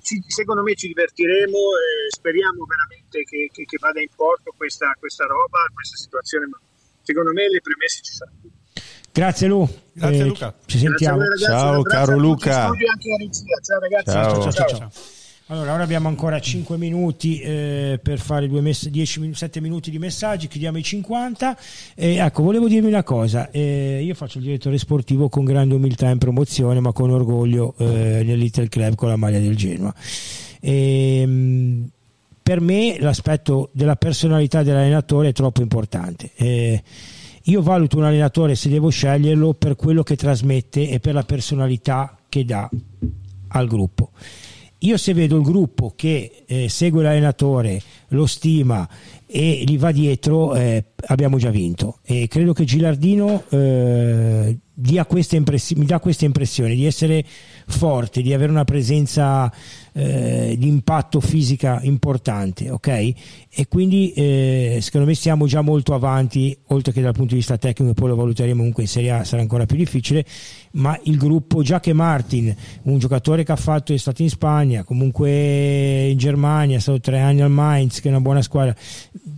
ci- 0.00 0.22
secondo 0.26 0.62
me 0.62 0.74
ci 0.74 0.86
divertiremo 0.88 1.56
e 1.56 2.10
speriamo 2.14 2.64
veramente 2.64 3.24
che, 3.28 3.48
che- 3.52 3.64
che 3.64 3.76
vada 3.80 4.00
in 4.00 4.08
porto 4.14 4.52
questa, 4.56 4.92
questa 4.98 5.24
roba, 5.26 5.58
questa 5.74 5.96
situazione, 5.96 6.46
ma 6.46 6.58
secondo 7.02 7.32
me 7.32 7.48
le 7.48 7.60
premesse 7.60 8.00
ci 8.02 8.12
saranno. 8.12 8.56
Grazie 9.12 9.48
Lu, 9.48 9.68
Grazie, 9.92 10.20
Eh, 10.20 10.24
Luca. 10.24 10.54
ci 10.66 10.78
Grazie 10.78 10.86
a 10.86 10.90
sentiamo. 10.90 11.16
voi, 11.18 11.26
ragazzi, 11.28 11.44
Ciao, 11.44 11.82
caro 11.82 12.16
Luca. 12.18 12.62
studio 12.66 12.90
anche 12.90 13.12
a 13.12 13.16
regia. 13.16 13.60
Ciao 13.60 13.78
ragazzi. 13.80 14.10
Ciao. 14.10 14.40
Ciao, 14.42 14.52
ciao, 14.52 14.78
ciao. 14.78 15.17
Allora, 15.50 15.72
ora 15.72 15.82
abbiamo 15.82 16.08
ancora 16.08 16.38
5 16.38 16.76
minuti 16.76 17.40
eh, 17.40 17.98
per 18.02 18.18
fare 18.18 18.48
due 18.48 18.60
mess- 18.60 18.88
10 18.88 19.20
min- 19.20 19.34
7 19.34 19.62
minuti 19.62 19.90
di 19.90 19.98
messaggi, 19.98 20.46
chiudiamo 20.46 20.76
i 20.76 20.82
50. 20.82 21.56
E, 21.94 22.16
ecco, 22.16 22.42
volevo 22.42 22.68
dirvi 22.68 22.86
una 22.86 23.02
cosa: 23.02 23.50
eh, 23.50 24.02
io 24.04 24.14
faccio 24.14 24.36
il 24.38 24.44
direttore 24.44 24.76
sportivo 24.76 25.30
con 25.30 25.46
grande 25.46 25.74
umiltà 25.74 26.10
in 26.10 26.18
promozione, 26.18 26.80
ma 26.80 26.92
con 26.92 27.08
orgoglio 27.08 27.74
eh, 27.78 28.22
nell'Ital 28.24 28.68
Club 28.68 28.94
con 28.94 29.08
la 29.08 29.16
maglia 29.16 29.38
del 29.38 29.56
Genoa. 29.56 29.94
E, 30.60 31.24
mh, 31.24 31.88
per 32.42 32.60
me 32.60 32.98
l'aspetto 33.00 33.70
della 33.72 33.96
personalità 33.96 34.62
dell'allenatore 34.62 35.28
è 35.28 35.32
troppo 35.32 35.62
importante. 35.62 36.30
Eh, 36.36 36.82
io 37.44 37.62
valuto 37.62 37.96
un 37.96 38.04
allenatore 38.04 38.54
se 38.54 38.68
devo 38.68 38.90
sceglierlo 38.90 39.54
per 39.54 39.76
quello 39.76 40.02
che 40.02 40.14
trasmette 40.14 40.90
e 40.90 41.00
per 41.00 41.14
la 41.14 41.22
personalità 41.22 42.18
che 42.28 42.44
dà 42.44 42.68
al 43.48 43.66
gruppo. 43.66 44.10
Io 44.80 44.96
se 44.96 45.12
vedo 45.12 45.36
il 45.36 45.42
gruppo 45.42 45.92
che 45.96 46.44
eh, 46.46 46.68
segue 46.68 47.02
l'allenatore, 47.02 47.80
lo 48.08 48.26
stima 48.26 48.88
e 49.26 49.64
gli 49.66 49.76
va 49.76 49.90
dietro, 49.90 50.54
eh, 50.54 50.84
abbiamo 51.06 51.36
già 51.36 51.50
vinto. 51.50 51.98
E 52.04 52.28
credo 52.28 52.52
che 52.52 52.64
Gilardino 52.64 53.42
eh, 53.48 54.56
dia 54.80 55.04
questa 55.06 55.34
impress- 55.34 55.72
mi 55.72 55.86
dà 55.86 55.98
questa 55.98 56.24
impressione 56.24 56.76
di 56.76 56.86
essere 56.86 57.24
forte, 57.66 58.22
di 58.22 58.32
avere 58.32 58.52
una 58.52 58.64
presenza 58.64 59.52
eh, 59.92 60.54
di 60.56 60.68
impatto 60.68 61.18
fisica 61.18 61.80
importante, 61.82 62.70
ok? 62.70 62.86
E 62.86 63.66
quindi 63.68 64.12
eh, 64.12 64.78
secondo 64.80 65.08
me 65.08 65.14
siamo 65.14 65.48
già 65.48 65.62
molto 65.62 65.94
avanti, 65.94 66.56
oltre 66.66 66.92
che 66.92 67.00
dal 67.00 67.12
punto 67.12 67.30
di 67.30 67.38
vista 67.38 67.58
tecnico, 67.58 67.92
poi 67.92 68.10
lo 68.10 68.14
valuteremo 68.14 68.58
comunque 68.58 68.84
in 68.84 68.88
Serie 68.88 69.10
A, 69.10 69.24
sarà 69.24 69.42
ancora 69.42 69.66
più 69.66 69.76
difficile, 69.76 70.24
ma 70.72 70.96
il 71.04 71.16
gruppo, 71.16 71.62
già 71.62 71.80
che 71.80 71.92
Martin, 71.92 72.54
un 72.82 72.98
giocatore 72.98 73.42
che 73.42 73.50
ha 73.50 73.56
fatto, 73.56 73.92
è 73.92 73.96
stato 73.96 74.22
in 74.22 74.30
Spagna, 74.30 74.84
comunque 74.84 76.06
in 76.06 76.18
Germania, 76.18 76.76
è 76.76 76.80
stato 76.80 77.00
tre 77.00 77.18
anni 77.18 77.40
al 77.40 77.50
Mainz, 77.50 78.00
che 78.00 78.06
è 78.06 78.12
una 78.12 78.20
buona 78.20 78.42
squadra, 78.42 78.76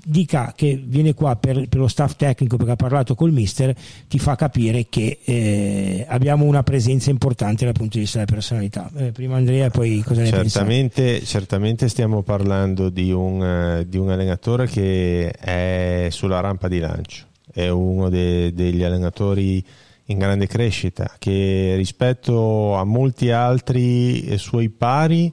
dica 0.05 0.53
che 0.55 0.83
viene 0.85 1.15
qua 1.15 1.37
per, 1.37 1.69
per 1.69 1.79
lo 1.79 1.89
staff 1.89 2.17
tecnico 2.17 2.57
perché 2.57 2.73
ha 2.73 2.77
parlato 2.77 3.15
col 3.15 3.33
mister, 3.33 3.75
ti 4.09 4.19
fa 4.19 4.37
capire 4.37 4.87
che 4.91 5.19
eh, 5.31 6.05
abbiamo 6.09 6.45
una 6.45 6.63
presenza 6.65 7.11
importante 7.11 7.65
dal 7.65 7.75
punto 7.75 7.97
di 7.97 8.01
vista 8.01 8.19
della 8.19 8.33
personalità. 8.33 8.91
Eh, 8.97 9.13
prima 9.13 9.37
Andrea 9.37 9.71
poi 9.71 10.03
cosa 10.05 10.23
ne? 10.23 10.29
Certamente, 10.29 11.23
certamente 11.25 11.89
stiamo 11.89 12.23
parlando 12.23 12.89
di 12.89 13.13
un, 13.13 13.43
eh, 13.43 13.89
di 13.89 13.97
un 13.97 14.11
allenatore 14.11 14.67
che 14.67 15.31
è 15.31 16.09
sulla 16.11 16.41
rampa 16.41 16.67
di 16.67 16.81
lancio, 16.81 17.27
è 17.53 17.69
uno 17.69 18.09
de- 18.09 18.53
degli 18.53 18.83
allenatori 18.83 19.65
in 20.07 20.19
grande 20.19 20.49
crescita 20.49 21.15
che 21.19 21.75
rispetto 21.77 22.75
a 22.75 22.85
molti 22.85 23.31
altri 23.31 24.25
eh, 24.25 24.37
suoi 24.37 24.69
pari 24.69 25.33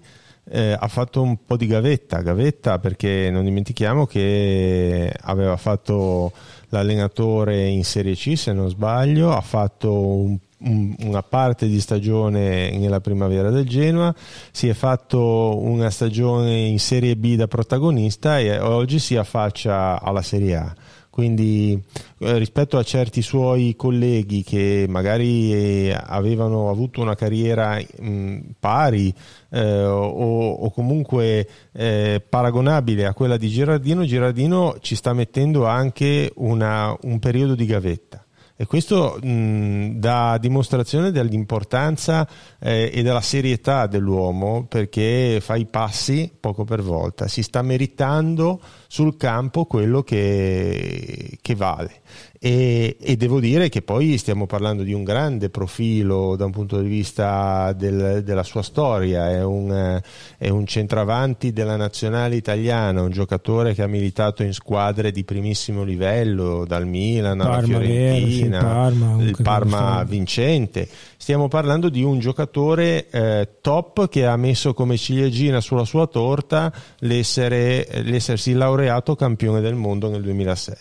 eh, 0.49 0.75
ha 0.79 0.87
fatto 0.87 1.21
un 1.21 1.37
po' 1.45 1.57
di 1.57 1.67
gavetta, 1.67 2.21
gavetta 2.21 2.79
perché 2.79 3.29
non 3.31 3.43
dimentichiamo 3.43 4.05
che 4.05 5.13
aveva 5.21 5.57
fatto 5.57 6.31
l'allenatore 6.69 7.67
in 7.67 7.83
Serie 7.83 8.15
C 8.15 8.37
se 8.37 8.53
non 8.53 8.69
sbaglio, 8.69 9.31
ha 9.33 9.41
fatto 9.41 9.91
un 9.93 10.37
un- 10.59 10.95
una 11.01 11.21
parte 11.21 11.67
di 11.67 11.79
stagione 11.79 12.71
nella 12.77 12.99
primavera 12.99 13.51
del 13.51 13.67
Genoa, 13.67 14.11
si 14.51 14.67
è 14.67 14.73
fatto 14.73 15.59
una 15.61 15.91
stagione 15.91 16.61
in 16.61 16.79
Serie 16.79 17.15
B 17.15 17.35
da 17.35 17.45
protagonista 17.47 18.39
e 18.39 18.57
oggi 18.57 18.97
si 18.97 19.15
affaccia 19.15 20.01
alla 20.01 20.23
Serie 20.23 20.55
A. 20.55 20.73
Quindi 21.17 21.81
eh, 22.19 22.37
rispetto 22.37 22.77
a 22.77 22.83
certi 22.83 23.23
suoi 23.23 23.73
colleghi 23.75 24.43
che 24.43 24.85
magari 24.87 25.51
eh, 25.51 25.99
avevano 25.99 26.69
avuto 26.69 27.01
una 27.01 27.15
carriera 27.15 27.79
mh, 27.79 28.37
pari 28.59 29.11
eh, 29.49 29.83
o, 29.83 30.51
o 30.51 30.69
comunque 30.69 31.47
eh, 31.73 32.21
paragonabile 32.29 33.07
a 33.07 33.15
quella 33.15 33.35
di 33.37 33.47
Girardino, 33.47 34.05
Girardino 34.05 34.75
ci 34.79 34.93
sta 34.93 35.11
mettendo 35.13 35.65
anche 35.65 36.31
una- 36.35 36.95
un 37.01 37.17
periodo 37.17 37.55
di 37.55 37.65
gavetta 37.65 38.23
e 38.59 38.65
questo 38.65 39.19
mh, 39.21 39.99
dà 39.99 40.37
dimostrazione 40.39 41.11
dell'importanza 41.11 42.27
eh, 42.59 42.89
e 42.91 43.03
della 43.03 43.21
serietà 43.21 43.85
dell'uomo 43.85 44.65
perché 44.67 45.39
fa 45.41 45.55
i 45.55 45.67
passi 45.67 46.35
poco 46.37 46.63
per 46.63 46.81
volta, 46.81 47.27
si 47.27 47.43
sta 47.43 47.61
meritando 47.61 48.59
sul 48.87 49.15
campo 49.15 49.65
quello 49.65 50.01
che, 50.01 51.37
che 51.39 51.55
vale. 51.55 52.01
E, 52.39 52.97
e, 52.99 53.15
devo 53.15 53.39
dire 53.39 53.67
che 53.67 53.81
poi 53.81 54.15
stiamo 54.19 54.45
parlando 54.45 54.83
di 54.83 54.93
un 54.93 55.03
grande 55.03 55.49
profilo 55.49 56.35
da 56.35 56.45
un 56.45 56.51
punto 56.51 56.79
di 56.79 56.87
vista 56.87 57.73
del, 57.73 58.21
della 58.23 58.43
sua 58.43 58.61
storia, 58.61 59.31
è 59.31 59.43
un, 59.43 59.99
è 60.37 60.49
un, 60.49 60.65
centravanti 60.67 61.51
della 61.51 61.75
nazionale 61.77 62.35
italiana, 62.35 63.01
un 63.01 63.09
giocatore 63.09 63.73
che 63.73 63.81
ha 63.81 63.87
militato 63.87 64.43
in 64.43 64.53
squadre 64.53 65.11
di 65.11 65.23
primissimo 65.23 65.83
livello, 65.83 66.63
dal 66.65 66.85
Milan 66.85 67.41
alla 67.41 67.49
Parma, 67.49 67.79
Fiorentina, 67.79 68.59
vero, 68.59 68.73
Parma, 68.73 69.23
il 69.23 69.37
Parma 69.41 70.03
vincente. 70.03 70.87
Stiamo 71.17 71.47
parlando 71.47 71.89
di 71.89 72.03
un 72.03 72.19
giocatore 72.19 73.09
eh, 73.09 73.49
top 73.61 74.07
che 74.09 74.27
ha 74.27 74.37
messo 74.37 74.75
come 74.75 74.95
ciliegina 74.95 75.59
sulla 75.59 75.85
sua 75.85 76.05
torta 76.05 76.71
l'essere, 76.99 77.87
l'essersi 78.03 78.53
laureato 78.53 79.15
campione 79.15 79.59
del 79.59 79.75
mondo 79.75 80.09
nel 80.09 80.21
2006. 80.21 80.75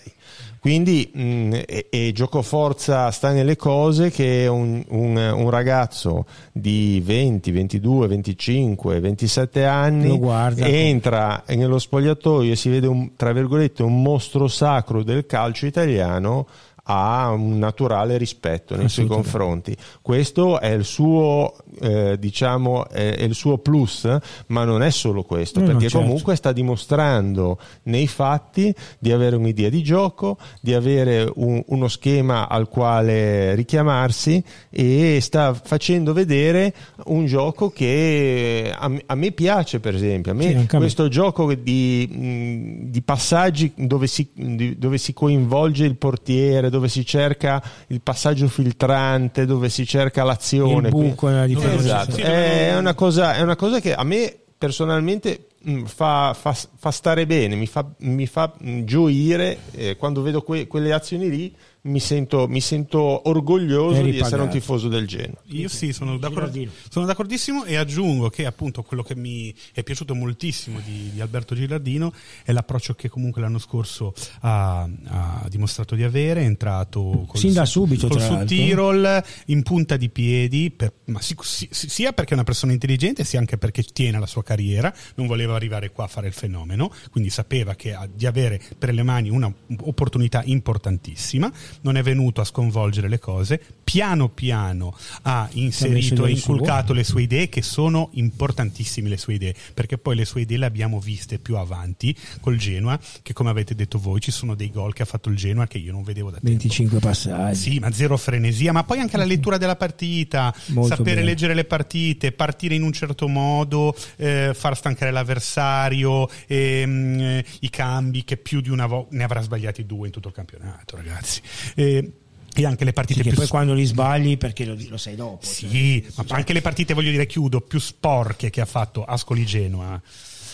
Quindi 0.67 1.09
mh, 1.15 1.61
e, 1.65 1.87
e 1.91 2.11
gioco 2.13 2.43
forza 2.43 3.13
sta 3.13 3.31
nelle 3.31 3.55
cose 3.55 4.11
che 4.11 4.49
un, 4.49 4.83
un, 4.89 5.17
un, 5.17 5.49
ragazzo 5.49 6.27
di 6.51 7.01
20, 7.05 7.53
22, 7.53 8.09
25, 8.09 8.99
27 8.99 9.65
anni 9.65 10.21
entra 10.57 11.45
nello 11.47 11.79
spogliatoio 11.79 12.51
e 12.51 12.57
si 12.57 12.69
vede 12.69 12.89
un, 12.89 13.15
tra 13.15 13.33
virgolette 13.33 13.85
un 13.85 14.03
mostro 14.03 14.49
sacro 14.49 15.05
del 15.05 15.25
calcio 15.25 15.67
italiano 15.67 16.49
ha 16.89 17.31
un 17.31 17.59
naturale 17.59 18.17
rispetto 18.17 18.77
nei 18.77 18.89
suoi 18.89 19.07
confronti. 19.07 19.77
Questo 20.03 20.61
è 20.61 20.71
il 20.71 20.85
suo, 20.85 21.55
eh, 21.81 22.17
diciamo, 22.19 22.89
è 22.89 23.23
il 23.23 23.35
suo 23.35 23.59
plus, 23.59 24.09
ma 24.49 24.65
non 24.65 24.83
è 24.83 24.91
solo 24.91 25.23
questo, 25.25 25.61
no, 25.61 25.67
perché 25.67 25.89
certo. 25.89 25.99
comunque 25.99 26.37
sta 26.37 26.53
dimostrando 26.53 27.59
nei 27.85 28.07
fatti 28.07 28.73
di 28.99 29.11
avere 29.11 29.37
un'idea 29.37 29.69
di 29.69 29.83
gioco, 29.83 30.39
di 30.61 30.75
avere 30.75 31.31
un, 31.35 31.61
uno 31.67 31.89
schema 31.89 32.49
al 32.49 32.69
quale 32.69 33.55
richiamarsi 33.55 34.43
e 34.71 35.19
sta 35.21 35.55
facendo 35.55 36.13
vedere 36.13 36.73
un 37.07 37.27
gioco 37.27 37.71
che 37.71 38.73
a, 38.73 38.91
a 39.07 39.15
me 39.15 39.33
piace, 39.33 39.81
per 39.81 39.95
esempio. 39.95 40.33
A 40.33 40.35
me 40.35 40.61
sì, 40.61 40.77
questo 40.77 41.05
me. 41.05 41.09
gioco 41.09 41.53
di, 41.55 42.87
di 42.89 43.03
passaggi 43.03 43.73
dove 43.75 44.07
si, 44.07 44.29
dove 44.77 44.99
si 44.99 45.13
coinvolge 45.13 45.85
il 45.85 45.97
portiere, 45.97 46.71
dove 46.77 46.89
si 46.89 47.05
cerca 47.05 47.63
il 47.89 48.01
passaggio 48.01 48.49
filtrante, 48.49 49.47
dove 49.47 49.69
si 49.69 49.87
cerca 49.87 50.25
l'azione. 50.25 50.89
Il 50.89 50.95
buco 50.95 51.29
nella 51.29 51.47
difesa. 51.47 51.75
Esatto. 51.75 52.17
È, 52.17 52.77
una 52.77 52.95
cosa, 52.95 53.35
è 53.35 53.43
una 53.43 53.57
cosa 53.57 53.81
che 53.81 53.95
a 53.95 54.05
me 54.05 54.37
personalmente 54.59 55.49
mm, 55.69 55.85
Fa, 55.85 56.35
fa, 56.39 56.55
fa, 56.55 56.91
stare 56.91 57.27
bene, 57.27 57.57
mi 57.57 57.67
fa, 57.67 57.87
mi 57.99 58.27
fa 58.27 58.53
gioire 58.85 59.59
eh, 59.73 59.97
quando 59.97 60.23
vedo 60.23 60.43
que, 60.43 60.67
quelle 60.67 60.93
azioni 60.93 61.29
lì 61.29 61.55
mi 61.87 62.01
sento, 62.01 62.47
mi 62.49 62.61
sento 62.61 63.29
orgoglioso 63.29 64.03
di 64.03 64.19
essere 64.19 64.43
un 64.43 64.49
tifoso 64.49 64.89
del 64.89 65.07
Genoa. 65.07 65.41
Io 65.47 65.69
sì, 65.69 65.93
sono, 65.93 66.19
d'accordo, 66.19 66.69
sono, 66.89 67.07
d'accordissimo 67.07 67.65
e 67.65 67.77
aggiungo 67.77 68.29
che 68.29 68.45
appunto 68.45 68.83
quello 68.83 69.03
che 69.03 69.15
mi 69.15 69.55
è 69.73 69.83
piaciuto 69.83 70.15
moltissimo 70.15 70.81
di, 70.85 71.11
di 71.13 71.21
Alberto 71.21 71.55
Gilardino 71.55 72.13
è 72.45 72.53
l'approccio 72.53 72.95
che 72.95 73.09
comunque 73.09 73.41
l'anno 73.41 73.59
scorso 73.59 74.13
ha, 74.41 74.83
ha 74.83 75.47
dimostrato 75.49 75.95
di 75.95 76.03
avere, 76.03 76.43
è 76.43 76.45
entrato 76.45 77.25
col, 77.27 77.39
Sin 77.39 77.53
da 77.53 77.65
subito, 77.65 78.09
col 78.09 78.21
su 78.21 78.45
Tirol 78.45 79.23
in 79.47 79.63
punta 79.63 79.97
di 79.97 80.09
piedi, 80.09 80.71
per, 80.71 80.93
ma 81.07 81.21
si, 81.21 81.37
si, 81.41 81.69
sia 81.71 82.13
perché 82.13 82.33
è 82.33 82.35
una 82.35 82.45
persona 82.45 82.73
intelligente 82.73 83.25
sia 83.25 83.39
anche 83.39 83.57
perché 83.57 83.83
tiene 83.83 84.19
la 84.19 84.27
sua 84.27 84.43
carriera, 84.43 84.93
non 85.15 85.27
voleva 85.27 85.55
arrivare 85.55 85.91
qua 85.91 86.05
a 86.05 86.09
fare 86.09 86.27
il 86.27 86.33
fenomeno, 86.33 86.93
quindi 87.11 87.31
sapeva 87.31 87.75
che 87.75 87.95
ha, 87.95 88.09
di 88.13 88.27
avere 88.27 88.61
per 88.77 88.93
le 88.93 89.03
mani 89.03 89.31
un'opportunità 89.31 90.43
importantissima 90.45 91.51
non 91.83 91.97
è 91.97 92.03
venuto 92.03 92.41
a 92.41 92.45
sconvolgere 92.45 93.09
le 93.09 93.19
cose, 93.19 93.61
piano 93.85 94.29
piano 94.29 94.97
ha 95.23 95.49
inserito 95.53 96.27
e 96.27 96.31
inculcato 96.33 96.93
le 96.93 97.05
sue 97.05 97.23
idee 97.23 97.49
che 97.49 97.63
sono 97.63 98.11
importantissime 98.13 99.09
le 99.09 99.17
sue 99.17 99.35
idee, 99.35 99.55
perché 99.75 99.99
poi 99.99 100.17
le 100.17 100.25
sue 100.25 100.43
idee 100.43 100.59
le 100.59 100.67
abbiamo 100.67 101.01
viste 101.01 101.39
più 101.39 101.57
avanti 101.57 102.17
col 102.41 102.57
Genoa, 102.57 102.99
che 103.23 103.33
come 103.33 103.51
avete 103.51 103.75
detto 103.75 103.99
voi 103.99 104.21
ci 104.21 104.31
sono 104.31 104.55
dei 104.55 104.71
gol 104.71 104.93
che 104.93 105.03
ha 105.03 105.07
fatto 105.07 105.29
il 105.29 105.37
Genoa 105.37 105.67
che 105.67 105.79
io 105.79 105.93
non 105.93 106.03
vedevo 106.03 106.31
da 106.31 106.39
25 106.43 106.99
tempo. 106.99 107.07
passaggi. 107.07 107.59
Sì, 107.59 107.79
ma 107.79 107.93
zero 107.93 108.17
frenesia, 108.17 108.73
ma 108.73 108.85
poi 108.85 109.01
anche 109.01 109.17
la 109.17 109.25
lettura 109.25 109.57
della 109.57 109.77
partita, 109.77 110.55
Molto 110.67 110.97
sapere 110.97 111.17
bene. 111.17 111.27
leggere 111.27 111.55
le 111.55 111.65
partite, 111.65 112.33
partire 112.33 112.75
in 112.75 112.83
un 112.83 112.93
certo 112.93 113.29
modo, 113.29 113.95
eh, 114.17 114.53
far 114.55 114.77
stancare 114.77 115.11
l'avversario, 115.11 116.29
ehm, 116.47 117.21
eh, 117.21 117.45
i 117.61 117.71
cambi 117.71 118.25
che 118.25 118.37
più 118.37 118.61
di 118.61 118.71
una 118.71 118.87
volta 118.87 119.17
ne 119.17 119.25
avrà 119.25 119.41
sbagliati 119.41 119.87
due 119.87 120.07
in 120.07 120.13
tutto 120.13 120.29
il 120.29 120.35
campionato, 120.35 120.97
ragazzi. 120.97 121.41
E, 121.75 122.13
e 122.55 122.65
anche 122.65 122.85
le 122.85 122.93
partite 122.93 123.23
sì, 123.23 123.29
più 123.29 123.37
poi 123.37 123.49
quando 123.49 123.75
li 123.75 123.85
sbagli 123.85 124.39
perché 124.39 124.65
lo, 124.65 124.77
lo 124.89 124.97
sai 124.97 125.15
dopo 125.15 125.45
sì 125.45 126.03
cioè, 126.03 126.25
ma 126.29 126.37
anche 126.37 126.55
le 126.55 126.63
partite 126.63 126.95
voglio 126.95 127.11
dire 127.11 127.27
chiudo 127.27 127.61
più 127.61 127.79
sporche 127.79 128.49
che 128.49 128.63
ha 128.63 128.67
fatto 128.67 129.05
Ascoli 129.05 129.45
Genoa 129.45 130.01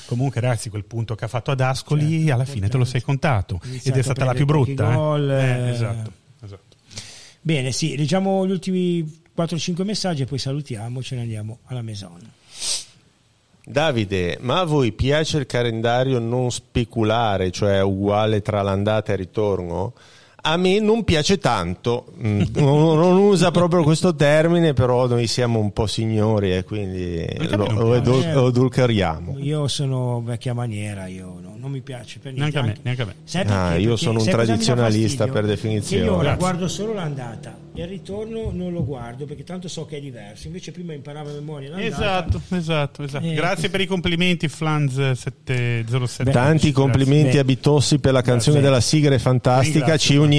comunque 0.06 0.40
ragazzi 0.40 0.68
quel 0.68 0.84
punto 0.84 1.14
che 1.14 1.24
ha 1.24 1.28
fatto 1.28 1.52
ad 1.52 1.60
Ascoli 1.60 2.18
certo, 2.18 2.32
alla 2.34 2.44
fine 2.44 2.68
te 2.68 2.76
lo 2.76 2.84
sei 2.84 3.02
contato 3.02 3.60
ed 3.82 3.96
è 3.96 4.02
stata 4.02 4.24
la 4.24 4.34
più 4.34 4.46
brutta 4.46 4.90
eh. 4.90 4.94
Gol, 4.94 5.30
eh. 5.30 5.44
Eh, 5.44 5.70
esatto, 5.70 6.12
esatto. 6.42 6.76
bene 7.40 7.70
sì 7.70 7.96
leggiamo 7.96 8.44
gli 8.46 8.50
ultimi 8.50 9.20
4-5 9.36 9.84
messaggi 9.84 10.22
e 10.22 10.26
poi 10.26 10.38
salutiamo 10.38 11.02
ce 11.02 11.14
ne 11.14 11.20
andiamo 11.20 11.60
alla 11.66 11.82
Maison 11.82 12.18
Davide, 13.64 14.38
ma 14.40 14.58
a 14.58 14.64
voi 14.64 14.90
piace 14.90 15.38
il 15.38 15.46
calendario 15.46 16.18
non 16.18 16.50
speculare, 16.50 17.52
cioè 17.52 17.80
uguale 17.80 18.42
tra 18.42 18.60
l'andata 18.60 19.12
e 19.12 19.14
il 19.14 19.20
ritorno? 19.20 19.92
A 20.44 20.56
me 20.56 20.80
non 20.80 21.04
piace 21.04 21.38
tanto, 21.38 22.12
mm, 22.20 22.42
non, 22.54 22.96
non, 22.98 23.16
usa 23.16 23.52
proprio 23.52 23.84
questo 23.84 24.14
termine, 24.14 24.72
però 24.72 25.06
noi 25.06 25.28
siamo 25.28 25.60
un 25.60 25.72
po' 25.72 25.86
signori 25.86 26.52
e 26.52 26.64
quindi 26.64 27.24
lo, 27.50 27.66
lo, 27.70 28.00
lo 28.00 28.48
edulcoriamo. 28.48 29.38
Io 29.38 29.68
sono 29.68 30.20
vecchia 30.20 30.52
maniera, 30.52 31.06
io 31.06 31.38
no, 31.40 31.52
non 31.62 31.70
mi 31.70 31.80
piace 31.80 32.18
per 32.18 32.32
niente. 32.32 32.60
Neanche 32.60 32.72
a 32.72 32.74
me. 32.74 32.80
Neanche 32.82 33.02
a 33.02 33.04
me. 33.04 33.14
Sai 33.22 33.46
ah, 33.46 33.76
io 33.76 33.94
sono 33.94 34.18
un 34.18 34.26
tradizionalista 34.26 35.28
per 35.28 35.46
definizione. 35.46 36.04
Io 36.04 36.16
ora 36.16 36.34
guardo 36.34 36.66
solo 36.66 36.92
l'andata 36.92 37.56
e 37.72 37.82
il 37.82 37.88
ritorno 37.88 38.50
non 38.52 38.72
lo 38.72 38.84
guardo 38.84 39.24
perché 39.26 39.44
tanto 39.44 39.68
so 39.68 39.86
che 39.86 39.98
è 39.98 40.00
diverso. 40.00 40.48
Invece 40.48 40.72
prima 40.72 40.92
imparavo 40.92 41.30
a 41.30 41.32
memoria 41.34 41.70
l'andata. 41.70 41.94
Esatto, 41.94 42.40
esatto, 42.56 43.02
esatto. 43.04 43.24
Eh, 43.24 43.34
Grazie 43.34 43.70
per 43.70 43.80
i 43.80 43.86
complimenti 43.86 44.48
Flans 44.48 45.12
707. 45.12 46.32
Tanti 46.32 46.72
complimenti 46.72 47.38
a 47.38 47.44
Bitossi 47.44 48.00
per 48.00 48.12
la 48.12 48.22
canzone 48.22 48.56
Beh. 48.56 48.62
della 48.64 48.80
sigla 48.80 49.14
è 49.14 49.18
fantastica. 49.18 49.96
Ci 49.96 50.16
uniamo, 50.16 50.30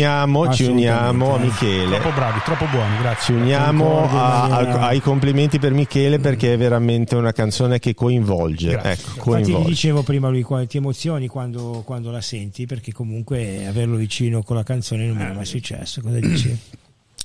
ci 0.53 0.63
uniamo 0.63 1.35
a 1.35 1.37
Michele. 1.37 1.99
Troppo 1.99 2.15
bravi, 2.15 2.39
troppo 2.43 2.65
buoni, 2.65 2.97
grazie. 2.97 3.33
Ci 3.35 3.39
uniamo 3.39 4.09
a, 4.09 4.43
a, 4.43 4.87
ai 4.87 4.99
complimenti 4.99 5.59
per 5.59 5.73
Michele 5.73 6.19
perché 6.19 6.53
è 6.53 6.57
veramente 6.57 7.15
una 7.15 7.31
canzone 7.31 7.79
che 7.79 7.93
coinvolge. 7.93 8.79
Ecco, 8.81 9.11
coinvolge. 9.17 9.51
Infatti 9.51 9.69
dicevo 9.69 10.03
prima 10.03 10.29
lui 10.29 10.45
ti 10.67 10.77
emozioni 10.77 11.27
quando, 11.27 11.83
quando, 11.85 12.11
la 12.11 12.21
senti 12.21 12.65
perché 12.65 12.91
comunque 12.91 13.65
averlo 13.67 13.95
vicino 13.95 14.43
con 14.43 14.55
la 14.55 14.63
canzone 14.63 15.05
non 15.05 15.17
mi 15.17 15.23
era 15.23 15.33
mai 15.33 15.45
successo. 15.45 16.01
Cosa 16.01 16.19
dici? 16.19 16.57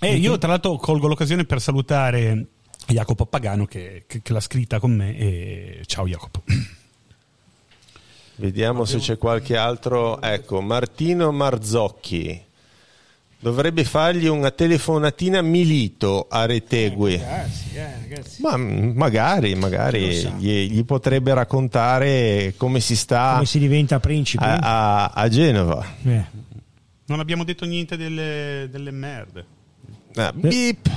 E 0.01 0.15
io 0.17 0.39
tra 0.39 0.51
l'altro 0.51 0.77
colgo 0.77 1.09
l'occasione 1.09 1.45
per 1.45 1.61
salutare 1.61 2.47
Jacopo 2.87 3.27
Pagano 3.27 3.67
che, 3.67 4.05
che, 4.07 4.21
che 4.23 4.33
l'ha 4.33 4.41
scritta 4.41 4.79
con 4.79 4.93
me 4.93 5.17
e 5.17 5.83
ciao 5.87 6.07
Jacopo. 6.07 6.43
Vediamo 8.37 8.85
se 8.85 8.99
c'è 8.99 9.19
qualche 9.19 9.57
altro. 9.57 10.21
Ecco, 10.21 10.61
Martino 10.61 11.33
Marzocchi. 11.33 12.47
Dovrebbe 13.41 13.85
fargli 13.85 14.27
una 14.27 14.51
telefonatina 14.51 15.41
Milito 15.43 16.27
a 16.29 16.45
Retegui. 16.45 17.15
Eh, 17.15 17.19
ragazzi, 17.19 17.77
eh, 17.77 17.93
ragazzi. 18.01 18.43
Ma 18.43 18.57
magari, 18.57 19.55
magari 19.55 20.09
gli, 20.39 20.73
gli, 20.73 20.85
potrebbe 20.85 21.33
raccontare 21.33 22.55
come 22.57 22.81
si 22.81 22.97
sta. 22.97 23.35
Come 23.35 23.47
si 23.47 23.61
diventa 23.61 24.01
principe 24.01 24.45
a, 24.45 24.57
a, 24.57 25.05
a 25.15 25.29
Genova. 25.29 25.87
Eh. 26.03 26.25
Non 27.07 27.21
abbiamo 27.21 27.45
detto 27.45 27.65
niente 27.65 27.97
delle, 27.97 28.67
delle 28.73 28.91
merde. 28.91 29.47
Ah, 30.17 30.33
beep. 30.35 30.91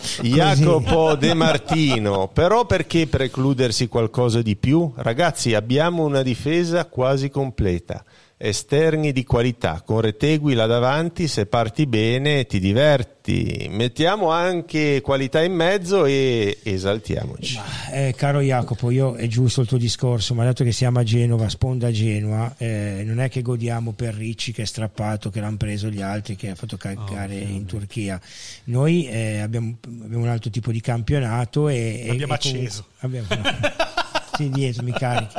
Jacopo 0.20 1.14
De 1.14 1.32
Martino, 1.32 2.26
però 2.26 2.66
perché 2.66 3.06
precludersi 3.06 3.86
qualcosa 3.86 4.42
di 4.42 4.56
più? 4.56 4.92
Ragazzi, 4.96 5.54
abbiamo 5.54 6.04
una 6.04 6.22
difesa 6.22 6.86
quasi 6.86 7.30
completa 7.30 8.04
esterni 8.42 9.12
di 9.12 9.22
qualità, 9.22 9.82
con 9.84 10.00
Retegui 10.00 10.54
là 10.54 10.64
davanti, 10.64 11.28
se 11.28 11.44
parti 11.44 11.86
bene 11.86 12.46
ti 12.46 12.58
diverti, 12.58 13.68
mettiamo 13.70 14.30
anche 14.30 15.02
qualità 15.02 15.42
in 15.42 15.52
mezzo 15.52 16.06
e 16.06 16.58
esaltiamoci. 16.62 17.56
Ma, 17.56 17.92
eh, 17.92 18.14
caro 18.16 18.40
Jacopo, 18.40 18.90
io 18.90 19.12
è 19.12 19.26
giusto 19.26 19.60
il 19.60 19.66
tuo 19.66 19.76
discorso, 19.76 20.32
ma 20.32 20.44
dato 20.44 20.64
che 20.64 20.72
siamo 20.72 21.00
a 21.00 21.02
Genova, 21.02 21.50
sponda 21.50 21.90
Genova, 21.90 22.54
eh, 22.56 23.02
non 23.04 23.20
è 23.20 23.28
che 23.28 23.42
godiamo 23.42 23.92
per 23.92 24.14
Ricci 24.14 24.52
che 24.52 24.62
è 24.62 24.66
strappato, 24.66 25.28
che 25.28 25.40
l'hanno 25.40 25.58
preso 25.58 25.90
gli 25.90 26.00
altri, 26.00 26.34
che 26.34 26.48
ha 26.48 26.54
fatto 26.54 26.78
calcare 26.78 27.34
oh, 27.34 27.46
in 27.46 27.66
Turchia. 27.66 28.18
Noi 28.64 29.06
eh, 29.06 29.40
abbiamo, 29.40 29.76
abbiamo, 29.84 30.24
un 30.24 30.28
altro 30.28 30.48
tipo 30.48 30.72
di 30.72 30.80
campionato 30.80 31.68
e... 31.68 32.06
Abbiamo 32.08 32.32
e, 32.32 32.36
acceso. 32.36 32.86
Abbiamo, 33.00 33.26
no. 33.28 33.42
sì, 34.40 34.50
dietro 34.50 34.82
mi 34.82 34.92
carichi. 34.92 35.34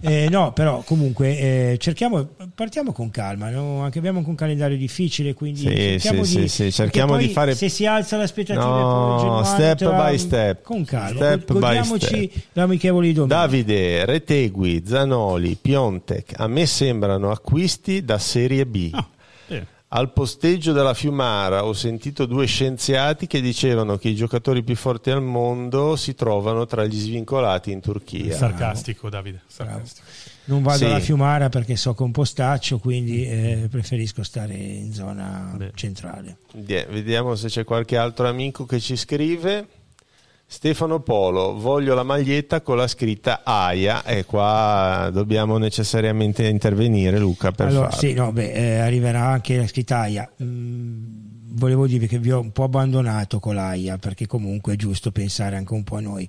Eh, 0.00 0.28
no, 0.30 0.52
però 0.52 0.82
comunque 0.84 1.38
eh, 1.38 1.76
cerchiamo, 1.78 2.28
partiamo 2.54 2.92
con 2.92 3.10
calma, 3.10 3.50
no? 3.50 3.82
anche 3.82 3.98
abbiamo 3.98 4.18
anche 4.18 4.30
un 4.30 4.36
calendario 4.36 4.76
difficile, 4.76 5.34
quindi 5.34 5.60
sì, 5.60 5.66
cerchiamo, 5.66 6.24
sì, 6.24 6.40
di, 6.40 6.48
sì, 6.48 6.72
cerchiamo 6.72 7.16
di 7.16 7.28
fare... 7.28 7.54
Se 7.54 7.68
si 7.68 7.86
alza 7.86 8.16
l'aspettativa 8.16 8.64
no, 8.64 9.42
step 9.44 9.78
tra... 9.78 9.90
by 9.90 10.18
step. 10.18 10.62
Con 10.62 10.84
calma, 10.84 11.16
step 11.16 11.52
godiamoci 11.52 12.30
l'amichevole 12.52 13.06
di 13.08 13.12
domenica. 13.14 13.40
Davide, 13.40 14.04
Retegui, 14.04 14.82
Zanoli, 14.86 15.56
Piontek, 15.60 16.34
a 16.36 16.46
me 16.46 16.66
sembrano 16.66 17.30
acquisti 17.30 18.04
da 18.04 18.18
Serie 18.18 18.66
B. 18.66 18.90
Oh. 18.92 19.14
Al 19.88 20.12
posteggio 20.12 20.72
della 20.72 20.94
Fiumara 20.94 21.64
ho 21.64 21.72
sentito 21.72 22.26
due 22.26 22.46
scienziati 22.46 23.28
che 23.28 23.40
dicevano 23.40 23.96
che 23.98 24.08
i 24.08 24.16
giocatori 24.16 24.64
più 24.64 24.74
forti 24.74 25.10
al 25.10 25.22
mondo 25.22 25.94
si 25.94 26.14
trovano 26.16 26.66
tra 26.66 26.84
gli 26.84 26.98
svincolati 26.98 27.70
in 27.70 27.80
Turchia. 27.80 28.34
Sarcastico, 28.34 29.08
Davide. 29.08 29.42
Sarcastico. 29.46 30.04
Non 30.46 30.62
vado 30.62 30.78
Sì. 30.78 30.84
alla 30.86 30.98
Fiumara 30.98 31.48
perché 31.48 31.76
so 31.76 31.94
con 31.94 32.10
postaccio, 32.10 32.78
quindi 32.78 33.26
eh, 33.26 33.68
preferisco 33.70 34.24
stare 34.24 34.54
in 34.54 34.92
zona 34.92 35.54
Beh. 35.56 35.70
centrale. 35.76 36.38
Vediamo 36.50 37.36
se 37.36 37.46
c'è 37.46 37.62
qualche 37.62 37.96
altro 37.96 38.26
amico 38.28 38.66
che 38.66 38.80
ci 38.80 38.96
scrive. 38.96 39.66
Stefano 40.48 41.00
Polo, 41.00 41.58
voglio 41.58 41.94
la 41.94 42.04
maglietta 42.04 42.60
con 42.60 42.76
la 42.76 42.86
scritta 42.86 43.42
AIA 43.42 44.04
e 44.04 44.24
qua 44.24 45.10
dobbiamo 45.12 45.58
necessariamente 45.58 46.46
intervenire 46.46 47.18
Luca 47.18 47.50
per 47.50 47.66
allora, 47.66 47.90
farlo. 47.90 48.08
sì, 48.08 48.14
no, 48.14 48.30
beh, 48.30 48.52
eh, 48.52 48.78
arriverà 48.78 49.26
anche 49.26 49.56
la 49.56 49.66
scrittaia. 49.66 50.30
Mm, 50.40 51.04
volevo 51.56 51.88
dirvi 51.88 52.06
che 52.06 52.20
vi 52.20 52.30
ho 52.30 52.38
un 52.38 52.52
po' 52.52 52.62
abbandonato 52.62 53.40
con 53.40 53.56
l'AIA 53.56 53.98
perché 53.98 54.28
comunque 54.28 54.74
è 54.74 54.76
giusto 54.76 55.10
pensare 55.10 55.56
anche 55.56 55.74
un 55.74 55.82
po' 55.82 55.96
a 55.96 56.00
noi. 56.00 56.28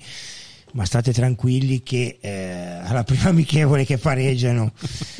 Ma 0.73 0.83
state 0.83 1.13
tranquilli 1.13 1.83
che 1.83 2.17
eh, 2.19 2.79
alla 2.83 3.03
prima 3.03 3.29
amichevole 3.29 3.85
che 3.85 3.99
pareggiano 3.99 4.71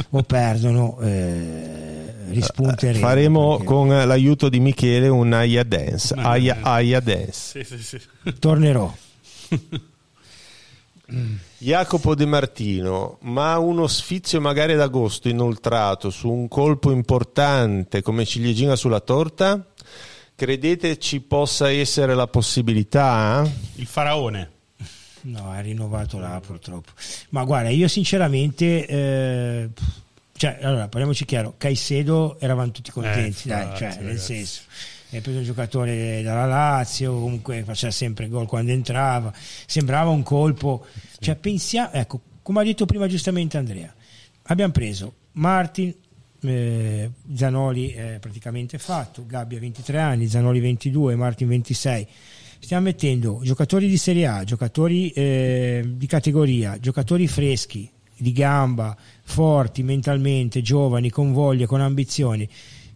o 0.09 0.23
perdono 0.23 0.99
eh, 1.01 1.96
rispunteremo. 2.29 3.05
Faremo 3.05 3.49
perché 3.51 3.63
con 3.65 3.87
l'aiuto 3.87 4.49
di 4.49 4.59
Michele 4.59 5.07
un 5.07 5.33
AIA 5.33 5.63
Dance. 5.63 6.13
Un 6.13 6.25
AIA, 6.25 6.99
Dance. 6.99 7.63
Sì, 7.63 7.77
sì, 7.77 7.83
sì. 7.83 7.99
Tornerò. 8.39 8.93
Jacopo 11.59 12.15
De 12.15 12.25
Martino, 12.25 13.17
ma 13.21 13.57
uno 13.57 13.87
sfizio 13.87 14.41
magari 14.41 14.73
ad 14.73 14.81
agosto 14.81 15.29
inoltrato 15.29 16.09
su 16.09 16.29
un 16.29 16.47
colpo 16.47 16.91
importante 16.91 18.01
come 18.01 18.25
ciliegina 18.25 18.75
sulla 18.75 18.99
torta? 18.99 19.65
Credete 20.35 20.99
ci 20.99 21.21
possa 21.21 21.71
essere 21.71 22.13
la 22.13 22.27
possibilità? 22.27 23.49
Il 23.75 23.87
faraone. 23.87 24.51
No, 25.21 25.53
è 25.53 25.61
rinnovato 25.61 26.19
là 26.19 26.39
purtroppo. 26.45 26.91
Ma 27.29 27.43
guarda, 27.43 27.69
io 27.69 27.87
sinceramente, 27.87 28.85
eh, 28.85 29.69
cioè, 30.37 30.59
allora 30.61 30.87
parliamoci 30.87 31.25
chiaro, 31.25 31.55
Caicedo 31.57 32.39
eravamo 32.39 32.71
tutti 32.71 32.91
contenti, 32.91 33.47
Eh, 33.47 33.49
dai, 33.49 33.61
infatti, 33.63 33.77
cioè, 33.79 33.95
nel 33.95 34.05
ragazzi. 34.05 34.25
senso, 34.35 34.61
hai 35.11 35.21
preso 35.21 35.37
un 35.39 35.43
giocatore 35.43 36.21
dalla 36.21 36.45
Lazio, 36.45 37.13
comunque 37.19 37.63
faceva 37.63 37.91
sempre 37.91 38.27
gol 38.29 38.45
quando 38.47 38.71
entrava, 38.71 39.33
sembrava 39.65 40.09
un 40.09 40.23
colpo, 40.23 40.85
cioè 41.19 41.35
pensiamo, 41.35 41.91
ecco, 41.91 42.21
come 42.41 42.61
ha 42.61 42.63
detto 42.63 42.85
prima 42.85 43.07
giustamente 43.07 43.57
Andrea, 43.57 43.93
abbiamo 44.43 44.71
preso 44.71 45.13
Martin, 45.33 45.93
eh, 46.41 47.11
Zanoli 47.35 47.89
è 47.91 48.17
praticamente 48.19 48.77
fatto, 48.77 49.25
Gabbia 49.25 49.59
23 49.59 49.99
anni, 49.99 50.27
Zanoli 50.27 50.59
22, 50.59 51.15
Martin 51.15 51.47
26. 51.47 52.07
Stiamo 52.59 52.85
mettendo 52.85 53.39
giocatori 53.43 53.87
di 53.87 53.97
Serie 53.97 54.25
A, 54.27 54.43
giocatori 54.43 55.09
eh, 55.11 55.83
di 55.85 56.07
categoria, 56.07 56.77
giocatori 56.79 57.27
freschi, 57.27 57.89
di 58.17 58.31
gamba, 58.31 58.95
forti 59.23 59.83
mentalmente, 59.83 60.61
giovani, 60.61 61.09
con 61.09 61.33
voglia, 61.33 61.65
con 61.67 61.81
ambizioni. 61.81 62.47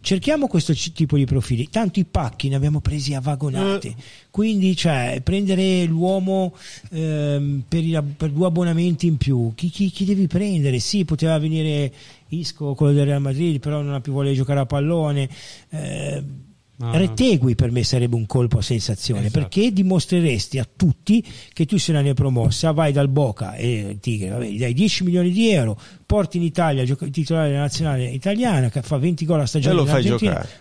Cerchiamo 0.04 0.48
questo 0.48 0.72
c- 0.72 0.90
tipo 0.92 1.16
di 1.16 1.24
profili. 1.26 1.68
Tanto 1.70 2.00
i 2.00 2.04
pacchi 2.04 2.48
ne 2.48 2.56
abbiamo 2.56 2.80
presi 2.80 3.14
a 3.14 3.20
vagonate. 3.20 3.94
Quindi, 4.30 4.74
cioè, 4.74 5.20
prendere 5.22 5.84
l'uomo 5.84 6.56
ehm, 6.90 7.62
per, 7.68 7.84
i- 7.84 8.02
per 8.16 8.30
due 8.30 8.46
abbonamenti 8.48 9.06
in 9.06 9.16
più. 9.16 9.52
Chi, 9.54 9.68
chi- 9.70 9.90
chi 9.90 10.04
devi 10.04 10.26
prendere? 10.26 10.80
Sì, 10.80 11.04
poteva 11.04 11.38
venire 11.38 11.92
Isco, 12.30 12.74
quello 12.74 12.92
del 12.92 13.06
Real 13.06 13.20
Madrid, 13.20 13.60
però 13.60 13.80
non 13.80 13.94
ha 13.94 14.00
più 14.00 14.12
voglia 14.12 14.30
di 14.30 14.36
giocare 14.36 14.58
a 14.58 14.66
pallone. 14.66 15.28
Eh, 15.70 16.22
No. 16.74 16.96
Retegui 16.96 17.54
per 17.54 17.70
me 17.70 17.84
sarebbe 17.84 18.16
un 18.16 18.26
colpo 18.26 18.58
a 18.58 18.62
sensazione 18.62 19.26
Esatto. 19.26 19.38
perché 19.38 19.72
dimostreresti 19.72 20.58
a 20.58 20.68
tutti 20.74 21.24
che 21.52 21.64
tu 21.64 21.78
sei 21.78 21.94
una 21.94 22.02
neopromossa, 22.02 22.72
vai 22.72 22.92
dal 22.92 23.08
Boca 23.08 23.54
e 23.54 23.98
Tigre, 24.00 24.30
vabbè, 24.30 24.46
gli 24.46 24.58
dai 24.58 24.72
10 24.72 25.04
milioni 25.04 25.30
di 25.30 25.50
euro, 25.50 25.78
porti 26.12 26.36
in 26.36 26.42
Italia 26.42 26.84
gioca- 26.84 27.06
il 27.06 27.10
titolare 27.10 27.48
della 27.48 27.60
nazionale 27.60 28.04
italiana 28.04 28.68
che 28.68 28.82
fa 28.82 28.98
20 28.98 29.24
gol 29.24 29.40
a 29.40 29.46
stagione 29.46 29.76
lo 29.76 29.80
in 29.80 29.88
fai 29.88 30.04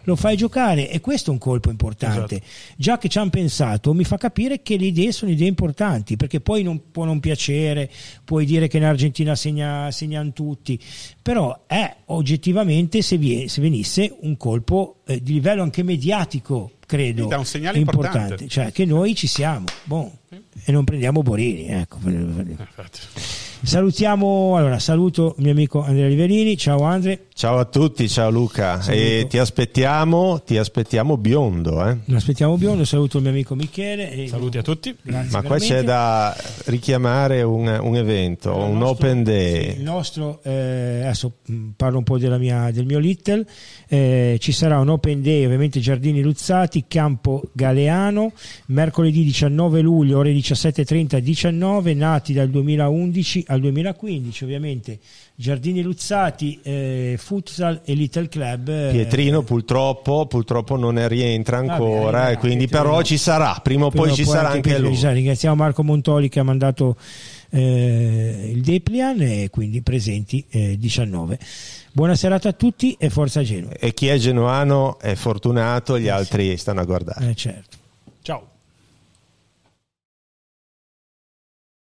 lo 0.04 0.16
fai 0.16 0.38
giocare 0.38 0.90
e 0.90 1.02
questo 1.02 1.32
è 1.32 1.34
un 1.34 1.40
colpo 1.40 1.70
importante. 1.70 2.36
Esatto. 2.36 2.50
Già 2.78 2.98
che 2.98 3.10
ci 3.10 3.18
hanno 3.18 3.32
pensato 3.32 3.94
mi 3.94 4.06
fa 4.06 4.16
capire 4.16 4.62
che 4.62 4.78
le 4.78 4.86
idee 4.86 5.12
sono 5.12 5.30
idee 5.30 5.50
importanti 5.50 6.16
perché 6.16 6.40
poi 6.40 6.64
non 6.64 6.90
può 6.90 7.04
non 7.04 7.20
piacere, 7.20 7.92
puoi 8.24 8.46
dire 8.46 8.70
che 8.70 8.78
in 8.78 8.86
Argentina 8.86 9.36
segna, 9.36 9.92
segnano 9.92 10.32
tutti, 10.32 10.80
però 11.22 11.64
è 11.68 11.98
oggettivamente 12.06 13.02
se, 13.02 13.18
vie- 13.18 13.50
se 13.50 13.60
venisse 13.60 14.16
un 14.22 14.38
colpo 14.38 15.02
eh, 15.06 15.22
di 15.22 15.34
livello 15.34 15.64
anche 15.64 15.84
mediatico, 15.84 16.72
credo, 16.86 17.26
dà 17.26 17.38
un 17.38 17.46
segnale 17.46 17.78
importante. 17.78 18.48
cioè 18.48 18.72
che 18.72 18.86
noi 18.86 19.16
ci 19.16 19.28
siamo 19.28 19.66
boh, 19.84 20.20
e 20.64 20.72
non 20.72 20.86
prendiamo 20.86 21.22
Borini. 21.22 21.68
Ecco. 21.68 21.98
Salutiamo, 23.64 24.56
allora 24.58 24.80
saluto 24.80 25.36
il 25.38 25.44
mio 25.44 25.52
amico 25.52 25.84
Andrea 25.84 26.08
Riverini, 26.08 26.58
ciao 26.58 26.82
Andre, 26.82 27.28
Ciao 27.42 27.58
a 27.58 27.66
tutti, 27.66 28.08
ciao 28.08 28.30
Luca. 28.30 28.82
Saluto. 28.82 29.04
E 29.04 29.26
ti 29.28 29.40
aspettiamo, 29.40 30.44
ti 30.46 30.58
aspettiamo 30.60 31.18
biondo. 31.18 31.84
Eh? 31.88 31.98
non 32.06 32.18
aspettiamo 32.18 32.56
biondo, 32.56 32.86
saluto 32.86 33.18
il 33.18 33.24
mio 33.24 33.32
amico 33.32 33.56
Michele. 33.56 34.12
e- 34.12 34.28
Saluti 34.28 34.60
a 34.60 34.62
tutti. 34.62 34.96
Grazie 35.02 35.32
Ma 35.32 35.42
qua 35.42 35.58
veramente. 35.58 35.74
c'è 35.76 35.84
da 35.84 36.38
richiamare 36.66 37.42
un, 37.42 37.66
un 37.82 37.96
evento, 37.96 38.52
Il 38.52 38.58
un 38.70 38.78
nostro- 38.78 39.08
open 39.08 39.24
day. 39.24 39.76
il 39.76 39.82
nostro, 39.82 40.40
eh, 40.44 41.00
adesso 41.02 41.38
mh, 41.44 41.70
parlo 41.78 41.98
un 41.98 42.04
po' 42.04 42.20
della 42.20 42.38
mia- 42.38 42.70
del 42.70 42.86
mio 42.86 43.00
Little, 43.00 43.44
eh, 43.88 44.38
ci 44.40 44.52
sarà 44.52 44.78
un 44.78 44.90
open 44.90 45.24
day, 45.24 45.44
ovviamente 45.44 45.80
Giardini 45.80 46.22
Luzzati, 46.22 46.86
Campo 46.88 47.42
Galeano, 47.54 48.34
mercoledì 48.68 49.24
19 49.24 49.82
luglio, 49.82 50.20
ore 50.20 50.32
17.30-19, 50.32 51.96
nati 51.96 52.34
dal 52.34 52.50
2011 52.52 53.46
al 53.48 53.60
2015, 53.62 54.44
ovviamente 54.44 55.00
Giardini 55.42 55.82
Luzzati, 55.82 56.60
eh, 56.62 57.16
Futsal 57.18 57.82
e 57.84 57.96
Little 57.96 58.30
Club. 58.30 58.70
eh, 58.70 58.90
Pietrino 58.92 59.42
purtroppo, 59.42 60.28
purtroppo 60.28 60.76
non 60.76 60.94
ne 60.94 61.08
rientra 61.08 61.58
Vabbè, 61.58 61.72
ancora, 61.72 61.96
arriverà, 61.96 62.30
e 62.30 62.38
quindi 62.38 62.68
Pietrino. 62.68 62.84
però 62.84 63.02
ci 63.02 63.18
sarà, 63.18 63.60
prima 63.64 63.86
o 63.86 63.90
poi 63.90 64.14
ci 64.14 64.24
sarà 64.24 64.50
anche 64.50 64.76
Pietrino 64.76 64.90
lui. 64.90 65.14
Ringraziamo 65.14 65.56
Marco 65.56 65.84
Montoli 65.84 66.30
che 66.30 66.40
ha 66.40 66.44
mandato 66.44 66.96
eh, 67.50 68.52
il 68.54 68.62
Deplian 68.62 69.20
e 69.20 69.50
quindi 69.50 69.82
presenti 69.82 70.46
eh, 70.52 70.78
19. 70.78 71.40
Buona 71.92 72.14
serata 72.14 72.50
a 72.50 72.54
tutti 72.54 72.96
e 73.00 73.10
forza 73.10 73.42
Genova. 73.42 73.74
E 73.74 73.96
chi 73.96 74.06
è 74.08 74.18
genuano 74.18 75.00
è 75.00 75.16
fortunato, 75.16 75.98
gli 75.98 76.08
altri 76.08 76.56
stanno 76.56 76.82
a 76.82 76.86
guardare. 76.86 77.32
Eh, 77.32 77.34
certo. 77.36 77.81